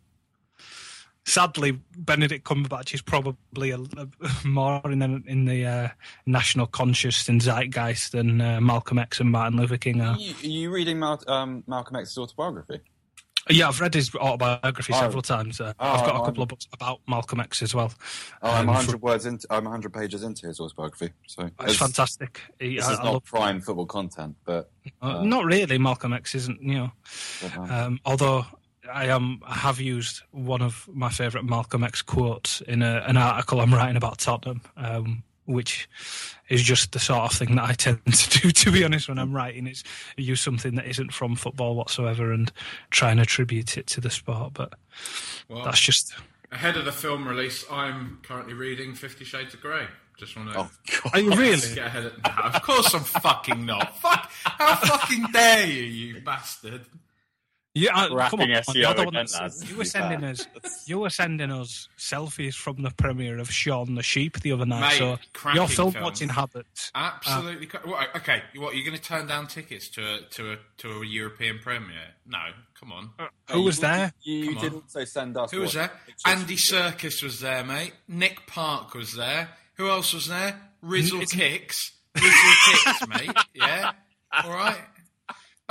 Sadly, 1.25 1.79
Benedict 1.97 2.43
Cumberbatch 2.45 2.93
is 2.95 3.01
probably 3.01 3.69
a, 3.71 3.77
a- 3.79 4.07
more 4.47 4.81
in 4.85 4.99
the 4.99 5.21
in 5.27 5.45
the 5.45 5.65
uh, 5.65 5.87
national 6.25 6.65
conscious 6.65 7.29
and 7.29 7.39
zeitgeist 7.41 8.11
than 8.13 8.41
uh, 8.41 8.59
Malcolm 8.59 8.97
X 8.97 9.19
and 9.19 9.29
Martin 9.31 9.59
Luther 9.59 9.77
King 9.77 10.01
are. 10.01 10.15
Are 10.15 10.19
you, 10.19 10.33
are 10.43 10.47
you 10.47 10.71
reading 10.71 10.97
Mal- 10.99 11.21
um, 11.27 11.63
Malcolm 11.67 11.95
X's 11.97 12.17
autobiography? 12.17 12.79
Yeah, 13.49 13.67
I've 13.69 13.79
read 13.81 13.93
his 13.95 14.13
autobiography 14.15 14.93
Oh. 14.93 14.99
several 14.99 15.21
times. 15.23 15.59
Uh, 15.61 15.73
Oh, 15.79 15.89
I've 15.91 15.99
got 16.05 16.09
a 16.09 16.13
I'm- 16.17 16.25
couple 16.25 16.43
of 16.43 16.49
books 16.49 16.67
about 16.73 17.01
Malcolm 17.07 17.39
X 17.39 17.61
as 17.61 17.73
well. 17.75 17.91
Oh, 18.41 18.49
I'm 18.51 18.61
Um, 18.69 18.75
100 18.75 19.01
words 19.01 19.25
into. 19.27 19.47
I'm 19.51 19.63
100 19.65 19.93
pages 19.93 20.23
into 20.23 20.47
his 20.47 20.59
autobiography. 20.59 21.11
So 21.27 21.49
It's 21.61 21.75
fantastic. 21.77 22.39
He- 22.59 22.75
This 22.77 22.85
I- 22.87 22.93
is 22.93 22.99
I 22.99 23.03
not 23.03 23.13
love- 23.13 23.23
prime 23.25 23.61
football 23.61 23.85
content, 23.87 24.35
but 24.45 24.71
uh, 25.01 25.23
not 25.23 25.45
really. 25.45 25.77
Malcolm 25.77 26.13
X 26.13 26.33
isn't, 26.35 26.61
you 26.61 26.73
know. 26.75 26.91
um, 27.57 27.71
Um, 27.71 27.99
although 28.05 28.45
I 28.91 29.05
am, 29.07 29.41
I 29.45 29.55
have 29.55 29.79
used 29.79 30.21
one 30.31 30.61
of 30.61 30.87
my 30.91 31.09
favourite 31.09 31.45
Malcolm 31.45 31.83
X 31.83 32.01
quotes 32.01 32.61
in 32.61 32.81
a, 32.81 33.03
an 33.07 33.17
article 33.17 33.59
I'm 33.61 33.73
writing 33.73 33.97
about 33.97 34.17
Tottenham, 34.19 34.61
um, 34.77 35.23
which 35.45 35.87
is 36.49 36.61
just 36.63 36.91
the 36.91 36.99
sort 36.99 37.31
of 37.31 37.37
thing 37.37 37.55
that 37.55 37.63
I 37.69 37.73
tend 37.73 37.99
to 38.13 38.39
do. 38.39 38.51
To 38.51 38.71
be 38.71 38.83
honest, 38.83 39.07
when 39.09 39.19
I'm 39.19 39.33
writing, 39.33 39.67
is 39.67 39.83
use 40.17 40.41
something 40.41 40.75
that 40.75 40.85
isn't 40.87 41.13
from 41.13 41.35
football 41.35 41.75
whatsoever 41.75 42.31
and 42.31 42.51
try 42.89 43.11
and 43.11 43.19
attribute 43.19 43.77
it 43.77 43.87
to 43.87 44.01
the 44.01 44.09
sport. 44.09 44.53
But 44.53 44.73
Well, 45.47 45.63
that's 45.63 45.79
just. 45.81 46.13
ahead 46.51 46.75
of 46.77 46.85
the 46.85 46.91
film 46.91 47.27
release, 47.27 47.65
I'm 47.71 48.19
currently 48.23 48.53
reading 48.53 48.95
Fifty 48.95 49.25
Shades 49.25 49.53
of 49.53 49.61
Grey. 49.61 49.87
Just 50.17 50.35
want 50.35 50.53
to. 50.53 50.59
oh 50.59 50.71
god, 51.03 51.13
Are 51.13 51.19
you 51.19 51.31
really? 51.31 51.57
Get 51.75 51.87
ahead 51.87 52.05
of, 52.05 52.13
no, 52.23 52.31
of 52.43 52.61
course 52.61 52.93
I'm 52.93 53.03
fucking 53.03 53.65
not. 53.65 53.97
Fuck! 53.99 54.29
How 54.43 54.75
fucking 54.75 55.25
dare 55.33 55.65
you, 55.65 55.83
you 55.83 56.21
bastard! 56.21 56.85
Yeah, 57.73 57.95
uh, 57.95 58.15
I- 58.17 58.29
come 58.29 58.41
on, 58.41 58.49
SEO 58.49 58.75
you're 58.75 58.93
the 58.93 59.03
one 59.05 59.15
again, 59.15 59.25
that- 59.31 59.69
you 59.69 59.77
were 59.77 59.85
sending 59.85 60.19
fair. 60.19 60.29
us, 60.31 60.47
you 60.89 60.99
were 60.99 61.09
sending 61.09 61.51
us 61.51 61.87
selfies 61.97 62.53
from 62.55 62.81
the 62.81 62.91
premiere 62.91 63.39
of 63.39 63.49
Shaun 63.49 63.95
the 63.95 64.03
Sheep 64.03 64.41
the 64.41 64.51
other 64.51 64.65
night. 64.65 64.81
Mate, 64.91 64.97
so 64.97 65.19
cracking 65.33 65.61
your 65.61 65.67
film 65.69 65.91
film. 65.93 66.03
watching 66.03 66.27
habits. 66.29 66.91
Absolutely. 66.93 67.67
cra- 67.67 67.79
what, 67.87 68.13
okay, 68.17 68.43
what 68.57 68.75
you're 68.75 68.83
going 68.85 68.97
to 68.97 69.01
turn 69.01 69.25
down 69.27 69.47
tickets 69.47 69.87
to 69.91 70.01
a 70.15 70.21
to 70.31 70.51
a 70.53 70.57
to 70.79 71.01
a 71.01 71.05
European 71.05 71.59
premiere? 71.59 72.15
No, 72.25 72.39
come 72.77 72.91
on. 72.91 73.11
Uh, 73.17 73.27
who 73.51 73.61
was 73.61 73.79
there? 73.79 74.11
You, 74.21 74.35
you 74.35 74.55
did 74.59 74.73
on. 74.73 74.81
also 74.81 75.05
send 75.05 75.37
us. 75.37 75.51
Who 75.51 75.61
was 75.61 75.73
there? 75.73 75.91
Andy 76.25 76.57
Serkis 76.57 77.23
was 77.23 77.39
there, 77.39 77.63
mate. 77.63 77.93
Nick 78.09 78.47
Park 78.47 78.93
was 78.95 79.13
there. 79.15 79.47
Who 79.75 79.87
else 79.89 80.13
was 80.13 80.27
there? 80.27 80.59
Rizzle 80.83 81.21
It's- 81.21 81.31
Kicks. 81.31 81.93
Rizzle 82.17 82.83
Kicks, 82.83 83.07
mate. 83.07 83.31
Yeah. 83.53 83.91
All 84.43 84.51
right. 84.51 84.77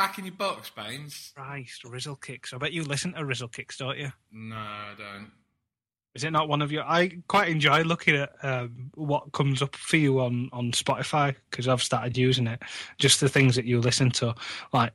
Back 0.00 0.18
in 0.18 0.24
your 0.24 0.34
box, 0.34 0.70
Baines. 0.70 1.30
Christ, 1.36 1.84
Rizzle 1.84 2.16
Kicks. 2.16 2.54
I 2.54 2.56
bet 2.56 2.72
you 2.72 2.84
listen 2.84 3.12
to 3.12 3.22
Rizzle 3.22 3.52
Kicks, 3.52 3.76
don't 3.76 3.98
you? 3.98 4.10
No, 4.32 4.56
I 4.56 4.94
don't. 4.96 5.30
Is 6.14 6.24
it 6.24 6.30
not 6.30 6.48
one 6.48 6.62
of 6.62 6.72
your? 6.72 6.84
I 6.84 7.18
quite 7.28 7.50
enjoy 7.50 7.82
looking 7.82 8.16
at 8.16 8.32
um, 8.42 8.90
what 8.94 9.30
comes 9.32 9.60
up 9.60 9.76
for 9.76 9.98
you 9.98 10.20
on 10.20 10.48
on 10.54 10.72
Spotify 10.72 11.36
because 11.50 11.68
I've 11.68 11.82
started 11.82 12.16
using 12.16 12.46
it. 12.46 12.62
Just 12.96 13.20
the 13.20 13.28
things 13.28 13.56
that 13.56 13.66
you 13.66 13.78
listen 13.78 14.10
to, 14.12 14.34
like 14.72 14.94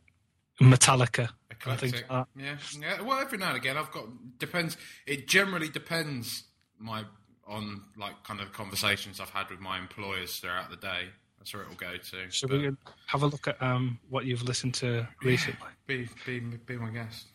Metallica 0.60 1.30
Eclectic. 1.52 2.10
like. 2.10 2.26
Yeah, 2.36 2.56
yeah. 2.80 3.02
Well, 3.04 3.20
every 3.20 3.38
now 3.38 3.50
and 3.50 3.58
again, 3.58 3.78
I've 3.78 3.92
got 3.92 4.06
depends. 4.40 4.76
It 5.06 5.28
generally 5.28 5.70
depends 5.70 6.46
my 6.80 7.04
on 7.46 7.84
like 7.96 8.24
kind 8.24 8.42
of 8.42 8.54
conversations 8.54 9.20
I've 9.20 9.30
had 9.30 9.52
with 9.52 9.60
my 9.60 9.78
employers 9.78 10.40
throughout 10.40 10.72
the 10.72 10.78
day. 10.78 11.10
That's 11.46 11.54
where 11.54 11.62
it 11.62 11.70
will 11.70 11.76
go 11.76 11.96
to. 11.96 12.32
So 12.32 12.48
But 12.48 12.60
we 12.60 12.72
have 13.06 13.22
a 13.22 13.28
look 13.28 13.48
at 13.48 13.62
um, 13.62 14.00
what 14.10 14.26
you've 14.26 14.42
listened 14.42 14.74
to 14.76 15.08
recently. 15.22 15.68
be 15.86 16.10
be 16.26 16.40
be 16.40 16.76
my 16.76 16.90
guest. 16.90 17.28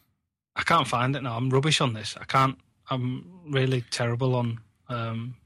I 0.56 0.64
can't 0.64 0.88
find 0.88 1.14
it 1.14 1.22
now. 1.22 1.36
I'm 1.36 1.48
rubbish 1.48 1.80
on 1.80 1.92
this. 1.92 2.16
I 2.20 2.24
can't. 2.24 2.58
I'm 2.90 3.24
really 3.46 3.82
terrible 3.82 4.34
on. 4.34 4.58
Um, 4.88 5.36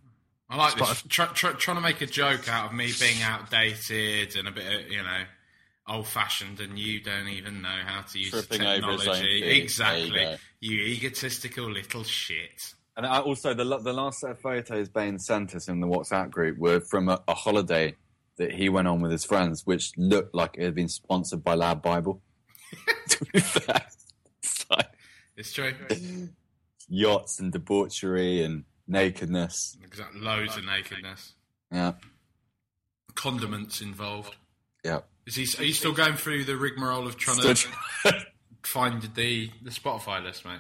I 0.49 0.57
like 0.57 0.77
this. 0.77 1.03
Try, 1.09 1.27
try, 1.27 1.53
trying 1.53 1.77
to 1.77 1.83
make 1.83 2.01
a 2.01 2.07
joke 2.07 2.49
out 2.49 2.71
of 2.71 2.73
me 2.73 2.91
being 2.99 3.21
outdated 3.23 4.35
and 4.35 4.49
a 4.49 4.51
bit, 4.51 4.91
you 4.91 5.03
know, 5.03 5.25
old-fashioned, 5.87 6.61
and 6.61 6.79
you 6.79 7.01
don't 7.01 7.29
even 7.29 7.61
know 7.61 7.81
how 7.85 8.01
to 8.01 8.19
use 8.19 8.31
Tripping 8.31 8.61
the 8.61 8.77
over 8.79 8.93
his 8.93 9.07
own 9.07 9.15
technology. 9.15 9.23
feet. 9.27 9.41
There 9.43 9.55
you 9.57 9.63
Exactly. 9.63 10.37
You, 10.61 10.81
egotistical 10.81 11.71
little 11.71 12.03
shit. 12.05 12.73
And 12.97 13.05
I, 13.05 13.21
also, 13.21 13.53
the 13.53 13.65
the 13.65 13.93
last 13.93 14.21
set 14.21 14.31
of 14.31 14.39
photos 14.39 14.89
Bane 14.89 15.19
sent 15.19 15.55
us 15.55 15.69
in 15.69 15.81
the 15.81 15.87
WhatsApp 15.87 16.31
group 16.31 16.57
were 16.57 16.81
from 16.81 17.11
a, 17.11 17.23
a 17.29 17.35
holiday 17.35 17.95
that 18.37 18.53
he 18.53 18.69
went 18.69 18.89
on 18.89 19.01
with 19.01 19.13
his 19.13 19.25
friends, 19.25 19.63
which 19.65 19.93
looked 19.97 20.35
like 20.35 20.57
it 20.59 20.65
had 20.65 20.75
been 20.75 20.89
sponsored 20.89 21.45
by 21.45 21.55
LADbible. 21.57 22.21
to 23.09 23.25
be 23.33 23.41
fair, 23.41 23.83
It's 24.43 24.67
like 24.71 24.89
It's 25.37 25.53
true. 25.53 25.73
yachts 26.89 27.39
and 27.41 27.53
debauchery 27.53 28.43
and 28.43 28.65
nakedness. 28.89 29.77
Exact 29.85 30.15
loads 30.17 30.57
of 30.57 30.65
nakedness. 30.65 31.35
Yeah, 31.73 31.93
Condiments 33.15 33.81
involved. 33.81 34.35
yeah. 34.85 35.01
Is 35.27 35.37
he? 35.37 35.47
Are 35.59 35.65
you 35.65 35.73
still 35.73 35.93
going 35.93 36.17
through 36.17 36.45
the 36.45 36.57
rigmarole 36.57 37.07
of 37.07 37.17
trying 37.17 37.39
Still 37.55 37.55
to 38.13 38.27
find 38.65 39.01
the 39.15 39.51
the 39.63 39.71
Spotify 39.71 40.23
list, 40.23 40.45
mate? 40.45 40.59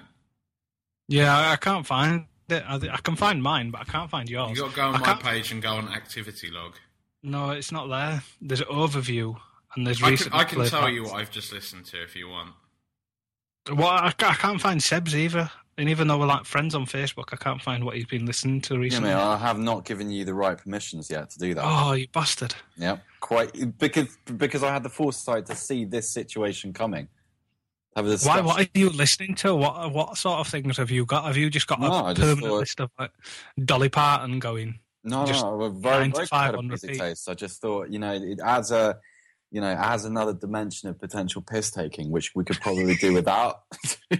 yeah, 1.08 1.36
I, 1.36 1.52
I 1.52 1.56
can't 1.56 1.84
find 1.86 2.24
it. 2.48 2.62
I, 2.66 2.76
I 2.76 2.96
can 3.02 3.14
find 3.16 3.42
mine, 3.42 3.70
but 3.70 3.82
I 3.82 3.84
can't 3.84 4.08
find 4.10 4.28
yours. 4.30 4.56
You 4.56 4.62
got 4.64 4.70
to 4.70 4.76
go 4.76 4.82
on 4.86 4.94
I 4.94 4.98
my 5.00 5.04
can't- 5.04 5.22
page 5.22 5.52
and 5.52 5.60
go 5.60 5.72
on 5.72 5.88
activity 5.88 6.50
log. 6.50 6.72
No, 7.24 7.50
it's 7.50 7.72
not 7.72 7.88
there. 7.88 8.22
There's 8.40 8.60
an 8.60 8.66
overview, 8.66 9.34
and 9.74 9.86
there's 9.86 10.00
I 10.02 10.06
can, 10.06 10.10
recently 10.12 10.38
I 10.38 10.44
can 10.44 10.64
tell 10.66 10.82
back. 10.82 10.92
you 10.92 11.04
what 11.04 11.14
I've 11.14 11.30
just 11.30 11.52
listened 11.52 11.86
to 11.86 12.02
if 12.02 12.14
you 12.14 12.28
want. 12.28 12.50
Well, 13.72 13.88
I, 13.88 14.08
I 14.18 14.34
can't 14.34 14.60
find 14.60 14.82
Seb's 14.82 15.16
either. 15.16 15.50
And 15.76 15.88
even 15.88 16.06
though 16.06 16.18
we're 16.18 16.26
like 16.26 16.44
friends 16.44 16.74
on 16.76 16.86
Facebook, 16.86 17.30
I 17.32 17.36
can't 17.36 17.60
find 17.60 17.82
what 17.84 17.96
he's 17.96 18.04
been 18.04 18.26
listening 18.26 18.60
to 18.60 18.74
Yeah, 18.74 18.80
recently. 18.80 19.08
mate, 19.08 19.16
I 19.16 19.36
have 19.38 19.58
not 19.58 19.84
given 19.84 20.08
you 20.08 20.24
the 20.24 20.34
right 20.34 20.56
permissions 20.56 21.10
yet 21.10 21.30
to 21.30 21.38
do 21.40 21.54
that. 21.54 21.64
oh, 21.66 21.94
you 21.94 22.06
bastard! 22.12 22.54
Yeah, 22.76 22.98
quite 23.20 23.76
because 23.78 24.16
because 24.36 24.62
I 24.62 24.72
had 24.72 24.82
the 24.84 24.88
foresight 24.90 25.46
to 25.46 25.56
see 25.56 25.84
this 25.84 26.08
situation 26.10 26.72
coming. 26.72 27.08
Have 27.96 28.06
a 28.06 28.16
Why? 28.18 28.40
What 28.42 28.60
are 28.60 28.68
you 28.78 28.90
listening 28.90 29.34
to? 29.36 29.54
What 29.56 29.92
what 29.92 30.16
sort 30.18 30.38
of 30.40 30.46
things 30.46 30.76
have 30.76 30.90
you 30.92 31.06
got? 31.06 31.24
Have 31.24 31.36
you 31.36 31.48
just 31.50 31.66
got 31.66 31.80
No, 31.80 31.90
a 31.90 32.04
I 32.04 32.12
just 32.12 32.20
permanent 32.20 32.46
thought- 32.52 32.58
list 32.60 32.80
of 32.80 32.90
like 32.98 33.10
Dolly 33.64 33.88
Parton 33.88 34.38
going? 34.38 34.78
No, 35.04 35.26
Just 35.26 35.44
no, 35.44 35.56
we're 35.58 35.68
very, 35.68 35.98
nine 36.00 36.12
very 36.12 36.26
five 36.26 36.52
proud 36.52 36.54
of 36.54 36.58
on 36.60 36.68
music 36.68 36.90
repeat. 36.90 37.02
taste. 37.02 37.28
I 37.28 37.34
just 37.34 37.60
thought, 37.60 37.90
you 37.90 37.98
know, 37.98 38.14
it 38.14 38.40
adds 38.42 38.70
a, 38.70 38.96
you 39.50 39.60
know, 39.60 39.70
it 39.70 39.76
adds 39.76 40.06
another 40.06 40.32
dimension 40.32 40.88
of 40.88 40.98
potential 40.98 41.42
piss 41.42 41.70
taking, 41.70 42.10
which 42.10 42.34
we 42.34 42.42
could 42.42 42.58
probably 42.60 42.94
do 42.94 43.12
without. 43.12 43.60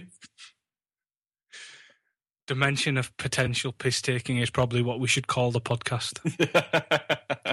Dimension 2.47 2.97
of 2.97 3.15
potential 3.17 3.71
piss 3.71 4.03
taking 4.03 4.37
is 4.37 4.51
probably 4.51 4.83
what 4.83 4.99
we 4.99 5.07
should 5.07 5.25
call 5.25 5.49
the 5.49 5.59
podcast, 5.59 6.19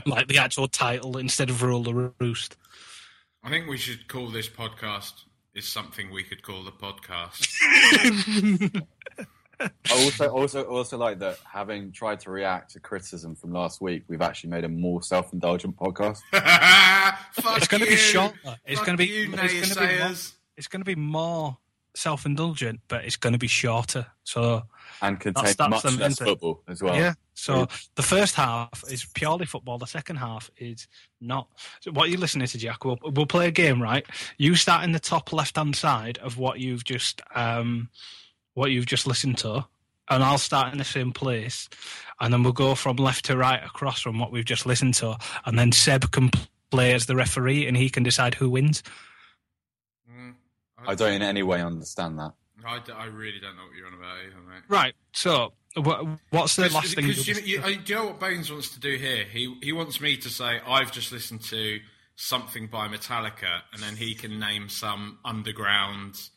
like 0.06 0.28
the 0.28 0.36
actual 0.36 0.68
title 0.68 1.16
instead 1.16 1.48
of 1.48 1.62
Rule 1.62 1.82
the 1.82 2.12
Roost. 2.20 2.58
I 3.42 3.48
think 3.48 3.66
we 3.68 3.78
should 3.78 4.06
call 4.06 4.28
this 4.28 4.50
podcast 4.50 5.22
is 5.54 5.66
something 5.66 6.10
we 6.10 6.22
could 6.22 6.42
call 6.42 6.62
the 6.62 6.72
podcast. 6.72 7.48
I 9.90 10.04
also, 10.04 10.28
also, 10.28 10.62
also 10.64 10.96
like 10.98 11.18
that. 11.20 11.38
Having 11.50 11.92
tried 11.92 12.20
to 12.20 12.30
react 12.30 12.72
to 12.72 12.80
criticism 12.80 13.34
from 13.34 13.52
last 13.52 13.80
week, 13.80 14.04
we've 14.08 14.22
actually 14.22 14.50
made 14.50 14.64
a 14.64 14.68
more 14.68 15.02
self-indulgent 15.02 15.76
podcast. 15.76 16.18
Fuck 16.32 17.56
it's 17.58 17.68
going 17.68 17.82
to 17.82 17.88
be 17.88 17.96
shorter. 17.96 18.36
It's 18.64 18.80
going 18.80 18.96
to 18.96 19.04
be. 19.04 19.06
you, 19.06 19.32
it's 19.34 19.74
going 19.74 19.74
to 19.74 19.80
be. 19.80 19.98
More, 19.98 20.10
it's 20.56 20.68
going 20.68 20.80
to 20.80 20.84
be 20.84 20.94
more 20.94 21.56
self-indulgent, 21.94 22.80
but 22.88 23.04
it's 23.04 23.16
going 23.16 23.32
to 23.34 23.38
be 23.38 23.48
shorter. 23.48 24.06
So 24.24 24.62
and 25.00 25.18
contain 25.18 25.42
That's- 25.44 25.56
that's 25.56 25.70
much 25.70 25.82
the 25.82 25.90
less 26.00 26.18
thing. 26.18 26.26
football 26.26 26.62
as 26.68 26.82
well. 26.82 26.94
yeah. 26.96 27.14
So 27.34 27.66
the 27.96 28.02
first 28.02 28.34
half 28.36 28.84
is 28.88 29.04
purely 29.14 29.46
football. 29.46 29.78
The 29.78 29.86
second 29.86 30.16
half 30.16 30.50
is 30.58 30.86
not. 31.20 31.48
So 31.80 31.90
what 31.90 32.08
you're 32.08 32.20
listening 32.20 32.46
to, 32.46 32.58
Jack? 32.58 32.84
We'll 32.84 32.98
we'll 33.02 33.26
play 33.26 33.48
a 33.48 33.50
game, 33.50 33.82
right? 33.82 34.06
You 34.38 34.54
start 34.54 34.84
in 34.84 34.92
the 34.92 35.00
top 35.00 35.32
left-hand 35.32 35.74
side 35.74 36.18
of 36.18 36.38
what 36.38 36.60
you've 36.60 36.84
just 36.84 37.20
um 37.34 37.88
what 38.54 38.70
you've 38.70 38.86
just 38.86 39.06
listened 39.06 39.38
to, 39.38 39.66
and 40.08 40.22
I'll 40.22 40.38
start 40.38 40.72
in 40.72 40.78
the 40.78 40.84
same 40.84 41.12
place, 41.12 41.68
and 42.20 42.32
then 42.32 42.42
we'll 42.42 42.52
go 42.52 42.74
from 42.74 42.96
left 42.96 43.26
to 43.26 43.36
right 43.36 43.62
across 43.62 44.00
from 44.00 44.18
what 44.18 44.32
we've 44.32 44.44
just 44.44 44.66
listened 44.66 44.94
to, 44.94 45.16
and 45.44 45.58
then 45.58 45.72
Seb 45.72 46.10
can 46.10 46.30
play 46.70 46.92
as 46.92 47.06
the 47.06 47.16
referee, 47.16 47.66
and 47.66 47.76
he 47.76 47.88
can 47.88 48.02
decide 48.02 48.34
who 48.34 48.50
wins. 48.50 48.82
Mm, 50.10 50.34
I 50.86 50.94
don't 50.94 51.12
in 51.12 51.22
any 51.22 51.42
way 51.42 51.62
understand 51.62 52.18
that. 52.18 52.32
I, 52.64 52.78
d- 52.78 52.92
I 52.92 53.06
really 53.06 53.40
don't 53.40 53.56
know 53.56 53.64
what 53.64 53.76
you're 53.76 53.86
on 53.86 53.94
about 53.94 54.16
either, 54.24 54.36
mate. 54.48 54.62
Right. 54.68 54.94
So 55.12 55.52
what's 56.30 56.56
the 56.56 56.68
last 56.70 56.94
thing? 56.94 57.06
Because 57.06 57.26
you 57.26 57.34
you, 57.34 57.40
you, 57.58 57.60
uh, 57.60 57.66
do 57.66 57.92
you 57.92 57.94
know 57.94 58.06
what 58.06 58.20
Bones 58.20 58.50
wants 58.50 58.70
to 58.70 58.80
do 58.80 58.96
here? 58.96 59.24
He 59.24 59.56
he 59.62 59.72
wants 59.72 60.00
me 60.00 60.16
to 60.18 60.28
say 60.28 60.60
I've 60.66 60.92
just 60.92 61.12
listened 61.12 61.42
to 61.44 61.80
something 62.16 62.66
by 62.66 62.88
Metallica, 62.88 63.62
and 63.72 63.82
then 63.82 63.96
he 63.96 64.14
can 64.14 64.38
name 64.38 64.68
some 64.68 65.18
underground, 65.24 66.28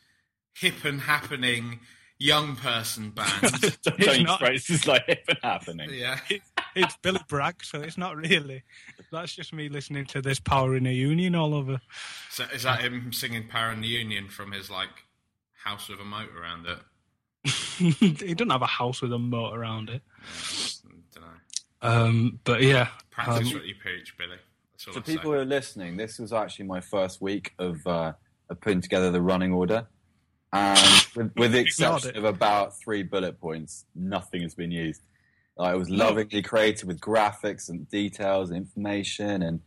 hip 0.54 0.84
and 0.84 1.02
happening 1.02 1.80
young 2.18 2.56
person 2.56 3.10
band. 3.10 3.28
Don't 3.82 4.00
It's 4.00 4.18
use 4.18 4.26
not- 4.26 4.38
phrases 4.40 4.86
like 4.86 5.04
hip 5.06 5.24
and 5.28 5.38
happening. 5.42 5.90
yeah, 5.92 6.18
it's 6.74 6.96
Billy 7.02 7.20
Bragg, 7.28 7.62
so 7.64 7.80
it's 7.80 7.98
not 7.98 8.16
really. 8.16 8.62
That's 9.12 9.34
just 9.34 9.52
me 9.52 9.68
listening 9.68 10.06
to 10.06 10.22
this 10.22 10.38
Power 10.40 10.76
in 10.76 10.86
a 10.86 10.92
Union 10.92 11.34
all 11.34 11.54
over. 11.54 11.80
so 12.30 12.44
is 12.54 12.62
that 12.64 12.80
him 12.80 13.12
singing 13.12 13.48
"Power 13.48 13.72
in 13.72 13.80
the 13.80 13.88
Union" 13.88 14.28
from 14.28 14.52
his 14.52 14.70
like 14.70 14.88
house 15.64 15.88
with 15.88 16.00
a 16.00 16.04
moat 16.04 16.30
around 16.38 16.66
it? 16.66 16.78
he 17.78 18.34
doesn't 18.34 18.50
have 18.50 18.62
a 18.62 18.66
house 18.66 19.02
with 19.02 19.12
a 19.12 19.18
moat 19.18 19.54
around 19.56 19.88
it. 19.90 20.02
don't 21.14 21.22
know. 21.22 21.28
Um, 21.82 22.40
but 22.44 22.62
yeah, 22.62 22.88
Practice 23.10 23.48
um, 23.48 23.54
what 23.54 23.64
you 23.66 23.74
preach, 23.80 24.16
Billy. 24.18 24.36
For 24.78 25.00
people 25.00 25.14
say. 25.14 25.20
who 25.22 25.32
are 25.32 25.44
listening, 25.44 25.96
this 25.96 26.18
was 26.18 26.32
actually 26.32 26.66
my 26.66 26.80
first 26.80 27.20
week 27.22 27.52
of, 27.58 27.84
uh, 27.86 28.12
of 28.50 28.60
putting 28.60 28.80
together 28.80 29.10
the 29.10 29.22
running 29.22 29.52
order. 29.52 29.86
And 30.52 31.06
with, 31.16 31.32
with 31.36 31.52
the 31.52 31.58
exception 31.66 32.16
of 32.16 32.24
about 32.24 32.78
three 32.78 33.02
bullet 33.02 33.40
points, 33.40 33.84
nothing 33.94 34.42
has 34.42 34.54
been 34.54 34.70
used. 34.70 35.02
Like, 35.56 35.74
it 35.74 35.78
was 35.78 35.90
lovingly 35.90 36.42
created 36.42 36.86
with 36.86 37.00
graphics 37.00 37.68
and 37.68 37.88
details 37.88 38.50
and 38.50 38.58
information. 38.58 39.42
And, 39.42 39.60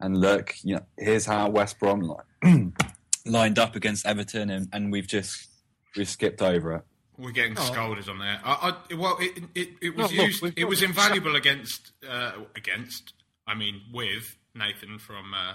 and 0.00 0.16
look, 0.18 0.54
you 0.62 0.76
know, 0.76 0.82
here's 0.98 1.24
how 1.26 1.48
West 1.48 1.78
Brom 1.78 2.00
like, 2.02 2.26
lined 3.26 3.58
up 3.58 3.74
against 3.76 4.06
Everton, 4.06 4.50
and, 4.50 4.68
and 4.72 4.92
we've 4.92 5.06
just 5.06 5.48
we've 5.96 6.08
skipped 6.08 6.42
over 6.42 6.74
it. 6.76 6.82
We're 7.18 7.32
getting 7.32 7.56
Oh. 7.58 7.62
scolded 7.62 8.08
on 8.08 8.18
there. 8.18 8.40
I, 8.44 8.74
I, 8.90 8.94
well, 8.94 9.16
it, 9.20 9.42
it, 9.54 9.68
it 9.82 9.96
was 9.96 10.10
No, 10.12 10.22
used. 10.24 10.42
we've 10.42 10.54
it 10.56 10.64
was 10.64 10.82
invaluable 10.82 11.36
against 11.36 11.92
uh, 12.08 12.32
against. 12.56 13.12
I 13.46 13.54
mean, 13.54 13.82
with 13.92 14.36
Nathan 14.54 14.98
from 14.98 15.34
uh, 15.34 15.54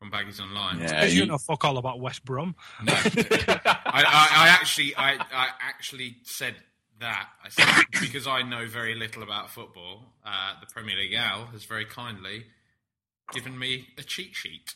from 0.00 0.10
Baggies 0.10 0.40
Online. 0.40 0.80
Yeah, 0.80 0.86
because 0.88 1.14
you 1.14 1.20
you- 1.20 1.26
know 1.26 1.38
fuck 1.38 1.64
all 1.64 1.78
about 1.78 2.00
West 2.00 2.24
Brom. 2.24 2.56
No, 2.82 2.92
I, 2.96 3.60
I, 3.86 4.28
I 4.32 4.48
actually, 4.48 4.96
I, 4.96 5.12
I 5.32 5.48
actually 5.60 6.16
said 6.24 6.56
that. 7.00 7.28
I 7.44 7.48
said 7.50 7.84
because 8.00 8.26
I 8.26 8.42
know 8.42 8.66
very 8.66 8.94
little 8.94 9.22
about 9.22 9.50
football. 9.50 10.14
Uh, 10.24 10.54
the 10.60 10.66
Premier 10.66 10.96
League 10.96 11.14
Al 11.14 11.46
has 11.46 11.64
very 11.64 11.84
kindly 11.84 12.46
given 13.32 13.56
me 13.58 13.88
a 13.98 14.02
cheat 14.02 14.34
sheet. 14.34 14.74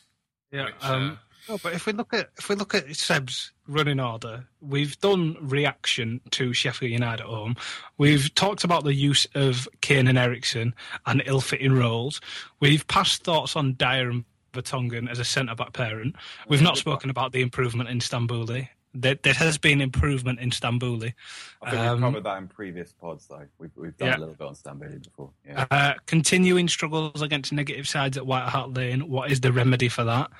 Yeah. 0.51 0.65
Which, 0.65 0.75
um, 0.81 1.19
no, 1.49 1.57
but 1.61 1.73
if 1.73 1.85
we 1.87 1.93
look 1.93 2.13
at 2.13 2.29
if 2.37 2.47
we 2.47 2.55
look 2.55 2.75
at 2.75 2.95
Seb's 2.95 3.51
running 3.67 3.99
order, 3.99 4.45
we've 4.61 4.97
done 4.99 5.37
reaction 5.41 6.21
to 6.31 6.53
Sheffield 6.53 6.91
United 6.91 7.23
at 7.23 7.27
home. 7.29 7.55
We've 7.97 8.33
talked 8.35 8.63
about 8.63 8.83
the 8.83 8.93
use 8.93 9.25
of 9.33 9.67
Kane 9.81 10.07
and 10.07 10.17
Eriksen 10.19 10.75
and 11.07 11.23
ill-fitting 11.25 11.73
roles. 11.73 12.21
We've 12.59 12.87
passed 12.87 13.23
thoughts 13.23 13.55
on 13.55 13.73
Dier 13.73 14.09
and 14.09 14.23
Vertonghen 14.55 15.09
as 15.09 15.19
a 15.19 15.25
centre 15.25 15.55
back 15.55 15.73
parent. 15.73 16.15
We've 16.47 16.61
not 16.61 16.77
spoken 16.77 17.09
about 17.09 17.31
the 17.31 17.41
improvement 17.41 17.89
in 17.89 17.99
Stambouli. 17.99 18.69
There, 18.97 19.15
there 19.23 19.33
has 19.33 19.57
been 19.57 19.81
improvement 19.81 20.39
in 20.39 20.51
Stambouli. 20.51 21.13
I 21.61 21.69
think 21.71 21.81
Um, 21.83 21.91
we've 21.95 22.01
covered 22.01 22.23
that 22.23 22.37
in 22.37 22.47
previous 22.47 22.93
pods, 22.93 23.27
though. 23.27 23.45
We've, 23.59 23.69
we've 23.75 23.97
done 23.97 24.07
Yeah. 24.07 24.17
a 24.17 24.19
little 24.19 24.35
bit 24.35 24.47
on 24.47 24.55
Stambouli 24.55 25.03
before. 25.03 25.31
Yeah. 25.45 25.65
Uh, 25.69 25.93
continuing 26.05 26.69
struggles 26.69 27.21
against 27.21 27.51
negative 27.51 27.89
sides 27.89 28.15
at 28.15 28.25
White 28.25 28.47
Hart 28.47 28.73
Lane. 28.73 29.09
What 29.09 29.31
is 29.31 29.41
the 29.41 29.51
remedy 29.51 29.89
for 29.89 30.05
that? 30.05 30.31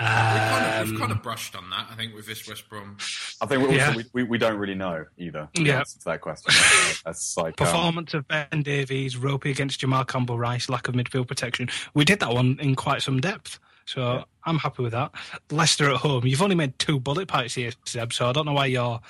We've 0.00 0.06
kind, 0.08 0.64
of, 0.64 0.86
we've 0.86 0.94
Um, 0.94 1.00
kind 1.00 1.12
of 1.12 1.22
brushed 1.22 1.56
on 1.56 1.70
that, 1.70 1.88
I 1.90 1.96
think, 1.96 2.14
with 2.14 2.26
this 2.26 2.46
West 2.48 2.68
Brom. 2.68 2.96
I 3.40 3.46
think 3.46 3.62
we 3.62 3.66
also 3.68 3.76
Yeah. 3.76 3.96
we, 3.96 4.04
we, 4.12 4.22
we 4.22 4.38
don't 4.38 4.56
really 4.56 4.74
know 4.76 5.04
either. 5.16 5.48
the 5.54 5.62
Yeah. 5.62 5.78
answer 5.80 5.98
to 5.98 6.04
that 6.04 6.20
question. 6.20 6.54
That's, 6.54 7.02
that's 7.02 7.36
like 7.36 7.60
um, 7.60 7.66
performance 7.66 8.14
of 8.14 8.26
Ben 8.28 8.62
Davies, 8.62 9.16
ropey 9.16 9.50
against 9.50 9.80
Jamal 9.80 10.04
Campbell-Ryce, 10.04 10.68
lack 10.68 10.86
of 10.86 10.94
midfield 10.94 11.26
protection. 11.26 11.68
We 11.94 12.04
did 12.04 12.20
that 12.20 12.30
one 12.32 12.58
in 12.60 12.76
quite 12.76 13.02
some 13.02 13.20
depth. 13.20 13.58
So 13.86 14.24
I'm 14.44 14.58
happy 14.58 14.82
with 14.82 14.92
that. 14.92 15.12
Leicester 15.50 15.90
at 15.90 15.96
home. 15.96 16.26
You've 16.26 16.42
only 16.42 16.54
made 16.54 16.78
two 16.78 17.00
bullet 17.00 17.26
points 17.26 17.54
here, 17.54 17.72
Seb, 17.86 18.12
so 18.12 18.28
I 18.28 18.32
don't 18.32 18.44
know 18.46 18.52
why 18.52 18.66
you're 18.66 19.00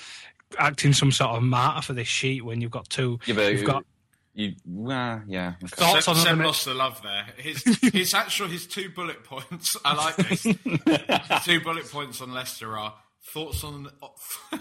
acting 0.58 0.92
some 0.94 1.10
sort 1.12 1.32
of 1.36 1.42
martyr 1.42 1.82
for 1.82 1.92
this 1.94 2.08
sheet 2.08 2.44
when 2.44 2.60
you've 2.60 2.70
got 2.70 2.88
two. 2.88 3.18
Yeah, 3.26 3.34
but 3.34 3.52
you've 3.52 3.64
got 3.64 3.84
you. 4.38 4.54
Well, 4.66 5.22
yeah. 5.26 5.54
okay. 5.62 5.66
Thoughts 5.76 6.04
Seb, 6.06 6.14
on 6.16 6.20
Seb 6.22 6.38
lost 6.38 6.64
the 6.64 6.74
love 6.74 7.00
there. 7.02 7.26
His, 7.36 7.62
his 7.92 8.14
actual 8.14 8.48
his 8.48 8.66
two 8.66 8.88
bullet 8.90 9.24
points. 9.24 9.76
I 9.84 9.94
like 9.94 10.16
this. 10.16 10.42
Two 11.44 11.60
bullet 11.60 11.90
points 11.90 12.20
on 12.20 12.32
Leicester 12.32 12.76
are 12.78 12.94
thoughts 13.32 13.64
on 13.64 13.90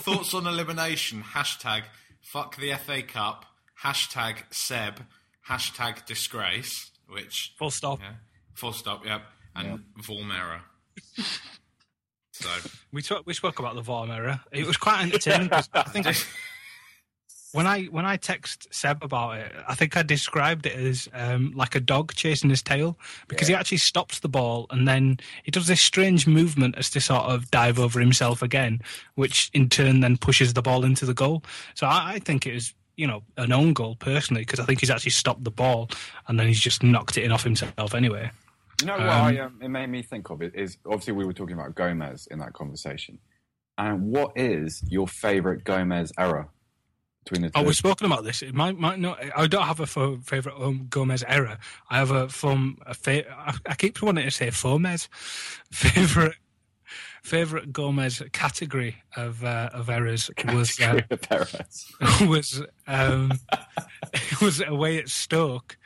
thoughts 0.00 0.34
on 0.34 0.46
elimination. 0.46 1.22
Hashtag 1.22 1.82
fuck 2.20 2.56
the 2.56 2.72
FA 2.74 3.02
Cup. 3.02 3.44
Hashtag 3.84 4.36
Seb. 4.50 5.00
Hashtag 5.48 6.04
disgrace. 6.06 6.90
Which 7.08 7.54
full 7.58 7.70
stop. 7.70 8.00
yeah, 8.00 8.12
full 8.54 8.72
stop. 8.72 9.04
Yep. 9.06 9.22
And 9.56 9.80
Vorm 10.02 10.30
error. 10.32 10.60
So 12.32 12.48
We 12.92 13.02
talk, 13.02 13.22
we 13.26 13.34
spoke 13.34 13.58
about 13.58 13.74
the 13.74 13.82
Vorm 13.82 14.10
error. 14.14 14.40
It 14.52 14.66
was 14.66 14.76
quite 14.76 15.02
entertaining. 15.02 15.48
'cause 15.48 15.68
I 15.72 15.82
think 15.82 16.06
when 17.52 17.66
I 17.66 17.84
when 17.84 18.04
I 18.04 18.16
text 18.16 18.68
Seb 18.70 19.02
about 19.02 19.38
it, 19.38 19.52
I 19.66 19.74
think 19.74 19.96
I 19.96 20.02
described 20.02 20.66
it 20.66 20.74
as 20.74 21.08
um, 21.14 21.52
like 21.54 21.74
a 21.74 21.80
dog 21.80 22.14
chasing 22.14 22.50
his 22.50 22.62
tail 22.62 22.98
because 23.26 23.48
he 23.48 23.54
actually 23.54 23.78
stops 23.78 24.20
the 24.20 24.28
ball 24.28 24.66
and 24.70 24.86
then 24.86 25.18
he 25.42 25.50
does 25.50 25.66
this 25.66 25.80
strange 25.80 26.26
movement 26.26 26.76
as 26.76 26.90
to 26.90 27.00
sort 27.00 27.24
of 27.24 27.50
dive 27.50 27.78
over 27.78 28.00
himself 28.00 28.42
again, 28.42 28.80
which 29.14 29.50
in 29.54 29.68
turn 29.68 30.00
then 30.00 30.18
pushes 30.18 30.54
the 30.54 30.62
ball 30.62 30.84
into 30.84 31.06
the 31.06 31.14
goal. 31.14 31.42
So 31.74 31.86
I, 31.86 32.14
I 32.14 32.18
think 32.18 32.46
it 32.46 32.52
was 32.52 32.74
you 32.96 33.06
know 33.06 33.22
an 33.36 33.52
own 33.52 33.72
goal 33.72 33.96
personally 33.96 34.42
because 34.42 34.60
I 34.60 34.64
think 34.64 34.80
he's 34.80 34.90
actually 34.90 35.12
stopped 35.12 35.44
the 35.44 35.50
ball 35.50 35.88
and 36.26 36.38
then 36.38 36.48
he's 36.48 36.60
just 36.60 36.82
knocked 36.82 37.16
it 37.16 37.24
in 37.24 37.32
off 37.32 37.44
himself 37.44 37.94
anyway. 37.94 38.30
You 38.80 38.86
know 38.88 38.92
what 38.92 39.08
I, 39.08 39.38
um, 39.38 39.58
it 39.60 39.68
made 39.68 39.88
me 39.88 40.02
think 40.02 40.30
of 40.30 40.42
it 40.42 40.54
is 40.54 40.76
obviously 40.84 41.14
we 41.14 41.24
were 41.24 41.32
talking 41.32 41.54
about 41.58 41.74
Gomes 41.74 42.28
in 42.30 42.38
that 42.40 42.52
conversation, 42.52 43.18
and 43.78 44.02
what 44.02 44.32
is 44.36 44.84
your 44.86 45.08
favourite 45.08 45.64
Gomes 45.64 46.12
error 46.18 46.48
between 47.24 47.42
the 47.42 47.50
two? 47.50 47.60
Oh, 47.60 47.62
we've 47.62 47.76
spoken 47.76 48.06
about 48.06 48.24
this. 48.24 48.42
It 48.42 48.54
might, 48.54 48.78
might 48.78 48.98
not. 48.98 49.18
I 49.36 49.46
don't 49.46 49.64
have 49.64 49.80
a 49.80 49.86
favorite 49.86 50.54
um, 50.58 50.86
Gomes 50.88 51.24
error. 51.26 51.58
I 51.90 51.98
have 51.98 52.10
a 52.10 52.28
from 52.28 52.78
a 52.86 52.94
fa- 52.94 53.30
I, 53.30 53.54
I 53.66 53.74
keep 53.74 54.00
wanting 54.02 54.24
to 54.24 54.30
say 54.30 54.50
Fomez. 54.50 55.08
Favorite 55.70 56.36
favorite 57.22 57.72
Gomes 57.72 58.22
category 58.32 58.96
of 59.16 59.44
uh, 59.44 59.70
of 59.72 59.90
errors 59.90 60.30
was 60.52 60.80
uh, 60.80 61.00
was 62.26 62.62
um, 62.86 63.32
was 64.40 64.62
away 64.62 64.98
at 64.98 65.08
Stoke 65.08 65.76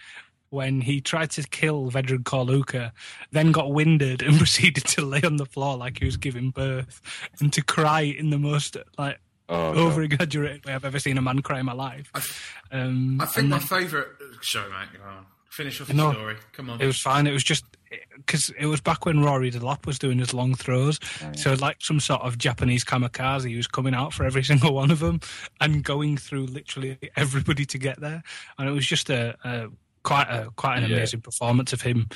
when 0.53 0.83
he 0.83 1.01
tried 1.01 1.31
to 1.31 1.43
kill 1.49 1.91
Vedran 1.91 2.23
Ćorluka, 2.25 2.93
then 3.31 3.53
got 3.53 3.73
winded 3.73 4.21
and 4.21 4.37
proceeded 4.37 4.85
to 4.85 5.03
lay 5.03 5.23
on 5.23 5.37
the 5.37 5.47
floor 5.47 5.79
like 5.79 5.99
he 5.99 6.05
was 6.05 6.19
giving 6.19 6.51
birth 6.51 7.01
and 7.41 7.51
to 7.55 7.63
cry 7.63 8.03
in 8.03 8.29
the 8.29 8.39
most 8.39 8.77
like 8.99 9.19
Oh, 9.49 9.75
God. 9.75 9.77
over 9.77 10.03
exaggerated 10.03 10.65
way 10.65 10.73
I've 10.75 10.85
ever 10.85 10.99
seen 10.99 11.19
a 11.19 11.23
man 11.23 11.43
cry 11.43 11.61
in 11.61 11.67
my 11.67 11.73
life. 11.75 12.11
Um, 12.71 13.21
I 13.21 13.27
think 13.27 13.49
my 13.49 13.59
then- 13.59 13.67
favourite. 13.67 14.07
show, 14.41 14.63
mate. 14.71 14.89
Go 14.99 15.05
on. 15.09 15.27
Finish 15.51 15.81
off 15.83 15.89
the 15.89 15.95
No. 15.95 16.13
story. 16.13 16.37
Come 16.53 16.71
on. 16.71 16.81
It 16.81 16.87
was 16.87 16.99
fine. 16.99 17.27
It 17.27 17.33
was 17.33 17.45
just 17.45 17.65
because 18.17 18.49
it 18.59 18.65
was 18.65 18.81
back 18.81 19.05
when 19.05 19.21
Rory 19.21 19.51
Delap 19.51 19.85
was 19.85 19.99
doing 19.99 20.19
his 20.19 20.33
long 20.33 20.55
throws. 20.55 20.99
So 21.37 21.53
like 21.55 21.77
some 21.81 22.01
sort 22.01 22.23
of 22.23 22.39
Japanese 22.39 22.85
kamikaze, 22.85 23.47
he 23.47 23.57
was 23.57 23.67
coming 23.67 23.95
out 23.95 24.15
for 24.15 24.25
every 24.25 24.43
single 24.51 24.73
one 24.75 24.91
of 24.91 25.01
them 25.01 25.21
and 25.61 25.85
going 25.85 26.17
through 26.17 26.47
literally 26.47 26.97
everybody 27.17 27.67
to 27.67 27.77
get 27.77 28.01
there. 28.01 28.23
And 28.59 28.67
it 28.67 28.73
was 28.73 28.87
just 28.87 29.11
a, 29.11 29.37
a 29.45 29.69
quite 30.05 30.29
a 30.31 30.51
quite 30.57 30.79
an 30.79 30.89
Yeah. 30.89 30.97
amazing 30.97 31.21
performance 31.21 31.75
of 31.75 31.83
him 31.83 32.09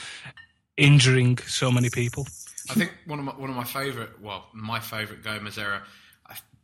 injuring 0.79 1.39
so 1.47 1.71
many 1.71 1.91
people. 1.91 2.27
I 2.71 2.75
think 2.75 2.93
one 3.07 3.19
of 3.19 3.25
my 3.27 3.33
one 3.33 3.51
of 3.51 3.57
my 3.57 3.65
favourite, 3.65 4.19
well, 4.21 4.47
my 4.55 4.81
favourite 4.81 5.23
Gomes 5.23 5.59
era, 5.59 5.83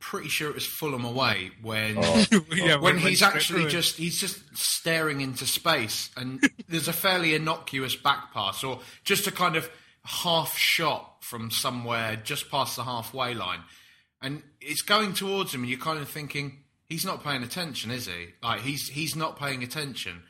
pretty 0.02 0.28
sure 0.28 0.50
it 0.50 0.54
was 0.54 0.66
Fulham 0.66 1.04
away 1.04 1.52
when 1.62 1.96
Oh. 1.96 2.24
Yeah, 2.50 2.74
when 2.74 2.80
we 2.80 2.80
went 2.80 2.98
he's 3.00 3.22
actually 3.22 3.66
just 3.68 3.96
he's 3.96 4.20
just 4.20 4.40
staring 4.56 5.20
into 5.20 5.46
space 5.46 6.10
and 6.16 6.42
there's 6.68 6.88
a 6.88 6.92
fairly 6.92 7.34
innocuous 7.34 7.94
back 7.96 8.32
pass 8.34 8.62
or 8.64 8.80
just 9.04 9.26
a 9.28 9.32
kind 9.32 9.56
of 9.56 9.70
half 10.04 10.58
shot 10.58 11.22
from 11.22 11.50
somewhere 11.52 12.16
just 12.16 12.50
past 12.50 12.74
the 12.76 12.82
halfway 12.82 13.32
line. 13.32 13.60
And 14.20 14.42
it's 14.60 14.82
going 14.82 15.14
towards 15.14 15.54
him 15.54 15.60
and 15.62 15.70
you're 15.70 15.78
kind 15.78 16.00
of 16.00 16.08
thinking 16.08 16.58
he's 16.88 17.04
not 17.04 17.22
paying 17.22 17.44
attention 17.44 17.92
is 17.92 18.06
he? 18.06 18.28
Like 18.42 18.60
he's 18.60 18.88
he's 18.88 19.14
not 19.14 19.38
paying 19.38 19.62
attention. 19.62 20.22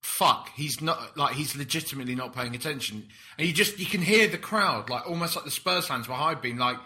Fuck 0.00 0.50
he's 0.56 0.80
not 0.80 1.16
like 1.16 1.34
he's 1.34 1.54
legitimately 1.54 2.14
not 2.14 2.34
paying 2.34 2.54
attention. 2.54 3.06
And 3.36 3.46
you 3.46 3.52
just 3.52 3.78
you 3.78 3.86
can 3.86 4.00
hear 4.00 4.28
the 4.28 4.38
crowd 4.38 4.88
like 4.88 5.06
almost 5.06 5.36
like 5.36 5.44
the 5.44 5.50
spurs 5.50 5.86
fans 5.86 6.06
behind 6.06 6.40
being 6.40 6.56
like 6.56 6.78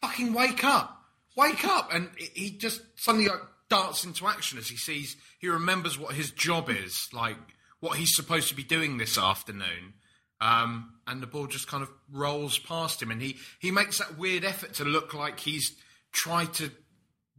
fucking 0.00 0.32
wake 0.32 0.62
up 0.62 0.99
wake 1.36 1.64
up! 1.64 1.92
And 1.92 2.10
he- 2.18 2.50
just 2.50 2.80
suddenly 2.96 3.28
like 3.28 3.40
darts 3.68 4.04
into 4.04 4.26
action 4.26 4.58
as 4.58 4.68
he 4.68 4.76
sees 4.76 5.16
he 5.38 5.48
remembers 5.48 5.96
what 5.96 6.14
his 6.14 6.32
job 6.32 6.68
is 6.68 7.08
like 7.12 7.36
what 7.78 7.96
he's 7.96 8.14
supposed 8.14 8.48
to 8.48 8.54
be 8.54 8.64
doing 8.64 8.98
this 8.98 9.16
afternoon. 9.16 9.94
Um, 10.40 10.94
and 11.06 11.22
the 11.22 11.26
ball 11.26 11.46
just 11.46 11.66
kind 11.66 11.82
of 11.82 11.90
rolls 12.10 12.58
past 12.58 13.02
him. 13.02 13.10
And 13.10 13.20
he 13.20 13.36
he 13.58 13.70
makes 13.70 13.98
that 13.98 14.18
weird 14.18 14.44
effort 14.44 14.74
to 14.74 14.84
look 14.84 15.12
like 15.14 15.40
he's 15.40 15.76
tried 16.12 16.52
to 16.54 16.70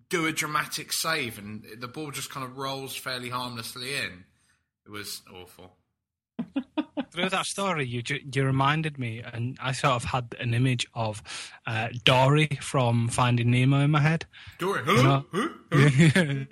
do 0.10 0.26
a 0.26 0.32
dramatic 0.32 0.94
save. 0.94 1.38
And 1.38 1.64
the 1.80 1.88
ball 1.88 2.12
just 2.12 2.30
kind 2.30 2.46
of 2.46 2.58
rolls 2.58 2.96
fairly 2.96 3.30
harmlessly 3.30 3.96
in. 3.96 4.26
It 4.86 4.92
was 4.92 5.22
awful 5.34 5.78
through 7.12 7.30
that 7.30 7.46
story, 7.46 7.86
you 7.86 8.02
ju- 8.02 8.20
you 8.34 8.44
reminded 8.46 8.98
me, 8.98 9.20
and 9.22 9.58
I 9.62 9.72
sort 9.74 9.94
of 9.94 10.04
had 10.06 10.36
an 10.40 10.54
image 10.54 10.88
of 10.94 11.22
uh, 11.68 11.90
Dory 12.04 12.48
from 12.62 13.08
Finding 13.10 13.52
Nemo 13.52 13.80
in 13.82 13.92
my 13.92 14.00
head. 14.00 14.26
Dory, 14.60 14.80
You 14.80 14.86
hello? 14.96 15.26
know, 15.34 15.50
Huh? 15.72 15.90
Huh? 16.16 16.46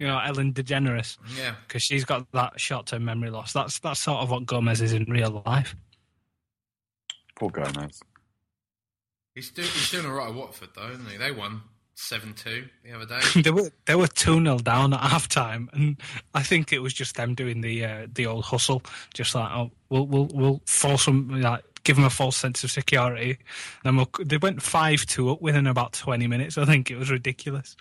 you 0.00 0.06
know 0.06 0.18
Ellen 0.20 0.52
DeGeneres, 0.52 1.18
yeah 1.36 1.54
because 1.66 1.82
she's 1.82 2.04
got 2.04 2.30
that 2.32 2.60
short-term 2.60 3.04
memory 3.04 3.30
loss. 3.30 3.52
That's 3.52 3.78
that's 3.80 3.98
sort 4.00 4.20
of 4.22 4.30
what 4.30 4.46
Gomes 4.46 4.80
is 4.80 4.92
in 4.92 5.04
real 5.04 5.42
life. 5.44 5.74
Poor 7.34 7.50
Gomes. 7.50 8.00
he's, 9.34 9.50
do, 9.50 9.62
he's 9.62 9.90
doing 9.90 10.06
all 10.06 10.12
right 10.12 10.28
at 10.28 10.34
Watford 10.34 10.68
though 10.76 10.88
isn't 10.90 11.08
he 11.10 11.16
they 11.16 11.32
won 11.32 11.62
7-2 11.98 12.68
the 12.84 12.92
other 12.92 13.06
day 13.34 13.42
they 13.42 13.50
were 13.50 13.70
they 13.86 13.96
were 13.96 14.06
two 14.06 14.40
0 14.42 14.58
down 14.58 14.94
at 14.94 15.00
half 15.00 15.26
time, 15.28 15.68
and 15.72 15.96
I 16.32 16.42
think 16.42 16.72
it 16.72 16.78
was 16.78 16.94
just 16.94 17.16
them 17.16 17.34
doing 17.34 17.60
the 17.60 17.84
uh, 17.84 18.06
the 18.12 18.26
old 18.26 18.44
hustle, 18.44 18.82
just 19.14 19.34
like 19.34 19.50
oh 19.50 19.72
we'll 19.90 20.06
we'll 20.06 20.28
we'll 20.32 20.62
force 20.66 21.06
them 21.06 21.40
like 21.40 21.64
give 21.82 21.96
them 21.96 22.04
a 22.04 22.10
false 22.10 22.36
sense 22.36 22.62
of 22.62 22.70
security. 22.70 23.38
Then 23.82 23.96
we'll, 23.96 24.08
they 24.24 24.36
went 24.36 24.62
five 24.62 25.06
two 25.06 25.30
up 25.30 25.42
within 25.42 25.66
about 25.66 25.92
twenty 25.92 26.28
minutes. 26.28 26.56
I 26.56 26.64
think 26.64 26.90
it 26.90 26.96
was 26.96 27.10
ridiculous. 27.10 27.76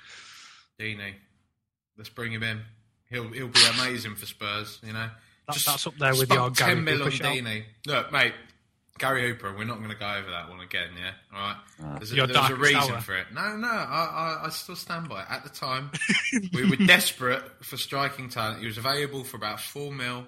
Deeney 0.80 1.14
let's 1.98 2.10
bring 2.10 2.32
him 2.32 2.44
in 2.44 2.62
he'll 3.10 3.28
he'll 3.30 3.48
be 3.48 3.60
amazing 3.80 4.16
for 4.16 4.26
Spurs 4.26 4.80
you 4.84 4.94
know 4.94 5.10
That- 5.48 5.64
that's 5.66 5.88
up 5.88 5.96
there 5.98 6.14
with 6.14 6.32
your 6.32 6.50
10 6.52 6.84
mil 6.84 7.04
on 7.04 7.12
shout. 7.12 7.38
Look 7.86 8.12
mate 8.12 8.34
Gary 8.98 9.28
Hooper, 9.28 9.54
we're 9.56 9.64
not 9.66 9.78
going 9.78 9.90
to 9.90 9.96
go 9.96 10.08
over 10.12 10.30
that 10.32 10.50
one 10.50 10.60
again, 10.60 10.90
yeah? 10.98 11.12
All 11.34 11.40
right. 11.40 11.56
Ah. 11.84 11.96
There's, 11.98 12.12
a, 12.12 12.16
Your 12.16 12.28
there's 12.28 12.50
a 12.50 12.56
reason 12.56 12.94
hour. 12.96 13.02
for 13.02 13.16
it. 13.16 13.28
No, 13.34 13.56
no, 13.56 13.68
I, 13.68 14.40
I, 14.42 14.46
I 14.46 14.50
still 14.50 14.76
stand 14.76 15.10
by 15.10 15.22
it. 15.22 15.28
At 15.30 15.44
the 15.44 15.50
time, 15.50 15.92
we 16.54 16.70
were 16.70 16.76
desperate 16.78 17.44
for 17.64 17.78
striking 17.78 18.30
talent. 18.30 18.60
He 18.62 18.66
was 18.68 18.78
available 18.78 19.24
for 19.24 19.38
about 19.38 19.60
four 19.60 19.92
mil. 19.92 20.26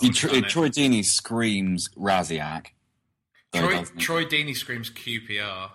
I 0.00 0.02
He, 0.02 0.06
would've 0.08 0.14
Tr- 0.16 0.26
done 0.28 0.36
it. 0.44 0.48
Troy 0.48 0.68
Deeney 0.68 1.04
screams 1.04 1.88
Rasiak. 1.96 2.66
Troy, 3.54 3.70
doesn't? 3.76 3.98
Troy 3.98 4.24
Deeney 4.24 4.56
screams 4.56 4.90
QPR. 4.90 5.70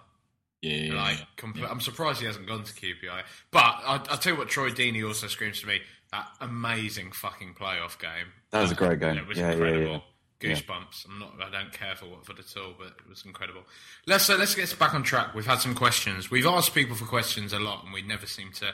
Yeah, 0.62 0.74
yeah, 0.74 0.94
Like, 0.96 1.18
yeah. 1.56 1.68
I'm 1.70 1.80
surprised 1.82 2.20
he 2.20 2.26
hasn't 2.26 2.48
gone 2.48 2.64
to 2.64 2.74
QPR. 2.74 3.22
But 3.52 3.60
I, 3.64 4.02
I'll 4.10 4.18
tell 4.18 4.34
you 4.34 4.40
what, 4.40 4.50
Troy 4.50 4.72
Deeney 4.72 5.06
also 5.08 5.28
screams 5.28 5.62
to 5.62 5.68
me 5.68 5.82
that 6.12 6.28
amazing 6.42 7.12
fucking 7.12 7.54
playoff 7.60 8.00
game. 8.00 8.28
That 8.52 8.62
was 8.62 8.72
a 8.72 8.76
great 8.76 9.00
game. 9.00 9.18
It 9.18 9.28
was 9.28 9.38
Yeah, 9.38 9.54
yeah, 9.54 10.00
incredible. 10.42 10.76
yeah. 10.76 10.86
Goosebumps. 10.86 11.06
I'm 11.10 11.20
not. 11.20 11.34
I 11.42 11.50
don't 11.52 11.72
care 11.74 11.96
for 11.96 12.06
Watford 12.08 12.40
at 12.40 12.58
all, 12.58 12.74
but 12.78 12.88
it 13.00 13.10
was 13.10 13.24
incredible. 13.26 13.62
Let's 14.06 14.30
uh, 14.30 14.38
let's 14.38 14.56
get 14.56 14.78
back 14.80 14.94
on 14.94 15.04
track. 15.04 15.34
We've 15.34 15.46
had 15.46 15.60
some 15.60 15.76
questions. 15.76 16.30
We've 16.32 16.46
asked 16.46 16.74
people 16.74 16.96
for 16.96 17.06
questions 17.06 17.54
a 17.54 17.60
lot, 17.60 17.84
and 17.84 17.94
we 17.94 18.02
never 18.02 18.26
seem 18.26 18.52
to 18.54 18.66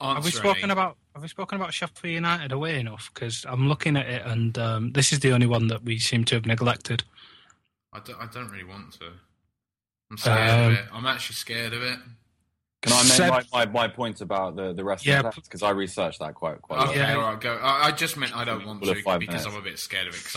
answer. 0.00 0.14
Have 0.14 0.24
we 0.24 0.30
spoken 0.30 0.64
any. 0.64 0.72
about 0.72 0.96
Have 1.14 1.22
we 1.22 1.28
spoken 1.28 1.56
about 1.60 1.72
Sheffield 1.74 2.12
United 2.14 2.52
away 2.52 2.80
enough? 2.80 3.10
Because 3.12 3.44
I'm 3.48 3.68
looking 3.68 3.96
at 3.96 4.06
it, 4.08 4.22
and 4.24 4.56
um, 4.58 4.92
this 4.92 5.12
is 5.12 5.20
the 5.20 5.32
only 5.32 5.46
one 5.46 5.68
that 5.68 5.82
we 5.84 5.98
seem 5.98 6.24
to 6.26 6.36
have 6.36 6.46
neglected. 6.46 7.04
I 7.92 7.98
don't, 8.00 8.20
I 8.20 8.26
don't 8.32 8.48
really 8.50 8.64
want 8.64 8.92
to. 9.00 9.06
I'm 10.10 10.16
scared 10.16 10.50
Um, 10.50 10.72
of 10.72 10.78
it. 10.78 10.84
I'm 10.92 11.06
actually 11.06 11.34
scared 11.34 11.72
of 11.72 11.82
it. 11.82 11.98
Can 12.82 12.92
I 12.92 13.02
Seb- 13.02 13.32
make 13.34 13.52
my, 13.52 13.66
my, 13.66 13.72
my 13.72 13.88
point 13.88 14.20
about 14.22 14.56
the, 14.56 14.72
the 14.72 14.82
rest 14.84 15.04
Yeah, 15.04 15.20
of 15.20 15.34
the 15.34 15.40
Because 15.42 15.62
I 15.62 15.70
researched 15.70 16.18
that 16.20 16.34
quite 16.34 16.62
quite 16.62 16.88
Okay, 16.88 16.98
well. 16.98 17.08
Yeah. 17.08 17.14
all 17.16 17.32
right, 17.32 17.40
go. 17.40 17.54
I, 17.56 17.88
I 17.88 17.92
just 17.92 18.16
meant 18.16 18.34
I 18.34 18.44
don't 18.44 18.66
want 18.66 18.82
to 18.82 18.94
because 18.94 19.18
minutes. 19.20 19.46
I'm 19.46 19.56
a 19.56 19.60
bit 19.60 19.78
scared 19.78 20.06
of 20.08 20.14
it 20.14 20.22
because 20.24 20.36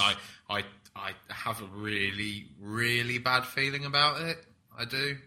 I, 0.49 0.57
I, 0.57 0.63
I 0.95 1.11
have 1.29 1.61
a 1.61 1.65
really, 1.73 2.47
really 2.59 3.17
bad 3.17 3.45
feeling 3.45 3.85
about 3.85 4.21
it. 4.21 4.45
I 4.77 4.85
do. 4.85 5.17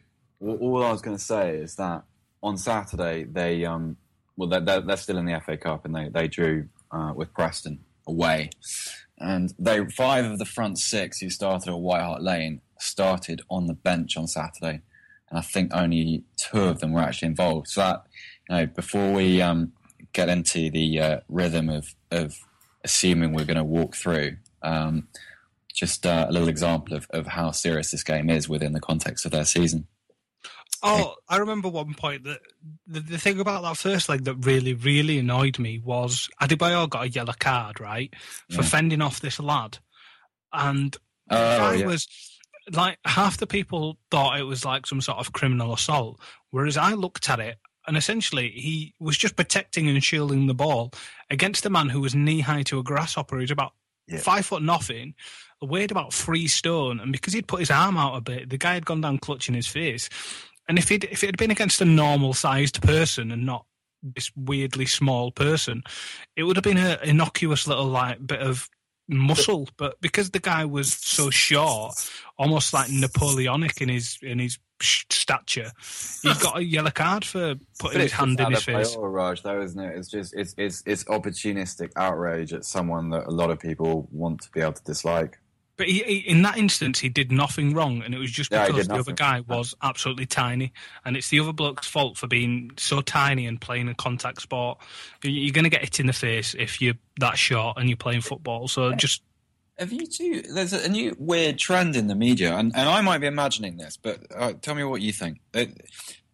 All, 0.41 0.57
all 0.57 0.85
I 0.85 0.93
was 0.93 1.01
going 1.01 1.17
to 1.17 1.23
say 1.23 1.57
is 1.57 1.77
that 1.77 2.03
on 2.43 2.59
Saturday 2.59 3.25
they 3.25 3.65
um 3.65 3.97
well 4.37 4.49
they're, 4.49 4.61
they're, 4.61 4.81
they're 4.83 4.97
still 4.99 5.17
in 5.17 5.25
the 5.25 5.41
FA 5.41 5.57
Cup 5.57 5.85
and 5.87 5.95
they 5.95 6.09
they 6.11 6.29
drew 6.29 6.69
uh, 6.91 7.13
with 7.17 7.33
Preston 7.33 7.81
away, 8.07 8.51
and 9.19 9.55
they 9.59 9.85
five 9.87 10.25
of 10.27 10.39
the 10.39 10.45
front 10.45 10.79
six 10.79 11.19
who 11.21 11.31
started 11.31 11.71
at 11.71 11.79
White 11.79 12.03
Hart 12.03 12.23
Lane 12.23 12.61
started 12.79 13.41
on 13.49 13.67
the 13.67 13.73
bench 13.75 14.17
on 14.19 14.27
Saturday, 14.29 14.83
and 15.31 15.39
I 15.39 15.43
think 15.43 15.73
only 15.75 16.25
two 16.37 16.61
of 16.63 16.81
them 16.81 16.93
were 16.93 17.01
actually 17.01 17.27
involved. 17.29 17.69
So 17.69 17.81
that 17.81 18.03
you 18.49 18.57
know 18.57 18.67
before 18.67 19.13
we 19.13 19.43
um 19.43 19.73
get 20.13 20.29
into 20.29 20.71
the 20.71 21.01
uh, 21.01 21.21
rhythm 21.29 21.69
of 21.69 21.95
of 22.11 22.35
assuming 22.85 23.33
we're 23.33 23.45
going 23.45 23.57
to 23.57 23.65
walk 23.65 23.95
through. 23.97 24.37
Um, 24.63 25.09
just 25.75 26.07
uh, 26.07 26.27
a 26.29 26.33
little 26.33 26.49
example 26.49 26.97
of, 26.97 27.07
of 27.11 27.27
how 27.27 27.51
serious 27.51 27.91
this 27.91 28.03
game 28.03 28.31
is 28.31 28.49
within 28.49 28.73
the 28.73 28.81
context 28.81 29.27
of 29.27 29.33
their 29.33 29.45
season. 29.45 29.87
Oh, 30.83 31.15
I 31.29 31.37
remember 31.39 31.69
one 31.69 31.93
point 31.95 32.25
that 32.25 32.39
the, 32.87 33.01
the 33.01 33.19
thing 33.19 33.41
about 33.41 33.63
that 33.63 33.77
first 33.77 34.09
leg 34.09 34.25
that 34.25 34.37
really, 34.47 34.73
really 34.75 35.19
annoyed 35.19 35.59
me 35.59 35.79
was 35.79 36.29
Adebayor 36.41 36.89
got 36.89 37.05
a 37.05 37.09
yellow 37.11 37.35
card, 37.39 37.81
right, 37.81 38.13
for 38.51 38.63
Yeah. 38.63 38.69
fending 38.69 39.03
off 39.03 39.21
this 39.21 39.39
lad. 39.41 39.79
And 40.53 40.97
Oh, 41.31 41.37
I 41.37 41.75
yeah. 41.75 41.87
was 41.87 42.07
like, 42.73 42.99
half 43.05 43.37
the 43.39 43.47
people 43.47 43.99
thought 44.11 44.39
it 44.39 44.45
was 44.45 44.65
like 44.65 44.87
some 44.87 45.01
sort 45.01 45.19
of 45.19 45.33
criminal 45.33 45.73
assault, 45.75 46.21
whereas 46.51 46.77
I 46.77 46.95
looked 46.95 47.29
at 47.31 47.41
it 47.41 47.59
and 47.87 47.97
essentially 47.97 48.51
he 48.51 48.95
was 48.99 49.17
just 49.17 49.37
protecting 49.37 49.89
and 49.89 50.03
shielding 50.03 50.47
the 50.47 50.55
ball 50.55 50.93
against 51.31 51.65
a 51.67 51.71
man 51.71 51.89
who 51.89 52.01
was 52.01 52.15
knee 52.15 52.41
high 52.41 52.65
to 52.65 52.79
a 52.79 52.83
grasshopper 52.83 53.39
who's 53.39 53.51
about 53.51 53.73
Yeah. 54.09 54.19
five 54.19 54.47
foot 54.47 54.63
nothing, 54.63 55.15
weighed 55.63 55.91
about 55.91 56.13
three 56.13 56.49
stone, 56.49 57.01
and 57.01 57.13
because 57.13 57.33
he'd 57.33 57.49
put 57.49 57.61
his 57.61 57.71
arm 57.71 57.97
out 57.97 58.17
a 58.17 58.21
bit, 58.21 58.51
the 58.51 58.59
guy 58.59 58.75
had 58.75 58.87
gone 58.87 59.01
down 59.01 59.19
clutching 59.19 59.55
his 59.55 59.67
face. 59.69 60.09
And 60.69 60.79
if 60.79 60.91
it 60.91 61.05
if 61.05 61.23
it 61.23 61.27
had 61.27 61.37
been 61.37 61.51
against 61.53 61.81
a 61.81 61.85
normal 61.85 62.35
sized 62.35 62.83
person 62.83 63.31
and 63.31 63.47
not 63.47 63.67
this 64.03 64.31
weirdly 64.37 64.87
small 64.87 65.31
person, 65.33 65.83
it 66.37 66.43
would 66.43 66.57
have 66.57 66.65
been 66.65 66.77
an 66.77 66.99
innocuous 67.03 67.67
little 67.67 67.87
like 67.87 68.25
bit 68.27 68.41
of 68.41 68.69
muscle. 69.09 69.69
But 69.77 70.01
because 70.01 70.31
the 70.31 70.39
guy 70.39 70.65
was 70.65 70.93
so 70.93 71.31
short, 71.31 71.95
almost 72.39 72.73
like 72.73 72.91
Napoleonic 72.91 73.81
in 73.81 73.89
his 73.89 74.19
in 74.23 74.39
his 74.39 74.59
stature, 74.81 75.73
he 76.23 76.33
got 76.41 76.59
a 76.59 76.65
yellow 76.65 76.91
card 76.91 77.25
for 77.25 77.55
putting 77.79 78.01
his 78.01 78.13
hand 78.13 78.39
in 78.41 78.53
his 78.53 78.65
face. 78.65 78.97
Raj, 78.99 79.43
though, 79.43 79.61
isn't 79.63 79.81
it? 79.81 79.97
It's 79.97 80.09
just 80.09 80.35
it's 80.35 80.55
it's 80.59 80.83
it's 80.87 81.05
opportunistic 81.05 81.93
outrage 81.97 82.53
at 82.53 82.65
someone 82.65 83.11
that 83.11 83.27
a 83.27 83.31
lot 83.31 83.51
of 83.51 83.59
people 83.59 84.09
want 84.11 84.43
to 84.43 84.51
be 84.51 84.61
able 84.61 84.73
to 84.75 84.85
dislike. 84.85 85.39
But 85.79 85.89
he, 85.89 86.03
he, 86.05 86.17
in 86.21 86.41
that 86.43 86.57
instance, 86.57 86.99
he 86.99 87.09
did 87.11 87.31
nothing 87.31 87.75
wrong, 87.75 88.03
and 88.03 88.15
it 88.15 88.19
was 88.19 88.31
just 88.31 88.51
because 88.67 88.77
did 88.87 88.89
the 88.89 88.95
other 89.01 89.13
guy 89.13 89.41
was 89.47 89.75
absolutely 89.83 90.25
tiny, 90.27 90.73
and 91.05 91.17
it's 91.17 91.29
the 91.29 91.39
other 91.41 91.53
bloke's 91.53 91.87
fault 91.87 92.17
for 92.17 92.27
being 92.27 92.71
so 92.79 93.03
tiny 93.03 93.47
and 93.47 93.61
playing 93.61 93.89
a 93.89 93.95
contact 93.95 94.41
sport. 94.41 94.79
You- 95.23 95.31
You're 95.33 95.53
going 95.53 95.65
to 95.65 95.71
get 95.71 95.83
hit 95.83 96.01
in 96.01 96.07
the 96.07 96.13
face 96.15 96.55
if 96.59 96.81
you're 96.81 96.95
that 97.21 97.37
short 97.37 97.77
and 97.79 97.89
you're 97.91 97.97
playing 97.99 98.23
football. 98.23 98.69
So 98.69 98.93
just 98.95 99.23
Have 99.79 99.93
you 99.93 100.07
two? 100.07 100.41
There's 100.55 100.73
a 100.73 100.89
new 100.89 101.15
weird 101.19 101.59
trend 101.59 101.95
in 101.97 102.07
the 102.07 102.15
media, 102.15 102.57
and, 102.57 102.75
and 102.75 102.89
I 102.89 103.03
might 103.03 103.19
be 103.19 103.27
imagining 103.27 103.77
this, 103.77 103.99
but 103.99 104.21
uh, 104.35 104.55
tell 104.63 104.75
me 104.75 104.85
what 104.85 105.03
you 105.03 105.13
think. 105.13 105.41
There- 105.53 105.69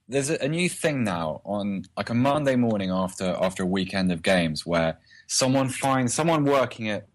There's 0.08 0.30
a, 0.30 0.36
a 0.44 0.48
new 0.48 0.68
thing 0.68 1.02
now 1.04 1.40
on 1.44 1.84
like 1.96 2.10
a 2.10 2.14
Monday 2.14 2.54
morning 2.54 2.90
after 2.90 3.36
after 3.40 3.62
a 3.64 3.66
weekend 3.66 4.12
of 4.12 4.22
games 4.22 4.64
where 4.66 4.98
someone 5.26 5.68
finds 5.68 6.12
someone 6.14 6.44
working 6.44 6.88
at 6.90 7.06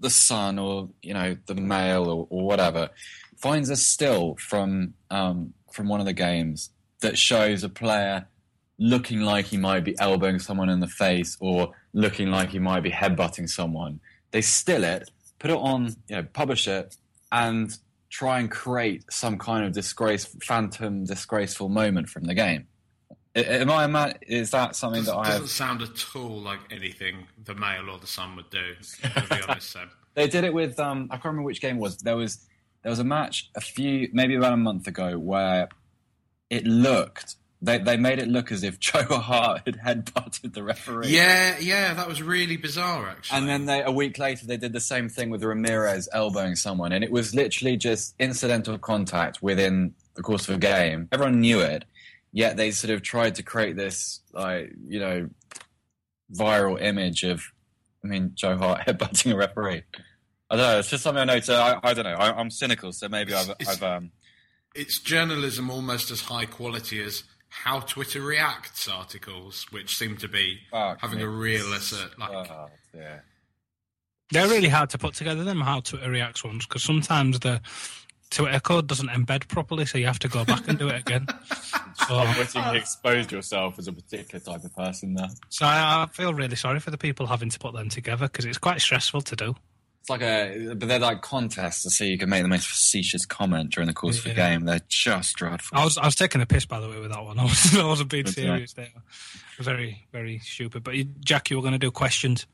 the 0.00 0.10
Sun 0.10 0.58
or 0.58 0.88
you 1.02 1.14
know 1.14 1.36
the 1.46 1.54
Mail 1.54 2.08
or, 2.08 2.26
or 2.30 2.46
whatever 2.46 2.90
finds 3.36 3.68
a 3.70 3.76
still 3.76 4.36
from 4.36 4.94
um, 5.10 5.52
from 5.72 5.88
one 5.88 6.00
of 6.00 6.06
the 6.06 6.12
games 6.12 6.70
that 7.00 7.18
shows 7.18 7.64
a 7.64 7.68
player 7.68 8.26
looking 8.78 9.20
like 9.20 9.46
he 9.46 9.56
might 9.56 9.84
be 9.84 9.98
elbowing 9.98 10.38
someone 10.38 10.68
in 10.68 10.80
the 10.80 10.88
face 10.88 11.36
or 11.40 11.72
looking 11.92 12.30
like 12.30 12.50
he 12.50 12.58
might 12.58 12.82
be 12.82 12.90
headbutting 12.90 13.48
someone. 13.48 14.00
They 14.30 14.40
still 14.40 14.84
it, 14.84 15.10
put 15.38 15.50
it 15.50 15.56
on, 15.56 15.94
you 16.08 16.16
know, 16.16 16.22
publish 16.32 16.66
it, 16.66 16.96
and 17.30 17.76
try 18.10 18.40
and 18.40 18.50
create 18.50 19.04
some 19.10 19.38
kind 19.38 19.64
of 19.64 19.72
disgrace, 19.72 20.24
phantom, 20.42 21.04
disgraceful 21.04 21.68
moment 21.68 22.08
from 22.08 22.24
the 22.24 22.34
game. 22.34 22.66
I- 23.34 23.40
Am 23.40 23.70
I? 23.70 23.84
ima- 23.84 24.14
Is 24.26 24.50
that 24.50 24.76
something 24.76 25.04
that 25.04 25.14
I 25.14 25.24
doesn't 25.24 25.40
have? 25.42 25.50
sound 25.50 25.82
at 25.82 26.04
all 26.16 26.40
like 26.40 26.60
anything 26.70 27.26
the 27.44 27.54
Mail 27.54 27.88
or 27.90 27.98
the 27.98 28.06
Sun 28.06 28.36
would 28.36 28.50
do. 28.50 28.74
To 29.02 29.26
be 29.30 29.42
honest, 29.48 29.70
Seb. 29.70 29.88
They 30.14 30.28
did 30.28 30.44
it 30.44 30.52
with. 30.52 30.78
Um, 30.78 31.08
I 31.10 31.14
can't 31.16 31.24
remember 31.26 31.46
which 31.46 31.62
game 31.62 31.76
it 31.76 31.80
was. 31.80 31.96
There 31.98 32.16
was 32.16 32.46
there 32.82 32.90
was 32.90 32.98
a 32.98 33.04
match 33.04 33.48
a 33.54 33.62
few, 33.62 34.10
maybe 34.12 34.34
about 34.34 34.52
a 34.52 34.58
month 34.58 34.86
ago, 34.86 35.18
where 35.18 35.68
it 36.50 36.66
looked. 36.66 37.36
They 37.62 37.78
they 37.78 37.96
made 37.96 38.18
it 38.18 38.28
look 38.28 38.52
as 38.52 38.62
if 38.62 38.78
Joe 38.86 39.04
Hart 39.04 39.62
had 39.64 39.78
headbutted 39.78 40.52
the 40.52 40.62
referee. 40.62 41.08
Yeah, 41.08 41.56
yeah, 41.60 41.94
that 41.94 42.06
was 42.08 42.20
really 42.22 42.58
bizarre, 42.58 43.08
actually. 43.08 43.38
And 43.38 43.48
then 43.48 43.64
they, 43.64 43.82
a 43.82 43.90
week 43.90 44.18
later, 44.18 44.44
they 44.46 44.58
did 44.58 44.74
the 44.74 44.80
same 44.80 45.08
thing 45.08 45.30
with 45.30 45.42
Ramirez 45.42 46.10
elbowing 46.12 46.56
someone, 46.56 46.92
and 46.92 47.02
it 47.02 47.10
was 47.10 47.34
literally 47.34 47.78
just 47.78 48.14
incidental 48.18 48.76
contact 48.76 49.42
within 49.42 49.94
the 50.14 50.22
course 50.22 50.46
of 50.48 50.56
a 50.56 50.58
game. 50.58 51.08
Everyone 51.12 51.40
knew 51.40 51.60
it, 51.60 51.86
yet 52.32 52.56
they 52.56 52.70
sort 52.70 52.92
of 52.92 53.02
tried 53.02 53.34
to 53.36 53.42
create 53.42 53.76
this, 53.76 54.20
like 54.32 54.72
you 54.86 54.98
know, 55.00 55.28
viral 56.34 56.80
image 56.80 57.22
of, 57.24 57.42
I 58.04 58.08
mean, 58.08 58.32
Joe 58.34 58.56
Hart 58.56 58.80
headbutting 58.86 59.32
a 59.32 59.36
referee. 59.36 59.82
I 60.50 60.56
don't 60.56 60.66
know. 60.66 60.78
It's 60.78 60.90
just 60.90 61.02
something 61.02 61.20
I 61.22 61.24
noticed. 61.24 61.50
I, 61.50 61.78
I 61.82 61.94
don't 61.94 62.04
know. 62.04 62.14
I, 62.14 62.32
I'm 62.38 62.50
cynical, 62.50 62.92
so 62.92 63.08
maybe 63.08 63.32
I've, 63.34 63.50
It's- 63.50 63.68
I've 63.68 63.82
um, 63.82 64.10
it's 64.74 65.00
journalism 65.00 65.70
almost 65.70 66.10
as 66.10 66.22
high 66.22 66.46
quality 66.46 67.02
as 67.02 67.24
how 67.50 67.80
Twitter 67.80 68.22
reacts 68.22 68.88
articles, 68.88 69.66
which 69.70 69.90
seem 69.90 70.16
to 70.16 70.28
be 70.28 70.58
Fuck 70.70 71.00
having 71.02 71.18
me. 71.18 71.24
a 71.24 71.28
real 71.28 71.72
assert. 71.74 72.18
Like, 72.18 72.30
oh, 72.50 72.68
yeah. 72.94 73.18
They're 74.30 74.48
really 74.48 74.68
hard 74.70 74.88
to 74.90 74.98
put 74.98 75.12
together, 75.12 75.44
them 75.44 75.60
how 75.60 75.80
Twitter 75.80 76.10
reacts 76.10 76.42
ones, 76.42 76.66
because 76.66 76.82
sometimes 76.82 77.40
the 77.40 77.60
Twitter 78.32 78.60
code 78.60 78.86
doesn't 78.86 79.08
embed 79.10 79.46
properly, 79.48 79.84
so 79.84 79.98
you 79.98 80.06
have 80.06 80.18
to 80.20 80.28
go 80.28 80.44
back 80.44 80.66
and 80.66 80.78
do 80.78 80.88
it 80.88 81.00
again. 81.00 81.26
So, 82.08 82.18
Wishing 82.38 82.64
you 82.64 82.72
exposed 82.72 83.30
yourself 83.30 83.78
as 83.78 83.86
a 83.86 83.92
particular 83.92 84.40
type 84.40 84.64
of 84.64 84.74
person 84.74 85.14
there. 85.14 85.28
so 85.50 85.66
I, 85.66 86.02
I 86.02 86.06
feel 86.06 86.34
really 86.34 86.56
sorry 86.56 86.80
for 86.80 86.90
the 86.90 86.98
people 86.98 87.26
having 87.26 87.50
to 87.50 87.58
put 87.58 87.74
them 87.74 87.90
together 87.90 88.26
because 88.26 88.44
it's 88.44 88.58
quite 88.58 88.80
stressful 88.80 89.20
to 89.20 89.36
do. 89.36 89.54
It's 90.00 90.10
like 90.10 90.22
a, 90.22 90.74
but 90.74 90.88
they're 90.88 90.98
like 90.98 91.20
contests 91.22 91.82
to 91.84 91.90
see 91.90 92.10
who 92.10 92.18
can 92.18 92.28
make 92.30 92.42
the 92.42 92.48
most 92.48 92.66
facetious 92.66 93.24
comment 93.24 93.70
during 93.70 93.86
the 93.86 93.94
course 93.94 94.18
of 94.18 94.24
the 94.24 94.34
game. 94.34 94.64
They're 94.64 94.80
just 94.88 95.36
dreadful. 95.36 95.78
I 95.78 95.84
was 95.84 95.96
I 95.96 96.06
was 96.06 96.16
taking 96.16 96.40
a 96.40 96.46
piss 96.46 96.64
by 96.64 96.80
the 96.80 96.88
way 96.88 96.98
with 96.98 97.12
that 97.12 97.22
one. 97.22 97.38
I 97.38 97.44
was 97.44 97.76
I 97.78 97.84
wasn't 97.84 98.10
being 98.10 98.24
That's 98.24 98.34
serious 98.34 98.72
there. 98.72 98.88
Very 99.60 100.06
very 100.10 100.38
stupid. 100.40 100.82
But 100.82 100.94
you, 100.96 101.04
Jack, 101.20 101.50
you 101.50 101.56
were 101.56 101.62
going 101.62 101.72
to 101.74 101.78
do 101.78 101.90
questions. 101.92 102.46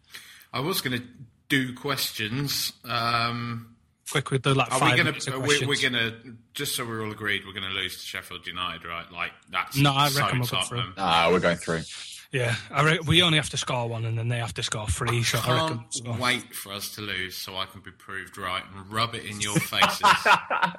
I 0.53 0.61
was 0.61 0.83
going 0.83 1.01
to 1.01 1.07
do 1.49 1.73
questions. 1.75 2.73
Um, 2.85 3.77
Quick, 4.11 4.31
with 4.31 4.43
the 4.43 4.55
like 4.55 4.73
are 4.73 4.79
five 4.79 4.97
we 4.97 5.03
going 5.03 5.15
to? 5.15 5.31
We're, 5.33 5.45
questions. 5.45 5.69
we're 5.69 5.91
going 5.91 5.93
to 5.93 6.37
just 6.55 6.75
so 6.77 6.87
we're 6.87 7.05
all 7.05 7.13
agreed. 7.13 7.45
We're 7.47 7.53
going 7.53 7.71
to 7.71 7.79
lose 7.79 8.01
to 8.01 8.07
Sheffield 8.07 8.47
United, 8.47 8.87
right? 8.87 9.11
Like 9.13 9.33
that's 9.51 9.77
No, 9.77 9.93
I 9.93 10.09
so 10.09 10.21
reckon 10.21 10.39
we'll 10.41 10.49
go 10.49 10.57
Tottenham. 10.57 10.95
Ah, 10.97 11.29
we're 11.31 11.41
going 11.41 11.59
through. 11.59 11.83
Yeah, 12.31 12.57
I 12.71 12.83
re- 12.83 13.01
we 13.07 13.23
only 13.23 13.39
have 13.39 13.49
to 13.51 13.57
score 13.57 13.89
one, 13.89 14.05
and 14.05 14.19
then 14.19 14.29
they 14.29 14.37
have 14.39 14.53
to 14.55 14.63
score 14.63 14.87
three. 14.87 15.23
So 15.23 15.39
I 15.43 15.63
reckon. 15.63 15.79
Can't 15.79 15.95
so. 15.95 16.17
wait 16.23 16.55
for 16.55 16.73
us 16.73 16.95
to 16.97 17.01
lose 17.01 17.37
so 17.37 17.57
I 17.57 17.65
can 17.67 17.81
be 17.81 17.91
proved 17.91 18.37
right 18.37 18.63
and 18.75 18.91
rub 18.93 19.15
it 19.15 19.25
in 19.25 19.41
your 19.41 19.57
faces. 19.57 20.01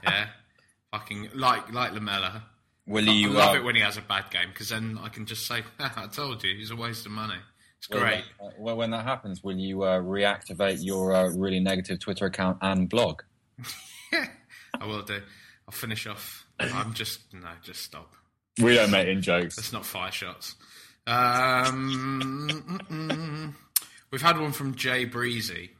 yeah, 0.03 0.27
fucking 0.91 1.29
like 1.33 1.71
like 1.73 1.93
Lamela. 1.93 2.43
Will 2.85 3.09
I 3.09 3.13
you? 3.13 3.29
love 3.29 3.55
uh, 3.55 3.59
it 3.59 3.63
when 3.63 3.75
he 3.75 3.81
has 3.81 3.97
a 3.97 4.01
bad 4.01 4.29
game 4.31 4.49
because 4.49 4.69
then 4.69 4.99
I 5.01 5.09
can 5.09 5.25
just 5.25 5.47
say, 5.47 5.63
"I 5.79 6.07
told 6.07 6.43
you, 6.43 6.55
he's 6.55 6.71
a 6.71 6.75
waste 6.75 7.05
of 7.05 7.11
money." 7.11 7.37
It's 7.79 7.89
will 7.89 7.99
great. 8.01 8.23
that- 8.39 8.45
uh, 8.45 8.49
well, 8.59 8.77
when 8.77 8.91
that 8.91 9.05
happens, 9.05 9.43
will 9.43 9.57
you 9.57 9.83
uh, 9.83 9.99
reactivate 9.99 10.83
your 10.83 11.13
uh, 11.13 11.29
really 11.29 11.59
negative 11.59 11.99
Twitter 11.99 12.25
account 12.25 12.57
and 12.61 12.89
blog? 12.89 13.21
I 14.13 14.85
will 14.85 15.01
do. 15.01 15.21
I'll 15.67 15.71
finish 15.73 16.07
off. 16.07 16.45
I'm 16.59 16.93
just 16.93 17.33
no, 17.33 17.47
just 17.63 17.81
stop. 17.83 18.13
We 18.61 18.75
don't 18.75 18.91
make 18.91 19.07
in 19.07 19.21
jokes. 19.21 19.57
Let's 19.57 19.71
not 19.71 19.85
fire 19.85 20.11
shots. 20.11 20.55
Um, 21.07 23.55
we've 24.11 24.21
had 24.21 24.39
one 24.39 24.51
from 24.51 24.75
Jay 24.75 25.05
Breezy, 25.05 25.71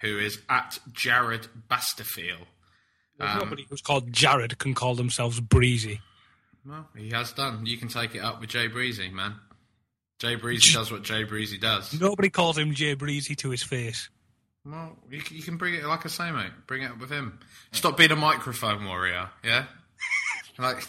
who 0.00 0.18
is 0.18 0.40
at 0.48 0.78
Jared 0.92 1.46
Basterfield. 1.70 2.46
Um, 3.20 3.38
Nobody 3.38 3.66
who's 3.70 3.80
called 3.80 4.12
Jared 4.12 4.58
can 4.58 4.74
call 4.74 4.94
themselves 4.94 5.40
Breezy. 5.40 6.00
Well, 6.66 6.88
he 6.96 7.10
has 7.10 7.32
done. 7.32 7.64
You 7.66 7.76
can 7.76 7.88
take 7.88 8.14
it 8.14 8.20
up 8.20 8.40
with 8.40 8.50
Jay 8.50 8.66
Breezy, 8.66 9.08
man. 9.10 9.36
Jay 10.18 10.36
Breezy 10.36 10.72
does 10.72 10.90
what 10.90 11.02
Jay 11.02 11.24
Breezy 11.24 11.58
does. 11.58 11.98
Nobody 11.98 12.30
calls 12.30 12.56
him 12.56 12.72
Jay 12.74 12.94
Breezy 12.94 13.34
to 13.36 13.50
his 13.50 13.62
face. 13.62 14.08
Well, 14.64 14.96
you, 15.10 15.20
you 15.30 15.42
can 15.42 15.56
bring 15.56 15.74
it, 15.74 15.84
like 15.84 16.06
I 16.06 16.08
say, 16.08 16.30
mate. 16.30 16.50
Bring 16.66 16.82
it 16.82 16.90
up 16.90 16.98
with 16.98 17.10
him. 17.10 17.38
Stop 17.72 17.96
being 17.98 18.12
a 18.12 18.16
microphone 18.16 18.84
warrior, 18.86 19.28
yeah? 19.44 19.66
like, 20.58 20.86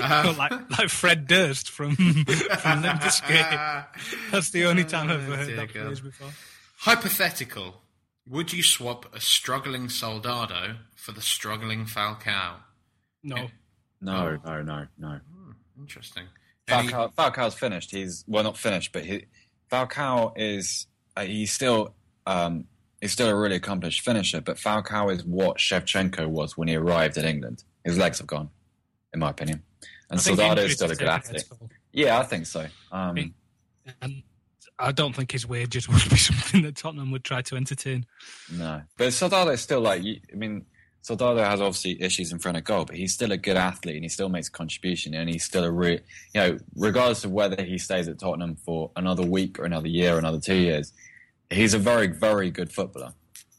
uh, 0.00 0.34
like 0.38 0.52
like 0.78 0.88
Fred 0.90 1.26
Durst 1.26 1.70
from 1.70 1.94
from 1.96 2.82
Limp 2.82 3.00
Bizkit. 3.00 3.86
That's 4.30 4.50
the 4.50 4.66
only 4.66 4.84
time 4.84 5.10
I've 5.10 5.22
ever 5.22 5.36
heard 5.36 5.46
dear 5.46 5.56
that 5.56 5.72
God. 5.72 5.84
phrase 5.86 6.00
before. 6.00 6.28
hypothetical. 6.78 7.80
Would 8.28 8.52
you 8.52 8.62
swap 8.62 9.14
a 9.14 9.20
struggling 9.20 9.88
Soldado 9.88 10.76
for 10.96 11.12
the 11.12 11.20
struggling 11.20 11.84
Falcao? 11.86 12.56
No, 13.22 13.48
No, 14.00 14.38
no, 14.44 14.62
no, 14.62 14.86
no. 14.98 15.20
Interesting. 15.78 16.24
Falcao, 16.66 17.14
Falcao's 17.14 17.54
finished. 17.54 17.90
He's 17.90 18.24
well, 18.26 18.42
not 18.42 18.56
finished, 18.56 18.92
but 18.92 19.04
he, 19.04 19.26
Falcao 19.70 20.32
is 20.36 20.86
uh, 21.16 21.22
he's 21.22 21.52
still 21.52 21.94
um, 22.26 22.64
he's 23.00 23.12
still 23.12 23.28
a 23.28 23.36
really 23.36 23.56
accomplished 23.56 24.00
finisher. 24.00 24.40
But 24.40 24.56
Falcao 24.56 25.12
is 25.12 25.24
what 25.24 25.58
Shevchenko 25.58 26.26
was 26.28 26.56
when 26.56 26.68
he 26.68 26.76
arrived 26.76 27.16
in 27.18 27.24
England. 27.24 27.64
His 27.84 27.98
legs 27.98 28.18
have 28.18 28.26
gone, 28.26 28.50
in 29.12 29.20
my 29.20 29.30
opinion. 29.30 29.62
And 30.10 30.20
Soldado 30.20 30.62
is 30.62 30.74
still 30.74 30.90
a 30.90 30.94
good 30.94 31.08
athlete. 31.08 31.44
Yeah, 31.92 32.18
I 32.18 32.24
think 32.24 32.46
so. 32.46 32.66
Um, 32.90 33.34
And 34.00 34.22
I 34.78 34.92
don't 34.92 35.14
think 35.14 35.30
his 35.30 35.46
wages 35.46 35.88
would 35.88 36.02
be 36.10 36.16
something 36.16 36.62
that 36.62 36.76
Tottenham 36.76 37.10
would 37.10 37.24
try 37.24 37.42
to 37.42 37.56
entertain. 37.56 38.06
No, 38.52 38.82
but 38.96 39.12
Soldado 39.12 39.50
is 39.50 39.60
still 39.60 39.80
like 39.80 40.02
I 40.02 40.36
mean, 40.36 40.66
Soldado 41.04 41.44
has 41.44 41.60
obviously 41.60 42.02
issues 42.02 42.32
in 42.32 42.38
front 42.38 42.56
of 42.56 42.64
goal, 42.64 42.86
but 42.86 42.96
he's 42.96 43.12
still 43.12 43.30
a 43.30 43.36
good 43.36 43.58
athlete 43.58 43.96
and 43.96 44.04
he 44.06 44.08
still 44.08 44.30
makes 44.30 44.48
a 44.48 44.50
contribution, 44.50 45.12
and 45.12 45.28
he's 45.28 45.44
still 45.44 45.62
a 45.64 45.70
re- 45.70 46.00
you 46.32 46.40
know, 46.40 46.58
regardless 46.74 47.26
of 47.26 47.30
whether 47.30 47.62
he 47.62 47.76
stays 47.76 48.08
at 48.08 48.18
Tottenham 48.18 48.56
for 48.56 48.90
another 48.96 49.22
week 49.22 49.58
or 49.58 49.66
another 49.66 49.86
year 49.86 50.14
or 50.14 50.18
another 50.18 50.40
two 50.40 50.54
years, 50.54 50.94
he's 51.50 51.74
a 51.74 51.78
very 51.78 52.06
very 52.06 52.50
good 52.50 52.72
footballer. 52.72 53.12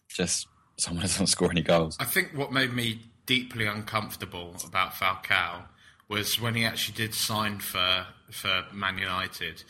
Just 0.10 0.48
someone 0.78 1.04
who 1.04 1.08
doesn't 1.08 1.28
score 1.28 1.52
any 1.52 1.62
goals. 1.62 1.96
I 2.00 2.06
think 2.06 2.32
what 2.34 2.52
made 2.52 2.74
me 2.74 3.02
deeply 3.28 3.68
uncomfortable 3.68 4.56
about 4.66 4.94
Falcao 4.94 5.66
was 6.08 6.42
when 6.42 6.56
he 6.56 6.66
actually 6.66 6.96
did 6.96 7.14
sign 7.14 7.60
for 7.60 8.08
for 8.32 8.64
Man 8.74 8.98
United. 8.98 9.64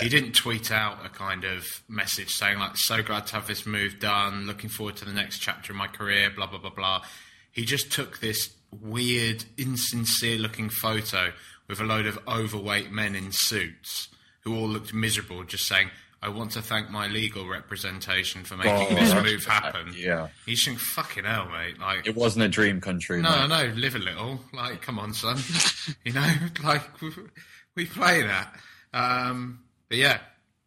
He 0.00 0.08
didn't 0.08 0.32
tweet 0.32 0.70
out 0.70 1.04
a 1.04 1.08
kind 1.08 1.44
of 1.44 1.64
message 1.88 2.30
saying 2.30 2.58
like, 2.58 2.76
"So 2.76 3.02
glad 3.02 3.26
to 3.28 3.34
have 3.34 3.46
this 3.46 3.66
move 3.66 3.98
done. 3.98 4.46
Looking 4.46 4.70
forward 4.70 4.96
to 4.96 5.04
the 5.04 5.12
next 5.12 5.38
chapter 5.40 5.72
in 5.72 5.78
my 5.78 5.86
career." 5.88 6.30
Blah 6.30 6.46
blah 6.46 6.58
blah 6.58 6.70
blah. 6.70 7.02
He 7.50 7.64
just 7.64 7.92
took 7.92 8.20
this 8.20 8.50
weird, 8.70 9.44
insincere-looking 9.58 10.70
photo 10.70 11.32
with 11.68 11.80
a 11.80 11.84
load 11.84 12.06
of 12.06 12.18
overweight 12.26 12.90
men 12.90 13.14
in 13.14 13.28
suits 13.30 14.08
who 14.40 14.56
all 14.56 14.68
looked 14.68 14.94
miserable, 14.94 15.44
just 15.44 15.66
saying, 15.66 15.90
"I 16.22 16.28
want 16.30 16.52
to 16.52 16.62
thank 16.62 16.88
my 16.90 17.06
legal 17.08 17.46
representation 17.48 18.44
for 18.44 18.56
making 18.56 18.72
Oh, 18.72 18.94
this 19.00 19.14
move 19.14 19.44
happen." 19.44 19.92
yeah. 19.96 20.28
You 20.46 20.56
think, 20.56 20.78
"Fucking 20.78 21.24
hell, 21.24 21.48
mate!" 21.50 21.78
Like, 21.78 22.06
It 22.06 22.14
wasn't 22.16 22.44
a 22.44 22.48
dream 22.48 22.80
country. 22.80 23.20
no, 23.20 23.46
mate. 23.46 23.68
no, 23.68 23.74
live 23.80 23.94
a 23.94 23.98
little. 23.98 24.40
Like, 24.52 24.80
come 24.82 24.98
on, 24.98 25.12
son. 25.12 25.38
you 26.04 26.12
know, 26.12 26.32
like 26.64 27.00
we, 27.02 27.10
we 27.76 27.84
play 27.86 28.22
that. 28.22 28.54
Um, 28.94 29.60
but 29.92 29.98
yeah, 29.98 30.20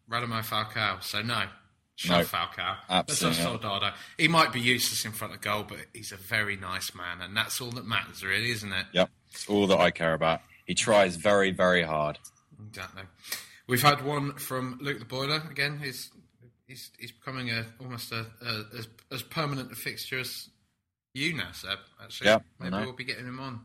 Radamel 0.08 0.44
Falcao. 0.44 1.02
So 1.02 1.20
no, 1.20 1.46
shove 1.96 2.18
No, 2.32 2.38
Falcao. 2.38 2.76
absolutely 2.88 3.42
Let's 3.42 3.60
Soldado. 3.60 3.90
He 4.16 4.28
might 4.28 4.52
be 4.52 4.60
useless 4.60 5.04
in 5.04 5.10
front 5.10 5.34
of 5.34 5.40
goal, 5.40 5.64
but 5.68 5.78
he's 5.92 6.12
a 6.12 6.16
very 6.16 6.54
nice 6.56 6.94
man, 6.94 7.20
and 7.20 7.36
that's 7.36 7.60
all 7.60 7.72
that 7.72 7.84
matters, 7.84 8.22
really, 8.22 8.52
isn't 8.52 8.72
it? 8.72 8.86
Yep, 8.92 9.10
it's 9.32 9.48
all 9.48 9.66
that 9.66 9.80
I 9.80 9.90
care 9.90 10.14
about. 10.14 10.42
He 10.64 10.74
tries 10.74 11.16
very 11.16 11.50
very 11.50 11.82
hard. 11.82 12.20
Exactly. 12.68 13.02
We've 13.66 13.82
had 13.82 14.04
one 14.04 14.34
from 14.34 14.78
Luke 14.80 15.00
the 15.00 15.04
Boiler 15.04 15.42
again. 15.50 15.80
He's 15.82 16.12
he's, 16.68 16.92
he's 16.96 17.10
becoming 17.10 17.50
a 17.50 17.66
almost 17.80 18.12
a, 18.12 18.26
a 18.40 18.78
as, 18.78 18.86
as 19.10 19.22
permanent 19.24 19.72
a 19.72 19.74
fixture 19.74 20.20
as 20.20 20.50
you 21.14 21.34
now, 21.34 21.50
Seb. 21.50 21.78
Actually, 22.00 22.28
Yeah, 22.28 22.38
maybe 22.60 22.76
we'll 22.76 22.92
be 22.92 23.02
getting 23.02 23.26
him 23.26 23.40
on. 23.40 23.58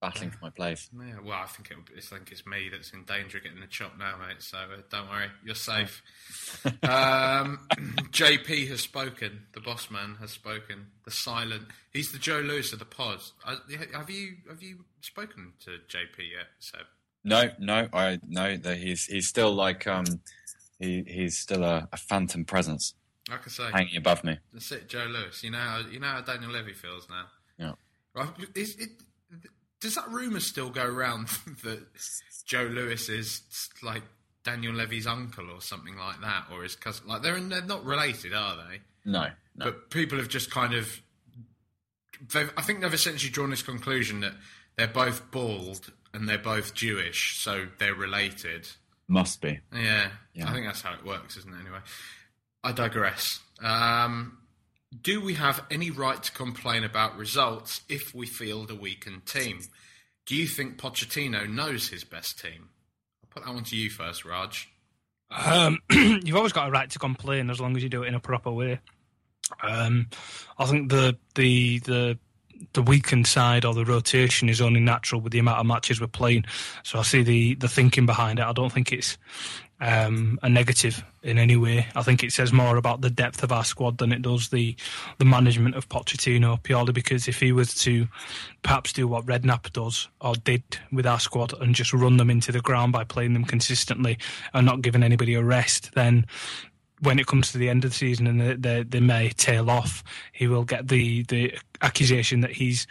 Battling 0.00 0.30
for 0.30 0.38
my 0.40 0.50
place. 0.50 0.88
Yeah, 0.98 1.16
well, 1.22 1.38
I 1.42 1.46
think 1.46 1.70
it'll 1.70 1.82
I 1.94 2.00
think 2.00 2.32
it's 2.32 2.46
me 2.46 2.70
that's 2.70 2.90
in 2.92 3.04
danger 3.04 3.36
of 3.36 3.44
getting 3.44 3.60
the 3.60 3.66
chop 3.66 3.98
now, 3.98 4.14
mate. 4.16 4.40
So 4.40 4.56
uh, 4.56 4.80
don't 4.90 5.10
worry, 5.10 5.26
you're 5.44 5.54
safe. 5.54 6.02
um, 6.64 7.68
JP 8.10 8.68
has 8.68 8.80
spoken. 8.80 9.42
The 9.52 9.60
boss 9.60 9.90
man 9.90 10.16
has 10.20 10.30
spoken. 10.30 10.86
The 11.04 11.10
silent. 11.10 11.64
He's 11.92 12.12
the 12.12 12.18
Joe 12.18 12.38
Lewis 12.40 12.72
of 12.72 12.78
the 12.78 12.86
pod. 12.86 13.20
Uh, 13.44 13.56
have 13.92 14.08
you 14.08 14.36
have 14.48 14.62
you 14.62 14.78
spoken 15.02 15.52
to 15.64 15.70
JP 15.94 16.18
yet, 16.18 16.46
Seb? 16.60 16.80
No, 17.22 17.50
no, 17.58 17.88
I 17.92 18.20
no. 18.26 18.56
That 18.56 18.78
he's 18.78 19.04
he's 19.04 19.28
still 19.28 19.52
like 19.52 19.86
um, 19.86 20.06
he 20.78 21.04
he's 21.06 21.36
still 21.36 21.62
a, 21.62 21.86
a 21.92 21.98
phantom 21.98 22.46
presence 22.46 22.94
Like 23.28 23.40
I 23.46 23.50
say, 23.50 23.70
hanging 23.70 23.96
above 23.98 24.24
me. 24.24 24.38
that's 24.52 24.72
it, 24.72 24.88
Joe 24.88 25.04
Lewis. 25.10 25.44
You 25.44 25.50
know, 25.50 25.58
how, 25.58 25.80
you 25.90 26.00
know 26.00 26.06
how 26.06 26.20
Daniel 26.22 26.50
Levy 26.50 26.72
feels 26.72 27.06
now. 27.10 27.26
Yeah. 27.58 27.72
Right? 28.14 28.30
Is 28.54 28.76
it, 28.76 28.90
does 29.80 29.94
that 29.94 30.08
rumor 30.10 30.40
still 30.40 30.70
go 30.70 30.84
around 30.84 31.28
that 31.64 31.80
Joe 32.44 32.64
Lewis 32.64 33.08
is 33.08 33.42
like 33.82 34.02
Daniel 34.44 34.74
Levy's 34.74 35.06
uncle 35.06 35.50
or 35.50 35.60
something 35.60 35.96
like 35.96 36.20
that, 36.20 36.44
or 36.52 36.62
his 36.62 36.76
cousin? 36.76 37.06
Like 37.08 37.22
they're 37.22 37.38
they're 37.40 37.62
not 37.62 37.84
related, 37.84 38.34
are 38.34 38.56
they? 38.56 38.80
No, 39.04 39.28
no. 39.56 39.64
But 39.66 39.90
people 39.90 40.18
have 40.18 40.28
just 40.28 40.50
kind 40.50 40.74
of. 40.74 41.00
I 42.34 42.62
think 42.62 42.82
they've 42.82 42.92
essentially 42.92 43.30
drawn 43.30 43.48
this 43.48 43.62
conclusion 43.62 44.20
that 44.20 44.34
they're 44.76 44.86
both 44.86 45.30
bald 45.30 45.90
and 46.12 46.28
they're 46.28 46.36
both 46.38 46.74
Jewish, 46.74 47.38
so 47.38 47.66
they're 47.78 47.94
related. 47.94 48.68
Must 49.08 49.40
be. 49.40 49.60
Yeah, 49.74 50.10
Yeah. 50.34 50.48
I 50.48 50.52
think 50.52 50.66
that's 50.66 50.82
how 50.82 50.92
it 50.92 51.04
works, 51.04 51.36
isn't 51.38 51.52
it? 51.52 51.60
Anyway, 51.60 51.78
I 52.62 52.72
digress. 52.72 53.40
Um, 53.62 54.36
do 55.02 55.20
we 55.20 55.34
have 55.34 55.64
any 55.70 55.90
right 55.90 56.22
to 56.22 56.32
complain 56.32 56.84
about 56.84 57.16
results 57.16 57.82
if 57.88 58.14
we 58.14 58.26
field 58.26 58.70
a 58.70 58.74
weakened 58.74 59.26
team? 59.26 59.60
Do 60.26 60.34
you 60.34 60.46
think 60.46 60.78
Pochettino 60.78 61.48
knows 61.48 61.88
his 61.88 62.04
best 62.04 62.40
team? 62.40 62.70
I'll 63.22 63.30
put 63.30 63.44
that 63.44 63.54
one 63.54 63.64
to 63.64 63.76
you 63.76 63.90
first, 63.90 64.24
Raj. 64.24 64.68
Um, 65.30 65.78
you've 65.90 66.36
always 66.36 66.52
got 66.52 66.68
a 66.68 66.70
right 66.70 66.90
to 66.90 66.98
complain 66.98 67.50
as 67.50 67.60
long 67.60 67.76
as 67.76 67.82
you 67.82 67.88
do 67.88 68.02
it 68.02 68.08
in 68.08 68.14
a 68.14 68.20
proper 68.20 68.50
way. 68.50 68.80
Um, 69.62 70.08
I 70.58 70.66
think 70.66 70.90
the 70.90 71.16
the 71.34 71.78
the 71.80 72.18
the 72.72 72.82
weakened 72.82 73.26
side 73.26 73.64
or 73.64 73.74
the 73.74 73.84
rotation 73.84 74.48
is 74.48 74.60
only 74.60 74.80
natural 74.80 75.20
with 75.20 75.32
the 75.32 75.38
amount 75.38 75.60
of 75.60 75.66
matches 75.66 76.00
we're 76.00 76.06
playing. 76.08 76.44
So 76.84 76.98
I 76.98 77.02
see 77.02 77.22
the 77.22 77.54
the 77.54 77.68
thinking 77.68 78.06
behind 78.06 78.38
it. 78.38 78.44
I 78.44 78.52
don't 78.52 78.72
think 78.72 78.92
it's 78.92 79.18
um, 79.80 80.38
a 80.42 80.48
negative 80.48 81.02
in 81.22 81.38
any 81.38 81.56
way. 81.56 81.86
I 81.94 82.02
think 82.02 82.22
it 82.22 82.32
says 82.32 82.52
more 82.52 82.76
about 82.76 83.00
the 83.00 83.10
depth 83.10 83.42
of 83.42 83.52
our 83.52 83.64
squad 83.64 83.98
than 83.98 84.12
it 84.12 84.22
does 84.22 84.48
the 84.48 84.76
the 85.18 85.24
management 85.24 85.74
of 85.74 85.88
Pochettino. 85.88 86.62
Purely 86.62 86.92
because 86.92 87.28
if 87.28 87.40
he 87.40 87.52
was 87.52 87.74
to 87.76 88.08
perhaps 88.62 88.92
do 88.92 89.06
what 89.08 89.26
Redknapp 89.26 89.72
does 89.72 90.08
or 90.20 90.34
did 90.34 90.62
with 90.92 91.06
our 91.06 91.20
squad 91.20 91.52
and 91.60 91.74
just 91.74 91.92
run 91.92 92.16
them 92.16 92.30
into 92.30 92.52
the 92.52 92.60
ground 92.60 92.92
by 92.92 93.04
playing 93.04 93.32
them 93.32 93.44
consistently 93.44 94.18
and 94.54 94.66
not 94.66 94.82
giving 94.82 95.02
anybody 95.02 95.34
a 95.34 95.42
rest, 95.42 95.92
then 95.94 96.26
when 97.00 97.18
it 97.18 97.26
comes 97.26 97.52
to 97.52 97.58
the 97.58 97.68
end 97.68 97.84
of 97.84 97.92
the 97.92 97.96
season 97.96 98.26
and 98.26 98.62
they, 98.62 98.82
they, 98.82 99.00
may 99.00 99.30
tail 99.30 99.70
off, 99.70 100.04
he 100.32 100.46
will 100.46 100.64
get 100.64 100.88
the, 100.88 101.22
the 101.24 101.56
accusation 101.82 102.40
that 102.40 102.52
he's 102.52 102.86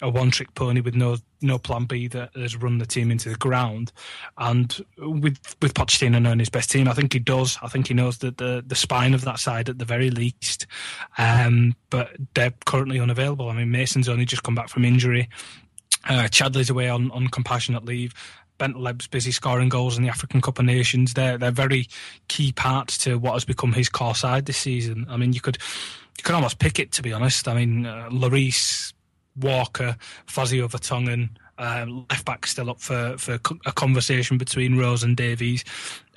a 0.00 0.08
one 0.08 0.30
trick 0.30 0.54
pony 0.54 0.80
with 0.80 0.94
no 0.94 1.16
no 1.42 1.58
plan 1.58 1.84
B 1.86 2.06
that 2.08 2.34
has 2.36 2.56
run 2.56 2.78
the 2.78 2.86
team 2.86 3.10
into 3.10 3.28
the 3.28 3.36
ground. 3.36 3.92
And 4.38 4.84
with 4.98 5.38
with 5.60 5.74
Pochettino 5.74 6.20
knowing 6.20 6.38
his 6.38 6.50
best 6.50 6.70
team, 6.70 6.88
I 6.88 6.92
think 6.92 7.12
he 7.12 7.18
does. 7.18 7.58
I 7.62 7.68
think 7.68 7.88
he 7.88 7.94
knows 7.94 8.18
that 8.18 8.38
the 8.38 8.62
the 8.66 8.74
spine 8.74 9.14
of 9.14 9.24
that 9.24 9.38
side 9.38 9.68
at 9.68 9.78
the 9.78 9.84
very 9.84 10.10
least. 10.10 10.66
Um, 11.18 11.76
but 11.88 12.10
they're 12.34 12.54
currently 12.66 13.00
unavailable. 13.00 13.48
I 13.48 13.54
mean, 13.54 13.70
Mason's 13.70 14.08
only 14.08 14.24
just 14.24 14.42
come 14.42 14.54
back 14.54 14.68
from 14.68 14.84
injury. 14.84 15.28
Uh, 16.08 16.28
Chadli's 16.28 16.70
away 16.70 16.88
on, 16.88 17.10
on 17.10 17.28
compassionate 17.28 17.84
leave. 17.84 18.14
Bentaleb's 18.60 19.08
busy 19.08 19.32
scoring 19.32 19.70
goals 19.70 19.96
in 19.96 20.04
the 20.04 20.10
African 20.10 20.40
Cup 20.40 20.58
of 20.58 20.64
Nations. 20.66 21.14
They're 21.14 21.38
they're 21.38 21.50
very 21.50 21.88
key 22.28 22.52
parts 22.52 22.98
to 22.98 23.18
what 23.18 23.32
has 23.32 23.44
become 23.44 23.72
his 23.72 23.88
core 23.88 24.14
side 24.14 24.44
this 24.44 24.58
season. 24.58 25.06
I 25.08 25.16
mean, 25.16 25.32
you 25.32 25.40
could 25.40 25.58
you 26.18 26.22
could 26.22 26.34
almost 26.34 26.58
pick 26.58 26.78
it 26.78 26.92
to 26.92 27.02
be 27.02 27.12
honest. 27.12 27.48
I 27.48 27.54
mean, 27.54 27.86
uh, 27.86 28.08
Lloris, 28.10 28.92
Walker, 29.36 29.96
Fazio 30.26 30.68
Vertonghen, 30.68 31.30
um, 31.60 32.06
left 32.10 32.24
back 32.24 32.46
still 32.46 32.70
up 32.70 32.80
for, 32.80 33.16
for 33.18 33.34
a 33.66 33.72
conversation 33.72 34.38
between 34.38 34.78
Rose 34.78 35.02
and 35.02 35.16
Davies. 35.16 35.62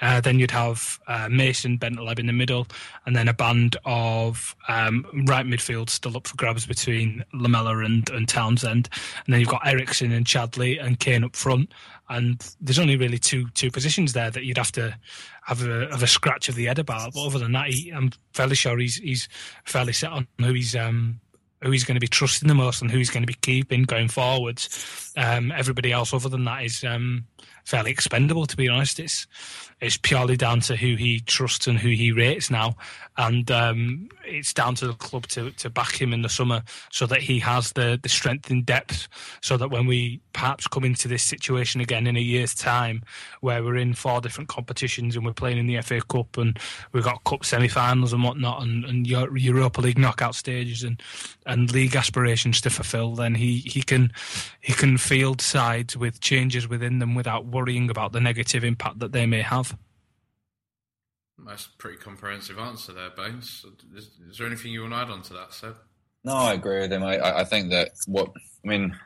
Uh, 0.02 0.20
then 0.20 0.40
you'd 0.40 0.52
have 0.52 1.00
uh, 1.08 1.30
Mason, 1.30 1.78
Bentaleb 1.78 2.20
in 2.20 2.28
the 2.28 2.34
middle, 2.34 2.68
and 3.06 3.16
then 3.16 3.28
a 3.28 3.34
band 3.34 3.78
of 3.86 4.56
um, 4.68 5.06
right 5.28 5.46
midfield 5.46 5.90
still 5.90 6.18
up 6.18 6.28
for 6.28 6.36
grabs 6.36 6.66
between 6.66 7.24
Lamela 7.34 7.78
and, 7.80 8.10
and 8.10 8.28
Townsend. 8.28 8.90
And 9.26 9.34
then 9.34 9.40
you've 9.40 9.50
got 9.50 9.68
Eriksen 9.68 10.12
and 10.12 10.26
Chadli 10.26 10.84
and 10.84 11.00
Kane 11.00 11.24
up 11.24 11.36
front. 11.36 11.74
And 12.10 12.44
there's 12.60 12.80
only 12.80 12.98
really 12.98 13.18
two 13.18 13.50
two 13.52 13.72
positions 13.72 14.14
there 14.14 14.30
that 14.30 14.44
you'd 14.44 14.58
have 14.58 14.74
to 14.74 14.98
have 15.46 15.66
a, 15.66 15.88
have 15.90 16.04
a 16.04 16.08
scratch 16.08 16.50
of 16.50 16.56
the 16.56 16.66
head 16.66 16.80
about. 16.80 17.14
But 17.14 17.26
other 17.26 17.40
than 17.40 17.54
that, 17.54 17.70
he, 17.70 17.92
I'm 17.92 18.12
fairly 18.34 18.56
sure 18.56 18.78
he's 18.78 18.98
he's 18.98 19.30
fairly 19.64 19.94
set 19.94 20.12
on 20.12 20.28
who 20.38 20.54
he's 20.54 20.76
um, 20.76 21.22
who 21.64 21.72
he's 21.72 21.84
going 21.84 21.96
to 21.96 22.02
be 22.02 22.08
trusting 22.08 22.48
the 22.48 22.54
most 22.54 22.82
and 22.82 22.92
who 22.92 22.98
he's 22.98 23.10
going 23.10 23.24
to 23.24 23.28
be 23.28 23.38
keeping 23.42 23.84
going 23.84 24.08
forwards. 24.08 25.12
Um, 25.18 25.52
everybody 25.52 25.92
else 25.92 26.14
other 26.14 26.30
than 26.30 26.46
that 26.46 26.64
is 26.64 26.84
um, 26.84 27.26
fairly 27.64 27.92
expendable, 27.92 28.46
to 28.46 28.58
be 28.58 28.68
honest. 28.68 29.00
It's 29.00 29.28
it's 29.82 29.98
purely 29.98 30.38
down 30.38 30.62
to 30.62 30.78
who 30.78 30.96
he 30.96 31.20
trusts 31.20 31.68
and 31.68 31.78
who 31.78 31.90
he 31.90 32.12
rates 32.12 32.50
now, 32.50 32.76
and 33.18 33.52
um, 33.52 34.10
it's 34.26 34.54
down 34.54 34.76
to 34.76 34.88
the 34.88 34.94
club 34.94 35.28
to, 35.28 35.52
to 35.52 35.70
back 35.70 36.00
him 36.00 36.14
in 36.14 36.22
the 36.22 36.30
summer 36.30 36.64
so 36.90 37.06
that 37.06 37.22
he 37.22 37.40
has 37.40 37.74
the, 37.74 38.00
the 38.02 38.08
strength 38.08 38.50
and 38.50 38.66
depth, 38.66 39.10
so 39.42 39.58
that 39.58 39.70
when 39.70 39.86
we 39.86 40.22
perhaps 40.32 40.68
come 40.68 40.86
into 40.86 41.10
this 41.10 41.24
situation 41.24 41.82
again 41.82 42.08
in 42.08 42.16
a 42.16 42.22
year's 42.22 42.56
time, 42.56 43.04
where 43.42 43.62
we're 43.62 43.76
in 43.76 43.94
four 43.94 44.22
different 44.22 44.50
competitions 44.50 45.16
and 45.16 45.26
we're 45.26 45.34
playing 45.34 45.58
in 45.58 45.66
the 45.66 45.82
FA 45.82 46.02
Cup 46.02 46.38
and 46.38 46.58
we've 46.94 47.04
got 47.04 47.24
cup 47.26 47.44
semi-finals 47.44 48.14
and 48.14 48.24
whatnot, 48.24 48.62
and, 48.62 48.86
and 48.86 49.06
Europa 49.06 49.82
League 49.82 49.98
knockout 49.98 50.36
stages 50.36 50.84
and 50.84 51.02
and 51.46 51.72
league 51.74 51.96
aspirations 51.96 52.62
to 52.62 52.70
fulfil, 52.70 53.16
then 53.16 53.36
he, 53.36 53.58
he 53.58 53.82
can 53.82 54.12
he 54.62 54.74
can 54.74 54.98
field 54.98 55.42
sides 55.42 55.98
with 55.98 56.22
changes 56.22 56.68
within 56.68 57.00
them 57.00 57.16
without 57.16 57.46
worrying 57.54 57.90
about 57.90 58.12
the 58.12 58.20
negative 58.20 58.64
impact 58.64 59.00
that 59.00 59.12
they 59.12 59.26
may 59.26 59.42
have. 59.42 59.78
That's 61.46 61.68
a 61.68 61.78
pretty 61.78 61.98
comprehensive 61.98 62.58
answer 62.58 62.94
there, 62.94 63.10
Baines. 63.10 63.66
Is, 63.96 64.12
is 64.30 64.38
there 64.38 64.48
anything 64.48 64.72
you 64.72 64.82
want 64.82 64.94
to 64.94 64.98
add 64.98 65.10
on 65.10 65.22
to 65.24 65.34
that, 65.34 65.54
Seb? 65.54 65.76
No, 66.24 66.34
I 66.34 66.54
agree 66.54 66.80
with 66.80 66.94
him. 66.94 67.04
I, 67.04 67.18
I 67.18 67.42
I 67.42 67.44
think 67.44 67.70
that 67.72 67.92
what 68.08 68.32
I 68.64 68.68
mean, 68.68 68.98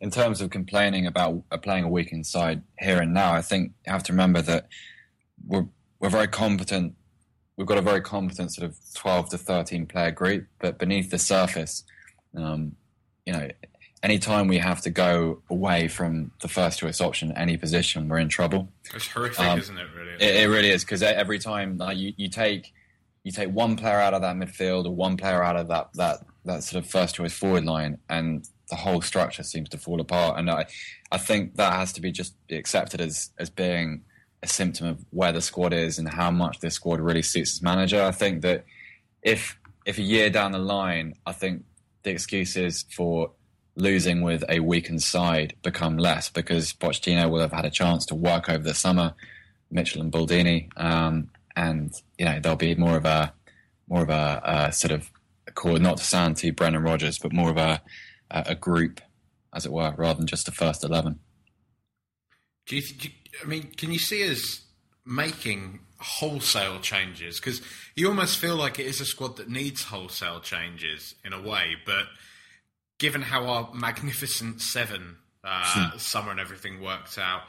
in 0.00 0.10
terms 0.10 0.40
of 0.40 0.50
complaining 0.50 1.06
about 1.06 1.42
playing 1.62 1.84
a 1.84 1.88
weakened 1.88 2.26
side 2.26 2.62
here 2.78 3.00
and 3.00 3.12
now, 3.12 3.32
I 3.32 3.42
think 3.42 3.72
you 3.84 3.92
have 3.92 4.04
to 4.04 4.12
remember 4.12 4.40
that 4.42 4.68
we're 5.44 5.66
we're 5.98 6.10
very 6.10 6.28
competent. 6.28 6.94
We've 7.56 7.66
got 7.66 7.78
a 7.78 7.82
very 7.82 8.02
competent 8.02 8.52
sort 8.52 8.68
of 8.68 8.76
twelve 8.94 9.30
to 9.30 9.38
thirteen 9.38 9.86
player 9.86 10.12
group, 10.12 10.46
but 10.60 10.78
beneath 10.78 11.10
the 11.10 11.18
surface, 11.18 11.82
um, 12.36 12.76
you 13.26 13.32
know, 13.32 13.48
any 14.04 14.18
time 14.18 14.48
we 14.48 14.58
have 14.58 14.82
to 14.82 14.90
go 14.90 15.42
away 15.48 15.88
from 15.88 16.30
the 16.42 16.48
first 16.48 16.78
choice 16.78 17.00
option, 17.00 17.32
any 17.32 17.56
position, 17.56 18.06
we're 18.06 18.18
in 18.18 18.28
trouble. 18.28 18.68
It's 18.94 19.08
horrific, 19.08 19.40
Um, 19.40 19.58
isn't 19.58 19.78
it? 19.78 19.86
Really. 19.96 20.12
It, 20.20 20.42
it 20.42 20.48
really 20.48 20.68
is 20.68 20.84
because 20.84 21.02
every 21.02 21.38
time 21.38 21.78
like, 21.78 21.96
you, 21.96 22.12
you 22.18 22.28
take 22.28 22.72
you 23.24 23.32
take 23.32 23.48
one 23.48 23.74
player 23.76 23.98
out 23.98 24.12
of 24.12 24.20
that 24.20 24.36
midfield 24.36 24.84
or 24.84 24.90
one 24.90 25.16
player 25.16 25.42
out 25.42 25.56
of 25.56 25.68
that 25.68 25.88
that 25.94 26.18
that 26.44 26.62
sort 26.62 26.84
of 26.84 26.90
first 26.90 27.14
choice 27.14 27.32
forward 27.32 27.64
line, 27.64 27.96
and 28.10 28.46
the 28.68 28.76
whole 28.76 29.00
structure 29.00 29.42
seems 29.42 29.70
to 29.70 29.78
fall 29.78 29.98
apart. 30.02 30.38
And 30.38 30.50
I 30.50 30.66
I 31.10 31.16
think 31.16 31.56
that 31.56 31.72
has 31.72 31.94
to 31.94 32.02
be 32.02 32.12
just 32.12 32.34
accepted 32.50 33.00
as 33.00 33.30
as 33.38 33.48
being 33.48 34.02
a 34.42 34.46
symptom 34.46 34.86
of 34.86 35.02
where 35.10 35.32
the 35.32 35.40
squad 35.40 35.72
is 35.72 35.98
and 35.98 36.06
how 36.06 36.30
much 36.30 36.60
this 36.60 36.74
squad 36.74 37.00
really 37.00 37.22
suits 37.22 37.52
its 37.52 37.62
manager. 37.62 38.02
I 38.02 38.12
think 38.12 38.42
that 38.42 38.66
if 39.22 39.58
if 39.86 39.96
a 39.96 40.02
year 40.02 40.28
down 40.28 40.52
the 40.52 40.58
line, 40.58 41.14
I 41.24 41.32
think 41.32 41.64
the 42.02 42.10
excuses 42.10 42.84
for 42.94 43.30
losing 43.76 44.22
with 44.22 44.44
a 44.48 44.60
weakened 44.60 45.02
side 45.02 45.54
become 45.62 45.96
less 45.98 46.28
because 46.30 46.72
Pochettino 46.72 47.28
will 47.30 47.40
have 47.40 47.52
had 47.52 47.64
a 47.64 47.70
chance 47.70 48.06
to 48.06 48.14
work 48.14 48.48
over 48.48 48.62
the 48.62 48.74
summer, 48.74 49.14
Mitchell 49.70 50.00
and 50.02 50.12
Baldini, 50.12 50.68
um, 50.76 51.30
and 51.56 51.92
you 52.18 52.24
know 52.24 52.38
there'll 52.40 52.56
be 52.56 52.74
more 52.74 52.96
of 52.96 53.04
a 53.04 53.32
more 53.88 54.02
of 54.02 54.10
a, 54.10 54.40
a 54.44 54.72
sort 54.72 54.92
of 54.92 55.10
core, 55.54 55.78
not 55.78 55.98
to 55.98 56.04
sound 56.04 56.36
too 56.36 56.52
Brendan 56.52 56.82
Rodgers, 56.82 57.18
but 57.18 57.32
more 57.32 57.50
of 57.50 57.56
a 57.56 57.82
a 58.30 58.54
group, 58.54 59.00
as 59.52 59.64
it 59.66 59.72
were, 59.72 59.94
rather 59.96 60.18
than 60.18 60.26
just 60.26 60.48
a 60.48 60.52
first 60.52 60.82
eleven. 60.84 61.20
Do 62.66 62.76
you, 62.76 62.82
do 62.82 63.08
you- 63.08 63.14
I 63.42 63.46
mean, 63.46 63.72
can 63.76 63.92
you 63.92 63.98
see 63.98 64.30
us 64.30 64.62
making 65.04 65.80
wholesale 65.98 66.78
changes? 66.80 67.40
Because 67.40 67.60
you 67.96 68.06
almost 68.08 68.38
feel 68.38 68.54
like 68.54 68.78
it 68.78 68.86
is 68.86 69.00
a 69.00 69.04
squad 69.04 69.36
that 69.38 69.48
needs 69.50 69.82
wholesale 69.84 70.38
changes 70.40 71.16
in 71.24 71.32
a 71.32 71.42
way, 71.42 71.74
but 71.84 72.04
given 73.04 73.20
how 73.20 73.44
our 73.44 73.68
magnificent 73.74 74.62
seven 74.62 75.16
uh, 75.44 75.94
summer 75.98 76.30
and 76.30 76.40
everything 76.40 76.80
worked 76.80 77.18
out, 77.18 77.42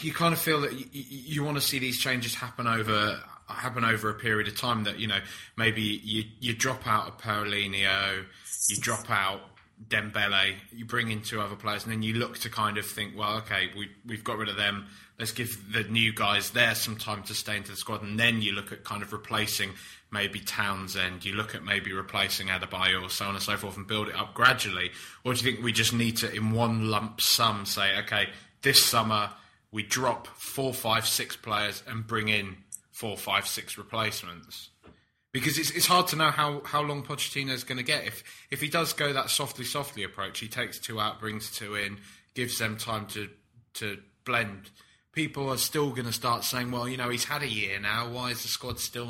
you 0.00 0.12
kind 0.12 0.32
of 0.32 0.38
feel 0.38 0.60
that 0.60 0.72
you, 0.72 0.86
you 0.92 1.42
want 1.42 1.56
to 1.56 1.60
see 1.60 1.80
these 1.80 1.98
changes 1.98 2.32
happen 2.32 2.68
over 2.68 3.18
happen 3.48 3.84
over 3.84 4.08
a 4.08 4.14
period 4.14 4.46
of 4.46 4.56
time. 4.56 4.84
That 4.84 5.00
you 5.00 5.08
know 5.08 5.18
maybe 5.56 5.82
you 5.82 6.22
you 6.38 6.54
drop 6.54 6.86
out 6.86 7.08
of 7.08 7.18
Paulinho, 7.18 8.24
you 8.68 8.76
drop 8.76 9.10
out 9.10 9.40
Dembele, 9.88 10.54
you 10.70 10.84
bring 10.84 11.10
in 11.10 11.22
two 11.22 11.40
other 11.40 11.56
players, 11.56 11.82
and 11.82 11.92
then 11.92 12.04
you 12.04 12.14
look 12.14 12.38
to 12.38 12.50
kind 12.50 12.78
of 12.78 12.86
think, 12.86 13.18
well, 13.18 13.38
okay, 13.38 13.70
we 13.76 13.88
we've 14.06 14.22
got 14.22 14.38
rid 14.38 14.48
of 14.48 14.56
them. 14.56 14.86
Let's 15.18 15.32
give 15.32 15.72
the 15.72 15.82
new 15.82 16.12
guys 16.12 16.50
there 16.50 16.76
some 16.76 16.94
time 16.94 17.24
to 17.24 17.34
stay 17.34 17.56
into 17.56 17.72
the 17.72 17.76
squad, 17.76 18.02
and 18.02 18.16
then 18.16 18.42
you 18.42 18.52
look 18.52 18.70
at 18.70 18.84
kind 18.84 19.02
of 19.02 19.12
replacing 19.12 19.70
maybe 20.10 20.40
Townsend. 20.40 21.24
You 21.24 21.34
look 21.34 21.54
at 21.54 21.64
maybe 21.64 21.92
replacing 21.92 22.48
Adebayor, 22.48 23.02
or 23.02 23.10
so 23.10 23.26
on 23.26 23.34
and 23.34 23.42
so 23.42 23.56
forth, 23.56 23.76
and 23.76 23.86
build 23.86 24.08
it 24.08 24.16
up 24.16 24.34
gradually. 24.34 24.90
Or 25.24 25.34
do 25.34 25.44
you 25.44 25.52
think 25.52 25.64
we 25.64 25.72
just 25.72 25.92
need 25.92 26.16
to, 26.18 26.32
in 26.32 26.52
one 26.52 26.90
lump 26.90 27.20
sum, 27.20 27.66
say, 27.66 27.98
okay, 28.00 28.28
this 28.62 28.84
summer 28.84 29.30
we 29.70 29.82
drop 29.82 30.26
four, 30.26 30.72
five, 30.72 31.06
six 31.06 31.36
players 31.36 31.82
and 31.86 32.06
bring 32.06 32.28
in 32.28 32.56
four, 32.90 33.16
five, 33.16 33.46
six 33.46 33.76
replacements? 33.76 34.70
because 35.32 35.58
it's 35.58 35.70
it's 35.70 35.86
hard 35.86 36.06
to 36.08 36.16
know 36.16 36.30
how, 36.30 36.62
how 36.64 36.82
long 36.82 37.02
Pochettino 37.02 37.50
is 37.50 37.64
going 37.64 37.78
to 37.78 37.84
get. 37.84 38.06
If 38.06 38.24
if 38.50 38.60
he 38.60 38.68
does 38.68 38.92
go 38.92 39.12
that 39.12 39.30
softly 39.30 39.64
softly 39.64 40.02
approach, 40.02 40.40
he 40.40 40.48
takes 40.48 40.78
two 40.78 41.00
out, 41.00 41.20
brings 41.20 41.50
two 41.50 41.74
in, 41.74 41.98
gives 42.34 42.58
them 42.58 42.76
time 42.76 43.06
to 43.08 43.28
to 43.74 43.98
blend. 44.24 44.70
People 45.12 45.48
are 45.50 45.58
still 45.58 45.90
going 45.90 46.06
to 46.06 46.12
start 46.12 46.44
saying, 46.44 46.70
well, 46.70 46.88
you 46.88 46.96
know, 46.96 47.08
he's 47.08 47.24
had 47.24 47.42
a 47.42 47.48
year 47.48 47.80
now. 47.80 48.08
Why 48.10 48.30
is 48.30 48.42
the 48.42 48.48
squad 48.48 48.78
still? 48.78 49.08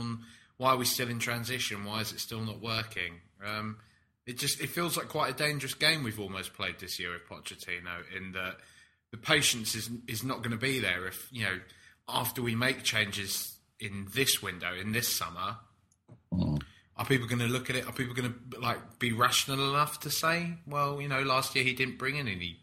Why 0.59 0.71
are 0.71 0.77
we 0.77 0.85
still 0.85 1.09
in 1.09 1.19
transition? 1.19 1.85
Why 1.85 2.01
is 2.01 2.13
it 2.13 2.21
still 2.21 2.41
not 2.41 2.61
working? 2.61 3.15
Um, 3.45 3.79
it 4.27 4.39
just 4.39 4.61
it 4.61 4.69
feels 4.69 4.97
like 4.97 5.09
quite 5.09 5.31
a 5.31 5.37
dangerous 5.37 5.75
game 5.75 6.05
we've 6.05 6.21
almost 6.21 6.53
played 6.53 6.79
this 6.79 6.99
year 6.99 7.13
with 7.13 7.27
Pochettino. 7.29 8.03
In 8.17 8.33
that 8.33 8.57
the 9.11 9.19
patience 9.19 9.75
is 9.75 9.91
is 10.07 10.23
not 10.23 10.39
going 10.39 10.51
to 10.51 10.57
be 10.59 10.79
there 10.79 11.07
if 11.07 11.29
you 11.33 11.45
know 11.45 11.59
after 12.09 12.43
we 12.43 12.55
make 12.55 12.83
changes 12.83 13.57
in 13.81 14.09
this 14.13 14.43
window 14.43 14.75
in 14.75 14.93
this 14.93 15.09
summer 15.09 15.57
are 16.99 17.05
people 17.05 17.29
going 17.29 17.39
to 17.39 17.47
look 17.47 17.71
at 17.71 17.77
it? 17.77 17.87
Are 17.87 17.93
people 17.93 18.15
going 18.15 18.35
to 18.51 18.61
like 18.61 18.99
be 18.99 19.13
rational 19.13 19.71
enough 19.71 20.01
to 20.01 20.11
say, 20.11 20.55
well, 20.67 21.01
you 21.01 21.09
know, 21.09 21.23
last 21.23 21.55
year 21.55 21.65
he 21.65 21.73
didn't 21.73 21.97
bring 21.97 22.17
in 22.17 22.27
any 22.27 22.59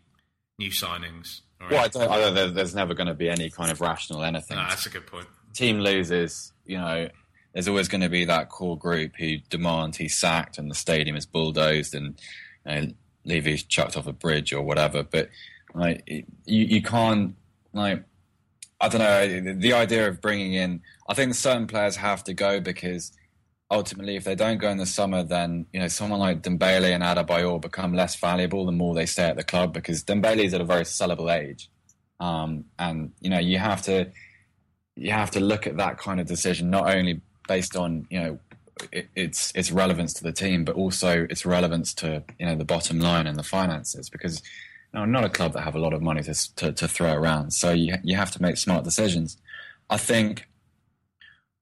new 0.59 0.71
signings? 0.71 1.41
or 1.61 1.69
Well, 1.71 1.85
I 1.85 1.87
don't, 1.87 2.11
I 2.11 2.19
don't, 2.19 2.53
there's 2.53 2.75
never 2.75 2.93
going 2.93 3.07
to 3.07 3.13
be 3.13 3.29
any 3.29 3.49
kind 3.49 3.71
of 3.71 3.79
rational 3.79 4.23
anything. 4.23 4.57
No, 4.57 4.63
that's 4.67 4.85
a 4.85 4.89
good 4.89 5.07
point. 5.07 5.27
Team 5.53 5.79
loses, 5.79 6.51
you 6.65 6.77
know, 6.77 7.07
there's 7.55 7.69
always 7.69 7.87
going 7.87 8.01
to 8.01 8.09
be 8.09 8.25
that 8.25 8.49
core 8.49 8.77
group 8.77 9.13
who 9.17 9.37
demand 9.49 9.95
he's 9.95 10.13
sacked 10.13 10.57
and 10.57 10.69
the 10.69 10.75
stadium 10.75 11.15
is 11.15 11.25
bulldozed 11.25 11.95
and 11.95 12.19
you 12.65 12.81
know, 12.81 12.87
Levy's 13.23 13.63
chucked 13.63 13.95
off 13.95 14.07
a 14.07 14.13
bridge 14.13 14.51
or 14.51 14.61
whatever. 14.61 15.03
But 15.03 15.29
like, 15.73 16.03
you, 16.07 16.25
you 16.45 16.81
can't 16.81 17.35
like. 17.73 18.03
I 18.81 18.89
don't 18.89 18.99
know. 18.99 19.53
The 19.53 19.71
idea 19.71 20.09
of 20.09 20.19
bringing 20.19 20.53
in, 20.53 20.81
I 21.07 21.13
think 21.13 21.33
certain 21.33 21.65
players 21.65 21.95
have 21.95 22.25
to 22.25 22.33
go 22.33 22.59
because 22.59 23.13
ultimately, 23.71 24.17
if 24.17 24.25
they 24.25 24.35
don't 24.35 24.57
go 24.57 24.69
in 24.69 24.77
the 24.77 24.85
summer, 24.85 25.23
then 25.23 25.65
you 25.71 25.79
know 25.79 25.87
someone 25.87 26.19
like 26.19 26.41
Dembele 26.41 26.93
and 26.93 27.01
Adebayor 27.01 27.61
become 27.61 27.93
less 27.93 28.17
valuable 28.17 28.65
the 28.65 28.73
more 28.73 28.93
they 28.93 29.05
stay 29.05 29.29
at 29.29 29.37
the 29.37 29.45
club 29.45 29.73
because 29.73 30.03
Dembele's 30.03 30.53
at 30.53 30.59
a 30.59 30.65
very 30.65 30.83
sellable 30.83 31.33
age, 31.33 31.69
um, 32.19 32.65
and 32.77 33.13
you 33.21 33.29
know 33.29 33.39
you 33.39 33.59
have 33.59 33.81
to 33.83 34.11
you 34.97 35.11
have 35.11 35.31
to 35.31 35.39
look 35.39 35.67
at 35.67 35.77
that 35.77 35.97
kind 35.97 36.19
of 36.19 36.27
decision 36.27 36.69
not 36.69 36.93
only 36.93 37.21
based 37.47 37.75
on 37.75 38.07
you 38.09 38.19
know 38.19 38.39
it, 38.91 39.07
its 39.15 39.51
its 39.55 39.71
relevance 39.71 40.13
to 40.13 40.23
the 40.23 40.31
team, 40.31 40.65
but 40.65 40.75
also 40.75 41.27
its 41.29 41.45
relevance 41.45 41.93
to 41.95 42.23
you 42.39 42.45
know 42.45 42.55
the 42.55 42.65
bottom 42.65 42.99
line 42.99 43.27
and 43.27 43.37
the 43.37 43.43
finances 43.43 44.09
because. 44.09 44.41
No, 44.93 45.03
not 45.03 45.25
a 45.25 45.29
club 45.29 45.51
that 45.51 45.63
have 45.63 45.75
a 45.75 45.79
lot 45.79 45.91
of 45.91 46.01
money 46.01 46.23
to, 46.23 46.55
to, 46.55 46.71
to 46.71 46.87
throw 46.87 47.11
around. 47.11 47.51
So 47.51 47.71
you 47.71 47.95
you 48.01 48.15
have 48.15 48.31
to 48.31 48.41
make 48.41 48.55
smart 48.55 48.85
decisions. 48.85 49.35
I 49.89 49.97
think 49.97 50.47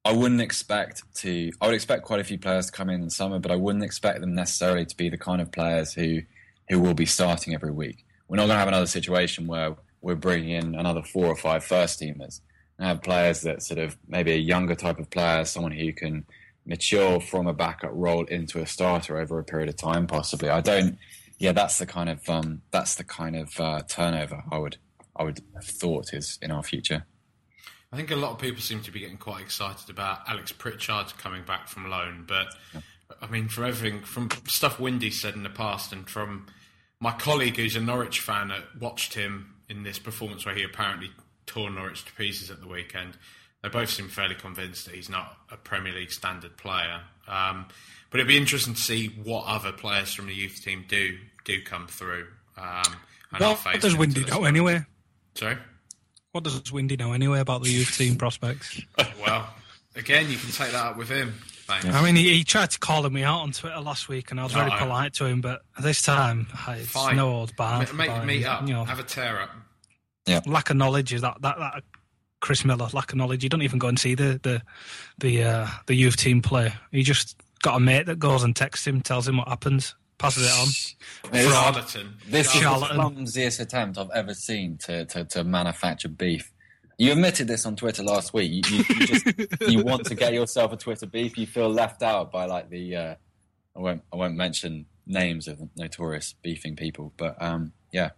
I 0.05 0.11
wouldn't 0.11 0.41
expect 0.41 1.03
to. 1.15 1.51
I 1.61 1.67
would 1.67 1.75
expect 1.75 2.03
quite 2.03 2.19
a 2.19 2.23
few 2.23 2.37
players 2.37 2.65
to 2.65 2.71
come 2.71 2.89
in 2.89 3.01
in 3.01 3.09
summer, 3.09 3.39
but 3.39 3.51
I 3.51 3.55
wouldn't 3.55 3.83
expect 3.83 4.19
them 4.19 4.35
necessarily 4.35 4.85
to 4.85 4.97
be 4.97 5.09
the 5.09 5.17
kind 5.17 5.41
of 5.41 5.51
players 5.51 5.93
who 5.93 6.21
who 6.69 6.79
will 6.79 6.93
be 6.93 7.05
starting 7.05 7.53
every 7.53 7.71
week. 7.71 8.05
We're 8.27 8.37
not 8.37 8.43
going 8.47 8.55
to 8.55 8.59
have 8.59 8.67
another 8.67 8.87
situation 8.87 9.47
where 9.47 9.75
we're 10.01 10.15
bringing 10.15 10.49
in 10.51 10.75
another 10.75 11.03
four 11.03 11.27
or 11.27 11.35
five 11.35 11.63
first 11.63 12.01
teamers 12.01 12.41
have 12.79 13.01
players 13.01 13.41
that 13.41 13.63
sort 13.63 13.79
of 13.79 13.97
maybe 14.07 14.31
a 14.31 14.37
younger 14.37 14.75
type 14.75 14.99
of 14.99 15.09
player, 15.09 15.45
someone 15.45 15.71
who 15.71 15.93
can 15.93 16.25
mature 16.65 17.19
from 17.19 17.47
a 17.47 17.53
backup 17.53 17.91
role 17.93 18.25
into 18.25 18.59
a 18.61 18.65
starter 18.65 19.17
over 19.17 19.39
a 19.39 19.43
period 19.43 19.69
of 19.69 19.77
time, 19.77 20.07
possibly. 20.07 20.49
I 20.49 20.61
don't. 20.61 20.97
Yeah, 21.37 21.51
that's 21.51 21.77
the 21.77 21.85
kind 21.85 22.09
of 22.09 22.27
um, 22.29 22.61
that's 22.71 22.95
the 22.95 23.03
kind 23.03 23.35
of 23.35 23.59
uh, 23.59 23.81
turnover 23.87 24.43
I 24.51 24.57
would 24.57 24.77
I 25.15 25.23
would 25.23 25.41
have 25.55 25.65
thought 25.65 26.13
is 26.13 26.39
in 26.41 26.51
our 26.51 26.63
future. 26.63 27.05
I 27.91 27.95
think 27.95 28.09
a 28.09 28.15
lot 28.15 28.31
of 28.31 28.39
people 28.39 28.61
seem 28.61 28.81
to 28.81 28.91
be 28.91 29.01
getting 29.01 29.17
quite 29.17 29.41
excited 29.41 29.89
about 29.89 30.21
Alex 30.27 30.51
Pritchard 30.51 31.15
coming 31.17 31.43
back 31.43 31.67
from 31.67 31.89
loan, 31.89 32.25
but 32.27 32.47
I 33.21 33.27
mean, 33.27 33.49
from 33.49 33.65
everything, 33.65 34.01
from 34.01 34.29
stuff 34.47 34.79
Windy 34.79 35.11
said 35.11 35.35
in 35.35 35.43
the 35.43 35.49
past, 35.49 35.93
and 35.93 36.09
from 36.09 36.47
my 36.99 37.11
colleague 37.11 37.57
who's 37.57 37.75
a 37.75 37.81
Norwich 37.81 38.19
fan 38.19 38.47
that 38.47 38.63
watched 38.79 39.13
him 39.13 39.55
in 39.69 39.83
this 39.83 39.99
performance 39.99 40.45
where 40.45 40.55
he 40.55 40.63
apparently 40.63 41.11
tore 41.45 41.69
Norwich 41.69 42.05
to 42.05 42.13
pieces 42.13 42.49
at 42.51 42.61
the 42.61 42.67
weekend, 42.67 43.17
they 43.61 43.69
both 43.69 43.89
seem 43.89 44.09
fairly 44.09 44.35
convinced 44.35 44.85
that 44.85 44.95
he's 44.95 45.09
not 45.09 45.37
a 45.51 45.57
Premier 45.57 45.93
League 45.93 46.11
standard 46.11 46.57
player. 46.57 47.01
Um, 47.27 47.65
but 48.09 48.19
it'd 48.19 48.27
be 48.27 48.37
interesting 48.37 48.73
to 48.73 48.81
see 48.81 49.07
what 49.23 49.45
other 49.47 49.71
players 49.71 50.13
from 50.13 50.27
the 50.27 50.33
youth 50.35 50.61
team 50.63 50.85
do 50.87 51.17
do 51.45 51.61
come 51.63 51.87
through. 51.87 52.27
Um, 52.57 52.83
and 53.31 53.41
are 53.41 53.55
What 53.55 53.81
does 53.81 53.95
Windy 53.95 54.23
know 54.25 54.43
anyway? 54.43 54.85
Sorry. 55.35 55.57
What 56.31 56.43
does 56.43 56.71
Windy 56.71 56.95
know 56.97 57.13
anyway 57.13 57.39
about 57.39 57.63
the 57.63 57.69
youth 57.69 57.97
team 57.97 58.15
prospects? 58.15 58.81
Well, 59.21 59.47
again, 59.95 60.29
you 60.29 60.37
can 60.37 60.51
take 60.51 60.71
that 60.71 60.85
up 60.85 60.97
with 60.97 61.09
him. 61.09 61.33
Thanks. 61.65 61.85
I 61.85 62.03
mean, 62.03 62.15
he, 62.15 62.33
he 62.33 62.43
tried 62.43 62.71
to 62.71 62.79
call 62.79 63.09
me 63.09 63.23
out 63.23 63.39
on 63.39 63.51
Twitter 63.53 63.79
last 63.79 64.09
week, 64.09 64.31
and 64.31 64.39
I 64.39 64.43
was 64.43 64.51
very 64.51 64.69
Uh-oh. 64.69 64.79
polite 64.79 65.13
to 65.15 65.25
him. 65.25 65.39
But 65.39 65.61
this 65.81 66.01
time, 66.01 66.47
I- 66.67 66.75
it's 66.77 66.89
Fine. 66.89 67.15
no 67.15 67.29
old 67.31 67.55
barred. 67.55 67.91
Ma- 67.93 68.05
make 68.05 68.25
meet 68.25 68.45
up. 68.45 68.67
You 68.67 68.73
know, 68.73 68.83
Have 68.83 68.99
a 68.99 69.03
tear 69.03 69.39
up. 69.41 69.49
Lack 70.45 70.69
of 70.69 70.77
knowledge 70.77 71.13
is 71.13 71.21
that 71.21 71.41
that 71.41 71.57
that 71.57 71.83
Chris 72.39 72.65
Miller 72.65 72.89
lack 72.93 73.11
of 73.11 73.17
knowledge. 73.17 73.43
You 73.43 73.49
don't 73.49 73.61
even 73.61 73.79
go 73.79 73.87
and 73.87 73.97
see 73.97 74.15
the 74.15 74.39
the 74.43 74.61
the 75.17 75.43
uh, 75.43 75.67
the 75.87 75.95
youth 75.95 76.17
team 76.17 76.41
play. 76.41 76.73
He 76.91 77.03
just 77.03 77.41
got 77.61 77.77
a 77.77 77.79
mate 77.79 78.05
that 78.05 78.19
goes 78.19 78.43
and 78.43 78.55
texts 78.55 78.85
him, 78.85 79.01
tells 79.01 79.27
him 79.27 79.37
what 79.37 79.47
happens, 79.47 79.95
passes 80.17 80.45
it 80.45 81.31
on. 81.31 81.41
Charlatan. 81.41 82.15
This 82.27 82.53
is 82.53 82.61
the 82.61 82.67
clumsiest 82.67 83.59
attempt 83.61 83.97
I've 83.97 84.11
ever 84.13 84.33
seen 84.33 84.77
to, 84.79 85.05
to, 85.05 85.25
to 85.25 85.43
manufacture 85.43 86.09
beef. 86.09 86.51
You 86.97 87.13
admitted 87.13 87.47
this 87.47 87.65
on 87.65 87.75
Twitter 87.75 88.03
last 88.03 88.33
week. 88.33 88.51
You, 88.51 88.77
you, 88.77 88.83
you 88.89 89.07
just 89.07 89.61
you 89.67 89.83
want 89.83 90.05
to 90.05 90.15
get 90.15 90.33
yourself 90.33 90.73
a 90.73 90.77
Twitter 90.77 91.07
beef. 91.07 91.37
You 91.37 91.47
feel 91.47 91.69
left 91.69 92.03
out 92.03 92.31
by 92.31 92.45
like 92.45 92.69
the 92.69 92.95
uh, 92.95 93.15
I 93.75 93.79
won't 93.79 94.03
I 94.11 94.17
won't 94.17 94.35
mention 94.35 94.85
names 95.07 95.47
of 95.47 95.59
notorious 95.75 96.35
beefing 96.41 96.75
people, 96.75 97.13
but 97.17 97.41
um, 97.41 97.73
yeah, 97.91 98.11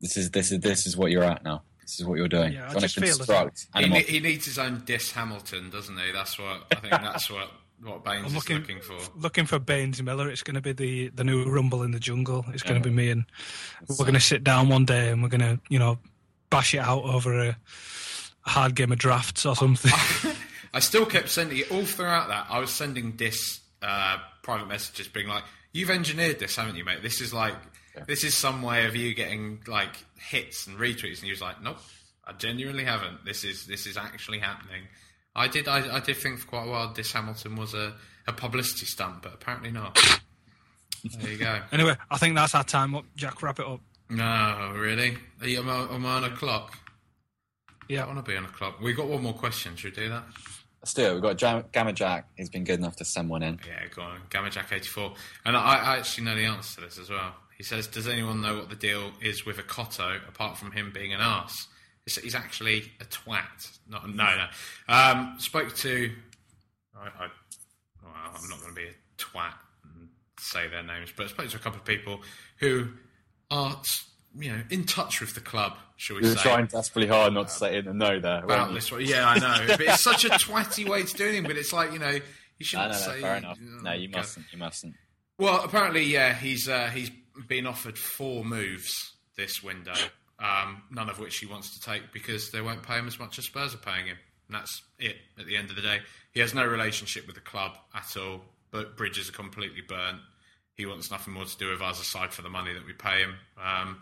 this 0.00 0.16
is 0.16 0.30
this 0.30 0.52
is 0.52 0.60
this 0.60 0.86
is 0.86 0.96
what 0.96 1.10
you're 1.10 1.24
at 1.24 1.44
now. 1.44 1.62
This 1.82 2.00
is 2.00 2.06
what 2.06 2.18
you're 2.18 2.28
doing. 2.28 2.54
Yeah, 2.54 2.72
I 2.74 2.80
just 2.80 2.98
feel 2.98 3.32
as 3.32 3.68
He, 3.76 3.88
ne- 3.88 4.02
he 4.02 4.18
needs 4.18 4.44
his 4.44 4.58
own 4.58 4.82
Dis 4.84 5.12
Hamilton, 5.12 5.70
doesn't 5.70 5.96
he? 5.96 6.10
That's 6.12 6.36
what 6.38 6.64
I 6.72 6.74
think. 6.76 6.90
That's 6.90 7.30
what 7.30 7.48
what 7.82 8.04
Baines 8.04 8.20
I'm 8.20 8.26
is 8.26 8.34
looking, 8.34 8.58
looking 8.58 8.80
for. 8.80 8.96
looking 9.16 9.46
for 9.46 9.58
Baines 9.58 10.02
Miller. 10.02 10.28
It's 10.30 10.42
going 10.42 10.54
to 10.54 10.60
be 10.60 10.72
the, 10.72 11.08
the 11.08 11.24
new 11.24 11.44
Rumble 11.44 11.82
in 11.82 11.90
the 11.90 12.00
Jungle. 12.00 12.44
It's 12.52 12.62
going 12.62 12.80
to 12.80 12.88
be 12.88 12.94
me, 12.94 13.10
and 13.10 13.24
we're 13.88 13.96
going 13.96 14.14
to 14.14 14.20
sit 14.20 14.42
down 14.44 14.68
one 14.68 14.84
day 14.84 15.10
and 15.10 15.22
we're 15.22 15.28
going 15.28 15.42
to, 15.42 15.60
you 15.68 15.78
know, 15.78 15.98
bash 16.50 16.74
it 16.74 16.78
out 16.78 17.04
over 17.04 17.38
a, 17.38 17.48
a 18.46 18.48
hard 18.48 18.74
game 18.74 18.92
of 18.92 18.98
drafts 18.98 19.44
or 19.44 19.54
something. 19.54 19.92
I 20.74 20.80
still 20.80 21.06
kept 21.06 21.28
sending 21.28 21.58
it 21.58 21.70
all 21.70 21.84
throughout 21.84 22.28
that. 22.28 22.46
I 22.50 22.58
was 22.58 22.70
sending 22.70 23.12
Dis 23.12 23.60
uh, 23.82 24.18
private 24.42 24.68
messages, 24.68 25.08
being 25.08 25.28
like, 25.28 25.44
"You've 25.72 25.90
engineered 25.90 26.38
this, 26.38 26.56
haven't 26.56 26.76
you, 26.76 26.84
mate? 26.84 27.02
This 27.02 27.20
is 27.20 27.32
like, 27.34 27.54
this 28.06 28.24
is 28.24 28.36
some 28.36 28.62
way 28.62 28.86
of 28.86 28.94
you 28.96 29.14
getting 29.14 29.60
like 29.66 29.96
hits 30.18 30.66
and 30.66 30.78
retweets." 30.78 31.18
And 31.18 31.24
he 31.24 31.30
was 31.30 31.40
like, 31.40 31.62
"Nope, 31.62 31.78
I 32.24 32.32
genuinely 32.32 32.84
haven't. 32.84 33.24
This 33.24 33.44
is 33.44 33.66
this 33.66 33.86
is 33.86 33.96
actually 33.96 34.38
happening." 34.38 34.82
I 35.34 35.48
did. 35.48 35.68
I, 35.68 35.96
I 35.96 36.00
did 36.00 36.16
think 36.16 36.38
for 36.38 36.48
quite 36.48 36.66
a 36.66 36.70
while 36.70 36.92
this 36.92 37.12
Hamilton 37.12 37.56
was 37.56 37.74
a, 37.74 37.94
a 38.26 38.32
publicity 38.32 38.86
stunt, 38.86 39.22
but 39.22 39.34
apparently 39.34 39.70
not. 39.70 39.98
there 41.20 41.30
you 41.30 41.38
go. 41.38 41.60
anyway, 41.72 41.96
I 42.10 42.16
think 42.18 42.34
that's 42.34 42.54
our 42.54 42.64
time 42.64 42.94
up. 42.94 43.04
Jack, 43.16 43.42
wrap 43.42 43.60
it 43.60 43.66
up. 43.66 43.80
No, 44.08 44.72
really? 44.74 45.18
Are 45.40 45.48
you, 45.48 45.58
am, 45.58 45.68
I, 45.68 45.94
am 45.94 46.06
I 46.06 46.16
on 46.16 46.24
a 46.24 46.30
clock? 46.30 46.78
Yeah. 47.88 48.04
I 48.04 48.06
want 48.06 48.24
to 48.24 48.30
be 48.30 48.36
on 48.36 48.44
a 48.44 48.48
clock. 48.48 48.80
We 48.80 48.94
got 48.94 49.08
one 49.08 49.22
more 49.22 49.34
question. 49.34 49.76
Should 49.76 49.96
we 49.96 50.04
do 50.04 50.08
that? 50.10 50.24
Let's 50.80 50.94
do 50.94 51.02
it. 51.02 51.12
We've 51.14 51.22
got 51.22 51.36
Jam- 51.36 51.64
Gamma 51.72 51.92
Jack. 51.92 52.28
He's 52.36 52.48
been 52.48 52.64
good 52.64 52.78
enough 52.78 52.96
to 52.96 53.04
send 53.04 53.28
one 53.28 53.42
in. 53.42 53.58
Yeah, 53.66 53.86
go 53.94 54.02
on. 54.02 54.20
Gamma 54.30 54.50
Jack 54.50 54.72
84. 54.72 55.14
And 55.44 55.56
I, 55.56 55.60
I 55.60 55.96
actually 55.98 56.24
know 56.24 56.34
the 56.34 56.44
answer 56.44 56.76
to 56.76 56.86
this 56.86 56.98
as 56.98 57.10
well. 57.10 57.34
He 57.56 57.62
says, 57.64 57.86
Does 57.86 58.06
anyone 58.06 58.40
know 58.42 58.56
what 58.56 58.68
the 58.68 58.76
deal 58.76 59.12
is 59.22 59.46
with 59.46 59.56
Ekotto 59.56 60.16
apart 60.28 60.58
from 60.58 60.72
him 60.72 60.90
being 60.92 61.12
an 61.12 61.20
arse? 61.20 61.68
He's, 62.04 62.16
he's 62.16 62.34
actually 62.34 62.92
a 63.00 63.04
twat. 63.04 63.78
Not, 63.88 64.08
no, 64.08 64.24
no. 64.24 64.46
Um, 64.94 65.34
spoke 65.38 65.74
to. 65.76 66.10
I, 66.94 67.06
I, 67.06 67.28
well, 68.02 68.12
I'm 68.14 68.48
not 68.48 68.60
going 68.60 68.74
to 68.74 68.80
be 68.80 68.86
a 68.86 68.94
twat 69.22 69.54
and 69.84 70.08
say 70.38 70.68
their 70.68 70.82
names, 70.82 71.12
but 71.16 71.26
I 71.26 71.28
spoke 71.28 71.48
to 71.48 71.56
a 71.56 71.60
couple 71.60 71.80
of 71.80 71.84
people 71.84 72.20
who 72.58 72.88
are, 73.50 73.80
you 74.38 74.52
know, 74.52 74.62
in 74.70 74.84
touch 74.84 75.20
with 75.20 75.34
the 75.34 75.40
club, 75.40 75.76
shall 75.96 76.16
we 76.16 76.22
You're 76.22 76.36
say. 76.36 76.42
trying 76.42 76.66
desperately 76.66 77.08
hard 77.08 77.32
not 77.34 77.48
to 77.48 77.54
say 77.54 77.78
in 77.78 77.86
the 77.86 77.94
no 77.94 78.20
there. 78.20 78.44
about 78.44 78.72
this 78.72 78.92
one. 78.92 79.02
Yeah, 79.04 79.28
I 79.28 79.38
know. 79.38 79.66
but 79.66 79.80
it's 79.80 80.02
such 80.02 80.24
a 80.24 80.30
twatty 80.30 80.88
way 80.88 81.02
to 81.02 81.14
do 81.14 81.26
it, 81.26 81.42
but 81.42 81.56
it's 81.56 81.72
like, 81.72 81.92
you 81.92 81.98
know, 81.98 82.18
you 82.58 82.64
shouldn't 82.64 82.92
no, 82.92 82.98
no, 82.98 83.04
say. 83.04 83.20
fair 83.20 83.36
enough. 83.36 83.58
No, 83.60 83.92
you 83.92 84.08
mustn't. 84.08 84.46
You 84.52 84.58
mustn't. 84.58 84.94
Well, 85.38 85.62
apparently, 85.62 86.04
yeah, 86.04 86.32
he's 86.32 86.68
uh, 86.68 86.88
he's 86.88 87.10
been 87.48 87.66
offered 87.66 87.98
four 87.98 88.44
moves 88.44 89.12
this 89.36 89.62
window, 89.62 89.94
um, 90.38 90.82
none 90.90 91.08
of 91.10 91.18
which 91.18 91.38
he 91.38 91.46
wants 91.46 91.78
to 91.78 91.80
take 91.80 92.12
because 92.12 92.50
they 92.50 92.60
won't 92.60 92.82
pay 92.82 92.94
him 92.98 93.06
as 93.06 93.18
much 93.18 93.38
as 93.38 93.44
Spurs 93.46 93.74
are 93.74 93.78
paying 93.78 94.06
him. 94.06 94.16
And 94.48 94.54
that's 94.56 94.82
it. 94.98 95.16
At 95.38 95.46
the 95.46 95.56
end 95.56 95.70
of 95.70 95.76
the 95.76 95.82
day, 95.82 96.00
he 96.32 96.40
has 96.40 96.54
no 96.54 96.64
relationship 96.66 97.26
with 97.26 97.34
the 97.34 97.42
club 97.42 97.72
at 97.94 98.16
all. 98.16 98.42
But 98.70 98.96
bridges 98.96 99.28
are 99.28 99.32
completely 99.32 99.80
burnt. 99.86 100.18
He 100.76 100.86
wants 100.86 101.10
nothing 101.10 101.32
more 101.34 101.44
to 101.44 101.56
do 101.56 101.70
with 101.70 101.80
us 101.80 102.00
aside 102.00 102.32
for 102.32 102.42
the 102.42 102.50
money 102.50 102.72
that 102.74 102.84
we 102.86 102.92
pay 102.92 103.20
him. 103.20 103.34
Um, 103.62 104.00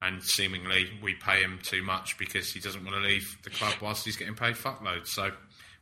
and 0.00 0.22
seemingly, 0.22 0.88
we 1.02 1.14
pay 1.14 1.42
him 1.42 1.58
too 1.62 1.82
much 1.82 2.16
because 2.18 2.52
he 2.52 2.60
doesn't 2.60 2.84
want 2.84 2.96
to 2.96 3.02
leave 3.02 3.36
the 3.42 3.50
club 3.50 3.74
whilst 3.82 4.04
he's 4.04 4.16
getting 4.16 4.34
paid 4.36 4.54
fuckloads. 4.54 5.08
So 5.08 5.32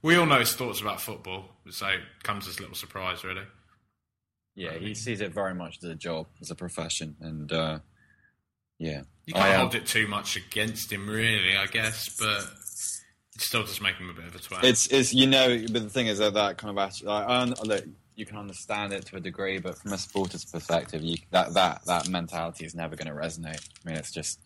We 0.03 0.17
all 0.17 0.27
know 0.27 0.39
his 0.41 0.55
thoughts 0.55 0.81
about 0.81 1.01
football, 1.01 1.45
so 1.71 1.87
it 1.89 2.01
comes 2.23 2.49
as 2.49 2.59
a 2.59 2.61
little 2.63 2.75
surprise, 2.77 3.23
really. 3.25 3.43
Yeah, 4.57 4.73
he 4.73 4.95
sees 4.95 5.21
it 5.21 5.33
very 5.33 5.55
much 5.55 5.79
as 5.83 5.91
a 5.91 5.95
job, 5.95 6.27
as 6.41 6.51
a 6.51 6.55
profession, 6.55 7.15
and 7.21 7.53
uh, 7.53 7.79
yeah, 8.79 9.03
You 9.27 9.35
can't 9.35 9.47
I, 9.47 9.55
hold 9.55 9.75
it 9.75 9.87
too 9.87 10.09
much 10.09 10.37
against 10.37 10.91
him, 10.91 11.09
really, 11.09 11.57
I 11.57 11.67
guess, 11.67 12.09
but 12.19 12.43
it 13.35 13.43
still 13.43 13.63
does 13.63 13.81
make 13.83 13.97
him 13.97 14.09
a 14.09 14.15
bit 14.15 14.25
of 14.25 14.35
a 14.35 14.39
twat. 14.39 14.65
It's 14.65 14.87
it's 14.87 15.13
you 15.13 15.27
know, 15.27 15.63
but 15.71 15.83
the 15.83 15.91
thing 15.91 16.07
is 16.07 16.19
that 16.19 16.35
that 16.35 16.57
kind 16.57 16.71
of 16.71 16.83
attitude. 16.83 17.07
Like, 17.09 17.63
look, 17.65 17.85
you 18.15 18.25
can 18.25 18.39
understand 18.39 18.95
it 18.95 19.05
to 19.07 19.17
a 19.17 19.21
degree, 19.21 19.59
but 19.59 19.77
from 19.77 19.93
a 19.93 19.99
supporter's 19.99 20.47
perspective, 20.47 21.03
you, 21.03 21.19
that 21.33 21.53
that 21.53 21.85
that 21.85 22.09
mentality 22.09 22.65
is 22.65 22.75
never 22.75 22.97
going 22.97 23.15
to 23.15 23.15
resonate. 23.15 23.69
I 23.85 23.89
mean, 23.89 23.99
it's 23.99 24.11
just, 24.11 24.41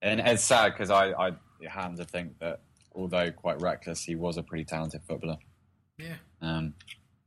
and 0.00 0.20
it's 0.20 0.44
sad 0.44 0.72
because 0.72 0.90
I 0.90 1.10
I 1.10 1.32
happen 1.68 1.96
to 1.96 2.04
think 2.04 2.38
that 2.38 2.60
although 2.94 3.32
quite 3.32 3.60
reckless, 3.60 4.04
he 4.04 4.14
was 4.14 4.36
a 4.36 4.44
pretty 4.44 4.64
talented 4.64 5.02
footballer. 5.02 5.38
yeah. 5.98 6.14
Um, 6.40 6.74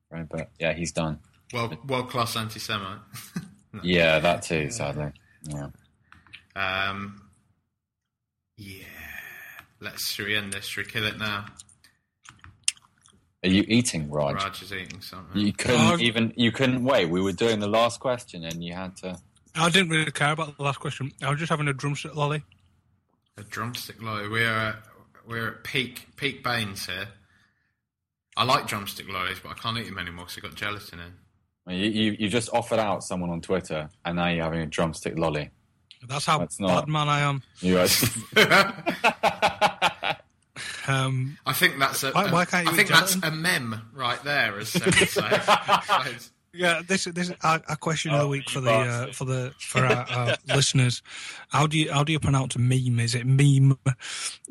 right, 0.09 0.27
but 0.29 0.51
yeah, 0.57 0.71
he's 0.71 0.93
done. 0.93 1.19
Well, 1.53 1.71
world 1.87 2.09
class 2.09 2.35
anti 2.35 2.59
Semite. 2.59 2.99
Yeah, 3.81 4.19
that 4.19 4.43
too. 4.43 4.69
Sadly, 4.69 5.11
yeah. 5.47 5.69
um, 6.55 7.19
yeah. 8.55 8.83
Let's 9.81 10.11
should 10.11 10.27
we 10.27 10.35
end 10.35 10.53
this? 10.53 10.65
Should 10.65 10.85
we 10.85 10.91
kill 10.91 11.05
it 11.07 11.17
now? 11.17 11.45
Are 13.43 13.49
you 13.49 13.65
eating, 13.67 14.11
Raj? 14.11 14.35
Raj 14.35 14.61
is 14.61 14.71
eating 14.71 15.01
something. 15.01 15.41
You 15.41 15.51
couldn't 15.51 15.81
Oh. 15.81 15.97
even. 15.97 16.33
You 16.37 16.51
couldn't 16.51 16.83
wait. 16.83 17.09
We 17.09 17.19
were 17.19 17.31
doing 17.31 17.59
the 17.59 17.67
last 17.67 17.99
question, 17.99 18.43
and 18.45 18.63
you 18.63 18.73
had 18.75 18.95
to. 18.97 19.17
I 19.55 19.69
didn't 19.71 19.89
really 19.89 20.11
care 20.11 20.33
about 20.33 20.55
the 20.55 20.63
last 20.63 20.79
question. 20.79 21.11
I 21.23 21.31
was 21.31 21.39
just 21.39 21.49
having 21.49 21.67
a 21.67 21.73
drumstick 21.73 22.13
lolly. 22.15 22.43
A 23.37 23.43
drumstick 23.43 23.99
lolly. 24.03 24.29
We're 24.29 24.47
at, 24.47 24.75
we're 25.27 25.47
at 25.47 25.63
peak 25.63 26.09
peak 26.15 26.43
Baines 26.43 26.85
here. 26.85 27.07
I 28.37 28.43
like 28.43 28.67
drumstick 28.67 29.09
lollies, 29.09 29.39
but 29.41 29.49
I 29.49 29.55
can't 29.55 29.79
eat 29.79 29.87
them 29.87 29.97
anymore 29.97 30.25
because 30.25 30.35
they've 30.35 30.43
got 30.43 30.55
gelatin 30.55 30.99
in. 30.99 31.13
You, 31.67 31.75
you 31.75 32.15
you 32.19 32.29
just 32.29 32.49
offered 32.53 32.79
out 32.79 33.03
someone 33.03 33.29
on 33.29 33.39
Twitter, 33.41 33.89
and 34.03 34.17
now 34.17 34.27
you're 34.27 34.43
having 34.43 34.61
a 34.61 34.65
drumstick 34.65 35.17
lolly. 35.17 35.49
That's 36.07 36.25
how 36.25 36.39
That's 36.39 36.59
not- 36.59 36.85
bad 36.85 36.89
man 36.91 37.07
I 37.09 37.21
am. 37.21 37.41
You 37.61 37.79
are. 37.79 37.87
Um, 40.85 41.37
I 41.45 41.53
think 41.53 41.79
that's 41.79 42.03
a. 42.03 42.11
Why- 42.11 42.29
why 42.29 42.45
can't 42.45 42.65
you 42.65 42.73
I 42.73 42.75
think 42.75 42.89
that's 42.89 43.15
a 43.15 43.31
mem 43.31 43.89
right 43.93 44.21
there, 44.23 44.59
as 44.59 44.67
Seb 44.69 44.85
would 44.85 45.09
say. 45.09 45.21
Yeah, 46.53 46.81
this 46.87 47.05
this 47.05 47.29
is 47.29 47.35
a, 47.43 47.61
a 47.69 47.75
question 47.77 48.11
of 48.11 48.19
Oh, 48.19 48.23
the 48.23 48.29
week 48.29 48.49
for 48.49 48.61
the 48.61 48.71
uh, 48.71 49.11
for 49.11 49.25
the 49.25 49.53
for 49.57 49.85
our, 49.85 50.05
our 50.09 50.37
listeners. 50.47 51.01
How 51.49 51.67
do 51.67 51.77
you 51.77 51.91
how 51.91 52.03
do 52.03 52.11
you 52.11 52.19
pronounce 52.19 52.57
meme? 52.57 52.99
Is 52.99 53.15
it 53.15 53.25
meme? 53.25 53.77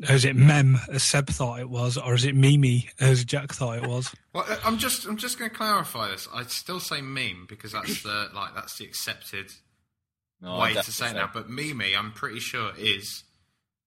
Is 0.09 0.25
it 0.25 0.35
mem 0.35 0.79
as 0.91 1.03
Seb 1.03 1.27
thought 1.27 1.59
it 1.59 1.69
was, 1.69 1.97
or 1.97 2.13
is 2.13 2.25
it 2.25 2.35
mimi 2.35 2.89
as 2.99 3.23
Jack 3.23 3.53
thought 3.53 3.77
it 3.77 3.87
was? 3.87 4.13
well, 4.33 4.45
uh, 4.47 4.57
I'm 4.65 4.77
just 4.77 5.05
I'm 5.05 5.17
just 5.17 5.39
going 5.39 5.49
to 5.49 5.55
clarify 5.55 6.09
this. 6.11 6.27
I 6.33 6.43
still 6.43 6.79
say 6.79 7.01
meme 7.01 7.45
because 7.47 7.71
that's 7.71 8.03
the 8.03 8.29
like 8.33 8.53
that's 8.53 8.77
the 8.77 8.85
accepted 8.85 9.53
No, 10.41 10.59
way 10.59 10.73
to 10.73 10.83
say 10.91 11.09
it 11.11 11.13
now. 11.13 11.29
But 11.33 11.49
mimi, 11.49 11.95
I'm 11.95 12.11
pretty 12.11 12.39
sure 12.39 12.71
is 12.77 13.23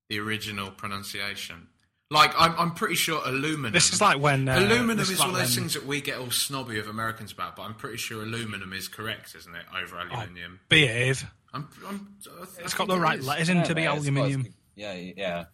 the 0.09 0.19
original 0.21 0.71
pronunciation. 0.71 1.69
Like 2.11 2.33
I'm 2.39 2.55
I'm 2.59 2.71
pretty 2.75 2.95
sure 2.95 3.21
aluminum. 3.25 3.73
This 3.73 3.93
is 3.93 4.01
like 4.01 4.21
when 4.21 4.49
uh, 4.49 4.59
aluminum 4.59 4.97
this 4.97 5.11
is 5.11 5.19
like 5.19 5.27
one 5.29 5.35
of 5.35 5.41
those 5.41 5.57
when- 5.57 5.65
things 5.65 5.75
that 5.75 5.87
we 5.87 6.01
get 6.01 6.19
all 6.19 6.31
snobby 6.31 6.79
of 6.79 6.87
Americans 6.87 7.33
about, 7.33 7.57
but 7.57 7.63
I'm 7.63 7.75
pretty 7.75 7.97
sure 7.97 8.23
aluminum 8.23 8.73
is 8.73 8.87
correct, 8.87 9.35
isn't 9.35 9.53
it, 9.55 9.65
over 9.77 9.99
aluminium? 9.99 10.61
Behave. 10.69 11.27
I'm, 11.53 11.69
I'm, 11.89 12.15
I 12.41 12.45
th- 12.45 12.49
It's 12.65 12.75
got 12.75 12.87
the 12.89 12.95
it 12.97 13.01
right 13.01 13.19
is. 13.19 13.27
letters 13.27 13.49
in 13.49 13.63
to 13.65 13.75
be 13.75 13.81
mate, 13.83 13.87
aluminium. 13.89 14.47
Yeah, 14.77 14.93
yeah. 14.93 15.45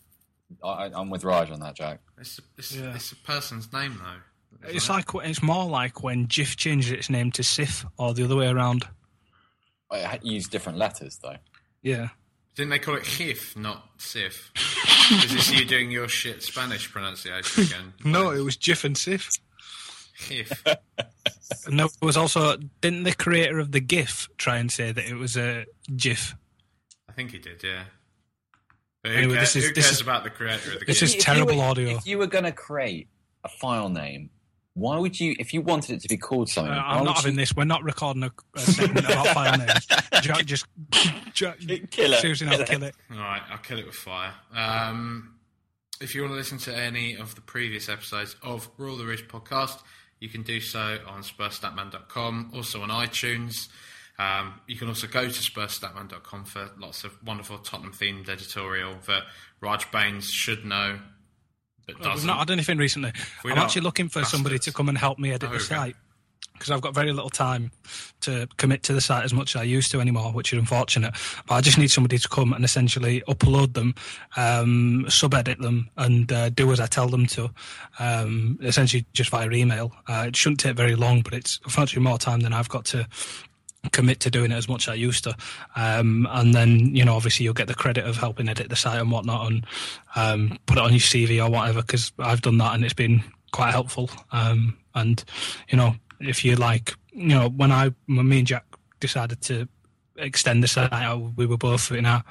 I, 0.63 0.91
I'm 0.95 1.09
with 1.09 1.25
Raj 1.25 1.51
on 1.51 1.61
that, 1.61 1.75
Jack. 1.77 2.01
It's, 2.19 2.39
a- 2.39 2.43
it's, 2.59 2.75
Yeah. 2.77 2.95
it's 2.95 3.13
a 3.13 3.17
person's 3.17 3.73
name 3.73 3.99
though. 4.03 4.69
It's 4.69 4.89
it? 4.91 4.93
like 4.93 5.07
it's 5.25 5.43
more 5.43 5.65
like 5.65 6.03
when 6.03 6.27
Jif 6.27 6.57
changes 6.57 6.91
its 6.93 7.09
name 7.09 7.31
to 7.33 7.43
Cif, 7.43 7.87
or 7.99 8.13
the 8.13 8.25
other 8.25 8.37
way 8.37 8.49
around. 8.49 8.85
I 9.91 9.99
had- 9.99 10.25
use 10.25 10.49
different 10.49 10.77
letters 10.77 11.19
though. 11.23 11.37
Yeah. 11.83 12.09
Didn't 12.55 12.71
they 12.71 12.79
call 12.79 12.97
it 12.97 13.05
Hif, 13.05 13.57
not 13.57 13.97
Cif? 13.99 14.51
is 15.25 15.33
this 15.33 15.51
you 15.53 15.65
doing 15.65 15.91
your 15.91 16.07
shit 16.09 16.43
Spanish 16.43 16.91
pronunciation 16.91 17.65
again? 17.65 17.93
No, 18.05 18.31
it 18.31 18.41
was 18.41 18.57
Jif 18.57 18.85
and 18.85 18.95
Cif. 18.95 19.41
Hif. 20.19 20.63
And 21.67 21.79
there 21.81 21.87
was 22.03 22.17
also 22.17 22.57
didn't 22.81 23.05
the 23.05 23.15
creator 23.15 23.59
of 23.59 23.73
the 23.73 23.81
GIF 23.81 24.29
try 24.37 24.59
and 24.59 24.71
say 24.71 24.93
that 24.93 25.05
it 25.07 25.15
was 25.15 25.37
a 25.37 25.65
GIF? 25.97 26.35
I 27.09 27.13
think 27.13 27.31
he 27.31 27.39
did, 27.39 27.63
yeah. 27.63 27.85
But 29.03 29.13
who, 29.13 29.19
Anyway, 29.19 29.35
cares, 29.37 29.53
this 29.55 29.57
is- 29.65 29.69
who 29.69 29.75
this 29.75 29.85
cares 29.87 29.97
is- 29.97 30.01
about 30.03 30.25
the 30.25 30.31
creator 30.31 30.73
of 30.75 30.81
the 30.81 30.85
this 30.87 31.01
game? 31.01 31.07
is 31.07 31.11
If 31.11 31.17
you 31.17 31.21
terrible 31.23 31.57
were- 31.57 31.63
audio. 31.65 31.97
If 31.97 32.07
you 32.07 32.19
were 32.19 32.27
going 32.27 32.45
to 32.45 32.53
create 32.53 33.09
a 33.45 33.49
file 33.49 33.89
name, 33.89 34.31
why 34.75 34.99
would 34.99 35.19
you? 35.21 35.35
If 35.39 35.53
you 35.55 35.61
wanted 35.61 35.97
it 35.97 36.03
to 36.03 36.09
be 36.09 36.17
called 36.17 36.49
Uh, 36.49 36.53
something, 36.53 36.73
why 36.75 36.79
I'm 36.81 37.05
not 37.05 37.17
having 37.17 37.33
you- 37.33 37.39
this. 37.39 37.55
We're 37.55 37.65
not 37.65 37.83
recording 37.85 38.23
a, 38.25 38.31
a 38.55 38.61
segment 38.61 39.07
about 39.07 39.27
file 39.29 39.59
names. 39.59 39.87
Jack, 40.23 40.45
just 40.47 40.67
Jack, 41.35 41.59
Kill 41.91 42.13
it. 42.13 42.21
seriously, 42.21 42.47
no, 42.47 42.53
Kill 42.53 42.63
it. 42.63 42.69
kill 42.69 42.83
it. 42.85 42.95
All 43.11 43.17
right, 43.19 43.43
I'll 43.51 43.59
kill 43.59 43.79
it 43.79 43.87
with 43.87 43.95
fire. 43.95 44.33
Um, 44.55 45.35
if 46.01 46.15
you 46.15 46.23
want 46.23 46.33
to 46.33 46.37
listen 46.37 46.59
to 46.59 46.77
any 46.77 47.15
of 47.17 47.35
the 47.35 47.41
previous 47.43 47.89
episodes 47.89 48.35
of 48.43 48.69
Rule 48.79 48.97
the 48.97 49.05
Ridge 49.05 49.29
podcast, 49.29 49.79
you 50.21 50.29
can 50.29 50.43
do 50.43 50.61
so 50.61 50.99
on 51.07 51.23
SpursStatman.com, 51.23 52.53
also 52.55 52.83
on 52.83 52.89
iTunes. 52.89 53.69
Um, 54.19 54.61
you 54.67 54.77
can 54.77 54.89
also 54.89 55.07
go 55.07 55.25
to 55.29 55.31
SpursStatman.com 55.31 56.45
for 56.45 56.71
lots 56.79 57.05
of 57.05 57.13
wonderful 57.25 57.59
Tottenham 57.59 57.93
themed 57.93 58.29
editorial 58.29 58.97
that 59.07 59.23
Raj 59.61 59.91
Baines 59.91 60.31
should 60.31 60.65
know 60.65 60.99
We've 61.95 62.03
doesn't. 62.05 62.27
not 62.27 62.39
had 62.39 62.51
anything 62.51 62.79
recently. 62.79 63.13
I'm 63.45 63.51
not 63.51 63.59
actually 63.59 63.83
looking 63.83 64.09
for 64.09 64.25
somebody 64.25 64.59
to 64.61 64.73
come 64.73 64.89
and 64.89 64.99
help 64.99 65.19
me 65.19 65.31
edit 65.33 65.49
Oh, 65.49 65.53
the 65.53 65.57
okay. 65.57 65.65
site 65.65 65.97
because 66.55 66.71
I've 66.71 66.81
got 66.83 66.95
very 66.95 67.13
little 67.13 67.31
time 67.31 67.73
to 68.21 68.47
commit 68.57 68.85
to 68.85 68.93
the 68.93 69.01
site 69.01 69.25
as 69.25 69.33
much 69.35 69.57
as 69.57 69.61
I 69.63 69.65
used 69.65 69.91
to 69.93 70.01
anymore, 70.01 70.31
which 70.31 70.53
is 70.53 70.61
unfortunate. 70.61 71.13
But 71.49 71.57
I 71.57 71.61
just 71.61 71.77
need 71.77 71.91
somebody 71.91 72.19
to 72.19 72.29
come 72.29 72.53
and 72.53 72.65
essentially 72.65 73.21
upload 73.27 73.75
them, 73.75 73.97
um, 74.37 75.07
sub-edit 75.09 75.59
them, 75.61 75.91
and 75.97 76.31
uh, 76.31 76.51
do 76.51 76.71
as 76.71 76.79
I 76.79 76.87
tell 76.87 77.09
them 77.09 77.27
to. 77.29 77.51
Um, 77.99 78.59
essentially, 78.63 79.07
just 79.13 79.31
via 79.31 79.51
email. 79.51 79.91
Uh, 80.07 80.27
it 80.29 80.37
shouldn't 80.37 80.61
take 80.61 80.77
very 80.77 80.95
long, 80.95 81.23
but 81.23 81.33
it's 81.33 81.59
unfortunately 81.65 82.09
more 82.09 82.19
time 82.19 82.41
than 82.41 82.53
I've 82.53 82.69
got 82.69 82.85
to 82.87 83.09
commit 83.91 84.21
to 84.21 84.31
doing 84.31 84.53
it 84.53 84.57
as 84.57 84.69
much 84.69 84.87
as 84.89 84.93
I 84.93 84.95
used 84.95 85.25
to. 85.25 85.37
Um, 85.75 86.29
and 86.31 86.55
then, 86.55 86.95
you 86.95 87.05
know, 87.05 87.17
obviously 87.17 87.45
you'll 87.45 87.55
get 87.55 87.67
the 87.67 87.75
credit 87.75 88.07
of 88.07 88.17
helping 88.17 88.49
edit 88.49 88.69
the 88.69 88.77
site 88.77 89.01
and 89.01 89.11
whatnot 89.11 89.51
and 89.51 89.67
um, 90.15 90.59
put 90.67 90.79
it 90.79 90.85
on 90.85 90.93
your 90.93 91.01
CV 91.01 91.45
or 91.45 91.51
whatever, 91.51 91.83
because 91.83 92.13
I've 92.19 92.43
done 92.43 92.59
that 92.59 92.75
and 92.75 92.85
it's 92.85 92.95
been 92.95 93.25
quite 93.51 93.73
helpful. 93.73 94.11
Um, 94.31 94.79
and, 94.95 95.23
you 95.69 95.77
know, 95.77 95.97
if 96.21 96.45
you 96.45 96.57
like, 96.57 96.95
you 97.13 97.29
know, 97.29 97.49
when 97.49 97.73
I, 97.73 97.93
when 98.07 98.29
me 98.29 98.39
and 98.39 98.47
Jack 98.47 98.65
decided 99.01 99.41
to 99.43 99.69
extend 100.17 100.63
the 100.63 100.69
site 100.69 101.19
we 101.37 101.47
were 101.47 101.57
both 101.57 101.91
in 101.91 102.07
our 102.07 102.23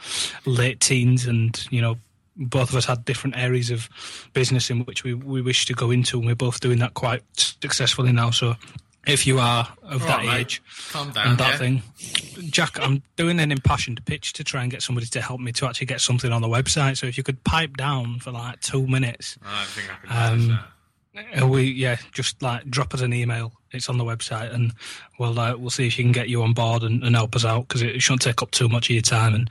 late 0.45 0.80
teens 0.80 1.26
and, 1.26 1.68
you 1.72 1.82
know, 1.82 1.98
both 2.38 2.69
of 2.69 2.76
us 2.76 2.86
had 2.86 3.03
different 3.06 3.38
areas 3.38 3.69
of 3.72 3.90
business 4.34 4.69
in 4.69 4.86
which 4.86 5.03
we, 5.03 5.14
we 5.14 5.41
wish 5.41 5.65
to 5.65 5.73
go 5.73 5.91
into, 5.91 6.18
and 6.18 6.26
we're 6.26 6.36
both 6.36 6.60
doing 6.61 6.80
that 6.80 6.94
quite 6.94 7.22
successfully 7.36 8.11
now. 8.11 8.32
So, 8.32 8.56
if 9.07 9.26
you 9.26 9.40
are 9.40 9.68
of 9.84 10.02
All 10.03 10.07
that 10.07 10.26
right, 10.26 10.41
age, 10.41 10.61
down, 10.94 11.07
and 11.18 11.38
that 11.38 11.52
yeah? 11.53 11.57
thing. 11.57 11.84
Jack, 12.49 12.80
I'm 12.80 13.02
doing 13.15 13.40
an 13.40 13.52
impassioned 13.52 14.03
pitch 14.06 14.34
to 14.34 14.44
try 14.44 14.61
and 14.61 14.72
get 14.72 14.82
somebody 14.82 15.07
to 15.07 15.22
help 15.22 15.40
me 15.41 15.52
to 15.53 15.65
actually 15.65 15.88
get 15.88 16.02
something 16.02 16.32
on 16.32 16.41
the 16.41 16.48
website. 16.48 16.98
So 16.98 17.07
if 17.07 17.18
you 17.18 17.23
could 17.23 17.44
pipe 17.44 17.78
down 17.78 18.19
for 18.19 18.32
like 18.32 18.60
two 18.61 18.88
minutes, 18.88 19.38
I 19.45 19.65
think 19.65 19.90
I 19.91 20.07
can 20.07 20.34
Um, 20.52 20.60
that. 21.14 21.44
uh, 21.44 21.48
we 21.48 21.64
yeah, 21.64 21.98
just 22.11 22.41
like 22.41 22.65
drop 22.69 22.94
us 22.94 23.02
an 23.02 23.14
email. 23.14 23.53
It's 23.72 23.90
on 23.90 23.98
the 23.98 24.03
website, 24.03 24.53
and 24.53 24.73
we'll 25.18 25.40
uh, 25.40 25.56
we'll 25.57 25.69
see 25.69 25.88
if 25.88 25.98
you 25.98 26.03
can 26.03 26.11
get 26.11 26.30
you 26.30 26.44
on 26.44 26.53
board 26.53 26.84
and, 26.84 27.03
and 27.03 27.15
help 27.15 27.36
us 27.36 27.45
out 27.45 27.68
because 27.68 27.82
it 27.82 28.02
shouldn't 28.02 28.22
take 28.22 28.41
up 28.41 28.52
too 28.52 28.68
much 28.69 28.90
of 28.90 28.94
your 28.94 29.02
time. 29.02 29.34
And 29.34 29.49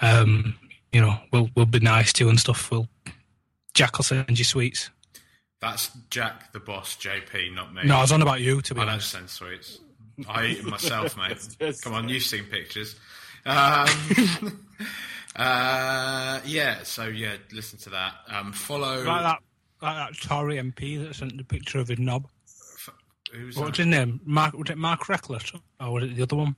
um, 0.00 0.54
you 0.92 1.00
know, 1.00 1.18
we'll 1.32 1.50
we'll 1.54 1.66
be 1.66 1.80
nice 1.80 2.12
to 2.14 2.24
you 2.24 2.30
and 2.30 2.40
stuff. 2.40 2.70
We'll 2.70 2.88
Jack 3.74 3.98
will 3.98 4.04
send 4.04 4.38
you 4.38 4.44
sweets. 4.44 4.90
That's 5.60 5.90
Jack 6.10 6.52
the 6.52 6.60
boss, 6.60 6.96
JP, 6.96 7.54
not 7.54 7.74
me. 7.74 7.82
No, 7.84 7.96
I 7.96 8.00
was 8.02 8.12
on 8.12 8.22
about 8.22 8.40
you 8.40 8.60
to 8.62 8.74
be 8.74 8.80
I 8.80 8.84
don't 8.84 9.02
send 9.02 9.28
sweets. 9.28 9.78
I 10.28 10.46
eat 10.46 10.60
them 10.62 10.70
myself, 10.70 11.16
mate. 11.18 11.38
Just- 11.60 11.82
Come 11.82 11.94
on, 11.94 12.08
you've 12.08 12.22
seen 12.22 12.44
pictures. 12.44 12.94
Um, 13.46 13.86
uh, 15.36 16.40
yeah, 16.44 16.82
so 16.82 17.06
yeah, 17.06 17.36
listen 17.52 17.78
to 17.80 17.90
that. 17.90 18.14
Um, 18.28 18.52
follow. 18.52 19.02
Like 19.02 19.22
that, 19.22 19.38
like 19.82 19.96
that 19.96 20.20
Tory 20.20 20.56
MP 20.56 21.02
that 21.04 21.14
sent 21.14 21.36
the 21.36 21.44
picture 21.44 21.78
of 21.78 21.88
his 21.88 21.98
knob. 21.98 22.28
Who's 23.32 23.56
What 23.56 23.64
that? 23.64 23.70
was 23.72 23.78
his 23.78 23.86
name? 23.86 24.20
Mark 24.24 24.54
was 24.54 24.70
it 24.70 24.78
Mark 24.78 25.08
Reckless 25.08 25.52
or 25.80 25.92
was 25.92 26.04
it 26.04 26.16
the 26.16 26.22
other 26.22 26.36
one? 26.36 26.56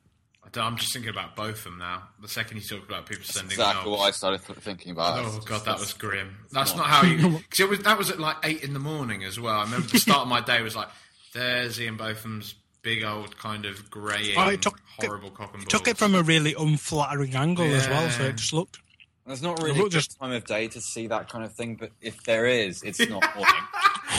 I 0.50 0.58
don't- 0.58 0.64
I'm 0.66 0.76
just 0.76 0.92
thinking 0.92 1.10
about 1.10 1.36
both 1.36 1.58
of 1.58 1.64
them 1.64 1.78
now. 1.78 2.02
The 2.20 2.28
second 2.28 2.56
you 2.58 2.62
talk 2.62 2.86
about 2.88 3.06
people 3.06 3.24
sending 3.24 3.52
exactly 3.52 3.84
knobs. 3.90 3.98
what 3.98 4.06
I 4.06 4.10
started 4.10 4.44
th- 4.46 4.58
thinking 4.58 4.92
about. 4.92 5.24
Oh 5.24 5.40
god, 5.44 5.64
that 5.64 5.78
was 5.78 5.92
grim. 5.92 6.36
That's 6.52 6.74
not 6.74 6.86
how 6.86 7.02
you. 7.06 7.38
Because 7.38 7.60
it 7.60 7.68
was 7.68 7.78
that 7.80 7.96
was 7.98 8.10
at 8.10 8.18
like 8.20 8.36
eight 8.42 8.62
in 8.64 8.72
the 8.72 8.80
morning 8.80 9.24
as 9.24 9.38
well. 9.38 9.54
I 9.56 9.62
remember 9.64 9.86
the 9.88 9.98
start 9.98 10.22
of 10.22 10.28
my 10.28 10.40
day 10.40 10.62
was 10.62 10.74
like, 10.74 10.88
"There's 11.32 11.80
Ian 11.80 11.96
Botham's 11.96 12.54
big 12.82 13.04
old 13.04 13.36
kind 13.38 13.66
of 13.66 13.90
greying, 13.90 14.36
Oh, 14.38 14.48
it 14.48 14.62
took 14.62 14.80
it- 14.98 15.06
horrible 15.06 15.30
cock 15.30 15.52
and 15.54 15.62
balls." 15.62 15.68
Took 15.68 15.86
it 15.88 15.96
from 15.98 16.14
a 16.14 16.22
really 16.22 16.54
unflattering 16.58 17.34
angle 17.36 17.66
as 17.72 17.86
well, 17.88 18.10
so 18.10 18.24
it 18.24 18.36
just 18.36 18.52
looked. 18.52 18.78
There's 19.26 19.42
not 19.42 19.62
really 19.62 19.80
a 19.80 19.88
just- 19.88 20.18
time 20.18 20.32
of 20.32 20.44
day 20.46 20.66
to 20.68 20.80
see 20.80 21.06
that 21.06 21.28
kind 21.28 21.44
of 21.44 21.52
thing, 21.54 21.76
but 21.76 21.92
if 22.00 22.22
there 22.24 22.46
is, 22.46 22.82
it's 22.82 22.98
not 22.98 23.22
morning. 23.36 23.54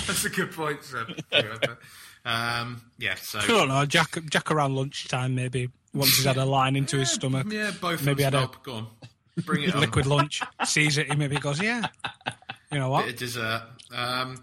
That's 0.08 0.24
a 0.24 0.30
good 0.30 0.52
point, 0.54 0.82
Seb. 0.86 1.20
um, 2.26 2.82
yeah, 2.98 3.16
so 3.16 3.40
I 3.40 3.48
don't 3.48 3.68
know. 3.68 3.86
Jack, 3.86 4.18
Jack 4.30 4.52
around 4.52 4.76
lunchtime, 4.76 5.36
maybe 5.36 5.70
once 5.94 6.16
he's 6.16 6.26
had 6.26 6.38
a 6.38 6.46
line 6.46 6.76
into 6.76 6.98
his 6.98 7.12
stomach. 7.12 7.48
yeah, 7.52 7.72
both 7.82 8.04
maybe 8.04 8.24
had 8.24 8.34
a. 8.34 8.50
Go 8.64 8.74
on, 8.74 8.88
bring 9.46 9.64
it 9.64 9.74
on. 9.76 9.82
liquid 9.82 10.06
lunch, 10.06 10.42
sees 10.66 10.98
it, 10.98 11.10
he 11.12 11.16
maybe 11.16 11.38
goes, 11.38 11.62
yeah. 11.62 11.88
You 12.72 12.80
know 12.80 12.90
what? 12.90 13.06
bit 13.06 13.14
of 13.16 13.20
dessert. 13.20 13.64
Um, 13.94 14.42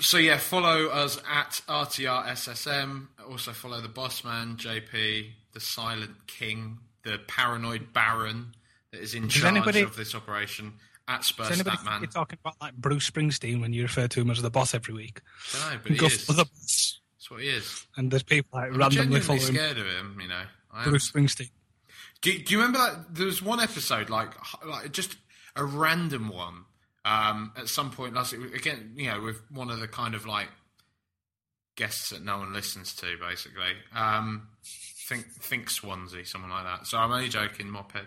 so 0.00 0.18
yeah, 0.18 0.38
follow 0.38 0.86
us 0.88 1.18
at 1.30 1.60
RTRSSM. 1.68 3.08
Also 3.28 3.52
follow 3.52 3.80
the 3.80 3.88
boss 3.88 4.24
man 4.24 4.56
JP, 4.56 5.30
the 5.52 5.60
Silent 5.60 6.26
King, 6.26 6.78
the 7.04 7.18
paranoid 7.28 7.92
Baron 7.92 8.54
that 8.92 9.00
is 9.00 9.14
in 9.14 9.24
Does 9.24 9.34
charge 9.34 9.44
anybody- 9.56 9.80
of 9.82 9.96
this 9.96 10.14
operation. 10.14 10.74
At 11.08 11.22
Spurs 11.22 11.50
Does 11.50 11.60
anybody 11.60 11.76
Statman. 11.76 12.00
you're 12.00 12.10
talking 12.10 12.36
about 12.44 12.56
like 12.60 12.74
Bruce 12.74 13.08
Springsteen 13.08 13.60
when 13.60 13.72
you 13.72 13.82
refer 13.84 14.08
to 14.08 14.20
him 14.20 14.28
as 14.28 14.42
the 14.42 14.50
boss 14.50 14.74
every 14.74 14.92
week? 14.92 15.20
I 15.54 15.74
know, 15.74 15.80
but 15.84 15.92
He 15.92 16.04
is. 16.04 16.26
the 16.26 16.34
boss, 16.44 17.00
That's 17.26 17.30
what 17.32 17.42
he 17.42 17.48
is. 17.48 17.86
and 17.96 18.10
there's 18.10 18.22
people 18.22 18.50
like 18.52 18.70
I'm 18.70 18.78
randomly 18.78 19.18
genuinely 19.18 19.20
follow 19.20 19.38
him. 19.40 19.54
scared 19.54 19.78
of 19.78 19.86
him. 19.86 20.18
You 20.20 20.28
know. 20.28 20.42
Bruce 20.84 21.10
Springsteen. 21.10 21.50
Do, 22.20 22.38
do 22.38 22.54
you 22.54 22.60
remember 22.60 22.78
that 22.78 23.14
there 23.14 23.26
was 23.26 23.42
one 23.42 23.58
episode 23.58 24.10
like 24.10 24.30
like 24.64 24.92
just 24.92 25.16
a 25.56 25.64
random 25.64 26.28
one 26.28 26.64
um, 27.04 27.52
at 27.56 27.68
some 27.68 27.90
point 27.90 28.14
last 28.14 28.32
again 28.32 28.92
you 28.94 29.10
know 29.10 29.20
with 29.20 29.40
one 29.50 29.70
of 29.70 29.80
the 29.80 29.88
kind 29.88 30.14
of 30.14 30.24
like 30.24 30.48
guests 31.76 32.10
that 32.10 32.24
no 32.24 32.38
one 32.38 32.52
listens 32.52 32.94
to 32.94 33.06
basically 33.20 33.74
um, 33.94 34.48
think 35.08 35.26
think 35.40 35.68
Swansea 35.68 36.24
someone 36.24 36.50
like 36.50 36.64
that 36.64 36.86
so 36.86 36.98
I'm 36.98 37.10
only 37.10 37.28
joking 37.28 37.68
Moped 37.68 38.06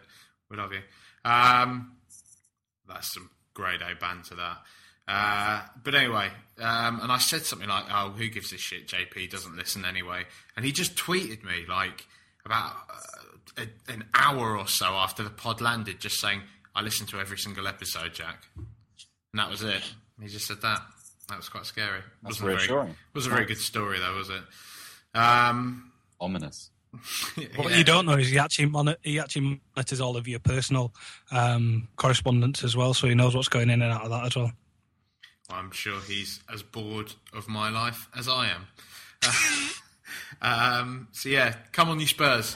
we 0.50 0.58
love 0.58 0.72
you 0.72 0.82
um, 1.30 1.98
that's 2.88 3.14
some 3.14 3.30
grade 3.54 3.82
A 3.82 3.96
banter 3.96 4.36
that 4.36 4.60
uh, 5.10 5.62
but 5.84 5.96
anyway, 5.96 6.30
um, 6.60 7.00
and 7.02 7.12
I 7.12 7.18
said 7.18 7.42
something 7.44 7.68
like, 7.68 7.86
"Oh, 7.92 8.12
who 8.12 8.30
gives 8.30 8.54
a 8.54 8.58
shit? 8.58 8.88
JP 8.88 9.32
doesn't 9.32 9.56
listen 9.56 9.84
anyway." 9.84 10.26
And 10.56 10.64
he 10.64 10.72
just 10.72 10.96
tweeted 10.96 11.44
me 11.44 11.66
like 11.68 12.06
about 12.46 12.74
uh, 13.58 13.64
a, 13.64 13.92
an 13.92 14.06
hour 14.14 14.56
or 14.56 14.68
so 14.68 14.86
after 14.86 15.24
the 15.24 15.32
pod 15.32 15.62
landed, 15.62 16.00
just 16.00 16.20
saying, 16.20 16.42
"I 16.76 16.84
listen 16.84 17.08
to 17.08 17.20
every 17.20 17.40
single 17.40 17.68
episode, 17.68 18.14
Jack," 18.14 18.44
and 18.56 18.68
that 19.34 19.50
was 19.50 19.64
it. 19.64 19.82
He 20.22 20.28
just 20.28 20.46
said 20.46 20.62
that. 20.62 20.80
That 21.28 21.38
was 21.38 21.50
quite 21.50 21.66
scary. 21.66 22.02
That's 22.22 22.42
wasn't 22.42 22.44
a 22.44 22.46
very, 22.46 22.58
reassuring. 22.58 22.96
wasn't 23.16 23.34
a 23.34 23.36
very 23.36 23.48
good 23.48 23.58
story, 23.58 24.00
though, 24.00 24.16
was 24.16 24.30
it? 24.30 24.44
Um, 25.16 25.92
Ominous. 26.22 26.70
What 27.56 27.76
you 27.78 27.84
don't 27.84 28.06
know 28.06 28.14
is 28.14 28.30
he 28.30 28.40
actually 28.40 28.66
mon- 28.66 28.96
he 29.02 29.20
actually 29.20 29.62
monitors 29.76 30.02
all 30.02 30.18
of 30.18 30.28
your 30.28 30.40
personal 30.40 30.94
um, 31.32 31.88
correspondence 31.96 32.64
as 32.64 32.76
well, 32.76 32.94
so 32.94 33.08
he 33.08 33.16
knows 33.16 33.36
what's 33.36 33.48
going 33.48 33.70
in 33.70 33.82
and 33.82 33.92
out 33.92 34.04
of 34.04 34.10
that 34.10 34.26
as 34.26 34.36
well. 34.36 34.52
I'm 35.50 35.72
sure 35.72 36.00
he's 36.02 36.42
as 36.52 36.64
bored 36.64 37.14
of 37.34 37.48
my 37.48 37.70
life 37.70 38.08
as 38.18 38.28
I 38.28 38.50
am. 38.50 38.68
um, 40.42 41.08
so 41.12 41.30
yeah, 41.30 41.56
come 41.72 41.90
on, 41.90 42.00
you 42.00 42.08
Spurs. 42.08 42.56